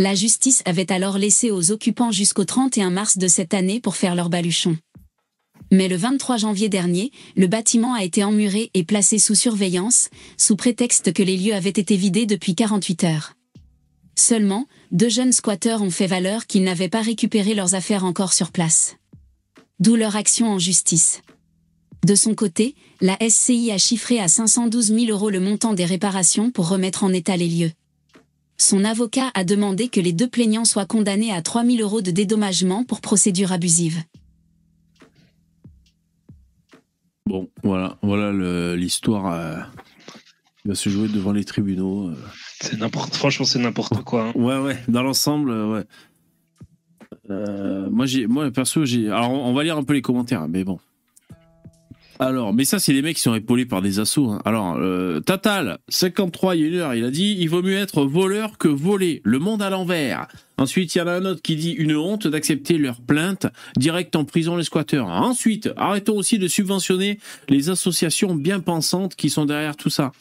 La 0.00 0.14
justice 0.14 0.62
avait 0.64 0.90
alors 0.92 1.18
laissé 1.18 1.50
aux 1.50 1.72
occupants 1.72 2.10
jusqu'au 2.10 2.46
31 2.46 2.88
mars 2.88 3.18
de 3.18 3.28
cette 3.28 3.52
année 3.52 3.80
pour 3.80 3.96
faire 3.96 4.14
leur 4.14 4.30
baluchon. 4.30 4.78
Mais 5.70 5.88
le 5.88 5.96
23 5.96 6.38
janvier 6.38 6.70
dernier, 6.70 7.12
le 7.36 7.46
bâtiment 7.48 7.92
a 7.92 8.02
été 8.02 8.24
emmuré 8.24 8.70
et 8.72 8.82
placé 8.82 9.18
sous 9.18 9.34
surveillance, 9.34 10.08
sous 10.38 10.56
prétexte 10.56 11.12
que 11.12 11.22
les 11.22 11.36
lieux 11.36 11.54
avaient 11.54 11.68
été 11.68 11.96
vidés 11.96 12.24
depuis 12.24 12.54
48 12.54 13.04
heures. 13.04 13.34
Seulement, 14.16 14.66
deux 14.90 15.10
jeunes 15.10 15.34
squatteurs 15.34 15.82
ont 15.82 15.90
fait 15.90 16.06
valeur 16.06 16.46
qu'ils 16.46 16.64
n'avaient 16.64 16.88
pas 16.88 17.02
récupéré 17.02 17.52
leurs 17.52 17.74
affaires 17.74 18.06
encore 18.06 18.32
sur 18.32 18.52
place. 18.52 18.96
D'où 19.80 19.96
leur 19.96 20.16
action 20.16 20.50
en 20.50 20.58
justice. 20.58 21.20
De 22.06 22.14
son 22.14 22.34
côté, 22.34 22.74
la 23.02 23.18
SCI 23.20 23.70
a 23.70 23.76
chiffré 23.76 24.18
à 24.18 24.28
512 24.28 24.94
000 24.94 25.10
euros 25.10 25.28
le 25.28 25.40
montant 25.40 25.74
des 25.74 25.84
réparations 25.84 26.50
pour 26.50 26.70
remettre 26.70 27.04
en 27.04 27.12
état 27.12 27.36
les 27.36 27.48
lieux. 27.48 27.72
Son 28.60 28.84
avocat 28.84 29.30
a 29.32 29.42
demandé 29.42 29.88
que 29.88 30.00
les 30.00 30.12
deux 30.12 30.28
plaignants 30.28 30.66
soient 30.66 30.84
condamnés 30.84 31.32
à 31.32 31.40
3 31.40 31.64
000 31.64 31.78
euros 31.80 32.02
de 32.02 32.10
dédommagement 32.10 32.84
pour 32.84 33.00
procédure 33.00 33.52
abusive. 33.52 34.02
Bon, 37.24 37.48
voilà, 37.62 37.96
voilà 38.02 38.76
l'histoire 38.76 39.32
euh, 39.32 39.56
qui 40.60 40.68
va 40.68 40.74
se 40.74 40.90
jouer 40.90 41.08
devant 41.08 41.32
les 41.32 41.44
tribunaux. 41.44 42.10
euh. 42.10 42.16
C'est 42.60 42.76
n'importe, 42.76 43.14
franchement, 43.16 43.46
c'est 43.46 43.60
n'importe 43.60 44.02
quoi. 44.02 44.28
hein. 44.28 44.32
Ouais, 44.34 44.58
ouais, 44.58 44.76
dans 44.88 45.02
l'ensemble, 45.02 45.50
euh, 45.52 45.72
ouais. 45.72 45.84
Euh, 47.30 47.88
moi, 47.88 48.04
j'ai, 48.04 48.26
moi, 48.26 48.50
perso, 48.50 48.84
j'ai. 48.84 49.08
Alors, 49.08 49.30
on 49.30 49.46
on 49.46 49.54
va 49.54 49.64
lire 49.64 49.78
un 49.78 49.84
peu 49.84 49.94
les 49.94 50.02
commentaires, 50.02 50.46
mais 50.48 50.64
bon. 50.64 50.78
Alors, 52.22 52.52
mais 52.52 52.66
ça, 52.66 52.78
c'est 52.78 52.92
les 52.92 53.00
mecs 53.00 53.16
qui 53.16 53.22
sont 53.22 53.34
épaulés 53.34 53.64
par 53.64 53.80
des 53.80 53.98
assauts. 53.98 54.28
hein. 54.28 54.42
Alors, 54.44 54.76
euh, 54.78 55.20
Tatal, 55.20 55.78
53, 55.88 56.54
il 56.54 56.60
y 56.60 56.64
a 56.64 56.68
une 56.68 56.74
heure, 56.74 56.94
il 56.94 57.02
a 57.02 57.10
dit 57.10 57.34
il 57.38 57.48
vaut 57.48 57.62
mieux 57.62 57.78
être 57.78 58.04
voleur 58.04 58.58
que 58.58 58.68
voler. 58.68 59.22
Le 59.24 59.38
monde 59.38 59.62
à 59.62 59.70
l'envers. 59.70 60.28
Ensuite, 60.58 60.94
il 60.94 60.98
y 60.98 61.00
en 61.00 61.06
a 61.06 61.12
un 61.12 61.24
autre 61.24 61.40
qui 61.40 61.56
dit 61.56 61.70
une 61.70 61.96
honte 61.96 62.26
d'accepter 62.26 62.76
leur 62.76 63.00
plainte 63.00 63.46
direct 63.78 64.14
en 64.16 64.26
prison 64.26 64.58
les 64.58 64.64
squatteurs. 64.64 65.06
Ensuite, 65.06 65.70
arrêtons 65.78 66.14
aussi 66.14 66.38
de 66.38 66.46
subventionner 66.46 67.18
les 67.48 67.70
associations 67.70 68.34
bien 68.34 68.60
pensantes 68.60 69.16
qui 69.16 69.30
sont 69.30 69.46
derrière 69.46 69.76
tout 69.76 69.88
ça. 69.88 70.12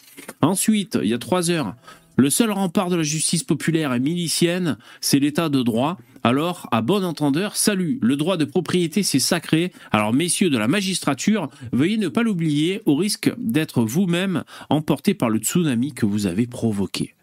Ensuite, 0.42 0.98
il 1.04 1.10
y 1.10 1.14
a 1.14 1.18
trois 1.18 1.52
heures, 1.52 1.76
le 2.20 2.30
seul 2.30 2.52
rempart 2.52 2.90
de 2.90 2.98
la 2.98 3.04
justice 3.04 3.44
populaire 3.44 3.94
et 3.94 4.00
milicienne, 4.00 4.78
c'est 5.00 5.20
l'état 5.20 5.50
de 5.50 5.62
droit. 5.62 5.98
Alors, 6.24 6.68
à 6.72 6.82
bon 6.82 7.04
entendeur, 7.06 7.56
salut, 7.56 7.98
le 8.02 8.18
droit 8.18 8.36
de 8.36 8.44
propriété, 8.44 9.04
c'est 9.04 9.20
sacré. 9.20 9.72
Alors, 9.92 10.14
messieurs 10.14 10.50
de 10.50 10.58
la 10.58 10.68
magistrature, 10.68 11.50
veuillez 11.72 11.98
ne 11.98 12.10
pas 12.10 12.24
l'oublier, 12.24 12.82
au 12.86 12.96
risque 12.96 13.32
d'être 13.38 13.84
vous-même 13.84 14.44
emporté 14.70 15.14
par 15.14 15.30
le 15.30 15.40
tsunami 15.40 15.94
que 15.94 16.06
vous 16.06 16.26
avez 16.26 16.46
provoqué. 16.46 17.16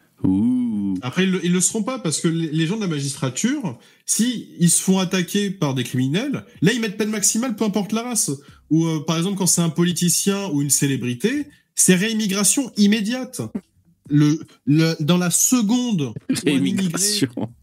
Après, 1.03 1.25
ils 1.25 1.41
ils 1.45 1.53
le 1.53 1.61
seront 1.61 1.83
pas 1.83 1.99
parce 1.99 2.23
que 2.23 2.29
les 2.29 2.67
gens 2.67 2.77
de 2.77 2.81
la 2.81 2.87
magistrature, 2.87 3.79
si 4.07 4.49
se 4.67 4.81
font 4.81 4.99
attaquer 4.99 5.51
par 5.51 5.75
des 5.75 5.85
criminels, 5.85 6.45
là 6.63 6.73
ils 6.73 6.81
mettent 6.81 6.97
peine 6.97 7.11
maximale, 7.11 7.55
peu 7.55 7.67
importe 7.67 7.93
la 7.93 8.03
race. 8.03 8.31
Ou 8.71 8.87
euh, 8.87 9.05
par 9.07 9.19
exemple, 9.19 9.37
quand 9.37 9.47
c'est 9.47 9.61
un 9.61 9.69
politicien 9.69 10.49
ou 10.49 10.63
une 10.63 10.71
célébrité, 10.71 11.49
c'est 11.75 11.95
réimmigration 11.95 12.73
immédiate. 12.79 13.43
Le, 14.09 14.39
le- 14.67 14.95
dans 15.01 15.19
la 15.19 15.31
seconde 15.31 16.13
où 16.31 16.35
un 16.49 16.53
immigré 16.59 17.03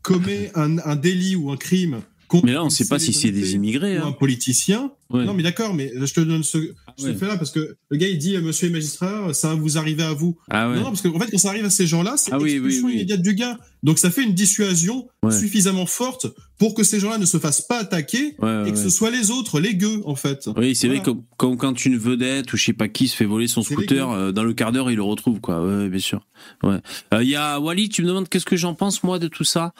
commet 0.01 0.51
un, 0.55 0.77
un 0.79 0.95
délit 0.95 1.35
ou 1.35 1.51
un 1.51 1.57
crime 1.57 2.01
Mais 2.43 2.53
là, 2.53 2.61
on 2.63 2.65
ne 2.65 2.69
sait 2.71 2.87
pas 2.87 2.99
si 2.99 3.13
c'est 3.13 3.31
des 3.31 3.53
immigrés. 3.55 3.99
ou 3.99 4.03
un 4.03 4.07
hein. 4.07 4.11
politicien, 4.11 4.91
Ouais. 5.09 5.25
non 5.25 5.35
mais 5.35 5.43
d'accord, 5.43 5.75
mais 5.75 5.91
je 5.95 6.11
te 6.11 6.21
donne 6.21 6.41
ce, 6.43 6.57
ce 6.97 7.05
ouais. 7.05 7.13
fait-là 7.13 7.37
parce 7.37 7.51
que 7.51 7.75
le 7.89 7.97
gars 7.97 8.07
il 8.07 8.17
dit 8.17 8.35
euh, 8.35 8.41
Monsieur 8.41 8.65
le 8.67 8.73
magistrat, 8.73 9.31
ça 9.33 9.49
va 9.49 9.53
vous 9.55 9.77
arriver 9.77 10.01
à 10.01 10.13
vous. 10.13 10.39
Ah 10.49 10.67
ouais. 10.69 10.75
Non, 10.77 10.81
non, 10.83 10.87
parce 10.87 11.01
qu'en 11.03 11.19
fait, 11.19 11.29
quand 11.29 11.37
ça 11.37 11.49
arrive 11.49 11.65
à 11.65 11.69
ces 11.69 11.85
gens-là, 11.85 12.15
c'est 12.17 12.31
Ah 12.33 12.39
oui, 12.39 12.53
l'expulsion 12.53 12.85
oui, 12.87 12.91
oui. 12.93 12.95
immédiate 12.95 13.21
du 13.21 13.35
gars. 13.35 13.59
Donc 13.83 13.99
ça 13.99 14.09
fait 14.09 14.23
une 14.23 14.33
dissuasion 14.33 15.07
suffisamment 15.29 15.85
forte 15.85 16.27
pour 16.57 16.73
que 16.73 16.83
ces 16.83 16.99
gens-là 16.99 17.17
ne 17.19 17.25
se 17.25 17.37
fassent 17.37 17.61
pas 17.61 17.79
attaquer 17.79 18.35
et 18.65 18.71
que 18.71 18.77
ce 18.77 18.89
soit 18.89 19.11
les 19.11 19.29
autres, 19.29 19.59
les 19.59 19.75
gueux, 19.75 20.01
en 20.05 20.15
fait. 20.15 20.49
Oui, 20.57 20.73
c'est 20.73 20.87
Voilà. 20.87 21.01
vrai, 21.01 21.05
comme, 21.05 21.23
comme 21.37 21.57
quand 21.57 21.85
une 21.85 21.97
vedette 21.97 22.51
ou 22.53 22.57
je 22.57 22.63
sais 22.63 22.73
pas 22.73 22.87
qui 22.87 23.07
se 23.07 23.15
fait 23.15 23.25
voler 23.25 23.47
son 23.47 23.61
scooter, 23.61 24.09
les 24.09 24.15
euh, 24.17 24.31
dans 24.31 24.43
le 24.43 24.53
quart 24.53 24.71
d'heure, 24.71 24.89
il 24.89 24.95
le 24.95 25.03
retrouve, 25.03 25.39
quoi. 25.41 25.63
Ouais, 25.63 25.89
bien 25.89 25.99
sûr. 25.99 26.25
Ouais. 26.63 26.79
Euh, 27.13 27.21
Il 27.23 27.29
y 27.29 27.35
a 27.35 27.59
Wally, 27.59 27.89
tu 27.89 28.01
me 28.01 28.07
demandes 28.07 28.29
qu'est-ce 28.29 28.45
que 28.45 28.55
j'en 28.57 28.73
pense, 28.73 29.03
moi, 29.03 29.19
de 29.19 29.27
tout 29.27 29.43
ça? 29.43 29.73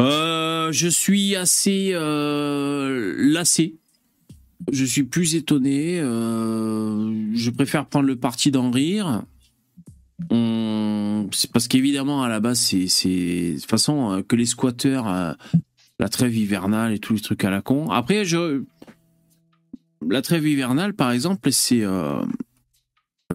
Euh, 0.00 0.72
Je 0.72 0.88
suis 0.88 1.36
assez 1.36 1.90
euh, 1.92 3.14
lassé. 3.18 3.76
Je 4.72 4.84
suis 4.84 5.04
plus 5.04 5.34
étonné. 5.34 6.00
euh, 6.00 7.34
je 7.34 7.50
préfère 7.50 7.86
prendre 7.86 8.06
le 8.06 8.16
parti 8.16 8.50
d'en 8.50 8.70
rire. 8.70 9.22
On- 10.30 11.28
parce 11.52 11.68
qu'évidemment, 11.68 12.22
à 12.22 12.28
la 12.28 12.40
base, 12.40 12.58
c'est 12.60 12.78
de 12.78 13.54
toute 13.60 13.70
façon 13.70 14.24
que 14.26 14.36
les 14.36 14.46
squatteurs, 14.46 15.06
la 15.98 16.08
trêve 16.08 16.36
hivernale 16.36 16.92
et 16.94 16.98
tous 16.98 17.14
les 17.14 17.20
trucs 17.20 17.44
à 17.44 17.50
la 17.50 17.62
con. 17.62 17.90
Après, 17.90 18.22
la 20.08 20.22
trêve 20.22 20.46
hivernale, 20.46 20.94
par 20.94 21.10
exemple, 21.10 21.50
c'est 21.52 21.82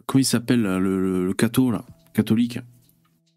comment 0.06 0.20
il 0.20 0.26
s'appelle 0.26 0.62
le, 0.62 0.80
le, 0.80 1.34
là, 1.72 1.86
catholique? 2.14 2.60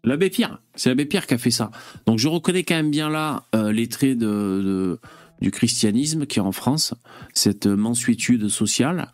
L'abbé 0.05 0.29
Pierre, 0.29 0.59
c'est 0.75 0.89
l'abbé 0.89 1.05
Pierre 1.05 1.27
qui 1.27 1.33
a 1.33 1.37
fait 1.37 1.51
ça. 1.51 1.71
Donc 2.05 2.19
je 2.19 2.27
reconnais 2.27 2.63
quand 2.63 2.75
même 2.75 2.91
bien 2.91 3.09
là 3.09 3.43
euh, 3.55 3.71
les 3.71 3.87
traits 3.87 4.17
du 4.17 5.51
christianisme 5.51 6.25
qui 6.25 6.39
est 6.39 6.43
en 6.43 6.51
France, 6.51 6.93
cette 7.33 7.65
mansuétude 7.67 8.47
sociale. 8.47 9.11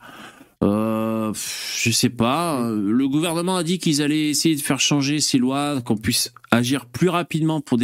Euh, 0.64 1.34
je 1.78 1.90
sais 1.90 2.10
pas. 2.10 2.62
euh, 2.62 2.92
Le 2.92 3.08
gouvernement 3.08 3.58
a 3.58 3.64
dit 3.64 3.80
qu'ils 3.80 4.02
allaient 4.02 4.30
essayer 4.30 4.56
de 4.56 4.62
faire 4.62 4.80
changer 4.80 5.20
ces 5.20 5.40
lois, 5.40 5.82
qu'on 5.82 5.98
puisse 5.98 6.34
agir 6.52 6.86
plus 6.86 7.10
rapidement 7.10 7.62
pour 7.62 7.80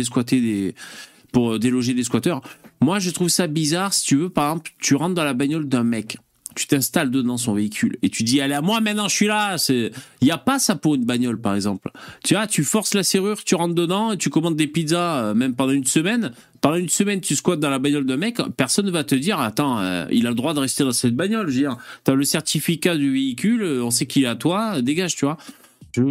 pour 1.31 1.59
déloger 1.59 1.93
des 1.93 2.03
squatteurs. 2.03 2.41
Moi, 2.81 2.99
je 2.99 3.09
trouve 3.09 3.29
ça 3.29 3.47
bizarre. 3.47 3.93
Si 3.93 4.05
tu 4.05 4.15
veux, 4.17 4.29
par 4.29 4.51
exemple, 4.51 4.71
tu 4.79 4.95
rentres 4.95 5.15
dans 5.15 5.23
la 5.23 5.33
bagnole 5.33 5.67
d'un 5.67 5.83
mec, 5.83 6.17
tu 6.57 6.67
t'installes 6.67 7.11
dedans 7.11 7.37
son 7.37 7.53
véhicule 7.53 7.97
et 8.01 8.09
tu 8.09 8.23
dis 8.23 8.41
allez 8.41 8.55
à 8.55 8.61
moi 8.61 8.81
maintenant, 8.81 9.07
je 9.07 9.15
suis 9.15 9.27
là. 9.27 9.57
C'est, 9.57 9.91
il 10.21 10.27
y 10.27 10.31
a 10.31 10.37
pas 10.37 10.59
ça 10.59 10.75
pour 10.75 10.95
une 10.95 11.05
bagnole, 11.05 11.39
par 11.39 11.55
exemple. 11.55 11.91
Tu 12.23 12.33
vois, 12.33 12.47
tu 12.47 12.63
forces 12.63 12.93
la 12.95 13.03
serrure, 13.03 13.43
tu 13.43 13.55
rentres 13.55 13.75
dedans 13.75 14.13
et 14.13 14.17
tu 14.17 14.29
commandes 14.29 14.55
des 14.55 14.67
pizzas, 14.67 15.17
euh, 15.17 15.33
même 15.33 15.55
pendant 15.55 15.73
une 15.73 15.85
semaine. 15.85 16.31
Pendant 16.61 16.77
une 16.77 16.89
semaine, 16.89 17.21
tu 17.21 17.35
squattes 17.35 17.59
dans 17.59 17.69
la 17.69 17.77
bagnole 17.77 18.05
d'un 18.05 18.17
mec, 18.17 18.37
personne 18.57 18.87
ne 18.87 18.91
va 18.91 19.03
te 19.03 19.13
dire 19.13 19.39
attends, 19.39 19.79
euh, 19.79 20.05
il 20.11 20.25
a 20.25 20.29
le 20.29 20.35
droit 20.35 20.55
de 20.55 20.59
rester 20.59 20.83
dans 20.83 20.91
cette 20.91 21.15
bagnole. 21.15 21.49
Je 21.49 21.61
veux 21.61 21.69
t'as 22.03 22.15
le 22.15 22.23
certificat 22.23 22.97
du 22.97 23.13
véhicule, 23.13 23.61
euh, 23.61 23.83
on 23.83 23.91
sait 23.91 24.07
qu'il 24.07 24.23
est 24.23 24.27
à 24.27 24.35
toi, 24.35 24.81
dégage, 24.81 25.15
tu 25.15 25.25
vois. 25.25 25.37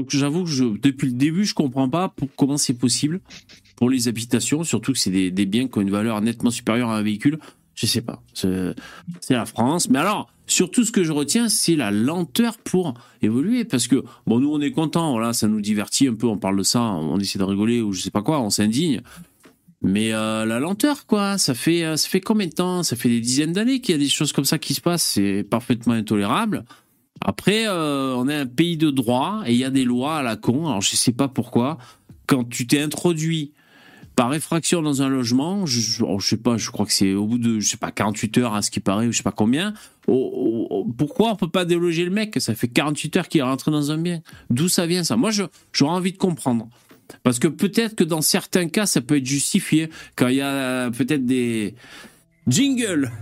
J'avoue 0.09 0.45
que 0.45 0.79
depuis 0.79 1.09
le 1.09 1.15
début, 1.15 1.45
je 1.45 1.55
comprends 1.55 1.89
pas 1.89 2.13
comment 2.37 2.57
c'est 2.57 2.75
possible 2.75 3.21
pour 3.77 3.91
les 3.91 4.09
habitations, 4.09 4.65
surtout 4.65 4.93
que 4.93 4.99
c'est 4.99 5.11
des, 5.11 5.31
des 5.31 5.47
biens 5.47 5.69
qui 5.69 5.79
ont 5.79 5.83
une 5.83 5.91
valeur 5.91 6.21
nettement 6.23 6.51
supérieure 6.51 6.91
à 6.91 6.99
un 6.99 7.03
véhicule. 7.03 7.39
Je 7.77 7.87
sais 7.87 8.01
pas. 8.01 8.23
C'est 8.33 8.75
la 9.31 9.45
France. 9.45 9.89
Mais 9.91 9.99
alors, 9.99 10.29
surtout 10.47 10.85
ce 10.85 10.93
que 10.93 11.05
je 11.05 11.13
retiens, 11.13 11.49
c'est 11.49 11.77
la 11.77 11.91
lenteur 11.91 12.59
pour 12.59 12.95
évoluer. 13.23 13.65
Parce 13.65 13.89
que, 13.89 14.05
bon, 14.27 14.41
nous, 14.41 14.53
on 14.53 14.61
est 14.61 14.71
contents. 14.71 15.13
Voilà, 15.13 15.33
ça 15.33 15.49
nous 15.49 15.61
divertit 15.61 16.09
un 16.09 16.15
peu. 16.15 16.27
On 16.27 16.39
parle 16.39 16.59
de 16.59 16.63
ça, 16.63 16.83
on 16.83 17.19
essaie 17.19 17.39
de 17.39 17.45
rigoler 17.45 17.81
ou 17.81 17.93
je 17.93 18.01
sais 18.01 18.11
pas 18.11 18.23
quoi, 18.23 18.41
on 18.41 18.51
s'indigne. 18.51 19.03
Mais 19.83 20.13
euh, 20.13 20.45
la 20.47 20.59
lenteur, 20.59 21.07
quoi, 21.07 21.39
ça 21.39 21.55
fait, 21.55 21.85
euh, 21.85 21.97
ça 21.97 22.09
fait 22.09 22.21
combien 22.21 22.47
de 22.47 22.53
temps? 22.53 22.83
Ça 22.83 22.97
fait 22.97 23.09
des 23.09 23.21
dizaines 23.21 23.53
d'années 23.53 23.81
qu'il 23.81 23.95
y 23.95 23.99
a 23.99 24.01
des 24.01 24.09
choses 24.09 24.33
comme 24.33 24.45
ça 24.45 24.59
qui 24.59 24.75
se 24.75 24.81
passent. 24.81 25.05
C'est 25.05 25.45
parfaitement 25.45 25.95
intolérable. 25.95 26.65
Après, 27.21 27.67
euh, 27.67 28.15
on 28.17 28.29
est 28.29 28.35
un 28.35 28.47
pays 28.47 28.77
de 28.77 28.91
droit 28.91 29.43
et 29.47 29.53
il 29.53 29.59
y 29.59 29.65
a 29.65 29.71
des 29.71 29.85
lois 29.85 30.17
à 30.17 30.23
la 30.23 30.37
con. 30.37 30.67
Alors, 30.67 30.81
je 30.81 30.97
sais 30.97 31.13
pas 31.13 31.29
pourquoi. 31.29 31.79
quand 32.27 32.49
tu 32.49 32.67
t'es 32.67 32.81
introduit 32.81 33.53
par 34.17 34.33
effraction 34.33 34.81
dans 34.81 35.03
un 35.03 35.09
logement, 35.09 35.67
je, 35.67 36.03
oh, 36.03 36.19
je 36.19 36.27
sais 36.27 36.37
pas, 36.39 36.57
je 36.57 36.71
crois 36.71 36.87
que 36.87 36.93
c'est 36.93 37.13
au 37.13 37.27
bout 37.27 37.39
de, 37.39 37.61
je 37.61 37.69
sais 37.69 37.77
pas, 37.77 37.91
48 37.91 38.39
heures 38.39 38.55
à 38.55 38.63
ce 38.63 38.71
qui 38.71 38.81
paraît, 38.81 39.07
ou 39.07 39.13
je 39.13 39.19
sais 39.19 39.23
pas 39.23 39.31
combien. 39.31 39.75
Oh, 40.07 40.67
oh, 40.71 40.87
pourquoi 40.97 41.33
on 41.33 41.37
peut 41.37 41.51
pas 41.51 41.67
déloger 41.67 42.05
le 42.05 42.11
mec? 42.11 42.35
Ça 42.41 42.55
fait 42.55 42.69
48 42.69 43.17
heures 43.19 43.29
qu'il 43.29 43.41
est 43.41 43.45
rentré 43.45 43.71
dans 43.71 43.93
un 43.93 43.99
bien. 43.99 44.23
D'où 44.49 44.71
ça 44.71 44.87
vient 44.87 45.05
ça? 45.05 45.17
Moi, 45.17 45.31
j'aurais 45.73 45.93
envie 45.93 46.13
de 46.13 46.17
comprendre. 46.17 46.69
Parce 47.25 47.39
que 47.39 47.47
peut-être 47.47 47.95
que 47.95 48.05
dans 48.05 48.23
certains 48.23 48.69
cas, 48.69 48.87
ça 48.87 49.03
peut 49.03 49.19
être 49.19 49.27
justifié 49.27 49.91
quand 50.17 50.29
il 50.29 50.37
y 50.37 50.41
a 50.41 50.49
euh, 50.49 50.91
peut-être 50.91 51.27
des 51.27 51.75
jingles. 52.49 53.13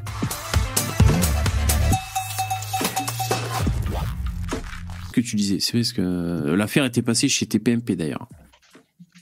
Que 5.12 5.20
tu 5.20 5.34
disais, 5.34 5.58
c'est 5.58 5.72
parce 5.72 5.92
que 5.92 6.02
euh, 6.02 6.56
l'affaire 6.56 6.84
était 6.84 7.02
passée 7.02 7.28
chez 7.28 7.46
TPMP 7.46 7.96
d'ailleurs. 7.96 8.28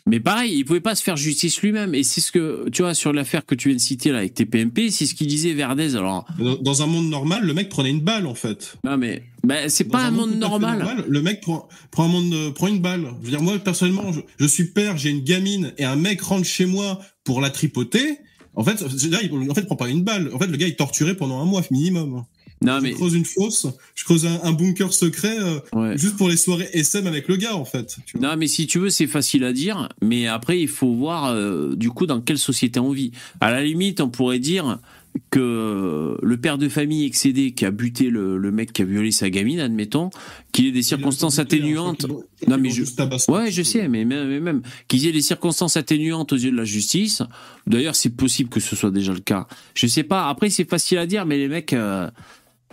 Mais 0.07 0.19
pareil, 0.19 0.55
il 0.57 0.65
pouvait 0.65 0.81
pas 0.81 0.95
se 0.95 1.03
faire 1.03 1.17
justice 1.17 1.61
lui-même. 1.63 1.95
Et 1.95 2.03
c'est 2.03 2.21
ce 2.21 2.33
que, 2.33 2.69
tu 2.71 2.83
vois, 2.83 2.95
sur 2.95 3.13
l'affaire 3.13 3.47
que 3.47 3.55
tu 3.55 3.69
viens 3.69 3.77
de 3.77 3.81
citer 3.81 4.11
là 4.11 4.19
avec 4.19 4.35
TPMP, 4.35 4.91
c'est 4.91 5.07
ce 5.07 5.15
qu'il 5.15 5.29
disait 5.29 5.53
Verdez. 5.53 5.97
Alors, 5.97 6.27
Dans, 6.39 6.83
un 6.83 6.87
monde 6.87 7.09
normal, 7.09 7.45
le 7.45 7.55
mec 7.55 7.69
prenait 7.69 7.91
une 7.91 8.01
balle 8.01 8.27
en 8.27 8.35
fait. 8.35 8.77
non 8.85 8.97
mais, 8.97 9.25
ben, 9.45 9.69
c'est 9.69 9.85
pas 9.85 10.05
un 10.05 10.11
monde 10.11 10.37
normal. 10.37 11.05
Le 11.09 11.23
mec 11.23 11.41
prend, 11.41 11.69
prend 11.91 12.05
un 12.05 12.09
monde, 12.09 12.33
euh, 12.33 12.51
prend 12.51 12.67
une 12.67 12.81
balle. 12.81 13.07
Je 13.21 13.27
veux 13.27 13.31
dire, 13.31 13.43
moi 13.43 13.59
personnellement, 13.59 14.13
je, 14.13 14.21
je 14.39 14.47
suis 14.47 14.65
père, 14.65 14.97
j'ai 14.97 15.11
une 15.11 15.23
gamine 15.23 15.73
et 15.79 15.85
un 15.85 15.97
mec 15.97 16.21
rentre 16.21 16.47
chez 16.47 16.67
moi 16.67 16.99
pour 17.25 17.41
la 17.41 17.51
tripoter. 17.51 18.19
En 18.55 18.65
fait, 18.65 18.81
là, 18.81 19.21
il, 19.23 19.51
en 19.51 19.55
fait, 19.55 19.63
il 19.63 19.67
prend 19.67 19.77
pas 19.77 19.89
une 19.89 20.03
balle. 20.03 20.31
En 20.35 20.39
fait, 20.39 20.47
le 20.47 20.57
gars 20.57 20.67
est 20.67 20.79
torturé 20.79 21.17
pendant 21.17 21.41
un 21.41 21.45
mois 21.45 21.63
minimum. 21.71 22.25
Non 22.63 22.77
Je 22.79 22.83
mais, 22.83 22.93
creuse 22.93 23.15
une 23.15 23.25
fosse, 23.25 23.67
je 23.95 24.05
creuse 24.05 24.25
un, 24.27 24.41
un 24.45 24.53
bunker 24.53 24.93
secret 24.93 25.37
euh, 25.39 25.59
ouais. 25.73 25.99
juste 25.99 26.17
pour 26.17 26.29
les 26.29 26.37
soirées 26.37 26.69
SM 26.73 27.07
avec 27.07 27.29
le 27.29 27.37
gars 27.37 27.55
en 27.57 27.65
fait. 27.65 27.97
tu 28.07 28.19
vois. 28.19 28.29
Non, 28.31 28.37
mais 28.37 28.47
si 28.47 28.67
tu 28.67 28.79
veux, 28.79 28.91
c'est 28.91 29.07
facile 29.07 29.45
à 29.45 29.53
dire, 29.53 29.89
mais 30.01 30.27
après, 30.27 30.61
il 30.61 30.69
faut 30.69 30.95
voir 30.95 31.27
euh, 31.27 31.75
du 31.75 31.91
coup 31.91 32.07
dans 32.07 32.21
quelle 32.21 32.39
société 32.39 32.79
on 32.81 32.91
vit. 32.93 33.13
À 33.41 33.51
la 33.51 33.63
limite, 33.63 34.01
on 34.01 34.09
pourrait 34.09 34.39
dire 34.39 34.79
que 35.31 36.17
le 36.23 36.37
père 36.39 36.57
de 36.59 36.69
famille 36.69 37.05
excédé 37.05 37.53
qui 37.53 37.65
a 37.67 37.71
buté 37.71 38.09
le, 38.09 38.39
le 38.39 38.51
mec 38.51 38.73
qui 38.73 38.83
a 38.83 38.85
violé 38.85 39.11
sa 39.13 39.29
gamine, 39.29 39.61
admettons, 39.61 40.09
qu'il 40.53 40.67
ait 40.67 40.73
des 40.73 40.83
circonstances 40.83 41.39
atténuantes. 41.39 42.07
Non, 42.49 42.57
mais 42.59 42.71
je- 42.71 42.83
Ouais, 43.31 43.51
je 43.51 43.63
sais, 43.63 43.89
mais 43.89 44.05
même, 44.05 44.29
mais 44.29 44.41
même 44.41 44.63
qu'il 44.89 45.01
y 45.01 45.09
ait 45.09 45.13
des 45.13 45.21
circonstances 45.23 45.77
atténuantes 45.77 46.33
aux 46.33 46.37
yeux 46.37 46.51
de 46.51 46.57
la 46.57 46.65
justice. 46.65 47.23
D'ailleurs, 47.67 47.95
c'est 47.95 48.11
possible 48.17 48.49
que 48.51 48.61
ce 48.61 48.75
soit 48.77 48.91
déjà 48.91 49.13
le 49.13 49.21
cas. 49.21 49.47
Je 49.75 49.87
sais 49.87 50.03
pas. 50.03 50.29
Après, 50.29 50.51
c'est 50.51 50.69
facile 50.69 50.99
à 50.99 51.07
dire, 51.07 51.27
mais 51.27 51.37
les 51.39 51.49
mecs, 51.49 51.73
euh, 51.73 52.11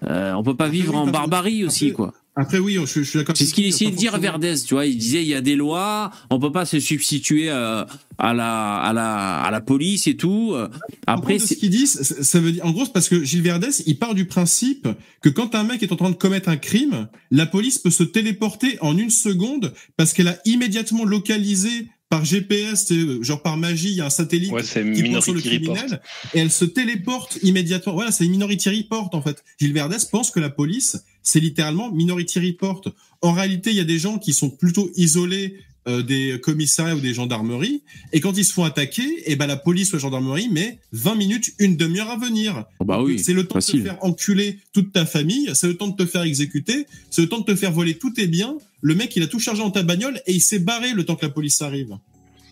euh, 0.07 0.33
on 0.33 0.43
peut 0.43 0.55
pas 0.55 0.65
Après, 0.65 0.77
vivre 0.77 0.93
oui, 0.93 0.99
en 0.99 1.07
barbarie 1.07 1.63
aussi, 1.65 1.85
après- 1.85 1.95
quoi. 1.95 2.13
Après, 2.35 2.57
oui, 2.59 2.75
je, 2.85 2.85
je 2.85 3.01
suis 3.01 3.19
d'accord. 3.19 3.35
C'est 3.35 3.43
ce 3.45 3.53
qu'il 3.53 3.65
essayait 3.65 3.91
de 3.91 3.97
dire 3.97 4.11
forcément- 4.11 4.39
Verdez, 4.39 4.55
tu 4.65 4.73
vois. 4.73 4.85
Il 4.85 4.97
disait 4.97 5.21
il 5.21 5.27
y 5.27 5.33
a 5.35 5.41
des 5.41 5.57
lois, 5.57 6.09
on 6.29 6.39
peut 6.39 6.53
pas 6.53 6.63
se 6.63 6.79
substituer 6.79 7.49
euh, 7.49 7.83
à 8.17 8.33
la 8.33 8.75
à 8.77 8.93
la 8.93 9.41
à 9.41 9.51
la 9.51 9.59
police 9.59 10.07
et 10.07 10.15
tout. 10.15 10.51
Euh, 10.53 10.69
Après, 11.05 11.33
de 11.33 11.39
ce 11.41 11.53
qu'ils 11.55 11.69
disent, 11.69 12.01
ça 12.01 12.39
veut 12.39 12.53
dire, 12.53 12.65
en 12.65 12.71
gros, 12.71 12.85
parce 12.85 13.09
que 13.09 13.25
Gilles 13.25 13.41
Verdès, 13.41 13.83
il 13.87 13.97
part 13.99 14.13
du 14.15 14.23
principe 14.25 14.87
que 15.21 15.27
quand 15.27 15.53
un 15.53 15.65
mec 15.65 15.83
est 15.83 15.91
en 15.91 15.97
train 15.97 16.11
de 16.11 16.15
commettre 16.15 16.47
un 16.47 16.55
crime, 16.55 17.09
la 17.29 17.45
police 17.45 17.77
peut 17.77 17.91
se 17.91 18.03
téléporter 18.03 18.77
en 18.79 18.97
une 18.97 19.09
seconde 19.09 19.73
parce 19.97 20.13
qu'elle 20.13 20.29
a 20.29 20.37
immédiatement 20.45 21.03
localisé 21.03 21.87
par 22.09 22.25
GPS, 22.25 22.85
sais, 22.85 23.23
genre 23.23 23.41
par 23.41 23.55
magie, 23.57 23.89
il 23.89 23.95
y 23.95 24.01
a 24.01 24.05
un 24.05 24.09
satellite 24.09 24.51
Ouais, 24.51 24.63
qui 24.63 24.67
pointe 25.03 25.23
sur 25.23 25.33
le 25.33 25.41
Minority 25.41 25.57
Report. 25.59 25.75
criminel 25.75 26.01
et 26.33 26.39
elle 26.39 26.51
se 26.51 26.65
téléporte 26.65 27.37
immédiatement. 27.43 27.93
Voilà, 27.93 28.11
c'est 28.11 28.25
une 28.25 28.31
Minority 28.31 28.69
Report 28.69 29.09
en 29.13 29.21
fait. 29.21 29.43
Gilles 29.59 29.73
Verdès 29.73 29.97
pense 30.11 30.31
que 30.31 30.39
la 30.39 30.49
police, 30.49 30.97
c'est 31.21 31.39
littéralement 31.39 31.91
Minority 31.91 32.39
Report. 32.39 32.81
En 33.21 33.31
réalité, 33.33 33.69
il 33.69 33.75
y 33.75 33.81
a 33.81 33.85
des 33.85 33.99
gens 33.99 34.17
qui 34.17 34.33
sont 34.33 34.49
plutôt 34.49 34.89
isolés 34.95 35.55
euh, 35.87 36.01
des 36.01 36.39
commissariats 36.41 36.95
ou 36.95 36.99
des 36.99 37.13
gendarmeries 37.13 37.83
et 38.11 38.19
quand 38.19 38.35
ils 38.37 38.43
se 38.43 38.53
font 38.53 38.63
attaquer, 38.63 39.31
et 39.31 39.35
ben 39.35 39.47
la 39.47 39.55
police 39.55 39.91
ou 39.93 39.95
la 39.95 40.01
gendarmerie 40.01 40.49
met 40.49 40.79
20 40.93 41.15
minutes, 41.15 41.51
une 41.59 41.77
demi-heure 41.77 42.09
à 42.09 42.17
venir. 42.17 42.65
Oh, 42.79 42.85
bah 42.85 43.01
oui, 43.01 43.19
c'est 43.19 43.33
le 43.33 43.45
temps 43.45 43.55
facile. 43.55 43.83
de 43.83 43.85
te 43.85 43.89
faire 43.93 44.03
enculer 44.03 44.59
toute 44.73 44.91
ta 44.91 45.05
famille, 45.05 45.49
c'est 45.53 45.67
le 45.67 45.77
temps 45.77 45.87
de 45.87 45.95
te 45.95 46.05
faire 46.05 46.23
exécuter, 46.23 46.85
c'est 47.11 47.21
le 47.21 47.29
temps 47.29 47.39
de 47.39 47.45
te 47.45 47.55
faire 47.55 47.71
voler 47.71 47.93
tous 47.97 48.11
tes 48.11 48.27
biens. 48.27 48.57
Le 48.81 48.95
mec, 48.95 49.15
il 49.15 49.23
a 49.23 49.27
tout 49.27 49.39
chargé 49.39 49.61
dans 49.61 49.71
ta 49.71 49.83
bagnole 49.83 50.21
et 50.25 50.33
il 50.33 50.41
s'est 50.41 50.59
barré 50.59 50.93
le 50.93 51.03
temps 51.05 51.15
que 51.15 51.25
la 51.25 51.31
police 51.31 51.61
arrive. 51.61 51.97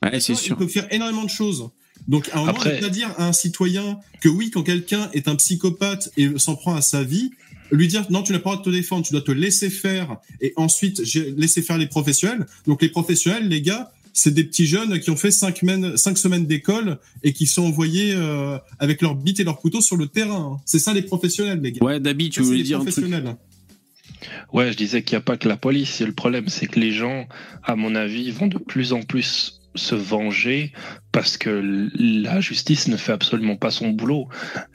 Ouais, 0.04 0.20
c'est 0.20 0.34
Il 0.34 0.38
sûr. 0.38 0.58
peut 0.58 0.68
faire 0.68 0.88
énormément 0.94 1.24
de 1.24 1.30
choses. 1.30 1.70
Donc, 2.08 2.30
à 2.32 2.38
un 2.38 2.46
moment, 2.46 2.60
Après- 2.60 2.90
dire 2.90 3.10
à 3.18 3.28
un 3.28 3.34
citoyen 3.34 4.00
que 4.22 4.30
oui, 4.30 4.52
quand 4.52 4.64
quelqu'un 4.64 5.10
est 5.14 5.28
un 5.28 5.36
psychopathe 5.36 6.10
et 6.18 6.30
s'en 6.38 6.56
prend 6.56 6.76
à 6.76 6.82
sa 6.82 7.04
vie, 7.04 7.32
lui 7.72 7.88
dire 7.88 8.06
non, 8.10 8.24
tu 8.24 8.32
n'as 8.32 8.40
pas 8.40 8.52
le 8.52 8.56
droit 8.58 8.66
de 8.66 8.70
te 8.72 8.76
défendre, 8.76 9.06
tu 9.06 9.12
dois 9.12 9.22
te 9.22 9.32
laisser 9.32 9.70
faire 9.70 10.18
et 10.40 10.54
ensuite 10.56 11.02
laisser 11.36 11.62
faire 11.62 11.78
les 11.78 11.88
professionnels. 11.88 12.46
Donc, 12.66 12.82
les 12.82 12.90
professionnels, 12.90 13.48
les 13.50 13.62
gars, 13.62 13.92
c'est 14.14 14.34
des 14.34 14.44
petits 14.44 14.66
jeunes 14.66 15.00
qui 15.00 15.10
ont 15.12 15.16
fait 15.18 15.32
cinq 15.32 15.58
semaines, 15.58 15.98
cinq 15.98 16.18
semaines 16.18 16.46
d'école 16.46 16.98
et 17.24 17.34
qui 17.34 17.46
sont 17.46 17.64
envoyés 17.64 18.14
euh, 18.16 18.58
avec 18.80 19.02
leur 19.02 19.16
bite 19.16 19.40
et 19.40 19.44
leur 19.44 19.58
couteau 19.60 19.82
sur 19.82 19.96
le 19.98 20.08
terrain. 20.08 20.60
C'est 20.66 20.80
ça 20.80 20.94
les 20.94 21.02
professionnels, 21.04 21.60
les 21.62 21.72
gars. 21.74 21.86
Ouais, 21.86 22.00
Dabi, 22.00 22.30
tu 22.30 22.40
Ça, 22.42 22.46
voulais 22.46 22.64
dire 22.64 22.80
un 22.80 22.86
truc. 22.86 23.06
Ouais, 24.54 24.72
je 24.72 24.78
disais 24.78 25.04
qu'il 25.04 25.16
n'y 25.16 25.22
a 25.22 25.26
pas 25.26 25.38
que 25.38 25.48
la 25.48 25.58
police. 25.58 26.00
Le 26.02 26.14
problème, 26.14 26.48
c'est 26.48 26.68
que 26.68 26.80
les 26.80 26.92
gens, 26.92 27.28
à 27.64 27.76
mon 27.76 27.96
avis, 27.96 28.32
vont 28.32 28.48
de 28.48 28.58
plus 28.58 28.94
en 28.94 29.02
plus 29.02 29.62
se 29.76 29.96
venger 29.96 30.74
parce 31.18 31.38
que 31.38 31.90
la 31.98 32.40
justice 32.42 32.88
ne 32.88 32.96
fait 32.98 33.12
absolument 33.12 33.56
pas 33.56 33.72
son 33.72 33.90
boulot. 33.90 34.28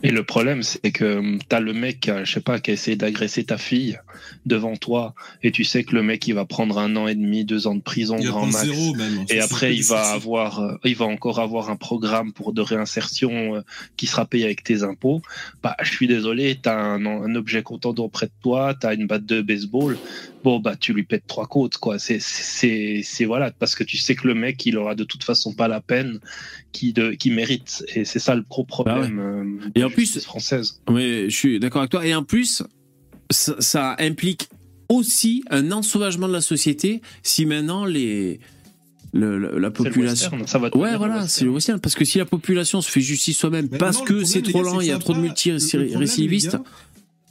Et 0.02 0.10
le 0.10 0.24
problème, 0.24 0.62
c'est 0.62 0.90
que 0.90 1.38
tu 1.38 1.54
as 1.56 1.60
le 1.60 1.72
mec, 1.72 2.08
euh, 2.08 2.24
je 2.24 2.32
sais 2.32 2.40
pas, 2.40 2.58
qui 2.58 2.70
a 2.70 2.74
essayé 2.74 2.96
d'agresser 2.96 3.44
ta 3.44 3.58
fille 3.58 3.98
devant 4.44 4.74
toi, 4.76 5.14
et 5.44 5.52
tu 5.52 5.62
sais 5.64 5.84
que 5.84 5.94
le 5.94 6.02
mec, 6.02 6.26
il 6.26 6.34
va 6.34 6.44
prendre 6.44 6.78
un 6.78 6.96
an 6.96 7.06
et 7.06 7.14
demi, 7.14 7.44
deux 7.44 7.66
ans 7.66 7.74
de 7.76 7.80
prison, 7.82 8.16
Il 8.18 8.26
grand 8.26 8.46
max. 8.46 8.66
même. 8.66 9.24
Et 9.30 9.38
après, 9.40 9.74
il 9.76 9.84
va 9.84 10.02
c'est- 10.04 10.14
avoir, 10.14 10.60
euh, 10.60 10.74
il 10.84 10.96
va 10.96 11.04
encore 11.04 11.38
avoir 11.38 11.70
un 11.70 11.76
programme 11.76 12.32
pour 12.32 12.52
de 12.52 12.60
réinsertion 12.60 13.56
euh, 13.56 13.60
qui 13.96 14.06
sera 14.06 14.24
payé 14.26 14.44
avec 14.44 14.64
tes 14.64 14.82
impôts. 14.82 15.22
Bah, 15.62 15.76
je 15.82 15.90
suis 15.90 16.08
désolé, 16.08 16.58
t'as 16.60 16.76
un, 16.76 17.06
un 17.06 17.34
objet 17.36 17.62
contendant 17.62 18.08
près 18.08 18.26
de 18.26 18.32
toi, 18.42 18.74
t'as 18.78 18.94
une 18.94 19.06
batte 19.06 19.26
de 19.26 19.42
baseball. 19.42 19.96
Bon, 20.44 20.58
bah, 20.58 20.74
tu 20.74 20.92
lui 20.92 21.04
pètes 21.04 21.26
trois 21.28 21.46
côtes, 21.46 21.76
quoi. 21.78 22.00
C'est, 22.00 22.20
c'est, 22.20 23.02
c'est 23.04 23.24
voilà, 23.24 23.52
parce 23.52 23.76
que 23.76 23.84
tu 23.84 23.96
sais 23.96 24.16
que 24.16 24.26
le 24.26 24.34
mec, 24.34 24.66
il 24.66 24.76
aura 24.76 24.96
de 24.96 25.04
toute 25.04 25.22
façon 25.22 25.54
pas 25.54 25.68
la 25.68 25.80
peine 25.80 26.18
qui 26.72 26.92
de, 26.92 27.12
qui 27.12 27.30
mérite. 27.30 27.84
Et 27.94 28.04
c'est 28.04 28.18
ça 28.18 28.34
le 28.34 28.42
gros 28.48 28.64
problème. 28.64 29.18
euh, 29.18 29.44
Bah 29.60 29.66
Et 29.74 29.80
de 29.80 29.84
en 29.84 29.88
la 29.88 29.94
plus- 29.94 30.02
justice 30.04 30.24
française. 30.24 30.80
Oui, 30.88 31.24
je 31.30 31.36
suis 31.36 31.60
d'accord 31.60 31.80
avec 31.82 31.90
toi. 31.90 32.06
Et 32.06 32.14
en 32.14 32.24
plus, 32.24 32.62
ça, 33.30 33.54
ça 33.60 33.96
implique 33.98 34.48
aussi 34.88 35.42
un 35.50 35.72
ensauvagement 35.72 36.28
de 36.28 36.32
la 36.34 36.40
société 36.40 37.00
si 37.22 37.46
maintenant 37.46 37.84
les 37.84 38.40
le- 39.14 39.38
le- 39.38 39.58
la 39.58 39.68
C'est 39.76 39.84
le 39.84 39.90
population. 39.90 40.30
western, 40.30 40.46
ça 40.46 40.58
va 40.58 40.74
Ouais, 40.74 40.96
voilà, 40.96 41.28
c'est 41.28 41.44
le 41.44 41.50
western. 41.50 41.78
Parce 41.80 41.94
que 41.94 42.04
si 42.06 42.16
la 42.16 42.24
population 42.24 42.80
se 42.80 42.90
fait 42.90 43.02
justice 43.02 43.36
soi-même 43.38 43.68
Mais 43.70 43.76
parce 43.76 43.98
non, 43.98 44.04
que 44.04 44.24
c'est 44.24 44.40
trop 44.40 44.62
lent, 44.62 44.80
il 44.80 44.86
y 44.86 44.90
a 44.90 44.98
trop 44.98 45.12
de 45.12 45.18
multi-récidivistes. 45.20 46.56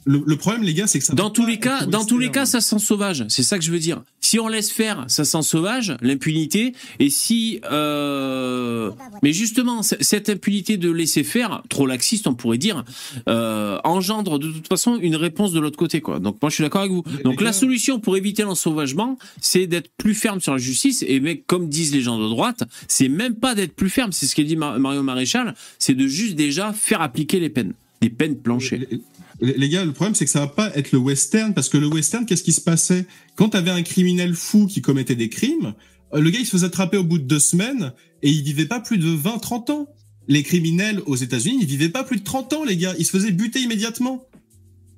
Le, 0.04 0.22
le 0.26 0.36
problème, 0.36 0.62
les 0.64 0.74
gars, 0.74 0.86
c'est 0.86 0.98
que 0.98 1.04
ça. 1.04 1.14
Dans 1.14 1.30
tous 1.30 1.46
les 1.46 1.58
cas, 1.58 1.86
dans 1.86 2.04
tous 2.04 2.18
les 2.18 2.30
cas, 2.30 2.44
ça 2.44 2.60
sent 2.60 2.78
sauvage. 2.80 3.24
C'est 3.28 3.42
ça 3.44 3.58
que 3.58 3.64
je 3.64 3.70
veux 3.70 3.78
dire. 3.78 4.02
Si 4.20 4.38
on 4.40 4.48
laisse 4.48 4.70
faire, 4.72 5.04
ça 5.08 5.24
sent 5.24 5.42
sauvage, 5.42 5.96
l'impunité. 6.00 6.72
Et 6.98 7.08
si, 7.10 7.60
euh, 7.70 8.90
mais 9.22 9.32
justement, 9.32 9.82
cette 9.82 10.28
impunité 10.28 10.76
de 10.76 10.90
laisser 10.90 11.22
faire, 11.22 11.62
trop 11.68 11.86
laxiste, 11.86 12.26
on 12.26 12.34
pourrait 12.34 12.58
dire, 12.58 12.84
euh, 13.28 13.78
engendre 13.84 14.38
de 14.38 14.50
toute 14.50 14.68
façon 14.68 14.98
une 15.00 15.16
réponse 15.16 15.52
de 15.52 15.60
l'autre 15.60 15.76
côté, 15.78 16.00
quoi. 16.00 16.18
Donc 16.18 16.38
moi, 16.42 16.50
je 16.50 16.54
suis 16.56 16.64
d'accord 16.64 16.80
avec 16.82 16.92
vous. 16.92 17.02
Mais 17.16 17.22
Donc 17.22 17.40
la 17.40 17.48
gars- 17.50 17.52
solution 17.52 18.00
pour 18.00 18.16
éviter 18.16 18.42
l'ensauvagement, 18.42 19.18
c'est 19.40 19.66
d'être 19.66 19.90
plus 19.98 20.14
ferme 20.14 20.40
sur 20.40 20.52
la 20.52 20.58
justice. 20.58 21.04
Et 21.06 21.20
mais 21.20 21.38
comme 21.38 21.68
disent 21.68 21.92
les 21.94 22.00
gens 22.02 22.18
de 22.18 22.28
droite, 22.28 22.64
c'est 22.88 23.08
même 23.08 23.34
pas 23.34 23.54
d'être 23.54 23.74
plus 23.74 23.90
ferme. 23.90 24.12
C'est 24.12 24.26
ce 24.26 24.34
qu'a 24.34 24.42
dit 24.44 24.56
Mar- 24.56 24.78
Mario 24.78 25.02
Maréchal. 25.02 25.54
C'est 25.78 25.94
de 25.94 26.06
juste 26.06 26.34
déjà 26.34 26.72
faire 26.72 27.00
appliquer 27.02 27.38
les 27.40 27.50
peines, 27.50 27.74
des 28.00 28.10
peines 28.10 28.36
planchées. 28.36 28.78
Les, 28.78 28.88
les- 28.90 29.00
les 29.42 29.68
gars, 29.68 29.84
le 29.84 29.92
problème, 29.92 30.14
c'est 30.14 30.24
que 30.24 30.30
ça 30.30 30.40
va 30.40 30.46
pas 30.46 30.74
être 30.76 30.92
le 30.92 30.98
western, 30.98 31.52
parce 31.52 31.68
que 31.68 31.76
le 31.76 31.88
western, 31.88 32.24
qu'est-ce 32.24 32.44
qui 32.44 32.52
se 32.52 32.60
passait? 32.60 33.06
Quand 33.34 33.50
t'avais 33.50 33.72
un 33.72 33.82
criminel 33.82 34.34
fou 34.34 34.66
qui 34.66 34.80
commettait 34.80 35.16
des 35.16 35.28
crimes, 35.28 35.74
euh, 36.14 36.20
le 36.20 36.30
gars, 36.30 36.38
il 36.38 36.46
se 36.46 36.52
faisait 36.52 36.66
attraper 36.66 36.96
au 36.96 37.04
bout 37.04 37.18
de 37.18 37.24
deux 37.24 37.40
semaines, 37.40 37.92
et 38.22 38.30
il 38.30 38.42
vivait 38.42 38.66
pas 38.66 38.80
plus 38.80 38.98
de 38.98 39.08
20, 39.08 39.38
30 39.38 39.70
ans. 39.70 39.88
Les 40.28 40.44
criminels 40.44 41.02
aux 41.06 41.16
États-Unis, 41.16 41.58
ils 41.60 41.66
vivaient 41.66 41.88
pas 41.88 42.04
plus 42.04 42.18
de 42.18 42.22
30 42.22 42.52
ans, 42.52 42.64
les 42.64 42.76
gars. 42.76 42.94
Ils 42.98 43.04
se 43.04 43.10
faisaient 43.10 43.32
buter 43.32 43.60
immédiatement. 43.60 44.28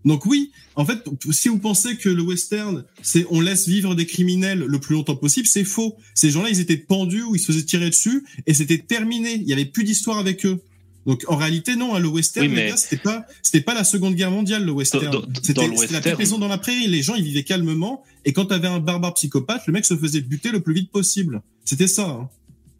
Donc 0.04 0.26
oui, 0.26 0.52
en 0.76 0.84
fait, 0.84 1.02
si 1.30 1.48
vous 1.48 1.58
pensez 1.58 1.96
que 1.96 2.10
le 2.10 2.22
western, 2.22 2.84
c'est 3.00 3.24
on 3.30 3.40
laisse 3.40 3.66
vivre 3.66 3.94
des 3.94 4.04
criminels 4.04 4.58
le 4.58 4.78
plus 4.78 4.94
longtemps 4.94 5.16
possible, 5.16 5.46
c'est 5.46 5.64
faux. 5.64 5.96
Ces 6.14 6.30
gens-là, 6.30 6.50
ils 6.50 6.60
étaient 6.60 6.76
pendus 6.76 7.22
ou 7.22 7.34
ils 7.34 7.38
se 7.38 7.46
faisaient 7.46 7.64
tirer 7.64 7.88
dessus 7.88 8.22
et 8.46 8.52
c'était 8.52 8.76
terminé. 8.76 9.34
Il 9.34 9.48
y 9.48 9.54
avait 9.54 9.64
plus 9.64 9.84
d'histoire 9.84 10.18
avec 10.18 10.44
eux. 10.44 10.60
Donc 11.06 11.22
en 11.28 11.36
réalité, 11.36 11.76
non, 11.76 11.94
hein, 11.94 11.98
le 11.98 12.08
western, 12.08 12.46
Oui, 12.46 12.54
les 12.54 12.62
mais- 12.62 12.68
gars, 12.70 12.76
c'était 12.76 12.96
pas, 12.96 13.26
c'était 13.42 13.60
pas 13.60 13.74
la 13.74 13.84
Seconde 13.84 14.14
Guerre 14.14 14.30
mondiale, 14.30 14.64
le 14.64 14.72
western. 14.72 15.04
C'était 15.42 15.66
la 15.90 16.00
petite 16.00 16.18
maison 16.18 16.38
dans 16.38 16.48
la 16.48 16.58
prairie. 16.58 16.86
Les 16.86 17.02
gens, 17.02 17.14
ils 17.14 17.24
vivaient 17.24 17.42
calmement. 17.44 18.02
Et 18.24 18.32
quand 18.32 18.46
t'avais 18.46 18.68
un 18.68 18.80
barbare 18.80 19.14
psychopathe, 19.14 19.62
le 19.66 19.72
mec 19.72 19.84
se 19.84 19.96
faisait 19.96 20.20
buter 20.22 20.50
le 20.50 20.60
plus 20.60 20.74
vite 20.74 20.90
possible. 20.90 21.42
C'était 21.64 21.86
ça. 21.86 22.08
hein. 22.08 22.28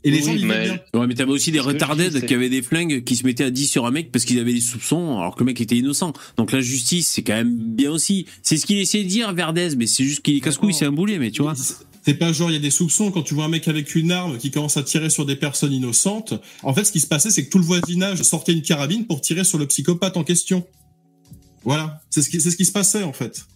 Et 0.06 0.10
les 0.10 0.18
Oui, 0.18 0.24
gens 0.24 0.32
vivaient 0.34 0.46
mais- 0.46 0.64
bien. 0.64 1.00
Ouais, 1.00 1.06
mais 1.06 1.14
t'avais 1.14 1.30
aussi 1.32 1.50
des 1.50 1.60
retardés 1.60 2.10
qui 2.26 2.34
avaient 2.34 2.50
des 2.50 2.60
flingues 2.60 3.04
qui 3.04 3.16
se 3.16 3.24
mettaient 3.24 3.44
à 3.44 3.50
10 3.50 3.66
sur 3.68 3.86
un 3.86 3.90
mec 3.90 4.12
parce 4.12 4.26
qu'ils 4.26 4.38
avaient 4.38 4.52
des 4.52 4.60
soupçons 4.60 5.18
alors 5.18 5.34
que 5.34 5.40
le 5.40 5.46
mec 5.46 5.60
était 5.62 5.76
innocent. 5.76 6.12
Donc 6.36 6.52
la 6.52 6.60
justice, 6.60 7.08
c'est 7.08 7.22
quand 7.22 7.32
même 7.34 7.56
bien 7.56 7.90
aussi. 7.90 8.26
C'est 8.42 8.58
ce 8.58 8.66
qu'il 8.66 8.76
essayait 8.78 9.04
de 9.04 9.08
dire, 9.08 9.32
Verdez, 9.32 9.70
mais 9.78 9.86
c'est 9.86 10.04
juste 10.04 10.20
qu'il 10.20 10.36
est 10.36 10.40
casse-couille, 10.40 10.74
c'est 10.74 10.84
un 10.84 10.92
boulet, 10.92 11.18
mais 11.18 11.30
tu 11.30 11.40
vois. 11.42 11.54
C'est 12.04 12.14
pas 12.14 12.32
genre 12.32 12.50
il 12.50 12.54
y 12.54 12.56
a 12.56 12.60
des 12.60 12.70
soupçons 12.70 13.10
quand 13.10 13.22
tu 13.22 13.32
vois 13.34 13.44
un 13.44 13.48
mec 13.48 13.66
avec 13.66 13.94
une 13.94 14.12
arme 14.12 14.36
qui 14.38 14.50
commence 14.50 14.76
à 14.76 14.82
tirer 14.82 15.08
sur 15.10 15.24
des 15.24 15.36
personnes 15.36 15.72
innocentes. 15.72 16.34
En 16.62 16.74
fait, 16.74 16.84
ce 16.84 16.92
qui 16.92 17.00
se 17.00 17.06
passait, 17.06 17.30
c'est 17.30 17.46
que 17.46 17.50
tout 17.50 17.58
le 17.58 17.64
voisinage 17.64 18.22
sortait 18.22 18.52
une 18.52 18.62
carabine 18.62 19.06
pour 19.06 19.20
tirer 19.22 19.42
sur 19.44 19.56
le 19.58 19.66
psychopathe 19.66 20.16
en 20.16 20.24
question. 20.24 20.66
Voilà, 21.64 22.02
c'est 22.10 22.20
ce 22.22 22.28
qui 22.28 22.40
c'est 22.40 22.50
ce 22.50 22.56
qui 22.56 22.66
se 22.66 22.72
passait 22.72 23.02
en 23.04 23.12
fait. 23.14 23.46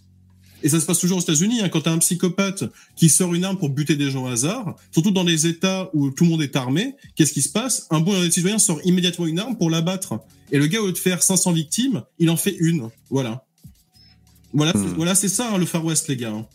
Et 0.61 0.67
ça 0.67 0.79
se 0.81 0.85
passe 0.85 0.99
toujours 0.99 1.19
aux 1.19 1.21
États-Unis. 1.21 1.61
Hein, 1.61 1.69
quand 1.69 1.81
t'as 1.81 1.91
un 1.93 1.99
psychopathe 1.99 2.65
qui 2.97 3.07
sort 3.07 3.33
une 3.33 3.45
arme 3.45 3.57
pour 3.57 3.69
buter 3.69 3.95
des 3.95 4.09
gens 4.11 4.23
au 4.25 4.27
hasard, 4.27 4.75
surtout 4.91 5.11
dans 5.11 5.23
les 5.23 5.47
États 5.47 5.89
où 5.93 6.09
tout 6.09 6.25
le 6.25 6.31
monde 6.31 6.41
est 6.41 6.55
armé, 6.57 6.95
qu'est-ce 7.15 7.31
qui 7.31 7.41
se 7.41 7.49
passe? 7.49 7.85
Un 7.91 7.99
bon 8.01 8.29
citoyen 8.29 8.57
sort 8.59 8.79
immédiatement 8.83 9.25
une 9.27 9.39
arme 9.39 9.57
pour 9.57 9.69
l'abattre. 9.69 10.19
Et 10.51 10.57
le 10.57 10.65
gars, 10.67 10.81
au 10.81 10.87
lieu 10.87 10.91
de 10.91 10.97
faire 10.97 11.21
500 11.23 11.53
victimes, 11.53 12.01
il 12.17 12.29
en 12.29 12.35
fait 12.35 12.57
une. 12.59 12.89
Voilà. 13.09 13.45
Voilà, 14.53 14.73
Hmm. 14.73 14.83
c'est- 14.89 14.95
voilà, 14.95 15.15
c'est 15.15 15.29
ça 15.29 15.51
hein, 15.53 15.57
le 15.59 15.65
Far 15.65 15.85
West, 15.85 16.07
les 16.09 16.17
gars. 16.17 16.31
hein. 16.31 16.45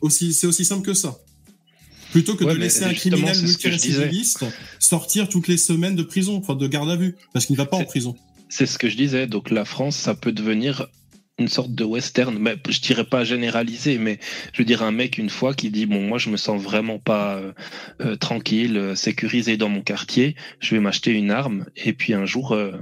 Aussi, 0.00 0.32
c'est 0.32 0.46
aussi 0.46 0.64
simple 0.64 0.84
que 0.86 0.94
ça. 0.94 1.16
Plutôt 2.12 2.36
que 2.36 2.44
Ouais, 2.44 2.54
de 2.54 2.58
mais 2.58 2.64
laisser 2.64 2.84
un 2.84 2.94
criminel 2.94 3.36
multirécidiviste 3.42 4.44
sortir 4.78 5.28
toutes 5.28 5.46
les 5.48 5.58
semaines 5.58 5.94
de 5.96 6.02
prison, 6.02 6.36
enfin 6.36 6.54
de 6.54 6.66
garde 6.66 6.90
à 6.90 6.96
vue, 6.96 7.16
parce 7.34 7.44
qu'il 7.46 7.54
ne 7.54 7.58
va 7.58 7.66
pas 7.66 7.76
en 7.76 7.84
prison. 7.84 8.16
C'est 8.48 8.64
ce 8.66 8.78
que 8.78 8.88
je 8.88 8.96
disais. 8.96 9.26
Donc 9.26 9.50
la 9.50 9.66
France, 9.66 9.94
ça 9.96 10.14
peut 10.14 10.32
devenir 10.32 10.86
une 11.38 11.48
sorte 11.48 11.72
de 11.74 11.84
western. 11.84 12.36
Mais 12.38 12.56
je 12.68 12.80
dirais 12.80 13.04
pas 13.04 13.24
généralisé, 13.24 13.98
mais 13.98 14.18
je 14.54 14.58
veux 14.62 14.64
dire 14.64 14.82
un 14.82 14.90
mec 14.90 15.18
une 15.18 15.28
fois 15.28 15.52
qui 15.52 15.70
dit 15.70 15.84
bon 15.84 16.00
moi 16.08 16.16
je 16.18 16.30
me 16.30 16.36
sens 16.38 16.60
vraiment 16.62 16.98
pas 16.98 17.36
euh, 17.36 17.52
euh, 18.00 18.16
tranquille, 18.16 18.76
euh, 18.78 18.94
sécurisé 18.96 19.58
dans 19.58 19.68
mon 19.68 19.82
quartier. 19.82 20.34
Je 20.60 20.74
vais 20.74 20.80
m'acheter 20.80 21.12
une 21.12 21.30
arme 21.30 21.66
et 21.76 21.92
puis 21.92 22.14
un 22.14 22.24
jour 22.24 22.52
euh, 22.52 22.72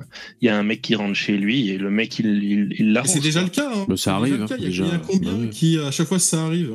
il 0.41 0.47
y 0.47 0.49
a 0.49 0.57
un 0.57 0.63
mec 0.63 0.81
qui 0.83 0.95
rentre 0.95 1.15
chez 1.15 1.37
lui 1.37 1.69
et 1.71 1.77
le 1.79 1.91
mec 1.91 2.19
il 2.21 2.27
il, 2.45 2.75
il 2.79 2.89
Et 2.89 2.93
l'arrose, 2.93 3.11
c'est 3.11 3.21
déjà 3.21 3.43
le 3.43 3.49
cas. 3.51 3.71
Hein. 3.75 3.87
Bah, 3.89 3.97
ça 3.97 4.03
C'est 4.05 4.11
arrive, 4.11 4.33
déjà 4.37 4.45
le 4.45 4.49
cas. 4.49 4.55
hein, 4.55 4.59
Il 4.71 4.77
y 4.77 4.91
a- 4.91 4.95
a 4.95 4.99
combien 4.99 5.33
Bah 5.33 5.47
qui, 5.51 5.79
à 5.79 5.91
chaque 5.91 6.07
fois, 6.09 6.19
ça 6.21 6.45
arrive 6.47 6.75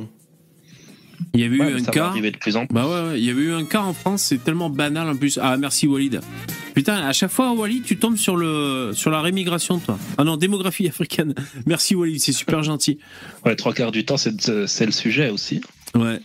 Il 1.34 1.40
y 1.40 1.44
avait 1.44 1.58
Ouais, 1.58 1.70
eu 1.72 1.74
un 1.80 1.84
cas. 1.84 2.06
arriver 2.06 2.30
de 2.30 2.36
plus 2.38 2.56
en 2.56 2.66
plus. 2.66 2.74
Bah 2.74 2.86
ouais, 2.86 3.10
ouais, 3.12 3.18
il 3.20 3.24
y 3.24 3.30
avait 3.30 3.42
eu 3.42 3.52
un 3.52 3.64
cas 3.64 3.80
en 3.82 3.92
France, 3.94 4.22
c'est 4.22 4.42
tellement 4.42 4.70
banal 4.70 5.08
en 5.08 5.16
plus. 5.16 5.38
Ah, 5.42 5.56
merci 5.56 5.86
Walid. 5.86 6.20
Putain, 6.74 6.94
à 7.06 7.12
chaque 7.12 7.30
fois, 7.30 7.52
Walid, 7.52 7.84
tu 7.84 7.96
tombes 7.98 8.16
sur, 8.16 8.36
le, 8.36 8.92
sur 8.94 9.10
la 9.10 9.20
rémigration, 9.20 9.78
toi. 9.78 9.98
Ah 10.18 10.24
non, 10.24 10.36
démographie 10.36 10.88
africaine. 10.88 11.34
Merci 11.66 11.94
Walid, 11.94 12.20
c'est 12.20 12.32
super 12.32 12.62
gentil. 12.62 12.98
Ouais, 13.44 13.56
trois 13.56 13.74
quarts 13.74 13.92
du 13.92 14.04
temps 14.04 14.16
c'est 14.16 14.66
c'est 14.66 14.86
le 14.86 14.92
sujet 14.92 15.30
aussi. 15.30 15.60
Ouais. 15.94 16.20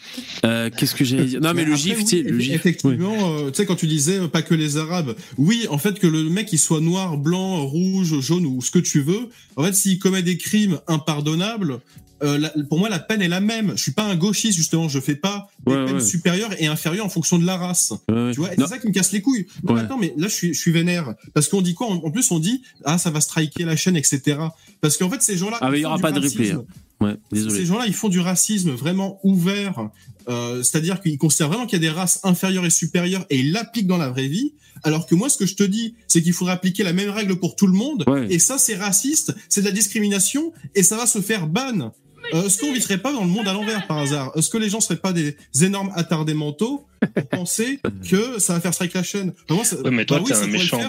Euh, 0.45 0.69
Qu'est-ce 0.75 0.95
que 0.95 1.03
j'allais 1.03 1.25
dire? 1.25 1.41
Non, 1.41 1.53
mais, 1.53 1.65
le 1.65 1.73
après, 1.73 1.81
gif, 1.83 1.97
oui, 1.97 2.03
tu 2.05 2.09
sais, 2.09 2.23
le 2.23 2.39
gif. 2.39 2.53
Effectivement, 2.55 3.33
euh, 3.39 3.49
tu 3.51 3.55
sais, 3.57 3.65
quand 3.65 3.75
tu 3.75 3.85
disais 3.85 4.17
euh, 4.19 4.29
pas 4.29 4.41
que 4.41 4.55
les 4.55 4.77
Arabes, 4.77 5.13
oui, 5.37 5.67
en 5.69 5.77
fait, 5.77 5.99
que 5.99 6.07
le 6.07 6.23
mec 6.29 6.53
il 6.53 6.57
soit 6.57 6.79
noir, 6.79 7.17
blanc, 7.17 7.65
rouge, 7.65 8.17
jaune 8.21 8.45
ou 8.45 8.61
ce 8.61 8.71
que 8.71 8.79
tu 8.79 9.01
veux, 9.01 9.27
en 9.57 9.63
fait, 9.65 9.73
s'il 9.73 9.99
commet 9.99 10.21
des 10.23 10.37
crimes 10.37 10.79
impardonnables, 10.87 11.79
euh, 12.23 12.37
la- 12.37 12.49
pour 12.69 12.79
moi, 12.79 12.89
la 12.89 12.99
peine 12.99 13.21
est 13.21 13.27
la 13.27 13.39
même. 13.41 13.73
Je 13.75 13.81
suis 13.81 13.91
pas 13.91 14.03
un 14.03 14.15
gauchiste, 14.15 14.57
justement, 14.57 14.89
je 14.89 14.99
fais 14.99 15.15
pas 15.15 15.49
des 15.65 15.73
Ouais, 15.73 15.85
peines 15.85 15.95
ouais. 15.95 16.01
supérieures 16.01 16.49
et 16.59 16.67
inférieures 16.67 17.05
en 17.05 17.09
fonction 17.09 17.37
de 17.37 17.45
la 17.45 17.57
race. 17.57 17.93
Ouais. 18.09 18.31
Tu 18.33 18.39
vois, 18.39 18.49
c'est 18.57 18.67
ça 18.67 18.77
qui 18.79 18.87
me 18.87 18.93
casse 18.93 19.11
les 19.11 19.21
couilles. 19.21 19.45
Non, 19.63 19.75
attends, 19.75 19.97
mais 19.97 20.13
là, 20.17 20.27
je 20.27 20.33
suis, 20.33 20.53
je 20.53 20.59
suis 20.59 20.71
vénère. 20.71 21.13
Parce 21.33 21.47
qu'on 21.49 21.61
dit 21.61 21.73
quoi? 21.73 21.87
En, 21.87 22.11
plus, 22.11 22.29
on 22.31 22.39
dit, 22.39 22.61
ah, 22.85 22.97
ça 22.97 23.09
va 23.11 23.21
striker 23.21 23.63
la 23.65 23.75
chaîne, 23.75 23.95
etc. 23.95 24.37
Parce 24.81 24.97
qu'en 24.97 25.09
fait, 25.09 25.21
ces 25.21 25.37
gens-là. 25.37 25.57
Ah, 25.61 25.69
il 25.73 25.81
y 25.81 25.85
aura 25.85 25.99
pas 25.99 26.11
de 26.11 26.19
replay, 26.19 26.51
racisme. 26.51 26.65
ouais, 27.01 27.15
désolé. 27.31 27.55
Ces 27.55 27.65
gens-là, 27.65 27.85
ils 27.87 27.93
font 27.93 28.09
du 28.09 28.19
racisme 28.19 28.71
vraiment 28.71 29.19
ouvert. 29.23 29.89
Euh, 30.29 30.61
C'est-à-dire 30.63 30.99
qu'ils 31.01 31.17
considèrent 31.17 31.47
vraiment 31.49 31.65
qu'il 31.65 31.81
y 31.81 31.85
a 31.85 31.89
des 31.89 31.95
races 31.95 32.19
inférieures 32.23 32.65
et 32.65 32.69
supérieures 32.69 33.25
et 33.29 33.39
ils 33.39 33.51
l'appliquent 33.53 33.87
dans 33.87 33.97
la 33.97 34.09
vraie 34.09 34.27
vie. 34.27 34.53
Alors 34.83 35.07
que 35.07 35.15
moi, 35.15 35.29
ce 35.29 35.37
que 35.37 35.45
je 35.45 35.55
te 35.55 35.63
dis, 35.63 35.95
c'est 36.07 36.21
qu'il 36.21 36.33
faudrait 36.33 36.53
appliquer 36.53 36.83
la 36.83 36.93
même 36.93 37.09
règle 37.09 37.37
pour 37.37 37.55
tout 37.55 37.65
le 37.65 37.73
monde. 37.73 38.03
Ouais. 38.07 38.27
Et 38.29 38.37
ça, 38.37 38.57
c'est 38.57 38.75
raciste, 38.75 39.33
c'est 39.49 39.61
de 39.61 39.65
la 39.65 39.71
discrimination 39.71 40.51
et 40.75 40.83
ça 40.83 40.97
va 40.97 41.07
se 41.07 41.19
faire 41.21 41.47
ban. 41.47 41.93
Euh, 42.33 42.45
Est-ce 42.45 42.59
qu'on 42.59 42.73
vivrait 42.73 42.97
pas 42.97 43.13
dans 43.13 43.21
le 43.21 43.27
monde 43.29 43.47
à 43.47 43.53
l'envers 43.53 43.85
par 43.87 43.97
hasard? 43.99 44.31
Est-ce 44.35 44.49
que 44.49 44.57
les 44.57 44.69
gens 44.69 44.79
seraient 44.81 44.97
pas 44.99 45.13
des 45.13 45.37
énormes 45.61 45.91
attardés 45.95 46.33
mentaux 46.33 46.85
pour 47.15 47.27
penser 47.29 47.79
que 48.09 48.39
ça 48.39 48.53
va 48.53 48.59
faire 48.59 48.73
strike 48.73 48.93
la 48.93 49.03
chaîne? 49.03 49.33
Moi, 49.49 49.63
ça- 49.63 49.81
Ouais, 49.81 49.91
mais 49.91 50.05
toi 50.05 50.17
bah 50.19 50.23
oui, 50.25 50.31
t'es 50.33 50.37
un 50.43 50.47
méchant, 50.47 50.81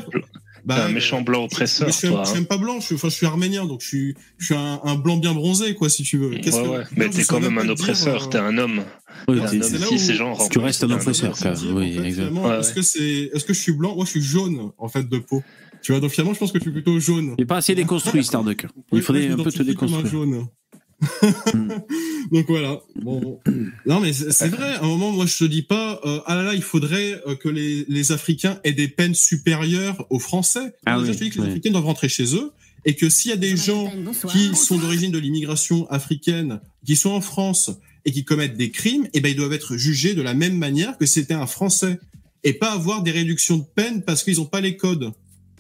Bah, 0.65 0.87
un 0.87 0.89
méchant 0.89 1.23
blanc 1.23 1.45
oppresseur, 1.45 1.89
je 1.89 1.93
suis, 1.93 2.09
toi. 2.09 2.23
je 2.25 2.29
suis 2.31 2.37
hein. 2.37 2.41
même 2.41 2.47
pas 2.49 2.59
blanc, 2.59 2.81
je 2.81 2.87
suis, 2.87 2.95
enfin, 2.97 3.09
je 3.09 3.15
suis 3.15 3.27
arménien, 3.27 3.65
donc 3.67 3.81
je 3.83 3.87
suis, 3.87 4.15
je 4.39 4.47
suis 4.47 4.55
un, 4.55 4.81
un 4.85 4.97
blanc 4.97 5.17
bien 5.17 5.33
bronzé, 5.33 5.75
quoi, 5.75 5.89
si 5.89 6.03
tu 6.03 6.19
veux. 6.19 6.31
Ouais, 6.31 6.41
que- 6.41 6.51
ouais. 6.51 6.85
Mais 6.97 7.09
t'es 7.09 7.23
quand 7.25 7.41
même 7.41 7.57
un 7.59 7.69
oppresseur, 7.69 8.25
euh, 8.25 8.27
t'es 8.29 8.39
un 8.39 8.59
homme. 8.59 8.83
T'es 9.29 9.41
un 9.41 9.47
Si 9.63 9.99
ces 9.99 10.15
gens 10.15 10.37
tu 10.51 10.59
restes 10.59 10.83
un 10.85 10.91
oppresseur, 10.91 11.35
Oui, 11.45 11.51
en 11.51 11.75
fait, 11.75 11.87
exact. 12.09 12.13
finalement, 12.15 12.45
Ouais, 12.49 12.59
Est-ce 12.61 12.73
que 12.75 12.83
c'est, 12.83 13.31
est-ce 13.33 13.45
que 13.45 13.55
je 13.55 13.61
suis 13.61 13.73
blanc? 13.73 13.95
Moi, 13.95 14.05
je 14.05 14.11
suis 14.11 14.23
jaune, 14.23 14.71
en 14.79 14.89
fait, 14.89 15.09
de 15.09 15.19
peau. 15.19 15.43
Tu 15.83 15.93
vois, 15.93 16.01
donc 16.01 16.11
finalement, 16.11 16.35
je 16.35 16.41
pense 16.41 16.51
que 16.51 16.59
je 16.59 16.65
suis 16.65 16.73
plutôt 16.73 16.99
jaune. 16.99 17.35
Il 17.39 17.43
n'est 17.43 17.47
pas 17.47 17.59
assez 17.59 17.75
déconstruit, 17.77 18.25
Starduck. 18.25 18.67
Il 18.93 19.01
faudrait 19.01 19.29
un 19.29 19.37
peu 19.37 19.51
te 19.51 19.63
m'identifie 19.63 19.75
comme 19.77 19.95
un 19.95 20.03
déconstruire. 20.03 20.47
donc 22.33 22.47
voilà. 22.49 22.81
Bon. 22.97 23.41
Non, 23.87 24.01
mais 24.01 24.13
c'est 24.13 24.49
vrai. 24.49 24.75
À 24.75 24.83
un 24.83 24.87
moment, 24.87 25.13
moi, 25.13 25.27
je 25.27 25.37
te 25.37 25.45
dis 25.45 25.63
pas, 25.63 26.01
euh, 26.05 26.21
ah 26.27 26.35
là 26.35 26.43
là, 26.43 26.55
il 26.55 26.63
faudrait 26.63 27.21
euh, 27.27 27.37
que 27.37 27.49
les, 27.49 27.85
les 27.89 28.13
Africains 28.13 28.59
aient 28.65 28.73
des 28.73 28.89
peines 28.89 29.15
supérieures 29.15 30.07
aux 30.11 30.19
Français. 30.19 30.75
Ah 30.87 30.99
Déjà, 30.99 31.11
oui, 31.11 31.15
je 31.15 31.19
te 31.19 31.25
dis 31.25 31.31
que 31.31 31.37
les 31.37 31.43
oui. 31.43 31.49
Africains 31.51 31.71
doivent 31.71 31.87
rentrer 31.87 32.09
chez 32.09 32.35
eux 32.35 32.53
et 32.85 32.95
que 32.95 33.09
s'il 33.09 33.31
y 33.31 33.35
a 33.35 33.37
des 33.37 33.57
gens 33.57 33.93
qui 34.31 34.55
sont 34.55 34.79
d'origine 34.79 35.11
de 35.13 35.19
l'immigration 35.19 35.89
africaine, 35.91 36.61
qui 36.87 36.97
sont 36.97 37.11
en 37.11 37.21
France 37.21 37.71
et 38.05 38.13
qui 38.13 38.25
commettent 38.25 38.57
des 38.57 38.71
crimes, 38.71 39.09
eh 39.13 39.21
ben 39.21 39.31
ils 39.31 39.37
doivent 39.37 39.53
être 39.53 39.77
jugés 39.77 40.15
de 40.15 40.23
la 40.23 40.35
même 40.35 40.57
manière 40.57 40.97
que 40.97 41.07
c'était 41.07 41.35
un 41.35 41.47
Français 41.47 41.99
et 42.45 42.53
pas 42.53 42.73
avoir 42.73 43.03
des 43.03 43.11
réductions 43.11 43.59
de 43.59 43.65
peine 43.75 44.03
parce 44.03 44.23
qu'ils 44.23 44.37
n'ont 44.37 44.47
pas 44.47 44.61
les 44.61 44.77
codes. 44.77 45.13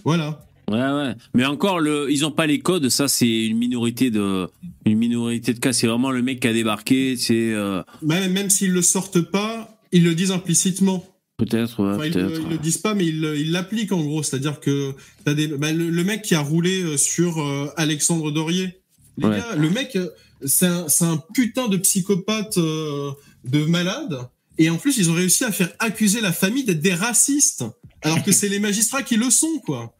Voilà. 0.04 0.47
Ouais, 0.68 0.76
ouais. 0.78 1.14
Mais 1.34 1.44
encore, 1.46 1.80
le, 1.80 2.10
ils 2.10 2.24
ont 2.26 2.30
pas 2.30 2.46
les 2.46 2.58
codes. 2.60 2.88
Ça, 2.90 3.08
c'est 3.08 3.46
une 3.46 3.56
minorité 3.58 4.10
de, 4.10 4.48
une 4.84 4.98
minorité 4.98 5.54
de 5.54 5.58
cas. 5.58 5.72
C'est 5.72 5.86
vraiment 5.86 6.10
le 6.10 6.22
mec 6.22 6.40
qui 6.40 6.48
a 6.48 6.52
débarqué. 6.52 7.16
C'est 7.16 7.52
euh, 7.54 7.82
Même, 8.02 8.32
même 8.32 8.50
s'ils 8.50 8.72
le 8.72 8.82
sortent 8.82 9.20
pas, 9.22 9.80
ils 9.92 10.04
le 10.04 10.14
disent 10.14 10.30
implicitement. 10.32 11.04
peut-être, 11.38 11.82
ouais, 11.82 11.94
Enfin, 11.94 12.04
ils, 12.06 12.40
ils 12.44 12.48
le 12.50 12.58
disent 12.58 12.78
pas, 12.78 12.94
mais 12.94 13.06
ils 13.06 13.24
ils 13.38 13.50
l'appliquent 13.52 13.92
en 13.92 14.02
gros. 14.02 14.22
C'est-à-dire 14.22 14.60
que 14.60 14.92
t'as 15.24 15.34
des, 15.34 15.46
bah, 15.48 15.72
le, 15.72 15.88
le 15.88 16.04
mec 16.04 16.22
qui 16.22 16.34
a 16.34 16.40
roulé 16.40 16.82
euh, 16.82 16.96
sur 16.98 17.40
euh, 17.40 17.68
Alexandre 17.76 18.30
Dorier. 18.30 18.80
Les 19.16 19.26
Ouais. 19.26 19.38
gars, 19.38 19.56
le 19.56 19.70
mec, 19.70 19.96
euh, 19.96 20.08
c'est 20.44 20.66
un, 20.66 20.88
c'est 20.88 21.04
un 21.04 21.16
putain 21.34 21.68
de 21.68 21.76
psychopathe 21.78 22.58
euh, 22.58 23.10
de 23.44 23.64
malade. 23.64 24.18
Et 24.58 24.70
en 24.70 24.76
plus, 24.76 24.96
ils 24.98 25.08
ont 25.10 25.14
réussi 25.14 25.44
à 25.44 25.52
faire 25.52 25.70
accuser 25.78 26.20
la 26.20 26.32
famille 26.32 26.64
d'être 26.64 26.80
des 26.80 26.94
racistes, 26.94 27.64
alors 28.02 28.22
que 28.22 28.32
c'est 28.38 28.48
les 28.48 28.58
magistrats 28.60 29.02
qui 29.02 29.16
le 29.16 29.30
sont, 29.30 29.58
quoi. 29.64 29.94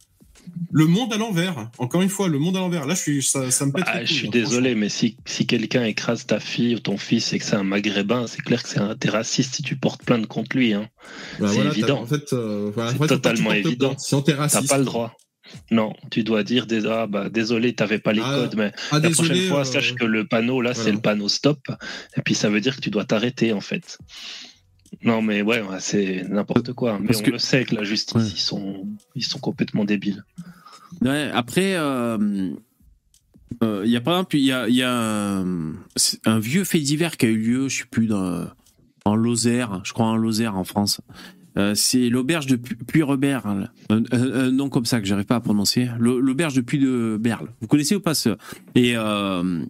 Le 0.71 0.87
monde 0.87 1.13
à 1.13 1.17
l'envers. 1.17 1.71
Encore 1.79 2.03
une 2.03 2.09
fois, 2.09 2.29
le 2.29 2.39
monde 2.39 2.57
à 2.57 2.61
l'envers. 2.61 2.87
Là, 2.87 2.95
je 2.95 3.01
suis, 3.01 3.23
ça, 3.23 3.51
ça 3.51 3.67
me 3.67 3.73
pète. 3.73 3.85
Ah, 3.87 4.05
je 4.05 4.13
suis 4.13 4.27
hein, 4.27 4.31
désolé, 4.33 4.75
mais 4.75 4.89
si, 4.89 5.17
si 5.25 5.47
quelqu'un 5.47 5.85
écrase 5.85 6.27
ta 6.27 6.41
fille 6.41 6.75
ou 6.75 6.79
ton 6.81 6.97
fils 6.99 7.33
et 7.33 7.39
que 7.39 7.45
c'est 7.45 7.57
un 7.57 7.63
maghrébin, 7.65 8.27
c'est 8.27 8.43
clair 8.43 8.63
que 8.63 8.69
c'est 8.69 8.81
un 8.81 8.95
t'es 8.95 9.09
raciste 9.11 9.55
si 9.57 9.63
tu 9.63 9.77
portes 9.77 10.03
plainte 10.05 10.27
contre 10.27 10.57
lui. 10.57 10.75
Hein. 10.75 10.89
Bah 11.39 11.49
c'est 11.49 11.55
voilà, 11.55 11.71
évident. 11.71 12.01
En 12.03 12.07
fait, 12.07 12.33
euh, 12.33 12.71
voilà, 12.75 12.93
C'est 12.93 13.07
totalement 13.07 13.53
évident. 13.53 13.97
Si 13.99 14.15
on 14.15 14.23
T'as 14.23 14.63
pas 14.69 14.79
le 14.79 14.85
droit. 14.85 15.17
Non, 15.71 15.95
tu 16.11 16.25
dois 16.25 16.43
dire 16.43 16.67
des 16.67 16.87
ah 16.87 17.07
bah 17.07 17.29
désolé, 17.31 17.75
t'avais 17.75 17.99
pas 17.99 18.13
les 18.13 18.23
Ah, 18.23 18.35
codes, 18.35 18.55
mais 18.57 18.73
Ah, 18.91 18.99
la 18.99 19.09
désolé, 19.09 19.29
prochaine 19.29 19.49
fois, 19.49 19.61
euh, 19.61 19.65
sache 19.65 19.95
que 19.95 20.05
le 20.05 20.27
panneau 20.27 20.61
là, 20.61 20.75
c'est 20.75 20.93
le 20.93 21.01
panneau 21.01 21.29
stop, 21.29 21.59
et 22.17 22.23
puis 22.23 22.35
ça 22.35 22.51
veut 22.51 22.61
dire 22.61 22.77
que 22.77 22.81
tu 22.81 22.91
dois 22.91 23.05
t'arrêter 23.05 23.53
en 23.53 23.61
fait. 23.61 23.99
Non, 25.05 25.23
mais 25.23 25.43
ouais, 25.43 25.61
ouais, 25.63 25.77
c'est 25.81 26.25
n'importe 26.29 26.73
quoi. 26.73 26.99
Mais 26.99 27.09
Parce 27.09 27.21
on 27.21 27.25
que- 27.25 27.31
le 27.33 27.39
sait 27.39 27.65
que 27.65 27.75
la 27.75 27.85
justice, 27.85 28.15
Ouais. 28.15 28.23
ils 28.29 28.39
sont, 28.41 28.87
ils 29.15 29.25
sont 29.25 29.39
complètement 29.39 29.85
débiles. 29.85 30.25
Ouais, 31.03 31.31
après, 31.33 31.75
euh, 31.77 32.51
euh, 33.63 33.83
il 33.85 33.91
y 33.91 33.97
a 33.97 34.01
par 34.01 34.15
exemple, 34.15 34.37
il 34.37 34.45
y 34.45 34.53
a, 34.53 34.69
il 34.69 34.75
y 34.75 34.83
a 34.83 34.93
un, 34.93 36.39
vieux 36.39 36.65
fait 36.65 36.81
divers 36.81 37.17
qui 37.17 37.27
a 37.27 37.29
eu 37.29 37.37
lieu, 37.39 37.69
je 37.69 37.79
sais 37.79 37.85
plus, 37.91 38.07
dans, 38.07 38.47
en 39.05 39.15
Lozère, 39.15 39.81
je 39.85 39.93
crois 39.93 40.07
en 40.07 40.17
Lozère 40.17 40.57
en 40.57 40.65
France. 40.65 41.01
Euh, 41.57 41.75
c'est 41.75 42.09
l'auberge 42.09 42.47
de 42.47 42.57
Pu- 42.57 42.77
Puy-Rebert, 42.77 43.47
hein, 43.47 43.65
un, 43.91 44.03
un- 44.13 44.33
un 44.47 44.51
nom 44.53 44.69
comme 44.69 44.85
ça 44.85 45.01
que 45.01 45.07
j'arrive 45.07 45.25
pas 45.27 45.37
à 45.37 45.41
prononcer. 45.41 45.89
L'auberge 45.99 46.55
de 46.55 46.61
Puy 46.61 46.79
de 46.79 47.17
Berle. 47.21 47.49
Vous 47.61 47.67
connaissez 47.67 47.97
ou 47.97 48.01
pas 48.01 48.15
ce 48.15 48.37
Et 48.77 48.93
euh, 48.97 49.65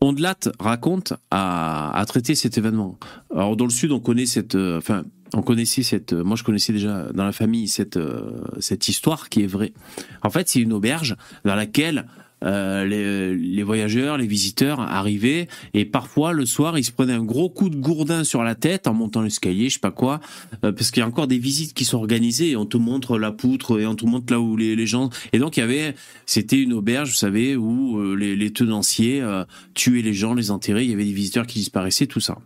Ondelat 0.00 0.38
raconte 0.60 1.14
à, 1.30 2.04
traiter 2.06 2.34
cet 2.34 2.58
événement. 2.58 2.98
Alors 3.34 3.56
dans 3.56 3.64
le 3.64 3.70
sud, 3.70 3.92
on 3.92 4.00
connaît 4.00 4.26
cette, 4.26 4.54
euh, 4.54 4.78
enfin, 4.78 5.04
on 5.34 5.42
connaissait 5.42 5.82
cette, 5.82 6.12
euh, 6.12 6.22
moi 6.22 6.36
je 6.36 6.44
connaissais 6.44 6.72
déjà 6.72 7.10
dans 7.12 7.24
la 7.24 7.32
famille 7.32 7.66
cette 7.68 7.96
euh, 7.96 8.42
cette 8.60 8.88
histoire 8.88 9.28
qui 9.28 9.42
est 9.42 9.46
vraie. 9.46 9.72
En 10.22 10.30
fait, 10.30 10.48
c'est 10.48 10.60
une 10.60 10.72
auberge 10.72 11.16
dans 11.44 11.54
laquelle 11.54 12.06
euh, 12.44 12.84
les, 12.84 13.34
les 13.34 13.62
voyageurs, 13.62 14.18
les 14.18 14.26
visiteurs 14.26 14.80
arrivaient 14.80 15.48
et 15.72 15.84
parfois 15.84 16.32
le 16.32 16.44
soir 16.44 16.78
ils 16.78 16.84
se 16.84 16.92
prenaient 16.92 17.14
un 17.14 17.24
gros 17.24 17.48
coup 17.48 17.70
de 17.70 17.76
gourdin 17.76 18.24
sur 18.24 18.42
la 18.42 18.54
tête 18.54 18.86
en 18.86 18.94
montant 18.94 19.22
l'escalier, 19.22 19.68
je 19.68 19.74
sais 19.74 19.80
pas 19.80 19.90
quoi, 19.90 20.20
euh, 20.64 20.72
parce 20.72 20.90
qu'il 20.90 21.00
y 21.00 21.04
a 21.04 21.06
encore 21.06 21.28
des 21.28 21.38
visites 21.38 21.72
qui 21.72 21.84
sont 21.84 21.96
organisées 21.96 22.50
et 22.50 22.56
on 22.56 22.66
te 22.66 22.76
montre 22.76 23.18
la 23.18 23.32
poutre 23.32 23.80
et 23.80 23.86
on 23.86 23.94
te 23.94 24.04
montre 24.04 24.32
là 24.32 24.40
où 24.40 24.56
les, 24.56 24.76
les 24.76 24.86
gens 24.86 25.08
et 25.32 25.38
donc 25.38 25.56
il 25.56 25.60
y 25.60 25.62
avait 25.62 25.94
c'était 26.26 26.60
une 26.60 26.74
auberge, 26.74 27.10
vous 27.10 27.14
savez, 27.16 27.56
où 27.56 27.98
euh, 27.98 28.14
les, 28.14 28.36
les 28.36 28.52
tenanciers 28.52 29.22
tuaient 29.74 30.02
les 30.02 30.12
gens, 30.12 30.34
les 30.34 30.50
enterraient, 30.50 30.84
il 30.84 30.90
y 30.90 30.94
avait 30.94 31.04
des 31.04 31.12
visiteurs 31.12 31.46
qui 31.46 31.58
disparaissaient, 31.58 32.06
tout 32.06 32.20
ça. 32.20 32.38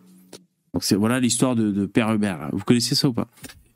Donc 0.72 0.84
c'est 0.84 0.94
voilà 0.94 1.18
l'histoire 1.18 1.56
de, 1.56 1.72
de 1.72 1.86
Père 1.86 2.12
Hubert. 2.12 2.48
Vous 2.52 2.64
connaissez 2.64 2.94
ça 2.94 3.08
ou 3.08 3.12
pas? 3.12 3.26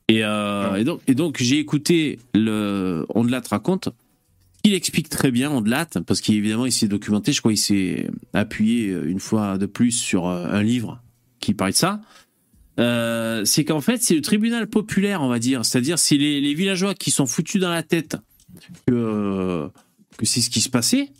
Et, 0.08 0.18
et 0.18 0.84
donc, 0.84 1.00
et 1.08 1.14
donc 1.14 1.42
j'ai 1.42 1.58
écouté 1.58 2.18
le 2.34 3.04
Ondelat 3.14 3.42
raconte. 3.50 3.88
Il 4.64 4.72
explique 4.72 5.10
très 5.10 5.30
bien 5.30 5.50
Ondelat 5.50 5.88
parce 6.06 6.22
qu'évidemment 6.22 6.64
il 6.64 6.72
s'est 6.72 6.88
documenté. 6.88 7.32
Je 7.32 7.40
crois 7.40 7.52
qu'il 7.52 7.60
s'est 7.60 8.08
appuyé 8.32 8.88
une 8.88 9.20
fois 9.20 9.58
de 9.58 9.66
plus 9.66 9.92
sur 9.92 10.26
euh, 10.26 10.46
un 10.48 10.62
livre 10.62 11.02
qui 11.38 11.52
parlait 11.52 11.72
de 11.72 11.76
ça. 11.76 12.00
Euh, 12.80 13.44
c'est 13.44 13.64
qu'en 13.64 13.82
fait, 13.82 14.02
c'est 14.02 14.14
le 14.14 14.22
tribunal 14.22 14.66
populaire, 14.66 15.22
on 15.22 15.28
va 15.28 15.38
dire. 15.38 15.64
C'est-à-dire, 15.64 15.98
c'est 15.98 16.16
les, 16.16 16.54
villageois 16.54 16.94
qui 16.94 17.10
sont 17.10 17.26
foutus 17.26 17.60
dans 17.60 17.70
la 17.70 17.82
tête 17.82 18.16
que, 18.86 19.68
que 20.16 20.26
c'est 20.26 20.40
ce 20.40 20.50
qui 20.50 20.62
se 20.62 20.70
passait. 20.70 21.10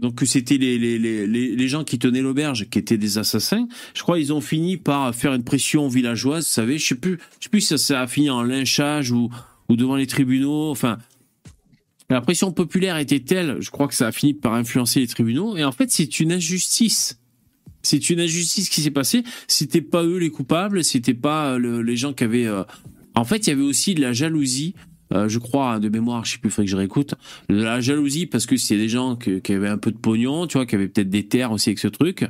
Donc 0.00 0.16
que 0.16 0.26
c'était 0.26 0.58
les, 0.58 1.68
gens 1.68 1.84
qui 1.84 1.98
tenaient 1.98 2.20
l'auberge 2.20 2.68
qui 2.70 2.78
étaient 2.78 2.98
des 2.98 3.18
assassins. 3.18 3.66
Je 3.94 4.02
crois 4.02 4.18
ils 4.18 4.32
ont 4.32 4.42
fini 4.42 4.76
par 4.76 5.14
faire 5.14 5.32
une 5.32 5.44
pression 5.44 5.88
villageoise, 5.88 6.44
vous 6.44 6.50
savez. 6.50 6.78
Je 6.78 6.86
sais 6.86 6.94
plus, 6.94 7.18
je 7.38 7.44
sais 7.44 7.50
plus 7.50 7.60
si 7.60 7.68
ça, 7.68 7.78
ça 7.78 8.00
a 8.02 8.06
fini 8.06 8.28
en 8.28 8.42
lynchage 8.42 9.10
ou, 9.10 9.30
ou 9.68 9.76
devant 9.76 9.96
les 9.96 10.06
tribunaux. 10.06 10.70
Enfin, 10.70 10.98
la 12.10 12.20
pression 12.20 12.52
populaire 12.52 12.96
était 12.98 13.20
telle, 13.20 13.56
je 13.60 13.70
crois 13.70 13.88
que 13.88 13.94
ça 13.94 14.06
a 14.08 14.12
fini 14.12 14.32
par 14.34 14.54
influencer 14.54 15.00
les 15.00 15.06
tribunaux. 15.08 15.56
Et 15.56 15.64
en 15.64 15.72
fait, 15.72 15.90
c'est 15.90 16.20
une 16.20 16.32
injustice. 16.32 17.18
C'est 17.82 18.10
une 18.10 18.20
injustice 18.20 18.68
qui 18.68 18.80
s'est 18.80 18.90
passée. 18.90 19.22
C'était 19.48 19.80
pas 19.80 20.02
eux 20.04 20.18
les 20.18 20.30
coupables, 20.30 20.82
c'était 20.84 21.14
pas 21.14 21.52
euh, 21.52 21.58
le- 21.58 21.82
les 21.82 21.96
gens 21.96 22.12
qui 22.12 22.24
avaient. 22.24 22.46
euh, 22.46 22.64
En 23.14 23.24
fait, 23.24 23.46
il 23.46 23.50
y 23.50 23.52
avait 23.52 23.62
aussi 23.62 23.94
de 23.94 24.00
la 24.02 24.12
jalousie. 24.12 24.74
euh, 25.12 25.28
je 25.28 25.38
crois 25.38 25.78
de 25.78 25.88
mémoire, 25.88 26.24
je 26.24 26.32
sais 26.32 26.38
plus, 26.38 26.50
il 26.50 26.64
que 26.64 26.66
je 26.66 26.76
réécoute. 26.76 27.14
De 27.48 27.54
la 27.62 27.80
jalousie 27.80 28.26
parce 28.26 28.44
que 28.44 28.56
c'est 28.56 28.76
des 28.76 28.88
gens 28.88 29.14
qui 29.16 29.40
avaient 29.52 29.68
un 29.68 29.78
peu 29.78 29.92
de 29.92 29.96
pognon, 29.98 30.48
tu 30.48 30.58
vois, 30.58 30.66
qui 30.66 30.74
avaient 30.74 30.88
peut-être 30.88 31.08
des 31.10 31.26
terres 31.28 31.52
aussi 31.52 31.68
avec 31.70 31.78
ce 31.78 31.86
truc. 31.88 32.24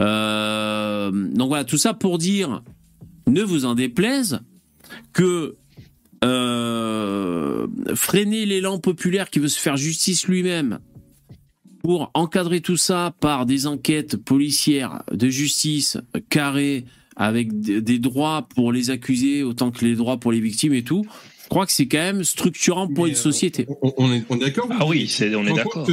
Euh, 0.00 1.10
donc 1.10 1.48
voilà, 1.48 1.64
tout 1.64 1.78
ça 1.78 1.94
pour 1.94 2.18
dire, 2.18 2.62
ne 3.26 3.42
vous 3.42 3.64
en 3.64 3.74
déplaise, 3.74 4.40
que 5.12 5.54
euh, 6.24 7.66
freiner 7.94 8.46
l'élan 8.46 8.78
populaire 8.78 9.30
qui 9.30 9.38
veut 9.38 9.48
se 9.48 9.58
faire 9.58 9.76
justice 9.76 10.26
lui-même 10.26 10.78
pour 11.82 12.10
encadrer 12.14 12.60
tout 12.60 12.76
ça 12.76 13.14
par 13.20 13.46
des 13.46 13.66
enquêtes 13.66 14.16
policières 14.16 15.02
de 15.12 15.28
justice 15.28 15.96
carrées 16.28 16.84
avec 17.16 17.60
des 17.60 17.98
droits 17.98 18.48
pour 18.54 18.72
les 18.72 18.90
accusés 18.90 19.42
autant 19.42 19.70
que 19.70 19.84
les 19.84 19.96
droits 19.96 20.18
pour 20.18 20.32
les 20.32 20.40
victimes 20.40 20.74
et 20.74 20.84
tout, 20.84 21.04
je 21.48 21.50
crois 21.50 21.64
que 21.64 21.72
c'est 21.72 21.88
quand 21.88 21.96
même 21.96 22.24
structurant 22.24 22.88
pour 22.88 23.04
Mais, 23.04 23.10
une 23.10 23.16
euh, 23.16 23.18
société. 23.18 23.66
On, 23.80 23.94
on 23.96 24.12
est, 24.12 24.22
on 24.28 24.36
est 24.36 24.40
d'accord 24.40 24.68
Ah 24.70 24.86
oui, 24.86 25.08
c'est, 25.08 25.34
on 25.34 25.46
est 25.46 25.54
d'accord. 25.54 25.88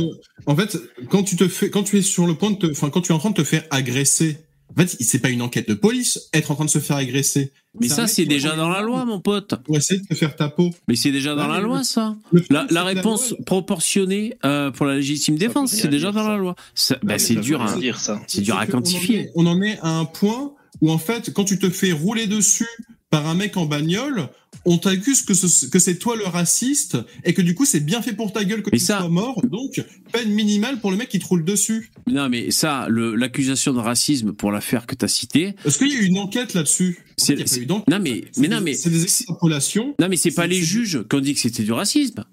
En 0.47 0.55
fait, 0.55 0.77
quand 1.09 1.23
tu 1.23 1.37
te 1.37 1.47
fais, 1.47 1.69
quand 1.69 1.83
tu 1.83 1.97
es 1.97 2.01
sur 2.01 2.27
le 2.27 2.35
point 2.35 2.51
de 2.51 2.57
te, 2.57 2.67
enfin, 2.67 2.89
quand 2.89 2.99
tu 2.99 3.13
es 3.13 3.15
en 3.15 3.19
train 3.19 3.29
de 3.29 3.35
te 3.35 3.43
faire 3.45 3.63
agresser, 3.69 4.37
en 4.69 4.81
fait, 4.81 4.87
c'est 4.99 5.19
pas 5.19 5.29
une 5.29 5.41
enquête 5.41 5.67
de 5.69 5.73
police, 5.73 6.29
être 6.33 6.51
en 6.51 6.55
train 6.55 6.65
de 6.65 6.69
se 6.69 6.79
faire 6.79 6.97
agresser. 6.97 7.51
Mais 7.79 7.87
ça, 7.87 8.07
c'est 8.07 8.25
déjà 8.25 8.55
dans 8.55 8.69
la 8.69 8.81
loi, 8.81 9.05
mon 9.05 9.19
pote. 9.19 9.55
Pour 9.63 9.77
essayer 9.77 9.99
de 9.99 10.05
te 10.07 10.15
faire 10.15 10.35
ta 10.35 10.49
peau. 10.49 10.71
Mais 10.87 10.95
c'est 10.95 11.11
déjà 11.11 11.35
dans 11.35 11.47
la 11.47 11.59
loi, 11.59 11.83
ça. 11.83 12.15
La, 12.49 12.83
réponse 12.83 13.35
proportionnée 13.45 14.35
euh, 14.45 14.71
pour 14.71 14.85
la 14.85 14.95
légitime 14.95 15.37
défense, 15.37 15.71
c'est 15.71 15.87
déjà 15.87 16.11
dans 16.11 16.27
la 16.27 16.37
loi. 16.37 16.55
Bah, 17.03 17.19
c'est 17.19 17.35
dur, 17.35 17.61
à, 17.61 17.75
dire 17.77 17.99
ça. 17.99 18.21
c'est 18.27 18.41
dur 18.41 18.57
à 18.57 18.63
en 18.63 18.65
quantifier. 18.65 19.19
est- 19.19 19.31
On 19.35 19.45
en 19.45 19.61
est 19.61 19.77
à 19.81 19.89
un 19.89 20.05
point 20.05 20.53
où, 20.81 20.91
en 20.91 20.97
fait, 20.97 21.31
quand 21.33 21.45
tu 21.45 21.59
te 21.59 21.69
fais 21.69 21.91
rouler 21.91 22.27
dessus 22.27 22.67
par 23.09 23.27
un 23.27 23.35
mec 23.35 23.57
en 23.57 23.65
bagnole, 23.65 24.29
on 24.65 24.77
t'accuse 24.77 25.21
que, 25.21 25.33
ce- 25.33 25.67
que 25.67 25.79
c'est 25.79 25.97
toi 25.97 26.15
le 26.15 26.25
raciste 26.25 26.97
et 27.23 27.33
que 27.33 27.41
du 27.41 27.53
coup 27.55 27.65
c'est 27.65 27.79
bien 27.79 28.01
fait 28.01 28.13
pour 28.13 28.33
ta 28.33 28.43
gueule 28.43 28.63
que 28.63 28.69
Mais 28.71 28.79
tu 28.79 28.83
ça- 28.85 28.99
sois 28.99 29.09
mort. 29.09 29.41
Donc, 29.45 29.83
peine 30.11 30.29
minimale 30.31 30.79
pour 30.79 30.91
le 30.91 30.97
mec 30.97 31.09
qui 31.09 31.19
te 31.19 31.25
roule 31.25 31.45
dessus. 31.45 31.91
Non, 32.07 32.29
mais 32.29 32.51
ça, 32.51 32.87
l'accusation 32.89 33.73
de 33.73 33.79
racisme 33.79 34.33
pour 34.33 34.51
l'affaire 34.51 34.85
que 34.87 34.95
tu 34.95 35.05
as 35.05 35.07
citée, 35.07 35.53
Est-ce 35.65 35.77
qu'il 35.77 35.89
y 35.89 35.95
a 35.95 35.99
eu 35.99 36.05
une 36.05 36.17
enquête 36.17 36.53
là-dessus? 36.53 36.97
En 37.21 37.23
C'est- 37.23 37.35
fait, 37.47 37.65
non, 37.67 37.83
mais, 38.01 38.25
C'est 38.31 38.41
mais 38.41 38.47
des- 38.47 38.55
non, 38.55 38.61
mais, 38.61 38.73
c'est 38.73 38.89
des 38.89 39.03
extrapolations. 39.03 39.95
non, 39.99 40.07
mais 40.09 40.17
c'est 40.17 40.31
pas 40.31 40.47
les 40.47 40.61
juges 40.61 41.03
qui 41.09 41.15
ont 41.15 41.19
dit 41.21 41.33
que 41.33 41.39
c'était 41.39 41.63
du 41.63 41.71
racisme. 41.71 42.23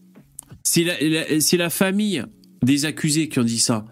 C'est 0.65 0.85
la, 0.85 1.01
la- 1.01 1.41
c'est 1.41 1.57
la 1.57 1.71
famille 1.71 2.25
des 2.63 2.85
accusés 2.85 3.29
qui 3.29 3.39
ont 3.41 3.45
dit 3.45 3.59
ça. 3.61 3.85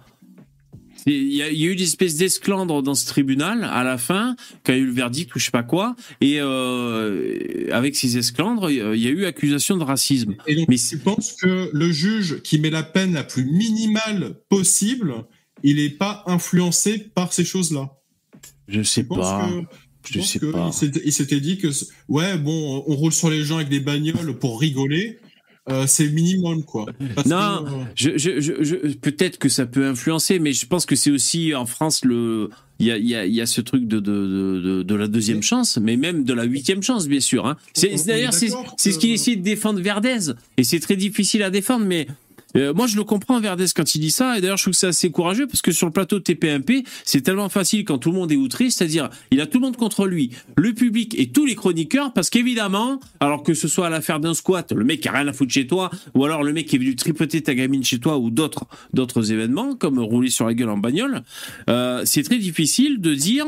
Il 1.06 1.32
y, 1.32 1.42
a, 1.42 1.50
il 1.50 1.58
y 1.58 1.66
a 1.66 1.70
eu 1.70 1.76
des 1.76 1.84
espèces 1.84 2.16
d'esclandres 2.16 2.82
dans 2.82 2.94
ce 2.94 3.06
tribunal 3.06 3.64
à 3.64 3.82
la 3.84 3.96
fin, 3.98 4.36
quand 4.64 4.72
il 4.72 4.76
y 4.76 4.78
a 4.80 4.82
eu 4.82 4.86
le 4.86 4.92
verdict 4.92 5.34
ou 5.34 5.38
je 5.38 5.44
sais 5.46 5.50
pas 5.50 5.62
quoi, 5.62 5.96
et 6.20 6.40
euh, 6.40 7.68
avec 7.72 7.96
ces 7.96 8.16
esclandres, 8.18 8.70
il 8.70 8.76
y 9.00 9.06
a 9.06 9.10
eu 9.10 9.24
accusation 9.24 9.76
de 9.76 9.84
racisme. 9.84 10.34
Et 10.46 10.54
donc, 10.56 10.68
Mais 10.68 10.76
tu 10.76 10.98
penses 10.98 11.36
que 11.40 11.70
le 11.72 11.92
juge 11.92 12.40
qui 12.42 12.58
met 12.58 12.70
la 12.70 12.82
peine 12.82 13.14
la 13.14 13.24
plus 13.24 13.44
minimale 13.44 14.34
possible, 14.48 15.14
il 15.62 15.76
n'est 15.76 15.90
pas 15.90 16.22
influencé 16.26 16.98
par 17.14 17.32
ces 17.32 17.44
choses-là? 17.44 17.90
Je 18.68 18.82
sais 18.82 19.02
Je 19.02 19.06
pense 19.06 19.18
pas. 19.18 19.48
que- 19.48 19.66
Je 20.12 20.18
pense 20.18 20.28
sais 20.32 20.38
que 20.38 20.46
pas. 20.52 20.70
il 21.04 21.12
s'était- 21.12 21.40
dit 21.40 21.58
que, 21.58 21.68
ouais, 22.08 22.38
bon, 22.38 22.84
on 22.86 22.94
roule 22.94 23.12
sur 23.12 23.28
les 23.30 23.42
gens 23.44 23.56
avec 23.56 23.68
des 23.68 23.80
bagnoles 23.80 24.38
pour 24.38 24.60
rigoler. 24.60 25.18
Euh, 25.70 25.86
c'est 25.86 26.08
minimum, 26.08 26.62
quoi. 26.64 26.86
Parce 27.14 27.26
Non, 27.26 27.64
que, 27.64 27.70
euh, 27.70 28.16
Je, 28.16 28.40
je, 28.40 28.62
je, 28.62 28.74
peut-être 28.94 29.38
que 29.38 29.48
ça 29.48 29.66
peut 29.66 29.86
influencer, 29.86 30.38
mais 30.38 30.52
je 30.52 30.66
pense 30.66 30.86
que 30.86 30.96
c'est 30.96 31.10
aussi 31.10 31.54
en 31.54 31.66
France 31.66 32.04
le. 32.04 32.50
Il 32.78 32.86
y 32.86 32.92
a, 32.92 32.96
y, 32.96 33.14
a, 33.14 33.26
y 33.26 33.42
a 33.42 33.46
ce 33.46 33.60
truc 33.60 33.86
de, 33.86 34.00
de, 34.00 34.82
de, 34.82 34.94
la 34.94 35.06
deuxième 35.06 35.42
chance, 35.42 35.76
mais 35.76 35.98
même 35.98 36.24
de 36.24 36.32
la 36.32 36.44
huitième 36.44 36.82
chance, 36.82 37.08
bien 37.08 37.20
sûr. 37.20 37.46
Hein. 37.46 37.58
C'est, 37.74 37.94
d'ailleurs, 38.06 38.32
c'est, 38.32 38.48
ce 38.48 38.98
qu'il 38.98 39.10
essaie 39.10 39.36
de 39.36 39.42
défendre 39.42 39.80
Verdez, 39.80 40.32
et 40.56 40.64
c'est 40.64 40.80
très 40.80 40.96
difficile 40.96 41.42
à 41.42 41.50
défendre, 41.50 41.84
mais 41.84 42.06
euh, 42.56 42.74
moi 42.74 42.86
je 42.86 42.96
le 42.96 43.04
comprends 43.04 43.40
Verdez 43.40 43.66
quand 43.74 43.94
il 43.94 44.00
dit 44.00 44.10
ça, 44.10 44.36
et 44.36 44.40
d'ailleurs 44.40 44.56
je 44.56 44.64
trouve 44.64 44.72
que 44.72 44.78
c'est 44.78 44.88
assez 44.88 45.10
courageux 45.10 45.46
parce 45.46 45.62
que 45.62 45.72
sur 45.72 45.86
le 45.86 45.92
plateau 45.92 46.18
de 46.18 46.24
TPMP, 46.24 46.84
c'est 47.04 47.20
tellement 47.20 47.48
facile 47.48 47.84
quand 47.84 47.98
tout 47.98 48.10
le 48.10 48.18
monde 48.18 48.32
est 48.32 48.36
outré, 48.36 48.70
c'est-à-dire 48.70 49.10
il 49.30 49.40
a 49.40 49.46
tout 49.46 49.58
le 49.58 49.66
monde 49.66 49.76
contre 49.76 50.06
lui, 50.06 50.30
le 50.56 50.72
public 50.72 51.14
et 51.18 51.28
tous 51.28 51.46
les 51.46 51.54
chroniqueurs, 51.54 52.12
parce 52.12 52.30
qu'évidemment, 52.30 53.00
alors 53.20 53.42
que 53.42 53.54
ce 53.54 53.68
soit 53.68 53.86
à 53.86 53.90
l'affaire 53.90 54.20
d'un 54.20 54.34
squat, 54.34 54.72
le 54.72 54.84
mec 54.84 55.00
qui 55.00 55.08
a 55.08 55.12
rien 55.12 55.28
à 55.28 55.32
foutre 55.32 55.52
chez 55.52 55.66
toi, 55.66 55.90
ou 56.14 56.24
alors 56.24 56.42
le 56.42 56.52
mec 56.52 56.66
qui 56.66 56.76
est 56.76 56.78
venu 56.78 56.96
tripoter 56.96 57.42
ta 57.42 57.54
gamine 57.54 57.84
chez 57.84 57.98
toi, 57.98 58.18
ou 58.18 58.30
d'autres 58.30 58.66
d'autres 58.92 59.32
événements 59.32 59.74
comme 59.74 59.98
rouler 59.98 60.30
sur 60.30 60.46
la 60.46 60.54
gueule 60.54 60.70
en 60.70 60.78
bagnole, 60.78 61.22
euh, 61.68 62.02
c'est 62.04 62.22
très 62.22 62.38
difficile 62.38 63.00
de 63.00 63.14
dire. 63.14 63.46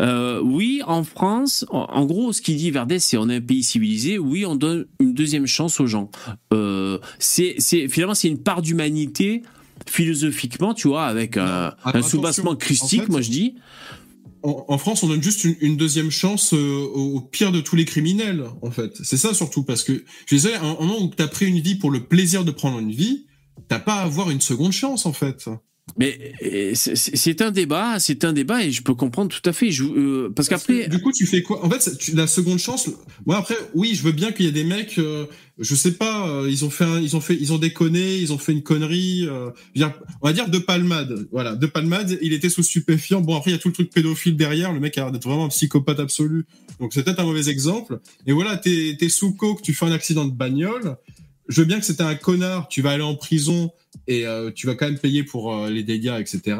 Euh, 0.00 0.40
oui, 0.42 0.82
en 0.86 1.04
France, 1.04 1.64
en, 1.70 2.04
gros, 2.04 2.32
ce 2.32 2.42
qu'il 2.42 2.56
dit 2.56 2.70
Verdès, 2.70 2.98
c'est 2.98 3.16
on 3.16 3.28
est 3.28 3.36
un 3.36 3.40
pays 3.40 3.62
civilisé. 3.62 4.18
Oui, 4.18 4.44
on 4.44 4.56
donne 4.56 4.86
une 5.00 5.14
deuxième 5.14 5.46
chance 5.46 5.80
aux 5.80 5.86
gens. 5.86 6.10
Euh, 6.52 6.98
c'est, 7.18 7.54
c'est 7.58 7.88
finalement 7.88 8.14
c'est 8.14 8.28
une 8.28 8.42
part 8.42 8.62
d'humanité 8.62 9.42
philosophiquement, 9.86 10.74
tu 10.74 10.88
vois, 10.88 11.04
avec 11.06 11.36
un, 11.36 11.74
un 11.84 12.02
soubassement 12.02 12.56
christique, 12.56 13.02
en 13.02 13.04
fait, 13.04 13.12
moi 13.12 13.20
je 13.20 13.30
dis. 13.30 13.54
en, 14.42 14.64
en 14.68 14.78
France, 14.78 15.02
on 15.02 15.08
donne 15.08 15.22
juste 15.22 15.44
une, 15.44 15.56
une 15.60 15.76
deuxième 15.76 16.10
chance 16.10 16.54
euh, 16.54 16.56
au, 16.94 17.16
au 17.16 17.20
pire 17.20 17.52
de 17.52 17.60
tous 17.60 17.76
les 17.76 17.84
criminels, 17.84 18.44
en 18.62 18.70
fait. 18.70 18.92
C'est 19.02 19.16
ça 19.16 19.34
surtout, 19.34 19.64
parce 19.64 19.82
que, 19.82 20.04
je 20.26 20.34
disais, 20.34 20.54
à 20.54 20.62
un 20.62 20.74
moment 20.74 21.00
où 21.00 21.08
t'as 21.08 21.28
pris 21.28 21.46
une 21.46 21.60
vie 21.60 21.76
pour 21.76 21.90
le 21.90 22.04
plaisir 22.04 22.44
de 22.44 22.50
prendre 22.50 22.78
une 22.78 22.92
vie, 22.92 23.26
t'as 23.68 23.78
pas 23.78 23.96
à 23.96 24.02
avoir 24.02 24.30
une 24.30 24.40
seconde 24.40 24.72
chance, 24.72 25.06
en 25.06 25.12
fait. 25.12 25.48
Mais 25.98 26.32
c'est- 26.74 27.40
un 27.40 27.50
débat, 27.50 27.98
c'est 28.00 28.24
un 28.24 28.32
débat 28.32 28.62
et 28.64 28.70
je 28.72 28.82
peux 28.82 28.94
comprendre 28.94 29.30
tout 29.34 29.48
à 29.48 29.52
fait. 29.52 29.70
Je, 29.70 29.84
euh, 29.84 30.30
parce 30.34 30.48
qu'après, 30.48 30.88
du 30.88 31.00
coup, 31.00 31.12
tu 31.12 31.26
fais 31.26 31.42
quoi? 31.42 31.64
En 31.64 31.70
fait, 31.70 31.96
tu- 31.96 32.14
la 32.14 32.26
seconde 32.26 32.58
chance. 32.58 32.90
Moi, 33.24 33.36
après, 33.36 33.54
oui, 33.74 33.94
je 33.94 34.02
veux 34.02 34.12
bien 34.12 34.32
qu'il 34.32 34.44
y 34.46 34.48
ait 34.48 34.52
des 34.52 34.64
mecs. 34.64 34.98
euh, 34.98 35.26
je 35.58 35.74
sais 35.74 35.92
pas. 35.92 36.28
euh, 36.28 36.50
ils 36.50 36.64
ont 36.64 36.70
fait, 36.70 36.84
un- 36.84 37.00
ils 37.00 37.16
ont 37.16 37.20
fait, 37.20 37.36
ils 37.40 37.52
ont 37.52 37.58
déconné. 37.58 38.18
Ils 38.18 38.32
ont 38.32 38.38
fait 38.38 38.52
une 38.52 38.62
connerie. 38.62 39.26
euh, 39.26 39.50
on 40.20 40.26
va 40.26 40.32
dire 40.34 40.50
de 40.50 40.58
palmade. 40.58 41.28
Voilà, 41.32 41.54
de 41.56 41.66
palmade. 41.66 42.18
Il 42.20 42.32
était 42.34 42.50
sous 42.50 42.62
stupéfiant. 42.64 43.20
Bon, 43.20 43.36
après, 43.36 43.52
il 43.52 43.54
y 43.54 43.56
a 43.56 43.60
tout 43.60 43.68
le 43.68 43.74
truc 43.74 43.90
pédophile 43.90 44.36
derrière. 44.36 44.72
Le 44.72 44.80
mec 44.80 44.98
a 44.98 45.02
l'air 45.02 45.12
d'être 45.12 45.26
vraiment 45.26 45.46
un 45.46 45.50
psychopathe 45.50 46.00
absolu. 46.00 46.44
Donc, 46.80 46.92
c'est 46.92 47.04
peut-être 47.04 47.20
un 47.20 47.24
mauvais 47.24 47.48
exemple. 47.48 48.00
Et 48.26 48.32
voilà, 48.32 48.56
t'es, 48.58 48.96
t'es 48.98 49.08
sous 49.08 49.32
coke. 49.34 49.62
Tu 49.62 49.72
fais 49.72 49.86
un 49.86 49.92
accident 49.92 50.24
de 50.26 50.32
bagnole. 50.32 50.96
Je 51.48 51.60
veux 51.60 51.66
bien 51.66 51.78
que 51.78 51.84
c'était 51.84 52.02
un 52.02 52.14
connard. 52.14 52.68
Tu 52.68 52.82
vas 52.82 52.90
aller 52.90 53.02
en 53.02 53.14
prison 53.14 53.70
et 54.06 54.26
euh, 54.26 54.50
tu 54.52 54.66
vas 54.66 54.74
quand 54.74 54.86
même 54.86 54.98
payer 54.98 55.22
pour 55.22 55.54
euh, 55.54 55.70
les 55.70 55.82
dégâts, 55.82 56.16
etc. 56.18 56.58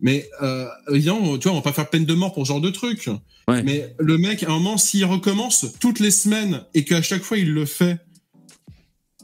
Mais 0.00 0.28
euh, 0.42 0.66
évidemment, 0.90 1.38
tu 1.38 1.48
vois, 1.48 1.52
on 1.52 1.60
va 1.60 1.62
pas 1.62 1.72
faire 1.72 1.88
peine 1.88 2.04
de 2.04 2.14
mort 2.14 2.32
pour 2.32 2.46
ce 2.46 2.52
genre 2.52 2.60
de 2.60 2.70
truc. 2.70 3.08
Ouais. 3.48 3.62
Mais 3.62 3.94
le 3.98 4.18
mec, 4.18 4.42
à 4.42 4.48
un 4.48 4.54
moment, 4.54 4.78
s'il 4.78 5.04
recommence 5.04 5.66
toutes 5.80 6.00
les 6.00 6.10
semaines 6.10 6.62
et 6.74 6.84
qu'à 6.84 7.02
chaque 7.02 7.22
fois 7.22 7.38
il 7.38 7.52
le 7.52 7.64
fait, 7.64 7.98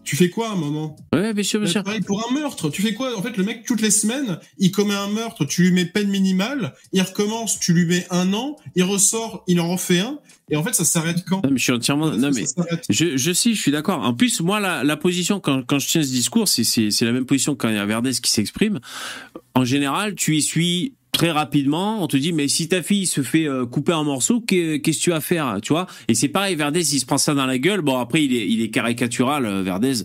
tu 0.05 0.17
fais 0.17 0.31
quoi 0.31 0.49
à 0.49 0.53
un 0.53 0.57
moment 0.57 0.97
ouais, 1.13 1.35
bien 1.35 1.45
sûr, 1.45 1.61
bien 1.61 1.71
sûr. 1.71 1.83
Pareil 1.83 2.01
pour 2.01 2.27
un 2.29 2.35
meurtre, 2.35 2.71
tu 2.71 2.83
fais 2.83 2.95
quoi? 2.95 3.17
En 3.17 3.23
fait, 3.23 3.37
le 3.37 3.45
mec, 3.45 3.65
toutes 3.67 3.81
les 3.81 3.91
semaines, 3.91 4.39
il 4.59 4.73
commet 4.73 4.95
un 4.95 5.09
meurtre, 5.09 5.45
tu 5.45 5.63
lui 5.63 5.73
mets 5.73 5.85
peine 5.85 6.09
minimale, 6.09 6.75
il 6.93 7.03
recommence, 7.03 7.61
tu 7.61 7.73
lui 7.73 7.87
mets 7.87 8.07
un 8.11 8.33
an, 8.33 8.57
il 8.75 8.85
ressort, 8.85 9.45
il 9.47 9.61
en 9.61 9.69
refait 9.71 10.01
un, 10.01 10.19
et 10.51 10.57
en 10.57 10.65
fait, 10.65 10.75
ça 10.75 10.85
s'arrête 10.85 11.25
quand? 11.25 11.45
Non, 11.45 11.51
mais 11.53 11.59
je 11.59 11.63
suis 11.63 11.73
entièrement. 11.73 12.11
Non, 12.11 12.31
mais. 12.35 12.45
Je, 12.89 13.17
je 13.17 13.33
sais, 13.33 13.55
je 13.55 13.61
suis 13.61 13.71
d'accord. 13.71 14.01
En 14.01 14.15
plus, 14.15 14.41
moi, 14.41 14.59
la, 14.59 14.83
la 14.83 14.97
position, 14.97 15.39
quand, 15.39 15.63
quand 15.63 15.79
je 15.79 15.89
tiens 15.89 16.03
ce 16.03 16.09
discours, 16.09 16.49
c'est, 16.49 16.91
la 17.03 17.13
même 17.13 17.25
position 17.25 17.55
quand 17.55 17.69
il 17.69 17.77
y 17.77 17.79
a 17.79 17.87
Verdès 17.87 18.13
qui 18.21 18.31
s'exprime. 18.31 18.81
En 19.55 19.65
général, 19.65 20.17
tu 20.17 20.37
y 20.37 20.43
suis 20.43 20.95
très 21.13 21.31
rapidement. 21.31 22.03
On 22.03 22.07
te 22.07 22.17
dit, 22.17 22.33
mais 22.33 22.49
si 22.49 22.69
ta 22.69 22.83
fille 22.83 23.07
se 23.07 23.23
fait 23.23 23.47
euh, 23.49 23.67
couper 23.67 23.93
en 23.93 24.05
morceaux, 24.05 24.41
qu'est- 24.41 24.81
qu'est-ce 24.81 24.99
que 24.99 25.03
tu 25.05 25.11
vas 25.11 25.21
faire, 25.21 25.59
tu 25.63 25.73
vois? 25.73 25.87
Et 26.09 26.15
c'est 26.15 26.29
pareil, 26.29 26.55
Verdès, 26.57 26.81
il 26.81 27.01
se 27.01 27.07
prend 27.07 27.19
ça 27.19 27.35
dans 27.35 27.47
la 27.47 27.59
gueule. 27.59 27.81
Bon, 27.83 27.99
après, 27.99 28.25
il 28.25 28.35
est, 28.35 28.49
il 28.49 28.63
est 28.63 28.71
caricatural, 28.71 29.45
euh, 29.47 29.63
Verdès, 29.63 30.05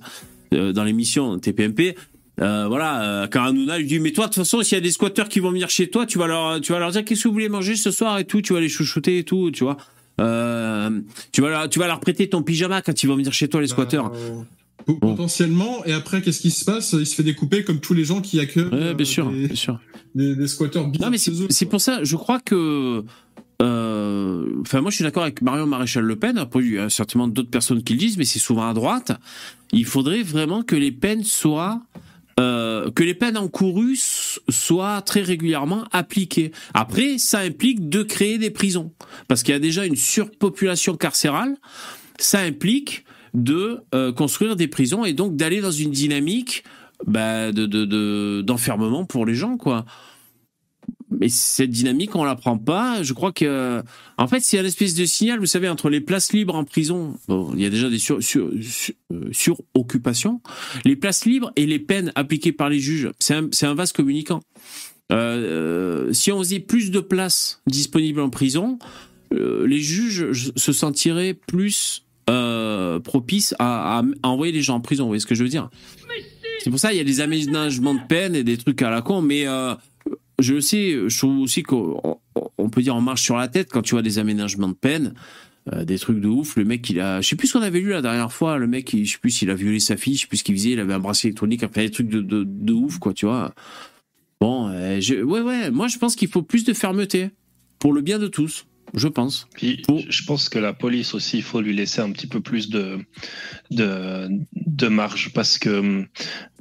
euh, 0.54 0.72
dans 0.74 0.84
l'émission 0.84 1.38
TPMP. 1.40 1.96
Euh, 2.42 2.66
voilà, 2.68 3.30
quand 3.32 3.44
Hanouna 3.46 3.78
lui 3.78 3.86
dit 3.86 3.98
mais 4.02 4.12
toi 4.12 4.26
de 4.26 4.32
toute 4.34 4.44
façon 4.44 4.62
s'il 4.62 4.76
y 4.76 4.78
a 4.78 4.82
des 4.82 4.92
squatteurs 4.92 5.30
qui 5.30 5.40
vont 5.40 5.52
venir 5.52 5.70
chez 5.70 5.90
toi, 5.90 6.06
tu 6.06 6.18
vas 6.18 6.28
leur 6.28 6.60
tu 6.60 6.74
vas 6.74 6.80
leur 6.80 6.92
dire 6.92 7.06
qu'est-ce 7.06 7.24
que 7.24 7.28
vous 7.30 7.34
voulez 7.34 7.48
manger 7.48 7.78
ce 7.78 7.92
soir 7.92 8.20
et 8.20 8.26
tout, 8.26 8.42
tu 8.42 8.52
vas 8.52 8.60
les 8.60 8.68
chouchouter 8.68 9.20
et 9.20 9.24
tout, 9.24 9.52
tu 9.52 9.64
vois? 9.64 9.78
Euh, 10.20 10.90
tu 11.32 11.42
vas 11.42 11.50
leur, 11.50 11.70
tu 11.70 11.80
vas 11.80 11.88
leur 11.88 12.02
prêter 12.02 12.28
ton 12.28 12.44
pyjama 12.44 12.82
quand 12.82 13.02
ils 13.04 13.08
vont 13.08 13.16
venir 13.16 13.32
chez 13.32 13.48
toi 13.48 13.62
les 13.62 13.68
squatteurs. 13.68 14.12
Euh, 14.14 14.30
po- 14.32 14.46
Potentiellement, 14.86 15.84
et 15.86 15.94
après, 15.94 16.22
qu'est-ce 16.22 16.40
qui 16.42 16.52
se 16.52 16.64
passe? 16.66 16.94
Il 16.94 17.06
se 17.08 17.16
fait 17.16 17.24
découper 17.24 17.64
comme 17.64 17.80
tous 17.80 17.94
les 17.94 18.06
gens 18.06 18.22
qui 18.22 18.40
accueillent. 18.40 18.66
Ouais, 18.66 18.74
euh, 18.74 18.94
bien 18.94 19.06
sûr, 19.06 19.30
des- 19.32 19.48
bien 19.48 19.56
sûr. 19.56 19.80
des, 20.14 20.36
des 20.36 20.48
squatteurs 20.48 20.88
Non, 21.00 21.10
mais 21.10 21.18
c'est 21.18 21.66
pour 21.66 21.82
ça, 21.82 22.04
je 22.04 22.16
crois 22.16 22.40
que. 22.40 23.04
euh, 23.62 24.46
Enfin, 24.62 24.82
moi, 24.82 24.92
je 24.92 24.96
suis 24.96 25.04
d'accord 25.04 25.24
avec 25.24 25.42
Marion 25.42 25.66
Maréchal 25.66 26.04
Le 26.04 26.16
Pen. 26.16 26.38
Après, 26.38 26.60
il 26.62 26.74
y 26.74 26.78
a 26.78 26.90
certainement 26.90 27.28
d'autres 27.28 27.50
personnes 27.50 27.84
qui 27.84 27.94
le 27.94 28.00
disent, 28.00 28.18
mais 28.18 28.26
c'est 28.26 28.40
souvent 28.40 28.68
à 28.70 28.74
droite. 28.74 29.12
Il 29.72 29.86
faudrait 29.86 30.24
vraiment 30.24 30.62
que 30.64 30.76
les 30.76 30.92
peines 30.92 31.24
soient. 31.24 31.82
euh, 32.38 32.92
que 32.92 33.02
les 33.04 33.14
peines 33.14 33.38
encourues 33.38 33.98
soient 34.50 35.02
très 35.02 35.22
régulièrement 35.22 35.86
appliquées. 35.94 36.52
Après, 36.74 37.18
ça 37.18 37.40
implique 37.40 37.88
de 37.88 38.04
créer 38.04 38.38
des 38.38 38.50
prisons. 38.50 38.92
Parce 39.30 39.42
qu'il 39.42 39.54
y 39.54 39.56
a 39.56 39.60
déjà 39.60 39.86
une 39.86 39.96
surpopulation 39.96 40.98
carcérale. 40.98 41.56
Ça 42.20 42.40
implique 42.42 43.06
de 43.36 43.82
euh, 43.94 44.12
construire 44.12 44.56
des 44.56 44.68
prisons 44.68 45.06
et 45.06 45.14
donc 45.14 45.36
d'aller 45.36 45.62
dans 45.62 45.72
une 45.72 45.92
dynamique 45.92 46.64
bah, 47.06 47.52
de, 47.52 47.66
de, 47.66 47.86
de- 47.86 48.42
d'enfermement 48.46 49.06
pour 49.06 49.26
les 49.26 49.36
gens, 49.36 49.58
quoi. 49.58 49.86
Mais 51.20 51.30
cette 51.30 51.70
dynamique, 51.70 52.16
on 52.16 52.24
la 52.24 52.36
prend 52.36 52.58
pas. 52.58 53.02
Je 53.04 53.14
crois 53.14 53.32
que, 53.32 53.82
en 54.18 54.28
fait, 54.28 54.40
c'est 54.42 54.60
un 54.60 54.66
espèce 54.66 54.96
de 54.96 55.06
signal, 55.06 55.40
vous 55.40 55.46
savez, 55.46 55.70
entre 55.70 55.90
les 55.90 56.02
places 56.02 56.34
libres 56.34 56.56
en 56.56 56.66
prison. 56.66 57.18
Bon, 57.28 57.52
il 57.54 57.62
y 57.62 57.66
a 57.66 57.70
déjà 57.70 57.90
des 57.90 58.00
sur, 58.00 58.20
euh, 58.36 58.60
suroccupations. 59.32 60.42
Les 60.84 60.96
places 60.96 61.26
libres 61.26 61.52
et 61.56 61.66
les 61.66 61.80
peines 61.80 62.12
appliquées 62.16 62.52
par 62.52 62.70
les 62.70 62.80
juges, 62.80 63.12
c'est 63.20 63.36
un, 63.36 63.50
un 63.62 63.74
vase 63.76 63.94
communicant. 63.94 64.42
Euh, 65.12 66.12
si 66.12 66.32
on 66.32 66.40
faisait 66.40 66.60
plus 66.60 66.92
de 66.92 67.00
places 67.00 67.62
disponibles 67.68 68.20
en 68.22 68.30
prison, 68.30 68.80
les 69.32 69.80
juges 69.80 70.52
se 70.56 70.72
sentiraient 70.72 71.34
plus 71.34 72.05
euh, 72.30 73.00
propices 73.00 73.54
à, 73.60 74.02
envoyer 74.24 74.52
les 74.54 74.62
gens 74.62 74.76
en 74.76 74.82
prison. 74.82 75.04
Vous 75.04 75.10
voyez 75.10 75.20
ce 75.20 75.28
que 75.28 75.36
je 75.36 75.44
veux 75.44 75.50
dire? 75.50 75.70
C'est 76.60 76.70
pour 76.70 76.80
ça 76.80 76.90
qu'il 76.90 76.98
y 76.98 77.02
a 77.02 77.06
des 77.06 77.22
aménagements 77.22 77.94
de 77.94 78.02
peine 78.08 78.36
et 78.36 78.44
des 78.44 78.58
trucs 78.58 78.82
à 78.82 78.90
la 78.90 79.02
con, 79.02 79.22
mais 79.22 79.48
euh, 79.48 79.76
je 80.40 80.60
sais, 80.60 80.98
je 81.08 81.18
trouve 81.18 81.40
aussi 81.40 81.62
qu'on 81.64 82.20
on 82.58 82.70
peut 82.70 82.82
dire 82.82 82.96
on 82.96 83.02
marche 83.02 83.22
sur 83.22 83.38
la 83.38 83.48
tête 83.48 83.70
quand 83.72 83.82
tu 83.84 83.92
vois 83.96 84.02
des 84.02 84.18
aménagements 84.20 84.68
de 84.70 84.74
peine. 84.74 85.14
euh, 85.74 85.84
des 85.84 85.98
trucs 85.98 86.20
de 86.20 86.28
ouf, 86.28 86.58
le 86.58 86.64
mec 86.66 86.88
il 86.92 87.00
a, 87.00 87.22
je 87.22 87.28
sais 87.28 87.36
plus 87.36 87.48
ce 87.48 87.54
qu'on 87.54 87.64
avait 87.64 87.80
lu 87.80 87.90
la 87.90 88.02
dernière 88.04 88.32
fois, 88.32 88.58
le 88.60 88.68
mec, 88.68 88.94
il, 88.94 89.06
je 89.06 89.14
sais 89.14 89.18
plus 89.20 89.32
s'il 89.32 89.50
a 89.50 89.56
violé 89.56 89.80
sa 89.80 89.98
fille, 89.98 90.16
je 90.16 90.22
sais 90.22 90.28
plus 90.28 90.38
ce 90.38 90.44
qu'il 90.44 90.56
faisait, 90.56 90.72
il 90.72 90.80
avait 90.80 90.94
un 90.94 91.00
bracelet 91.00 91.30
électronique, 91.30 91.64
enfin 91.64 91.82
des 91.82 91.90
trucs 91.90 92.08
de, 92.10 92.22
de, 92.22 92.44
de 92.46 92.74
ouf 92.74 93.00
quoi, 93.00 93.14
tu 93.14 93.26
vois. 93.26 93.54
Bon, 94.42 94.68
euh, 94.70 95.00
je- 95.02 95.24
ouais 95.24 95.42
ouais, 95.42 95.72
moi 95.72 95.88
je 95.88 95.98
pense 95.98 96.16
qu'il 96.16 96.28
faut 96.28 96.44
plus 96.44 96.66
de 96.66 96.74
fermeté 96.74 97.30
pour 97.80 97.94
le 97.94 98.02
bien 98.02 98.20
de 98.20 98.28
tous, 98.28 98.68
je 98.96 99.08
pense. 99.08 99.48
Puis, 99.56 99.82
Pour- 99.88 100.02
je 100.10 100.24
pense 100.26 100.50
que 100.50 100.60
la 100.60 100.74
police 100.74 101.14
aussi, 101.14 101.38
il 101.38 101.44
faut 101.44 101.62
lui 101.62 101.76
laisser 101.76 102.02
un 102.02 102.12
petit 102.12 102.28
peu 102.28 102.40
plus 102.42 102.70
de, 102.70 103.00
de, 103.72 104.28
de 104.56 104.88
marge 104.88 105.32
parce 105.34 105.58
que 105.58 105.70
hum, 105.80 106.08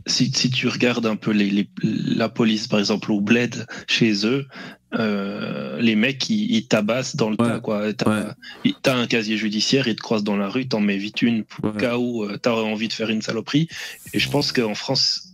si, 0.07 0.31
si 0.33 0.51
tu 0.51 0.69
regardes 0.69 1.07
un 1.07 1.17
peu 1.17 1.31
les, 1.31 1.51
les- 1.51 1.69
la 1.83 2.29
police, 2.29 2.69
par 2.69 2.79
exemple, 2.79 3.11
au 3.13 3.21
bled 3.21 3.67
chez 3.87 4.27
eux, 4.27 4.47
euh, 4.95 5.81
les 5.81 5.97
mecs, 5.97 6.29
ils, 6.31 6.55
ils 6.55 6.67
tabassent 6.69 7.17
dans 7.17 7.31
le 7.31 7.37
Ouais. 7.39 7.49
tas. 7.49 7.61
quoi. 7.61 7.93
T'as 7.95 8.27
Ouais. 8.65 8.73
t'as 8.83 8.97
un 8.97 9.07
casier 9.07 9.37
judiciaire, 9.37 9.89
ils 9.89 9.97
te 9.97 10.03
croisent 10.03 10.25
dans 10.25 10.37
la 10.37 10.49
rue, 10.49 10.69
t'en 10.69 10.81
mets 10.81 10.99
vite 10.99 11.23
une 11.23 11.45
pour 11.45 11.65
Ouais. 11.65 11.73
le 11.75 11.81
cas 11.81 11.97
où 11.99 12.25
euh, 12.25 12.37
t'aurais 12.39 12.71
envie 12.71 12.89
de 12.89 12.93
faire 12.93 13.11
une 13.11 13.23
saloperie. 13.23 13.69
Et 14.13 14.19
je 14.19 14.29
pense 14.31 14.53
qu'en 14.53 14.75
France, 14.75 15.31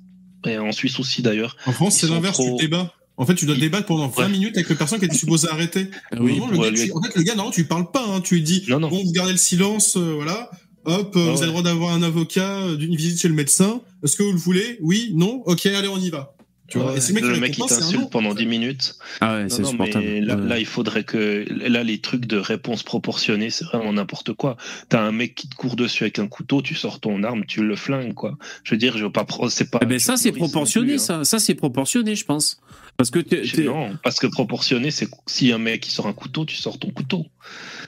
et 0.47 0.57
en 0.59 0.73
Suisse 0.73 0.99
aussi 1.01 1.21
d'ailleurs, 1.23 1.57
En 1.67 1.73
France, 1.73 1.97
c'est 1.99 2.09
l'inverse, 2.09 2.35
trop- 2.39 2.57
tu 2.59 2.65
débats. 2.65 2.93
En 3.21 3.27
fait, 3.27 3.35
tu 3.35 3.45
dois 3.47 3.55
débattre 3.57 3.87
pendant 3.87 4.09
20 4.09 4.23
Ouais. 4.25 4.29
minutes 4.31 4.57
avec 4.57 4.69
la 4.71 4.77
personne 4.77 4.99
qui 4.99 5.05
était 5.05 5.15
supposée 5.15 5.49
arrêter. 5.51 5.89
Oui, 6.19 6.41
le 6.51 6.57
gars, 6.59 6.71
lui- 6.71 6.87
tu- 6.87 6.93
en 6.93 7.03
fait, 7.03 7.15
le 7.17 7.23
gars, 7.23 7.35
non, 7.35 7.51
tu 7.51 7.61
lui 7.61 7.69
parles 7.69 7.91
pas, 7.91 8.05
hein, 8.09 8.21
tu 8.23 8.37
lui 8.37 8.43
dis, 8.43 8.65
Non, 8.69 8.81
non. 8.81 8.89
bon, 8.89 9.05
vous 9.05 9.13
gardez 9.13 9.33
le 9.33 9.39
silence, 9.39 9.97
euh, 9.99 10.15
voilà. 10.15 10.51
Hop, 10.87 11.15
euh, 11.17 11.21
Ah 11.29 11.31
vous 11.31 11.31
ouais. 11.33 11.37
avez 11.37 11.45
le 11.47 11.51
droit 11.51 11.63
d'avoir 11.63 11.93
un 11.93 12.03
avocat, 12.03 12.61
euh, 12.63 12.77
d'une 12.77 12.97
visite 12.97 13.21
chez 13.21 13.29
le 13.29 13.35
médecin. 13.35 13.83
Est-ce 14.03 14.17
que 14.17 14.23
vous 14.23 14.33
le 14.33 14.39
voulez? 14.39 14.79
Oui, 14.81 15.13
non 15.15 15.43
Ok, 15.45 15.67
allez, 15.67 15.89
on 15.89 15.99
y 15.99 16.09
va. 16.09 16.35
Tu 16.69 16.79
vois, 16.79 16.93
Ouais, 16.93 16.99
et 16.99 17.01
si 17.01 17.13
le 17.13 17.21
mec, 17.41 17.59
le 17.59 17.65
un 17.65 17.67
t'insulte 17.67 18.11
pendant 18.11 18.33
10 18.33 18.47
minutes. 18.47 18.95
Ah 19.21 19.35
ouais, 19.39 19.47
c'est 19.49 19.65
supportable. 19.65 20.05
mais 20.05 20.21
là, 20.21 20.37
Ouais. 20.37 20.49
là, 20.49 20.59
il 20.61 20.65
faudrait 20.67 21.03
que. 21.03 21.45
Là, 21.51 21.83
les 21.83 21.99
trucs 21.99 22.27
de 22.27 22.37
réponse 22.37 22.85
proportionnée, 22.85 23.51
c'est 23.51 23.65
vraiment 23.65 23.93
n'importe 23.93 24.35
quoi. 24.35 24.57
T'as 24.89 25.03
un 25.03 25.11
mec 25.11 25.35
qui 25.35 25.49
te 25.49 25.57
court 25.57 25.75
dessus 25.75 26.05
avec 26.05 26.21
un 26.21 26.29
couteau, 26.29 26.63
tu 26.63 26.77
sors 26.77 27.01
ton 27.01 27.25
arme, 27.25 27.45
tu 27.45 27.65
le 27.65 27.75
flingues, 27.75 28.15
quoi. 28.15 28.39
Je 28.63 28.71
veux 28.71 28.79
dire, 28.79 28.97
je 28.97 29.03
veux 29.05 29.11
pas. 29.11 29.27
C'est 29.49 29.69
pas. 29.69 29.81
Eh 29.83 29.87
ben 29.87 29.99
ça 29.99 30.17
c'est 30.17 30.31
proportionné, 30.31 30.93
plus, 30.93 31.11
hein. 31.11 31.25
ça, 31.25 31.25
ça 31.25 31.39
c'est 31.41 31.57
proportionné, 31.57 32.15
je 32.15 32.25
pense. 32.25 32.61
Parce 33.01 33.11
que 33.11 33.19
t'es- 33.21 33.63
Non, 33.65 33.97
parce 34.05 34.19
que 34.19 34.27
proportionné, 34.27 34.91
c'est 34.91 35.09
si 35.27 35.53
un 35.53 35.59
mec 35.59 35.81
qui 35.81 35.91
sort 35.91 36.07
un 36.07 36.13
couteau, 36.13 36.45
tu 36.45 36.57
sors 36.57 36.79
ton 36.79 36.91
couteau. 36.91 37.25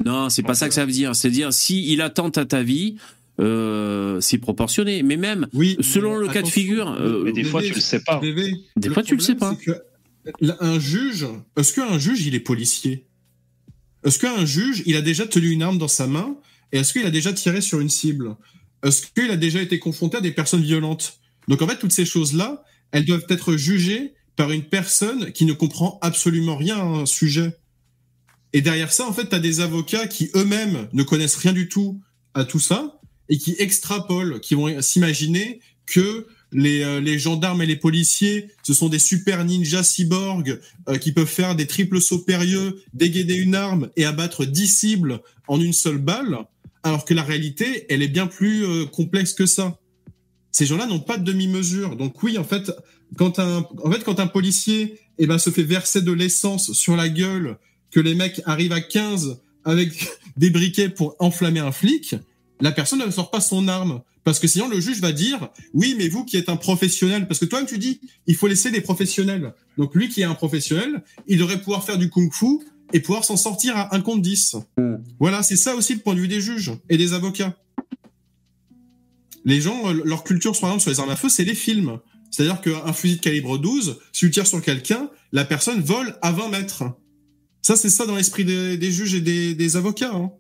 Non, 0.03 0.31
c'est 0.31 0.43
pas 0.43 0.55
ça 0.55 0.69
que 0.69 0.75
ça 0.75 0.87
veut 0.87 0.93
dire. 0.93 1.15
C'est 1.15 1.29
dire 1.29 1.53
si 1.53 1.93
il 1.93 2.01
attente 2.01 2.39
à 2.39 2.47
ta 2.47 2.63
vie, 2.63 2.97
euh, 3.39 4.23
c'est 4.23 4.39
proportionné. 4.39 5.03
Mais 5.03 5.19
même 5.19 5.49
Oui, 5.53 5.77
selon 5.81 6.19
mais 6.19 6.29
le 6.29 6.33
cas 6.33 6.41
de 6.41 6.47
figure, 6.47 6.97
euh, 6.99 7.25
Mais 7.27 7.33
des 7.33 7.45
fois, 7.45 7.61
tu 7.63 7.75
le 7.75 7.81
sais 7.81 8.01
pas. 8.01 8.23
Des 8.77 8.89
fois, 8.89 9.03
tu 9.03 9.15
le 9.15 9.21
sais 9.21 9.37
là, 10.41 10.57
Un 10.61 10.79
juge, 10.81 11.27
est-ce 11.59 11.75
qu'un 11.75 11.99
juge, 11.99 12.25
il 12.25 12.35
est 12.35 12.41
policier? 12.41 13.05
Est-ce 14.07 14.19
qu'un 14.19 14.47
juge, 14.47 14.83
il 14.87 14.97
a 14.97 15.03
déjà 15.03 15.27
tenu 15.27 15.51
une 15.51 15.63
arme 15.63 15.77
dans 15.77 15.89
sa 15.89 16.07
main 16.07 16.37
Et 16.73 16.79
est-ce 16.79 16.95
qu'il 16.95 17.05
a 17.05 17.11
déjà 17.11 17.35
tiré 17.35 17.61
sur 17.61 17.81
une 17.81 17.91
cible? 17.91 18.35
Est-ce 18.83 19.03
qu'il 19.15 19.31
a 19.31 19.37
déjà 19.37 19.61
été 19.61 19.79
confronté 19.79 20.17
à 20.17 20.21
des 20.23 20.33
personnes 20.33 20.63
violentes? 20.63 21.19
Donc 21.49 21.61
en 21.61 21.69
fait, 21.69 21.77
toutes 21.77 21.93
ces 21.93 22.07
choses-là, 22.07 22.65
elles 22.93 23.05
doivent 23.05 23.27
être 23.29 23.57
jugées 23.59 24.15
par 24.37 24.51
une 24.51 24.65
personne 24.65 25.33
qui 25.33 25.45
ne 25.45 25.53
comprend 25.53 25.99
absolument 26.03 26.57
rien 26.57 26.79
à 26.79 26.83
un 26.83 27.07
sujet. 27.07 27.57
Et 28.53 28.61
derrière 28.61 28.93
ça, 28.93 29.07
en 29.07 29.13
fait, 29.13 29.29
tu 29.29 29.35
as 29.35 29.41
des 29.41 29.61
avocats 29.61 30.07
qui 30.07 30.31
eux-mêmes 30.35 30.89
ne 30.93 31.03
connaissent 31.03 31.37
rien 31.37 31.53
du 31.53 31.69
tout 31.69 32.01
à 32.35 32.45
tout 32.45 32.61
ça 32.61 33.01
et 33.29 33.39
qui 33.39 33.55
extrapolent, 33.59 34.41
qui 34.41 34.55
vont 34.55 34.81
s'imaginer 34.83 35.61
que 35.87 36.27
les, 36.53 36.83
euh, 36.83 37.01
les 37.01 37.19
gendarmes 37.19 37.63
et 37.63 37.67
les 37.67 37.77
policiers, 37.77 38.49
ce 38.63 38.75
sont 38.75 38.89
des 38.89 38.99
super 38.99 39.45
ninjas 39.45 39.83
cyborgs 39.83 40.61
euh, 40.89 40.99
qui 40.99 41.13
peuvent 41.13 41.27
faire 41.27 41.57
des 41.57 41.67
triples 41.67 42.01
sauts 42.01 42.21
périlleux, 42.21 42.83
dégainer 42.93 43.37
une 43.37 43.55
arme 43.55 43.91
et 43.97 44.05
abattre 44.05 44.45
10 44.45 44.67
cibles 44.67 45.21
en 45.49 45.61
une 45.61 45.73
seule 45.73 45.99
balle, 45.99 46.39
alors 46.83 47.05
que 47.05 47.15
la 47.15 47.23
réalité, 47.23 47.87
elle 47.89 48.03
est 48.03 48.09
bien 48.09 48.27
plus 48.27 48.65
euh, 48.65 48.85
complexe 48.87 49.33
que 49.33 49.47
ça. 49.47 49.79
Ces 50.51 50.67
gens-là 50.67 50.87
n'ont 50.87 51.01
pas 51.01 51.17
de 51.17 51.25
demi-mesure. 51.25 51.97
Donc 51.97 52.23
oui, 52.23 52.37
en 52.37 52.45
fait, 52.45 52.71
quand 53.17 53.39
un, 53.39 53.67
en 53.83 53.91
fait, 53.91 54.05
quand 54.05 54.21
un 54.21 54.27
policier 54.27 54.99
eh 55.19 55.27
ben, 55.27 55.39
se 55.39 55.51
fait 55.51 55.63
verser 55.63 56.03
de 56.03 56.13
l'essence 56.13 56.73
sur 56.73 56.97
la 56.97 57.09
gueule, 57.09 57.59
que 57.91 58.01
les 58.01 58.15
mecs 58.15 58.41
arrivent 58.47 58.73
à 58.73 58.81
15 58.81 59.41
avec 59.65 60.09
des 60.37 60.51
briquets 60.51 60.89
pour 60.89 61.17
enflammer 61.19 61.61
un 61.61 61.73
flic, 61.73 62.15
la 62.61 62.73
personne 62.73 63.05
ne 63.05 63.11
sort 63.11 63.31
pas 63.31 63.41
son 63.41 63.69
arme. 63.69 64.03
Parce 64.25 64.39
que 64.39 64.47
sinon, 64.47 64.69
le 64.69 64.79
juge 64.81 65.01
va 65.01 65.11
dire, 65.11 65.49
oui, 65.75 65.97
mais 65.99 66.09
vous 66.09 66.25
qui 66.25 66.37
êtes 66.37 66.49
un 66.49 66.57
professionnel, 66.57 67.27
parce 67.27 67.41
que 67.41 67.45
toi, 67.45 67.65
tu 67.65 67.79
dis, 67.79 68.01
il 68.29 68.37
faut 68.37 68.47
laisser 68.47 68.71
des 68.71 68.81
professionnels. 68.81 69.53
Donc 69.77 69.95
lui 69.97 70.09
qui 70.09 70.21
est 70.21 70.25
un 70.25 70.35
professionnel, 70.35 71.03
il 71.27 71.39
devrait 71.39 71.59
pouvoir 71.59 71.85
faire 71.85 71.99
du 71.99 72.09
kung-fu 72.09 72.61
et 72.93 73.01
pouvoir 73.01 73.25
s'en 73.25 73.37
sortir 73.37 73.77
à 73.77 73.95
un 73.95 74.01
compte 74.01 74.23
10. 74.23 74.57
Voilà, 75.19 75.43
c'est 75.43 75.57
ça 75.57 75.75
aussi 75.75 75.95
le 75.95 76.01
point 76.01 76.15
de 76.15 76.21
vue 76.21 76.29
des 76.29 76.41
juges 76.41 76.73
et 76.89 76.97
des 76.97 77.15
avocats. 77.15 77.57
Les 79.45 79.61
gens, 79.61 79.89
euh, 79.89 80.03
leur 80.05 80.23
culture, 80.23 80.53
par 80.53 80.71
exemple, 80.71 80.83
sur 80.83 80.91
les 80.91 81.01
armes 81.01 81.11
à 81.11 81.17
feu, 81.17 81.29
c'est 81.29 81.45
les 81.45 81.55
films. 81.57 81.99
C'est-à-dire 82.33 82.61
qu'un 82.61 82.93
fusil 82.93 83.17
de 83.17 83.21
calibre 83.21 83.59
12, 83.59 83.99
si 84.13 84.21
tu 84.27 84.31
tires 84.33 84.47
sur 84.47 84.61
quelqu'un, 84.61 85.09
la 85.31 85.45
personne 85.45 85.81
vole 85.83 86.17
à 86.23 86.33
20 86.33 86.49
mètres. 86.49 86.83
Ça, 87.61 87.77
c'est 87.77 87.91
ça 87.91 88.07
dans 88.07 88.17
l'esprit 88.17 88.45
des, 88.45 88.77
des 88.77 88.91
juges 88.91 89.15
et 89.15 89.21
des, 89.21 89.55
des 89.55 89.77
avocats. 89.77 90.13
hein. 90.13 90.33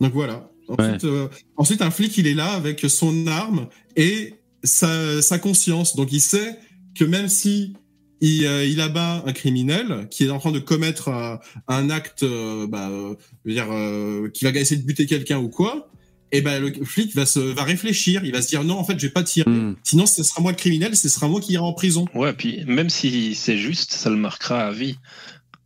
Donc 0.00 0.12
voilà. 0.12 0.48
Ensuite, 0.68 1.04
euh, 1.04 1.28
ensuite, 1.56 1.82
un 1.82 1.90
flic, 1.90 2.16
il 2.18 2.26
est 2.26 2.34
là 2.34 2.52
avec 2.52 2.84
son 2.88 3.26
arme 3.26 3.68
et 3.96 4.34
sa, 4.62 5.20
sa 5.22 5.38
conscience. 5.38 5.96
Donc 5.96 6.12
il 6.12 6.20
sait 6.20 6.56
que 6.94 7.04
même 7.04 7.28
si 7.28 7.74
il, 8.20 8.46
euh, 8.46 8.64
il 8.64 8.80
abat 8.80 9.22
un 9.26 9.32
criminel 9.32 10.06
qui 10.10 10.24
est 10.24 10.30
en 10.30 10.38
train 10.38 10.52
de 10.52 10.60
commettre 10.60 11.08
euh, 11.08 11.36
un 11.68 11.90
acte, 11.90 12.22
euh, 12.22 12.66
bah, 12.66 12.88
euh, 12.88 13.14
je 13.44 13.50
veux 13.50 13.54
dire, 13.54 13.68
euh, 13.72 14.28
qui 14.28 14.44
va 14.44 14.50
essayer 14.50 14.80
de 14.80 14.86
buter 14.86 15.06
quelqu'un 15.06 15.38
ou 15.38 15.48
quoi, 15.48 15.90
et 16.32 16.40
ben 16.40 16.60
le 16.60 16.72
flic 16.84 17.14
va 17.14 17.26
se 17.26 17.38
va 17.38 17.62
réfléchir, 17.62 18.22
il 18.24 18.32
va 18.32 18.42
se 18.42 18.48
dire 18.48 18.64
non 18.64 18.78
en 18.78 18.84
fait 18.84 18.98
je 18.98 19.06
vais 19.06 19.12
pas 19.12 19.22
tirer, 19.22 19.48
Hmm. 19.48 19.74
sinon 19.84 20.06
ce 20.06 20.22
sera 20.22 20.40
moi 20.42 20.52
le 20.52 20.56
criminel, 20.56 20.96
ce 20.96 21.08
sera 21.08 21.28
moi 21.28 21.40
qui 21.40 21.52
ira 21.52 21.64
en 21.64 21.72
prison. 21.74 22.06
Ouais, 22.14 22.32
puis 22.32 22.64
même 22.66 22.88
si 22.90 23.34
c'est 23.34 23.58
juste, 23.58 23.92
ça 23.92 24.10
le 24.10 24.16
marquera 24.16 24.66
à 24.66 24.72
vie. 24.72 24.96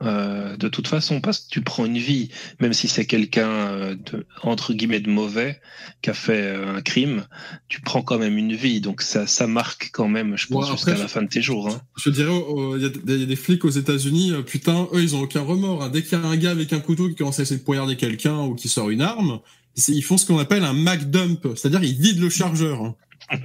Euh, 0.02 0.58
de 0.58 0.68
toute 0.68 0.88
façon, 0.88 1.22
parce 1.22 1.38
que 1.38 1.48
tu 1.48 1.62
prends 1.62 1.86
une 1.86 1.96
vie, 1.96 2.28
même 2.60 2.74
si 2.74 2.86
c'est 2.86 3.06
quelqu'un 3.06 3.48
euh, 3.48 3.94
de 3.94 4.26
entre 4.42 4.74
guillemets 4.74 5.00
de 5.00 5.08
mauvais 5.08 5.58
qui 6.02 6.10
a 6.10 6.12
fait 6.12 6.42
euh, 6.54 6.76
un 6.76 6.82
crime, 6.82 7.24
tu 7.68 7.80
prends 7.80 8.02
quand 8.02 8.18
même 8.18 8.36
une 8.36 8.54
vie, 8.54 8.82
donc 8.82 9.00
ça, 9.00 9.26
ça 9.26 9.46
marque 9.46 9.88
quand 9.94 10.08
même, 10.08 10.36
je 10.36 10.48
pense, 10.48 10.66
Ouais, 10.66 10.72
jusqu'à 10.72 10.98
la 10.98 11.08
fin 11.08 11.22
de 11.22 11.28
tes 11.28 11.40
jours. 11.40 11.70
Hein. 11.70 11.80
Je 11.96 12.10
dirais, 12.10 12.28
oh, 12.30 12.76
il 12.76 12.82
y, 12.82 12.84
a 12.84 12.88
des- 12.90 13.14
il 13.14 13.20
y 13.20 13.22
a 13.22 13.26
des 13.26 13.36
flics 13.36 13.64
aux 13.64 13.70
États-Unis, 13.70 14.32
euh, 14.32 14.42
putain, 14.42 14.86
eux, 14.92 15.02
ils 15.02 15.16
ont 15.16 15.20
aucun 15.22 15.40
remords. 15.40 15.82
hein. 15.82 15.88
Dès 15.88 16.02
qu'il 16.02 16.18
y 16.18 16.20
a 16.20 16.26
un 16.26 16.36
gars 16.36 16.50
avec 16.50 16.74
un 16.74 16.80
couteau 16.80 17.08
qui 17.08 17.14
commence 17.14 17.38
à 17.38 17.42
essayer 17.44 17.58
de 17.58 17.64
poignarder 17.64 17.96
quelqu'un 17.96 18.38
ou 18.40 18.54
qui 18.54 18.68
sort 18.68 18.90
une 18.90 19.00
arme, 19.00 19.40
ils 19.88 20.02
font 20.02 20.16
ce 20.18 20.26
qu'on 20.26 20.38
appelle 20.38 20.64
un 20.64 20.72
Mac 20.72 21.10
dump, 21.10 21.46
c'est-à-dire 21.54 21.82
ils 21.84 21.94
vident 22.00 22.20
le 22.22 22.30
chargeur. 22.30 22.82
hein. 22.82 22.94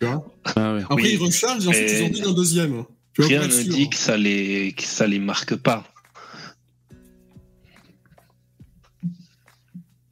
tu 0.00 0.06
vois 0.06 0.26
Ah 0.56 0.74
ouais. 0.74 0.82
Après, 0.82 0.94
Oui, 1.02 1.10
ils 1.14 1.18
rechargent 1.22 1.64
et 1.64 1.68
ensuite 1.68 1.90
ils 1.90 2.02
en 2.04 2.08
vident 2.08 2.30
un 2.30 2.34
deuxième. 2.34 2.84
Tu 3.14 3.22
vois, 3.22 3.28
Rien 3.28 3.46
ne 3.46 3.50
sûr. 3.52 3.72
dit 3.72 3.88
que 3.90 3.96
ça 3.96 4.16
les 4.16 4.72
que 4.76 4.82
ça 4.82 5.06
les 5.06 5.18
marque 5.18 5.56
pas. 5.56 5.84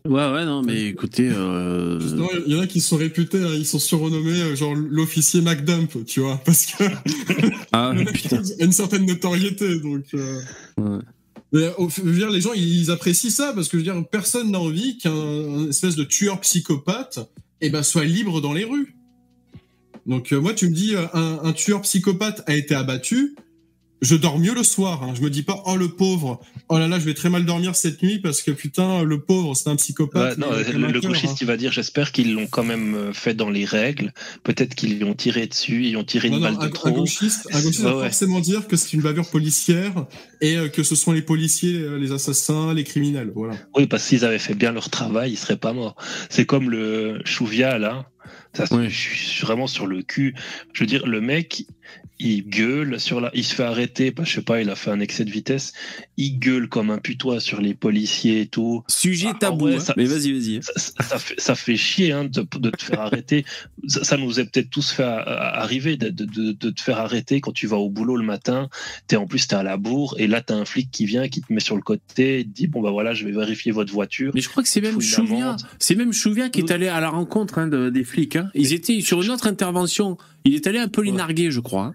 Ouais, 0.06 0.30
ouais, 0.32 0.44
non, 0.44 0.60
mais 0.62 0.88
écoutez. 0.88 1.30
Euh... 1.32 1.98
Il 2.46 2.52
y 2.52 2.56
en 2.58 2.60
a 2.60 2.66
qui 2.66 2.82
sont 2.82 2.98
réputés, 2.98 3.38
hein, 3.42 3.54
ils 3.54 3.64
sont 3.64 3.78
surnommés 3.78 4.38
euh, 4.38 4.54
genre 4.54 4.74
l'officier 4.74 5.40
McDump, 5.40 6.04
tu 6.04 6.20
vois, 6.20 6.36
parce 6.44 6.66
que. 6.66 6.84
ah, 7.72 7.92
putain. 8.12 8.42
une 8.60 8.72
certaine 8.72 9.06
notoriété, 9.06 9.80
donc. 9.80 10.04
Euh... 10.12 10.42
Ouais. 10.76 10.98
Dire, 11.54 12.30
les 12.30 12.40
gens, 12.40 12.52
ils 12.52 12.90
apprécient 12.90 13.30
ça 13.30 13.52
parce 13.54 13.68
que 13.68 14.02
personne 14.02 14.50
n'a 14.50 14.58
envie 14.58 14.98
qu'un 14.98 15.68
espèce 15.68 15.94
de 15.94 16.02
tueur 16.02 16.40
psychopathe, 16.40 17.20
eh 17.60 17.70
ben, 17.70 17.84
soit 17.84 18.04
libre 18.04 18.40
dans 18.40 18.52
les 18.52 18.64
rues. 18.64 18.96
Donc 20.04 20.32
euh, 20.32 20.40
moi, 20.40 20.52
tu 20.52 20.68
me 20.68 20.74
dis, 20.74 20.96
un, 20.96 21.40
un, 21.42 21.52
tueur 21.52 21.80
psychopathe 21.82 22.42
a 22.46 22.54
été 22.54 22.74
abattu 22.74 23.36
je 24.02 24.16
dors 24.16 24.38
mieux 24.38 24.54
le 24.54 24.62
soir. 24.62 25.02
Hein. 25.02 25.14
Je 25.16 25.22
me 25.22 25.30
dis 25.30 25.42
pas 25.42 25.62
oh 25.66 25.76
le 25.76 25.88
pauvre, 25.88 26.40
oh 26.68 26.78
là 26.78 26.88
là, 26.88 26.98
je 26.98 27.04
vais 27.04 27.14
très 27.14 27.30
mal 27.30 27.44
dormir 27.44 27.74
cette 27.74 28.02
nuit 28.02 28.18
parce 28.18 28.42
que 28.42 28.50
putain 28.50 29.02
le 29.02 29.20
pauvre, 29.20 29.54
c'est 29.54 29.68
un 29.70 29.76
psychopathe. 29.76 30.38
non, 30.38 30.48
le, 30.50 31.00
gauchiste 31.00 31.32
hein. 31.32 31.38
il 31.40 31.46
va 31.46 31.56
dire 31.56 31.72
j'espère 31.72 32.12
qu'ils 32.12 32.34
l'ont 32.34 32.46
quand 32.46 32.64
même 32.64 32.94
euh, 32.94 33.12
fait 33.12 33.34
dans 33.34 33.50
les 33.50 33.64
règles. 33.64 34.12
Peut-être 34.42 34.74
qu'ils 34.74 34.98
lui 34.98 35.04
ont 35.04 35.14
tiré 35.14 35.46
dessus, 35.46 35.86
ils 35.86 35.96
ont 35.96 36.04
tiré 36.04 36.28
une 36.28 36.40
balle 36.40 36.58
de 36.58 36.68
trop. 36.68 36.88
Un 36.88 36.92
gauchiste, 36.92 37.48
un 37.52 37.60
gauchiste 37.60 37.82
va 37.82 37.92
forcément 37.92 38.40
dire 38.40 38.66
que 38.66 38.76
c'est 38.76 38.92
une 38.92 39.02
bavure 39.02 39.28
policière 39.28 40.06
et 40.40 40.56
euh, 40.56 40.68
que 40.68 40.82
ce 40.82 40.94
sont 40.94 41.12
les 41.12 41.22
policiers, 41.22 41.78
euh, 41.78 41.96
les 41.96 42.12
assassins, 42.12 42.74
les 42.74 42.84
criminels. 42.84 43.32
Voilà. 43.34 43.54
Oui, 43.76 43.86
parce 43.86 44.06
qu'ils 44.06 44.24
avaient 44.24 44.38
fait 44.38 44.54
bien 44.54 44.72
leur 44.72 44.90
travail, 44.90 45.32
ils 45.32 45.38
seraient 45.38 45.56
pas 45.56 45.72
morts. 45.72 45.96
C'est 46.28 46.46
comme 46.46 46.70
le 46.70 47.20
Chouvia 47.24 47.78
là. 47.78 48.10
Ça, 48.54 48.64
Je 48.70 48.88
suis 48.88 49.44
vraiment 49.44 49.66
sur 49.66 49.86
le 49.86 50.02
cul. 50.02 50.34
Je 50.72 50.80
veux 50.80 50.86
dire, 50.86 51.06
le 51.06 51.20
mec, 51.20 51.66
il 52.18 52.48
gueule 52.48 53.00
sur 53.00 53.20
la, 53.20 53.30
il 53.34 53.44
se 53.44 53.54
fait 53.54 53.64
arrêter, 53.64 54.10
bah, 54.10 54.22
je 54.24 54.36
sais 54.36 54.42
pas, 54.42 54.60
il 54.60 54.70
a 54.70 54.76
fait 54.76 54.90
un 54.90 55.00
excès 55.00 55.24
de 55.24 55.30
vitesse, 55.30 55.72
il 56.16 56.38
gueule 56.38 56.68
comme 56.68 56.90
un 56.90 56.98
putois 56.98 57.40
sur 57.40 57.60
les 57.60 57.74
policiers 57.74 58.42
et 58.42 58.46
tout. 58.46 58.84
Sujet 58.88 59.28
ah, 59.30 59.38
tabou, 59.38 59.68
hein. 59.68 59.78
mais 59.96 60.04
vas-y, 60.04 60.32
vas-y. 60.32 60.60
Ça, 60.62 61.18
fait, 61.18 61.40
ça 61.40 61.54
fait 61.54 61.76
chier 61.76 62.12
hein, 62.12 62.24
de, 62.24 62.46
de, 62.58 62.70
te 62.70 62.82
faire 62.82 63.00
arrêter. 63.00 63.44
Ça, 63.86 64.16
nous 64.16 64.38
est 64.38 64.44
peut-être 64.44 64.70
tous 64.70 64.90
fait 64.90 65.02
arriver 65.02 65.96
de, 65.96 66.10
de, 66.10 66.52
de, 66.52 66.70
te 66.70 66.80
faire 66.80 66.98
arrêter 66.98 67.40
quand 67.40 67.52
tu 67.52 67.66
vas 67.66 67.76
au 67.76 67.90
boulot 67.90 68.16
le 68.16 68.24
matin. 68.24 68.68
Es 69.10 69.16
en 69.16 69.26
plus 69.26 69.46
t'es 69.46 69.54
à 69.54 69.62
la 69.62 69.76
bourre 69.76 70.16
et 70.18 70.26
là 70.26 70.40
t'as 70.40 70.56
un 70.56 70.64
flic 70.64 70.90
qui 70.90 71.06
vient, 71.06 71.28
qui 71.28 71.40
te 71.40 71.52
met 71.52 71.60
sur 71.60 71.76
le 71.76 71.82
côté, 71.82 72.40
et 72.40 72.44
te 72.44 72.48
dit 72.48 72.66
bon 72.66 72.80
bah 72.80 72.90
voilà, 72.90 73.14
je 73.14 73.24
vais 73.24 73.32
vérifier 73.32 73.70
votre 73.70 73.92
voiture. 73.92 74.32
Mais 74.34 74.40
je 74.40 74.48
crois 74.48 74.62
que 74.62 74.68
c'est 74.68 74.80
même 74.80 75.00
Chouvia, 75.00 75.56
c'est 75.78 75.94
même 75.94 76.12
Chouvia 76.12 76.48
qui 76.48 76.60
est 76.60 76.70
allé 76.70 76.88
à 76.88 77.00
la 77.00 77.10
rencontre 77.10 77.58
hein, 77.58 77.68
des 77.68 78.04
flics. 78.04 78.36
Hein. 78.36 78.50
Ils 78.54 78.72
étaient 78.72 79.00
sur 79.00 79.22
une 79.22 79.30
autre 79.30 79.46
intervention. 79.46 80.18
Il 80.44 80.54
est 80.54 80.66
allé 80.66 80.78
un 80.78 80.88
peu 80.88 81.02
les 81.02 81.12
narguer, 81.12 81.50
je 81.50 81.60
crois. 81.60 81.84
Hein. 81.84 81.94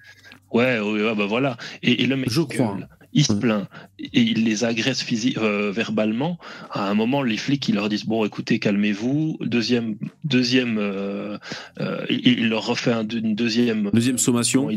Ouais, 0.51 0.79
ouais, 0.79 1.15
bah 1.15 1.25
voilà. 1.27 1.57
Et, 1.83 2.05
le 2.07 2.15
mec, 2.15 2.29
je 2.31 2.41
crois. 2.41 2.77
Il 3.13 3.25
se 3.25 3.33
plaint 3.33 3.67
et 3.99 4.21
il 4.21 4.43
les 4.45 4.63
agresse 4.63 5.05
euh, 5.37 5.71
verbalement. 5.71 6.37
À 6.71 6.89
un 6.89 6.93
moment, 6.93 7.23
les 7.23 7.37
flics, 7.37 7.67
ils 7.67 7.75
leur 7.75 7.89
disent 7.89 8.05
bon, 8.05 8.25
écoutez, 8.25 8.59
calmez-vous. 8.59 9.37
Deuxième, 9.41 9.95
deuxième, 10.23 10.77
euh, 10.77 11.37
euh, 11.79 12.05
il, 12.09 12.49
leur 12.49 12.65
refait 12.65 12.93
une 12.93 13.35
deuxième. 13.35 13.89
Deuxième 13.93 14.17
sommation. 14.17 14.69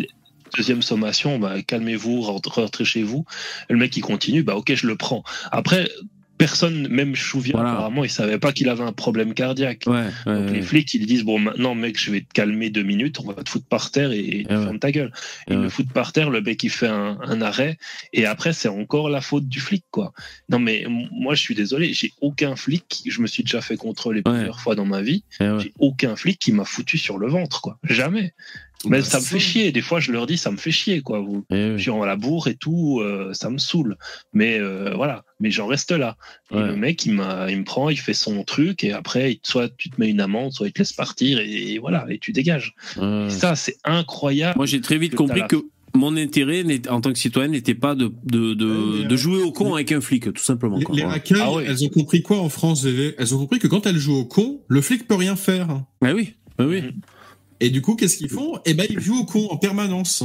deuxième 0.56 0.82
sommation, 0.82 1.38
bah, 1.38 1.60
calmez-vous, 1.62 2.22
rentrez 2.22 2.84
chez 2.84 3.02
vous. 3.02 3.24
Le 3.68 3.76
mec, 3.76 3.96
il 3.96 4.02
continue, 4.02 4.42
bah 4.42 4.56
ok, 4.56 4.74
je 4.74 4.86
le 4.86 4.96
prends. 4.96 5.22
Après, 5.50 5.88
personne, 6.42 6.88
même 6.88 7.14
Chouvia, 7.14 7.56
apparemment, 7.56 8.02
il 8.02 8.10
savait 8.10 8.38
pas 8.38 8.52
qu'il 8.52 8.68
avait 8.68 8.82
un 8.82 8.92
problème 8.92 9.32
cardiaque. 9.32 9.84
Donc 9.84 10.50
les 10.50 10.62
flics, 10.62 10.92
ils 10.94 11.06
disent 11.06 11.22
bon, 11.22 11.38
maintenant, 11.38 11.74
mec, 11.74 11.98
je 11.98 12.10
vais 12.10 12.20
te 12.22 12.32
calmer 12.32 12.68
deux 12.70 12.82
minutes, 12.82 13.20
on 13.20 13.30
va 13.30 13.42
te 13.42 13.48
foutre 13.48 13.66
par 13.66 13.90
terre 13.92 14.10
et, 14.12 14.44
ferme 14.48 14.78
ta 14.78 14.90
gueule. 14.90 15.12
Ils 15.48 15.56
le 15.56 15.68
foutent 15.68 15.92
par 15.92 16.12
terre, 16.12 16.30
le 16.30 16.40
mec, 16.40 16.62
il 16.64 16.70
fait 16.70 16.88
un, 16.88 17.42
arrêt, 17.42 17.78
et 18.12 18.26
après, 18.26 18.52
c'est 18.52 18.68
encore 18.68 19.08
la 19.08 19.20
faute 19.20 19.48
du 19.48 19.60
flic, 19.60 19.84
quoi. 19.90 20.12
Non, 20.48 20.58
mais 20.58 20.84
moi, 21.12 21.34
je 21.34 21.40
suis 21.40 21.54
désolé, 21.54 21.92
j'ai 21.92 22.12
aucun 22.20 22.56
flic, 22.56 23.02
je 23.06 23.20
me 23.20 23.26
suis 23.26 23.44
déjà 23.44 23.60
fait 23.60 23.76
contrôler 23.76 24.22
plusieurs 24.22 24.60
fois 24.60 24.74
dans 24.74 24.86
ma 24.86 25.02
vie, 25.02 25.22
j'ai 25.38 25.72
aucun 25.78 26.16
flic 26.16 26.38
qui 26.38 26.52
m'a 26.52 26.64
foutu 26.64 26.98
sur 26.98 27.18
le 27.18 27.28
ventre, 27.28 27.60
quoi. 27.60 27.78
Jamais. 27.84 28.34
Mais 28.84 28.98
bah, 28.98 29.04
ça 29.04 29.20
me 29.20 29.24
fait 29.24 29.38
chier. 29.38 29.72
Des 29.72 29.80
fois, 29.80 30.00
je 30.00 30.12
leur 30.12 30.26
dis, 30.26 30.36
ça 30.36 30.50
me 30.50 30.56
fait 30.56 30.70
chier, 30.70 31.00
quoi. 31.00 31.20
Vous, 31.20 31.44
eh 31.50 31.72
je 31.76 31.82
suis 31.82 31.90
en 31.90 32.04
la 32.04 32.16
bourre 32.16 32.48
et 32.48 32.54
tout, 32.54 33.00
euh, 33.00 33.32
ça 33.32 33.50
me 33.50 33.58
saoule. 33.58 33.96
Mais 34.32 34.58
euh, 34.58 34.92
voilà. 34.94 35.24
Mais 35.40 35.50
j'en 35.50 35.66
reste 35.66 35.92
là. 35.92 36.16
Et 36.50 36.56
le 36.56 36.76
mec, 36.76 37.04
il, 37.06 37.12
il 37.12 37.58
me 37.58 37.64
prend, 37.64 37.88
il 37.88 37.98
fait 37.98 38.14
son 38.14 38.44
truc, 38.44 38.84
et 38.84 38.92
après, 38.92 39.40
soit 39.42 39.68
tu 39.76 39.90
te 39.90 40.00
mets 40.00 40.10
une 40.10 40.20
amende, 40.20 40.52
soit 40.52 40.68
il 40.68 40.72
te 40.72 40.80
laisse 40.80 40.92
partir, 40.92 41.38
et, 41.40 41.78
voilà, 41.78 42.06
et 42.08 42.18
tu 42.18 42.32
dégages. 42.32 42.74
ça, 43.28 43.56
c'est 43.56 43.76
incroyable. 43.84 44.56
Moi, 44.56 44.66
j'ai 44.66 44.80
très 44.80 44.98
vite 44.98 45.14
compris 45.14 45.42
que 45.48 45.64
mon 45.94 46.16
intérêt 46.16 46.64
en 46.88 47.00
tant 47.00 47.12
que 47.12 47.18
citoyen 47.18 47.48
n'était 47.48 47.74
pas 47.74 47.94
de, 47.94 48.12
de, 48.24 48.54
de, 48.54 49.16
jouer 49.16 49.42
au 49.42 49.52
con 49.52 49.74
avec 49.74 49.92
un 49.92 50.00
flic, 50.00 50.32
tout 50.32 50.42
simplement. 50.42 50.78
Les, 50.92 51.04
racailles, 51.04 51.40
ah 51.40 51.60
elles 51.66 51.84
ont 51.84 51.88
compris 51.88 52.22
quoi 52.22 52.40
en 52.40 52.48
France, 52.48 52.86
Elles 52.86 53.34
ont 53.34 53.38
compris 53.38 53.58
que 53.58 53.66
quand 53.66 53.86
elles 53.86 53.98
jouent 53.98 54.18
au 54.18 54.24
con, 54.24 54.60
le 54.68 54.80
flic 54.80 55.06
peut 55.06 55.14
rien 55.14 55.36
faire. 55.36 55.68
Ah 56.02 56.14
oui, 56.14 56.34
ah 56.58 56.66
oui. 56.66 56.80
Mm-hmm. 56.80 56.92
Et 57.62 57.70
du 57.70 57.80
coup, 57.80 57.94
qu'est-ce 57.94 58.16
qu'ils 58.16 58.28
font? 58.28 58.58
Eh 58.66 58.74
ben, 58.74 58.86
ils 58.90 58.98
jouent 58.98 59.20
au 59.20 59.24
con 59.24 59.46
en 59.50 59.56
permanence. 59.56 60.24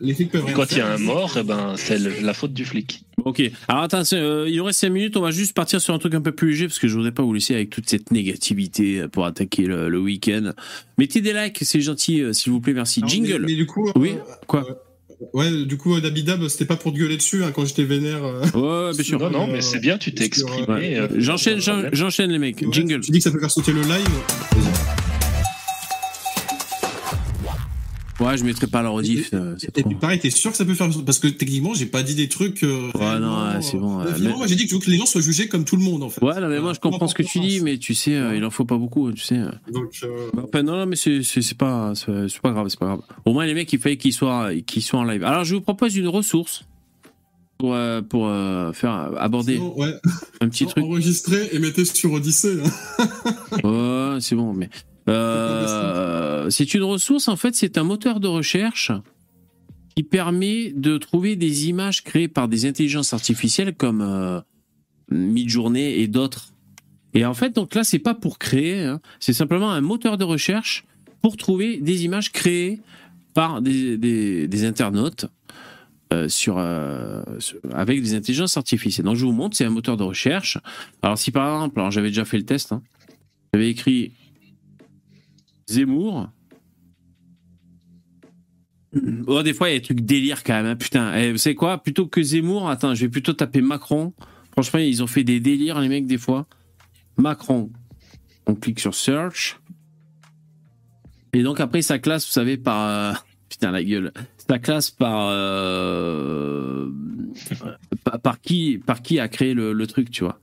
Les 0.00 0.12
flics 0.12 0.32
peuvent 0.32 0.44
Quand 0.52 0.70
il 0.72 0.78
y 0.78 0.80
a 0.80 0.92
un 0.92 0.98
mort, 0.98 1.36
eh 1.38 1.44
ben, 1.44 1.74
c'est 1.76 1.98
la 2.20 2.34
faute 2.34 2.52
du 2.52 2.64
flic. 2.64 3.04
Ok. 3.24 3.40
Alors 3.68 3.84
attention, 3.84 4.18
euh, 4.18 4.48
il 4.48 4.54
y 4.54 4.60
aurait 4.60 4.72
5 4.72 4.90
minutes, 4.90 5.16
on 5.16 5.20
va 5.20 5.30
juste 5.30 5.54
partir 5.54 5.80
sur 5.80 5.94
un 5.94 5.98
truc 5.98 6.14
un 6.14 6.20
peu 6.20 6.32
plus 6.32 6.50
léger 6.50 6.66
parce 6.66 6.80
que 6.80 6.88
je 6.88 6.96
voudrais 6.96 7.12
pas 7.12 7.22
vous 7.22 7.32
laisser 7.32 7.54
avec 7.54 7.70
toute 7.70 7.88
cette 7.88 8.10
négativité 8.10 9.06
pour 9.08 9.24
attaquer 9.24 9.66
le, 9.66 10.00
week-end. 10.00 10.52
Mettez 10.98 11.20
des 11.20 11.32
likes, 11.32 11.58
c'est 11.62 11.80
gentil, 11.80 12.22
euh, 12.22 12.32
s'il 12.32 12.50
vous 12.50 12.60
plaît, 12.60 12.72
merci. 12.72 13.02
Jingle. 13.06 13.44
Mais, 13.46 13.54
du 13.54 13.66
coup, 13.66 13.88
oui, 13.94 14.14
quoi 14.48 14.66
Ouais, 15.32 15.64
du 15.64 15.76
coup, 15.76 16.00
Dabidab, 16.00 16.48
c'était 16.48 16.64
pas 16.64 16.76
pour 16.76 16.92
te 16.92 16.98
gueuler 16.98 17.18
dessus 17.18 17.44
hein, 17.44 17.52
quand 17.54 17.64
j'étais 17.66 17.84
vénère. 17.84 18.24
Ouais, 18.54 18.92
bien 18.94 19.04
sûr. 19.04 19.20
Non, 19.20 19.30
non, 19.30 19.46
mais 19.46 19.60
c'est 19.60 19.80
bien, 19.80 19.96
tu 19.96 20.12
t'es 20.12 20.24
exprimé. 20.24 21.06
J'enchaîne, 21.18 21.60
j'enchaîne 21.92 22.32
les 22.32 22.38
mecs. 22.38 22.64
Jingle. 22.72 23.00
Tu 23.00 23.12
dis 23.12 23.18
que 23.18 23.24
ça 23.24 23.30
peut 23.30 23.40
faire 23.40 23.50
sauter 23.50 23.72
le 23.72 23.82
live. 23.82 24.99
Ouais, 28.20 28.36
je 28.36 28.44
mettrai 28.44 28.66
pas 28.66 28.82
la 28.82 28.90
rediff. 28.90 29.30
Euh, 29.32 29.56
et, 29.74 29.82
puis 29.82 29.94
pareil, 29.94 30.18
t'es 30.18 30.30
sûr 30.30 30.50
que 30.50 30.56
ça 30.56 30.66
peut 30.66 30.74
faire 30.74 30.90
parce 31.06 31.18
que 31.18 31.28
techniquement, 31.28 31.72
j'ai 31.72 31.86
pas 31.86 32.02
dit 32.02 32.14
des 32.14 32.28
trucs. 32.28 32.62
Euh, 32.62 32.90
ouais, 32.94 33.18
non, 33.18 33.60
c'est 33.62 33.78
bon. 33.78 34.04
moi, 34.36 34.46
j'ai 34.46 34.56
dit 34.56 34.64
que 34.64 34.70
je 34.70 34.74
veux 34.74 34.80
que 34.80 34.90
les 34.90 34.98
gens 34.98 35.06
soient 35.06 35.22
jugés 35.22 35.48
comme 35.48 35.64
tout 35.64 35.76
le 35.76 35.82
monde, 35.82 36.02
en 36.02 36.10
fait. 36.10 36.22
Ouais, 36.22 36.38
non, 36.38 36.48
mais 36.48 36.60
moi, 36.60 36.74
je 36.74 36.80
comprends 36.80 37.08
ce 37.08 37.14
que 37.14 37.22
tu 37.22 37.40
dis, 37.40 37.60
mais 37.60 37.78
tu 37.78 37.94
sais, 37.94 38.14
euh, 38.14 38.36
il 38.36 38.44
en 38.44 38.50
faut 38.50 38.66
pas 38.66 38.76
beaucoup, 38.76 39.10
tu 39.12 39.22
sais. 39.22 39.40
Donc. 39.72 39.98
Enfin, 40.36 40.62
non, 40.62 40.76
non, 40.76 40.86
mais 40.86 40.96
c'est 40.96 41.22
pas 41.56 41.94
c'est 41.94 42.40
pas 42.42 42.50
grave, 42.52 42.68
c'est 42.68 42.78
pas 42.78 42.86
grave. 42.86 43.00
Au 43.24 43.32
moins, 43.32 43.46
les 43.46 43.54
mecs, 43.54 43.72
il 43.72 43.78
fallait 43.78 43.96
qu'ils 43.96 44.12
soient 44.12 44.50
qu'ils 44.66 44.82
soient 44.82 45.00
en 45.00 45.04
live. 45.04 45.24
Alors, 45.24 45.44
je 45.44 45.54
vous 45.54 45.62
propose 45.62 45.96
une 45.96 46.08
ressource 46.08 46.64
pour 47.58 47.74
pour 48.08 48.30
faire 48.74 49.10
aborder 49.16 49.58
ouais. 49.58 49.94
un 50.42 50.48
petit 50.50 50.66
truc. 50.66 50.84
Enregistrer 50.84 51.48
et 51.52 51.58
mettez 51.58 51.86
sur 51.86 52.12
Odyssée. 52.12 52.58
Hein. 52.62 53.06
ouais, 53.64 54.18
c'est 54.20 54.36
bon, 54.36 54.52
mais 54.52 54.68
euh, 55.10 56.50
c'est 56.50 56.74
une 56.74 56.82
ressource, 56.82 57.28
en 57.28 57.36
fait, 57.36 57.54
c'est 57.54 57.78
un 57.78 57.82
moteur 57.82 58.20
de 58.20 58.28
recherche 58.28 58.92
qui 59.96 60.02
permet 60.02 60.72
de 60.74 60.98
trouver 60.98 61.36
des 61.36 61.68
images 61.68 62.04
créées 62.04 62.28
par 62.28 62.48
des 62.48 62.66
intelligences 62.66 63.12
artificielles 63.12 63.74
comme 63.74 64.02
euh, 64.02 64.40
Midjourney 65.10 66.00
et 66.00 66.06
d'autres. 66.06 66.52
Et 67.12 67.24
en 67.24 67.34
fait, 67.34 67.54
donc 67.54 67.74
là, 67.74 67.82
c'est 67.82 67.98
pas 67.98 68.14
pour 68.14 68.38
créer, 68.38 68.84
hein. 68.84 69.00
c'est 69.18 69.32
simplement 69.32 69.72
un 69.72 69.80
moteur 69.80 70.16
de 70.16 70.24
recherche 70.24 70.84
pour 71.22 71.36
trouver 71.36 71.78
des 71.78 72.04
images 72.04 72.30
créées 72.30 72.80
par 73.34 73.60
des, 73.60 74.64
internautes 74.64 75.26
euh, 76.12 76.28
sur, 76.28 76.58
avec 76.58 78.00
des 78.00 78.14
intelligences 78.14 78.56
artificielles. 78.56 79.06
Donc 79.06 79.16
je 79.16 79.24
vous 79.24 79.32
montre, 79.32 79.56
c'est 79.56 79.64
un 79.64 79.70
moteur 79.70 79.96
de 79.96 80.04
recherche. 80.04 80.58
Alors 81.02 81.18
si 81.18 81.32
par 81.32 81.52
exemple, 81.52 81.82
j'avais 81.90 82.08
déjà 82.08 82.24
fait 82.24 82.38
le 82.38 82.44
test, 82.44 82.70
hein. 82.70 82.82
j'avais 83.52 83.70
écrit 83.70 84.12
Zemmour. 85.70 86.28
Oh, 89.26 89.42
des 89.42 89.54
fois, 89.54 89.70
il 89.70 89.74
y 89.74 89.76
a 89.76 89.78
des 89.78 89.84
trucs 89.84 90.00
délire 90.00 90.42
quand 90.42 90.54
même. 90.54 90.66
Hein, 90.66 90.76
putain, 90.76 91.14
eh, 91.14 91.30
vous 91.30 91.38
savez 91.38 91.54
quoi? 91.54 91.78
Plutôt 91.78 92.06
que 92.06 92.22
Zemmour, 92.22 92.68
attends, 92.68 92.94
je 92.94 93.02
vais 93.02 93.08
plutôt 93.08 93.32
taper 93.32 93.60
Macron. 93.60 94.12
Franchement, 94.52 94.80
ils 94.80 95.02
ont 95.02 95.06
fait 95.06 95.22
des 95.22 95.38
délires, 95.38 95.80
les 95.80 95.88
mecs, 95.88 96.06
des 96.06 96.18
fois. 96.18 96.46
Macron. 97.16 97.70
On 98.46 98.56
clique 98.56 98.80
sur 98.80 98.94
Search. 98.94 99.60
Et 101.32 101.44
donc, 101.44 101.60
après, 101.60 101.82
ça 101.82 102.00
classe, 102.00 102.26
vous 102.26 102.32
savez, 102.32 102.56
par. 102.56 102.88
Euh, 102.88 103.12
putain, 103.48 103.70
la 103.70 103.84
gueule. 103.84 104.12
Ça 104.48 104.58
classe 104.58 104.90
par. 104.90 105.28
Euh, 105.30 106.90
par, 108.22 108.40
qui, 108.40 108.78
par 108.84 109.02
qui 109.02 109.20
a 109.20 109.28
créé 109.28 109.54
le 109.54 109.86
truc, 109.86 110.10
tu 110.10 110.24
vois. 110.24 110.40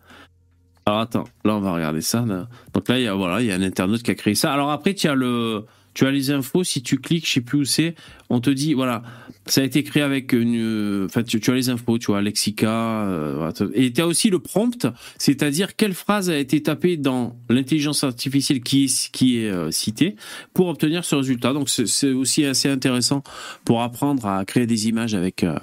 Alors 0.87 1.01
attends, 1.01 1.25
là 1.43 1.53
on 1.53 1.59
va 1.59 1.73
regarder 1.73 1.99
ça. 1.99 2.21
Donc 2.21 2.87
là, 2.87 2.97
il 2.97 3.03
y 3.03 3.07
a, 3.07 3.13
voilà, 3.13 3.41
il 3.41 3.47
y 3.47 3.51
a 3.51 3.55
un 3.55 3.61
internaute 3.61 4.03
qui 4.03 4.11
a 4.11 4.15
créé 4.15 4.35
ça. 4.35 4.53
Alors 4.53 4.71
après, 4.71 4.93
tu 4.93 5.09
as 5.09 5.15
le, 5.15 5.65
tu 5.93 6.05
as 6.05 6.11
les 6.11 6.31
infos. 6.31 6.63
Si 6.63 6.81
tu 6.81 6.97
cliques, 6.97 7.27
je 7.27 7.33
sais 7.33 7.41
plus 7.41 7.59
où 7.59 7.65
c'est, 7.65 7.93
on 8.29 8.39
te 8.39 8.49
dit 8.49 8.73
voilà, 8.73 9.03
ça 9.47 9.59
a 9.59 9.63
été 9.65 9.83
créé 9.83 10.01
avec 10.01 10.31
une, 10.31 11.03
enfin 11.03 11.23
tu, 11.23 11.41
as 11.45 11.53
les 11.53 11.69
infos, 11.69 11.97
tu 11.97 12.05
vois, 12.05 12.21
lexica. 12.21 13.01
Euh, 13.03 13.51
et 13.73 13.91
tu 13.91 13.99
as 13.99 14.07
aussi 14.07 14.29
le 14.29 14.39
prompt, 14.39 14.87
c'est-à-dire 15.17 15.75
quelle 15.75 15.93
phrase 15.93 16.29
a 16.29 16.37
été 16.37 16.63
tapée 16.63 16.95
dans 16.95 17.35
l'intelligence 17.49 18.05
artificielle 18.05 18.61
qui 18.61 18.85
est 18.85 19.11
qui 19.11 19.43
est 19.43 19.49
euh, 19.49 19.71
citée 19.71 20.15
pour 20.53 20.69
obtenir 20.69 21.03
ce 21.03 21.15
résultat. 21.15 21.51
Donc 21.51 21.67
c'est 21.67 22.13
aussi 22.13 22.45
assez 22.45 22.69
intéressant 22.69 23.23
pour 23.65 23.81
apprendre 23.81 24.25
à 24.25 24.45
créer 24.45 24.67
des 24.67 24.87
images 24.87 25.15
avec. 25.15 25.43
Euh, 25.43 25.57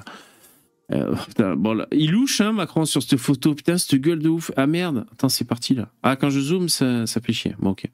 Euh, 0.93 1.15
il 1.93 2.11
louche, 2.11 2.41
hein, 2.41 2.53
Macron, 2.53 2.85
sur 2.85 3.03
cette 3.03 3.19
photo. 3.19 3.55
Putain, 3.55 3.79
cette 3.79 4.01
gueule 4.01 4.21
de 4.21 4.29
ouf. 4.29 4.51
Ah 4.57 4.67
merde. 4.67 5.07
Attends, 5.13 5.29
c'est 5.29 5.45
parti 5.45 5.75
là. 5.75 5.89
Ah, 6.03 6.17
quand 6.17 6.31
je 6.31 6.41
zoome, 6.41 6.69
ça, 6.69 7.07
ça 7.07 7.21
fait 7.21 7.33
chier. 7.33 7.55
Bon, 7.59 7.71
ok. 7.71 7.89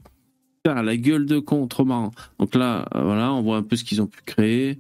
Putain, 0.63 0.83
la 0.83 0.97
gueule 0.97 1.27
de 1.27 1.39
con, 1.39 1.67
trop 1.67 1.85
marrant. 1.85 2.11
Donc 2.39 2.55
là, 2.55 2.89
euh, 2.95 3.03
voilà, 3.03 3.33
on 3.33 3.43
voit 3.43 3.57
un 3.57 3.63
peu 3.63 3.77
ce 3.77 3.85
qu'ils 3.85 4.03
ont 4.03 4.07
pu 4.07 4.21
créer. 4.25 4.79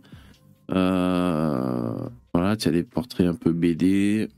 Euh, 0.71 1.95
voilà, 2.35 2.57
tu 2.57 2.69
as 2.69 2.73
des 2.73 2.83
portraits 2.83 3.27
un 3.27 3.35
peu 3.35 3.53
BD. 3.53 4.29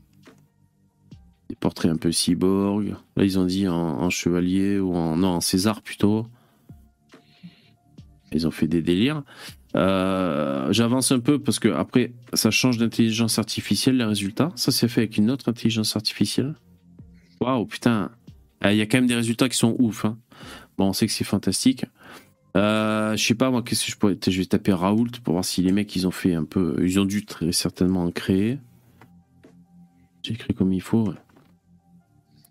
Des 1.49 1.55
portraits 1.55 1.91
un 1.91 1.97
peu 1.97 2.11
cyborg. 2.11 2.95
Là, 3.17 3.23
ils 3.23 3.39
ont 3.39 3.45
dit 3.45 3.67
en, 3.67 3.75
en 3.75 4.09
chevalier 4.09 4.79
ou 4.79 4.93
en. 4.95 5.17
Non, 5.17 5.29
en 5.29 5.41
César 5.41 5.81
plutôt. 5.81 6.27
Ils 8.31 8.47
ont 8.47 8.51
fait 8.51 8.67
des 8.67 8.81
délires. 8.81 9.23
Euh, 9.75 10.71
J'avance 10.71 11.11
un 11.11 11.19
peu 11.19 11.39
parce 11.39 11.59
que 11.59 11.69
après, 11.69 12.13
ça 12.33 12.51
change 12.51 12.77
d'intelligence 12.77 13.39
artificielle 13.39 13.97
les 13.97 14.03
résultats. 14.03 14.51
Ça, 14.55 14.71
c'est 14.71 14.87
fait 14.87 15.01
avec 15.01 15.17
une 15.17 15.31
autre 15.31 15.49
intelligence 15.49 15.95
artificielle. 15.95 16.55
Waouh, 17.41 17.65
putain. 17.65 18.11
Ah, 18.61 18.71
Il 18.73 18.77
y 18.77 18.81
a 18.81 18.85
quand 18.85 18.97
même 18.97 19.07
des 19.07 19.15
résultats 19.15 19.49
qui 19.49 19.57
sont 19.57 19.75
ouf. 19.79 20.05
hein. 20.05 20.17
Bon, 20.77 20.89
on 20.89 20.93
sait 20.93 21.05
que 21.07 21.11
c'est 21.13 21.23
fantastique. 21.23 21.85
Euh, 22.55 23.15
je 23.17 23.23
sais 23.25 23.35
pas, 23.35 23.49
moi, 23.49 23.63
qu'est-ce 23.63 23.85
que 23.85 23.91
je 23.91 23.97
pourrais. 23.97 24.17
Je 24.25 24.37
vais 24.39 24.45
taper 24.45 24.73
Raoult 24.73 25.09
pour 25.23 25.33
voir 25.33 25.43
si 25.45 25.61
les 25.63 25.71
mecs, 25.71 25.95
ils 25.95 26.05
ont 26.07 26.11
fait 26.11 26.33
un 26.35 26.43
peu. 26.45 26.75
Ils 26.83 26.99
ont 26.99 27.05
dû 27.05 27.25
très 27.25 27.51
certainement 27.51 28.03
en 28.03 28.11
créer. 28.11 28.59
J'ai 30.23 30.33
écrit 30.33 30.53
comme 30.53 30.71
il 30.71 30.81
faut. 30.81 31.07
ouais. 31.07 31.15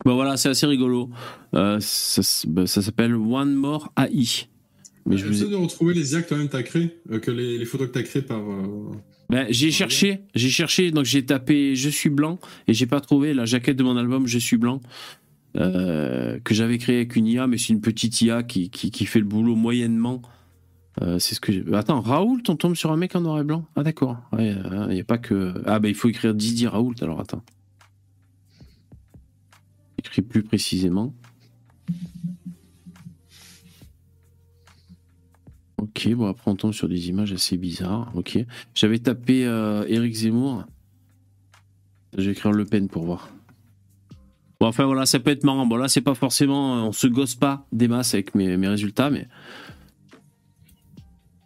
Bon, 0.05 0.17
voilà, 0.17 0.37
c'est 0.37 0.49
assez 0.49 0.67
rigolo. 0.67 1.11
Euh, 1.55 1.79
bah, 2.49 2.67
ça 2.67 2.83
s'appelle 2.83 3.15
One 3.15 3.55
More 3.55 3.93
AI. 3.97 4.49
Mais 5.07 5.17
je 5.17 5.27
vous 5.27 5.33
ai- 5.33 5.37
J'essaie 5.39 5.51
de 5.51 5.57
retrouver 5.57 5.95
les 5.95 6.13
IA 6.13 6.23
que 6.23 6.29
toi-même 6.29 6.49
t'as 6.49 6.63
créées, 6.63 7.01
euh, 7.11 7.19
que 7.19 7.31
les, 7.31 7.59
les 7.59 7.65
photos 7.65 7.89
que 7.89 7.93
t'as 7.93 8.03
créées 8.03 8.23
par. 8.23 8.41
euh, 8.41 8.93
Ben, 9.31 9.47
j'ai 9.51 9.71
cherché, 9.71 10.21
j'ai 10.35 10.49
cherché, 10.49 10.91
donc 10.91 11.05
j'ai 11.05 11.25
tapé 11.27 11.75
Je 11.77 11.89
suis 11.89 12.11
blanc 12.11 12.39
et 12.69 12.75
j'ai 12.75 12.87
pas 12.87 13.01
trouvé 13.01 13.35
la 13.35 13.45
jaquette 13.45 13.77
de 13.77 13.83
mon 13.83 13.97
album 13.97 14.27
Je 14.27 14.39
suis 14.39 14.57
blanc 14.59 14.81
euh, 15.57 16.39
que 16.45 16.55
j'avais 16.55 16.79
créé 16.79 16.97
avec 16.97 17.17
une 17.17 17.27
IA, 17.27 17.47
mais 17.47 17.59
c'est 17.59 17.73
une 17.73 17.81
petite 17.81 18.21
IA 18.23 18.43
qui, 18.43 18.71
qui, 18.71 18.91
qui 18.91 19.05
fait 19.07 19.19
le 19.19 19.25
boulot 19.27 19.55
moyennement. 19.57 20.23
Euh, 21.03 21.19
c'est 21.19 21.35
ce 21.35 21.41
que 21.41 21.53
j'ai. 21.53 21.65
Attends, 21.75 22.01
Raoult, 22.01 22.43
on 22.49 22.57
tombe 22.57 22.75
sur 22.77 22.93
un 22.93 22.97
mec 22.97 23.17
en 23.17 23.21
noir 23.23 23.41
et 23.41 23.45
blanc 23.45 23.67
Ah 23.77 23.83
d'accord. 23.83 24.19
Ouais, 24.33 24.55
il 24.91 24.97
y 24.97 25.01
a 25.01 25.05
pas 25.05 25.19
que. 25.19 25.55
Ah 25.67 25.79
ben 25.81 25.89
il 25.89 25.95
faut 25.95 26.09
écrire 26.09 26.35
Didier 26.35 26.69
Raoult. 26.69 26.95
Alors 27.03 27.19
attends. 27.21 27.43
Écrit 29.99 30.23
plus 30.23 30.43
précisément. 30.43 31.15
Ok, 35.83 36.09
bon 36.15 36.29
après 36.29 36.49
on 36.49 36.55
tombe 36.55 36.73
sur 36.73 36.89
des 36.89 37.09
images 37.09 37.33
assez 37.33 37.57
bizarres. 37.57 38.13
Ok. 38.15 38.39
J'avais 38.75 39.01
tapé 39.01 39.45
euh, 39.47 39.85
Éric 39.89 40.15
Zemmour. 40.15 40.65
Je 42.17 42.23
vais 42.27 42.33
écrire 42.33 42.53
Le 42.53 42.65
Pen 42.65 42.89
pour 42.89 43.05
voir. 43.05 43.31
Bon, 44.61 44.69
enfin 44.69 44.85
voilà, 44.85 45.07
ça 45.07 45.19
peut 45.19 45.31
être 45.31 45.43
marrant. 45.43 45.67
Bon, 45.67 45.75
là, 45.77 45.89
c'est 45.89 46.03
pas 46.03 46.15
forcément. 46.15 46.87
On 46.87 46.93
se 46.93 47.09
gosse 47.09 47.35
pas 47.35 47.67
des 47.73 47.89
masses 47.89 48.15
avec 48.15 48.37
mes, 48.37 48.57
mes 48.57 48.69
résultats, 48.69 49.11
mais. 49.11 49.27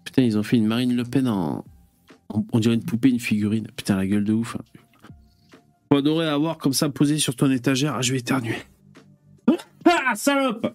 Putain, 0.04 0.22
ils 0.22 0.36
ont 0.36 0.42
fait 0.42 0.56
une 0.58 0.66
Marine 0.66 0.94
Le 0.94 1.04
Pen 1.04 1.26
en. 1.28 1.64
en- 2.28 2.44
on 2.52 2.58
dirait 2.58 2.74
une 2.74 2.84
poupée, 2.84 3.08
une 3.08 3.20
figurine. 3.20 3.68
Putain, 3.74 3.96
la 3.96 4.06
gueule 4.06 4.24
de 4.24 4.34
ouf. 4.34 4.56
Faut 5.90 5.96
adorer 5.98 6.26
avoir 6.28 6.58
comme 6.58 6.74
ça 6.74 6.90
posé 6.90 7.16
sur 7.18 7.36
ton 7.36 7.50
étagère. 7.50 7.94
Ah, 7.94 8.02
je 8.02 8.12
vais 8.12 8.18
éternuer. 8.18 8.56
Ah, 9.86 10.14
salope 10.14 10.74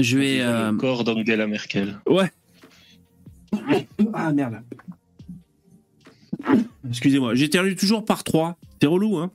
Je 0.00 0.16
vais. 0.18 0.40
euh, 0.40 0.70
Le 0.70 0.76
corps 0.78 1.04
d'Angela 1.04 1.46
Merkel. 1.46 1.98
Ouais. 2.08 2.30
Ah 4.14 4.32
merde. 4.32 4.60
Excusez-moi, 6.88 7.34
j'éternue 7.34 7.74
toujours 7.76 8.04
par 8.04 8.24
3. 8.24 8.58
C'est 8.80 8.86
relou, 8.86 9.16
hein 9.18 9.30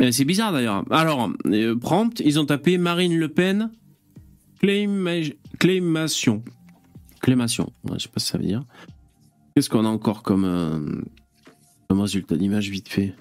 Euh, 0.00 0.10
C'est 0.10 0.24
bizarre 0.24 0.52
d'ailleurs. 0.52 0.84
Alors, 0.90 1.30
euh, 1.46 1.76
prompt, 1.78 2.20
ils 2.24 2.38
ont 2.40 2.46
tapé 2.46 2.78
Marine 2.78 3.16
Le 3.16 3.28
Pen, 3.28 3.70
cléma- 4.62 5.34
clémation. 5.58 6.42
Clémation, 7.20 7.72
Ouais, 7.84 7.98
je 7.98 8.04
sais 8.04 8.08
pas 8.08 8.20
ce 8.20 8.26
que 8.26 8.30
ça 8.32 8.38
veut 8.38 8.44
dire. 8.44 8.64
Qu'est-ce 9.54 9.70
qu'on 9.70 9.84
a 9.84 9.88
encore 9.88 10.22
comme, 10.22 10.44
euh, 10.44 11.00
résultat 11.90 12.36
d'image 12.36 12.68
vite 12.70 12.88
fait 12.88 13.14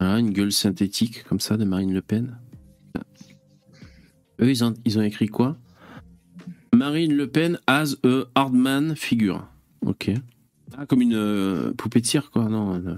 Ah, 0.00 0.18
Une 0.18 0.30
gueule 0.30 0.52
synthétique 0.52 1.22
comme 1.24 1.38
ça 1.40 1.56
de 1.56 1.64
Marine 1.64 1.92
Le 1.94 2.02
Pen. 2.02 2.36
Eux, 4.40 4.50
ils 4.50 4.64
ont, 4.64 4.74
ils 4.84 4.98
ont 4.98 5.02
écrit 5.02 5.26
quoi? 5.28 5.56
Marine 6.78 7.12
Le 7.12 7.26
Pen 7.26 7.58
as 7.66 7.96
a 8.04 8.22
hardman 8.36 8.94
figure. 8.94 9.44
Ok. 9.84 10.10
Ah, 10.76 10.86
comme 10.86 11.02
une 11.02 11.14
euh, 11.16 11.72
poupée 11.76 12.00
de 12.00 12.06
cire, 12.06 12.30
quoi. 12.30 12.44
Non. 12.48 12.74
euh. 12.76 12.94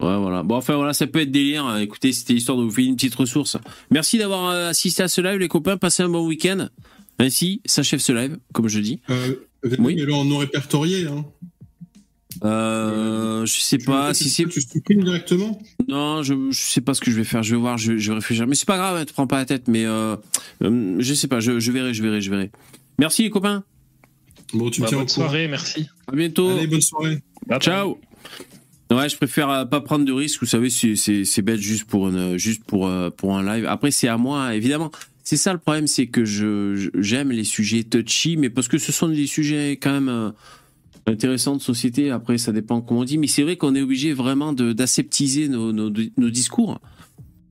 Ouais, 0.00 0.18
voilà. 0.18 0.42
Bon, 0.42 0.56
enfin, 0.56 0.76
voilà, 0.76 0.92
ça 0.92 1.06
peut 1.06 1.20
être 1.20 1.30
délire. 1.30 1.66
Euh, 1.66 1.78
Écoutez, 1.78 2.12
c'était 2.12 2.34
histoire 2.34 2.58
de 2.58 2.62
vous 2.64 2.70
faire 2.70 2.84
une 2.84 2.96
petite 2.96 3.14
ressource. 3.14 3.56
Merci 3.90 4.18
d'avoir 4.18 4.50
euh, 4.50 4.68
assisté 4.68 5.02
à 5.02 5.08
ce 5.08 5.20
live, 5.22 5.38
les 5.38 5.48
copains. 5.48 5.76
Passez 5.78 6.02
un 6.02 6.08
bon 6.10 6.26
week-end. 6.26 6.68
Ainsi 7.18 7.62
s'achève 7.64 8.00
ce 8.00 8.12
live, 8.12 8.38
comme 8.52 8.68
je 8.68 8.80
dis. 8.80 9.00
Euh, 9.08 9.34
Oui. 9.78 9.94
Mais 9.96 10.04
là, 10.04 10.14
on 10.14 10.24
non 10.26 10.38
répertorié. 10.38 11.06
Hein. 11.06 11.24
Euh, 12.42 13.46
je 13.46 13.60
sais 13.60 13.78
pas 13.78 14.12
si 14.14 14.28
c'est. 14.30 14.46
Tu 14.48 14.60
supprimes 14.60 15.04
directement? 15.04 15.60
Non, 15.88 16.22
je, 16.22 16.34
je 16.50 16.58
sais 16.58 16.80
pas 16.80 16.94
ce 16.94 17.00
que 17.00 17.10
je 17.10 17.16
vais 17.16 17.24
faire. 17.24 17.42
Je 17.42 17.54
vais 17.54 17.60
voir, 17.60 17.78
je, 17.78 17.96
je 17.96 18.10
vais 18.10 18.16
réfléchir. 18.16 18.46
Mais 18.46 18.54
c'est 18.54 18.66
pas 18.66 18.76
grave, 18.76 18.96
hein, 18.96 19.04
te 19.04 19.12
prends 19.12 19.26
pas 19.26 19.36
la 19.38 19.44
tête. 19.44 19.68
Mais 19.68 19.84
euh, 19.84 20.16
euh, 20.62 20.96
je 20.98 21.14
sais 21.14 21.28
pas, 21.28 21.40
je, 21.40 21.60
je 21.60 21.72
verrai, 21.72 21.94
je 21.94 22.02
verrai, 22.02 22.20
je 22.20 22.30
verrai. 22.30 22.50
Merci 22.98 23.22
les 23.22 23.30
copains. 23.30 23.64
Bon, 24.52 24.70
tu 24.70 24.80
me 24.80 24.84
Bah, 24.84 24.88
tiens 24.88 24.98
au 24.98 25.00
bonne 25.02 25.08
soirée, 25.08 25.48
merci. 25.48 25.86
À 26.06 26.12
bientôt. 26.16 26.48
Allez, 26.50 26.66
bonne 26.66 26.80
soirée. 26.80 27.14
Bye 27.46 27.58
bye. 27.58 27.60
Ciao. 27.60 27.98
Ouais, 28.90 29.08
je 29.08 29.16
préfère 29.16 29.50
euh, 29.50 29.64
pas 29.64 29.80
prendre 29.80 30.04
de 30.04 30.12
risques. 30.12 30.40
Vous 30.40 30.46
savez, 30.46 30.70
c'est 30.70 30.96
c'est 30.96 31.24
c'est 31.24 31.42
bête 31.42 31.60
juste 31.60 31.84
pour 31.84 32.08
une 32.08 32.36
juste 32.36 32.64
pour 32.64 32.90
pour 33.16 33.36
un 33.36 33.42
live. 33.44 33.66
Après, 33.66 33.90
c'est 33.90 34.08
à 34.08 34.16
moi, 34.16 34.54
évidemment. 34.54 34.90
C'est 35.26 35.38
ça 35.38 35.52
le 35.54 35.58
problème, 35.58 35.86
c'est 35.86 36.06
que 36.06 36.24
je 36.26 36.74
je- 36.76 36.90
j'aime 37.00 37.30
les 37.32 37.44
sujets 37.44 37.82
touchy, 37.82 38.36
mais 38.36 38.50
parce 38.50 38.68
que 38.68 38.76
ce 38.76 38.92
sont 38.92 39.08
des 39.08 39.26
sujets 39.26 39.72
quand 39.80 39.92
même 39.98 40.32
intéressants 41.06 41.56
de 41.56 41.62
société. 41.62 42.10
Après, 42.10 42.38
ça 42.38 42.52
dépend 42.52 42.80
comment 42.80 43.00
on 43.00 43.04
dit, 43.04 43.18
mais 43.18 43.26
c'est 43.26 43.42
vrai 43.42 43.56
qu'on 43.56 43.74
est 43.74 43.82
obligé 43.82 44.12
vraiment 44.12 44.52
d'aseptiser 44.52 45.48
nos, 45.48 45.72
nos 45.72 46.30
discours 46.30 46.80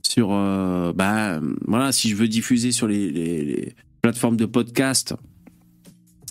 sur 0.05 0.31
euh, 0.31 0.93
bah 0.93 1.41
voilà 1.65 1.91
si 1.91 2.09
je 2.09 2.15
veux 2.15 2.27
diffuser 2.27 2.71
sur 2.71 2.87
les, 2.87 3.73
plateformes 4.01 4.37
de 4.37 4.45
podcast 4.45 5.15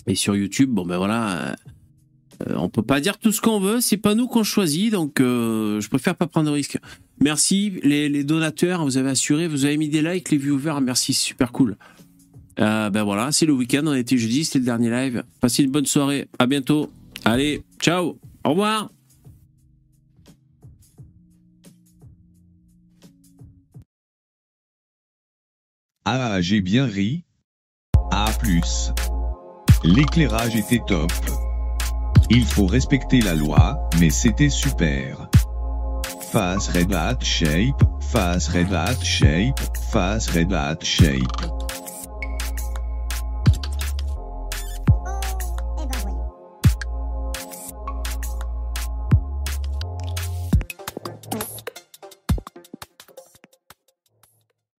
et 0.05 0.15
sur 0.15 0.35
YouTube 0.35 0.69
bon 0.69 0.85
ben 0.85 0.97
voilà 0.97 1.55
euh, 2.49 2.55
on 2.55 2.69
peut 2.69 2.81
pas 2.81 2.99
dire 2.99 3.17
tout 3.17 3.31
ce 3.31 3.41
qu'on 3.41 3.59
veut, 3.59 3.79
c'est 3.79 3.97
pas 3.97 4.15
nous 4.15 4.27
qu'on 4.27 4.43
choisit, 4.43 4.91
donc 4.91 5.19
euh, 5.19 5.79
je 5.79 5.87
préfère 5.89 6.15
pas 6.15 6.27
prendre 6.27 6.47
de 6.47 6.53
risques. 6.53 6.77
Merci 7.21 7.79
les, 7.83 8.23
donateurs, 8.23 8.83
vous 8.83 8.97
avez 8.97 9.11
assuré, 9.11 9.47
vous 9.47 9.65
avez 9.65 9.77
mis 9.77 9.89
des 9.89 10.01
likes, 10.01 10.31
les 10.31 10.37
viewers, 10.37 10.81
merci, 10.81 11.13
super 11.13 11.51
cool. 11.51 11.77
Euh, 12.59 12.89
ben 12.89 13.03
voilà, 13.03 13.31
c'est 13.31 13.45
le 13.45 13.53
week-end, 13.53 13.83
on 13.85 13.93
était 13.93 14.17
jeudi, 14.17 14.45
c'était 14.45 14.59
le 14.59 14.65
dernier 14.65 14.89
live. 14.89 15.23
Passez 15.41 15.63
une 15.63 15.71
bonne 15.71 15.85
soirée, 15.85 16.27
à 16.39 16.47
bientôt. 16.47 16.89
Allez, 17.25 17.63
ciao, 17.79 18.19
au 18.43 18.49
revoir. 18.49 18.89
Ah, 26.05 26.41
j'ai 26.41 26.59
bien 26.59 26.85
ri. 26.85 27.23
A 28.11 28.29
plus. 28.39 28.91
L'éclairage 29.85 30.55
était 30.55 30.81
top. 30.85 31.11
Il 32.29 32.45
faut 32.45 32.65
respecter 32.65 33.21
la 33.21 33.35
loi, 33.35 33.89
mais 33.99 34.09
c'était 34.09 34.49
super. 34.49 35.29
Face 36.31 36.67
Red 36.69 36.93
Hat 36.93 37.19
Shape, 37.21 37.81
face 38.01 38.49
Red 38.49 38.73
Hat 38.73 39.01
Shape, 39.01 39.59
face 39.91 40.29
Red 40.29 40.51
Hat 40.51 40.79
Shape. 40.81 41.52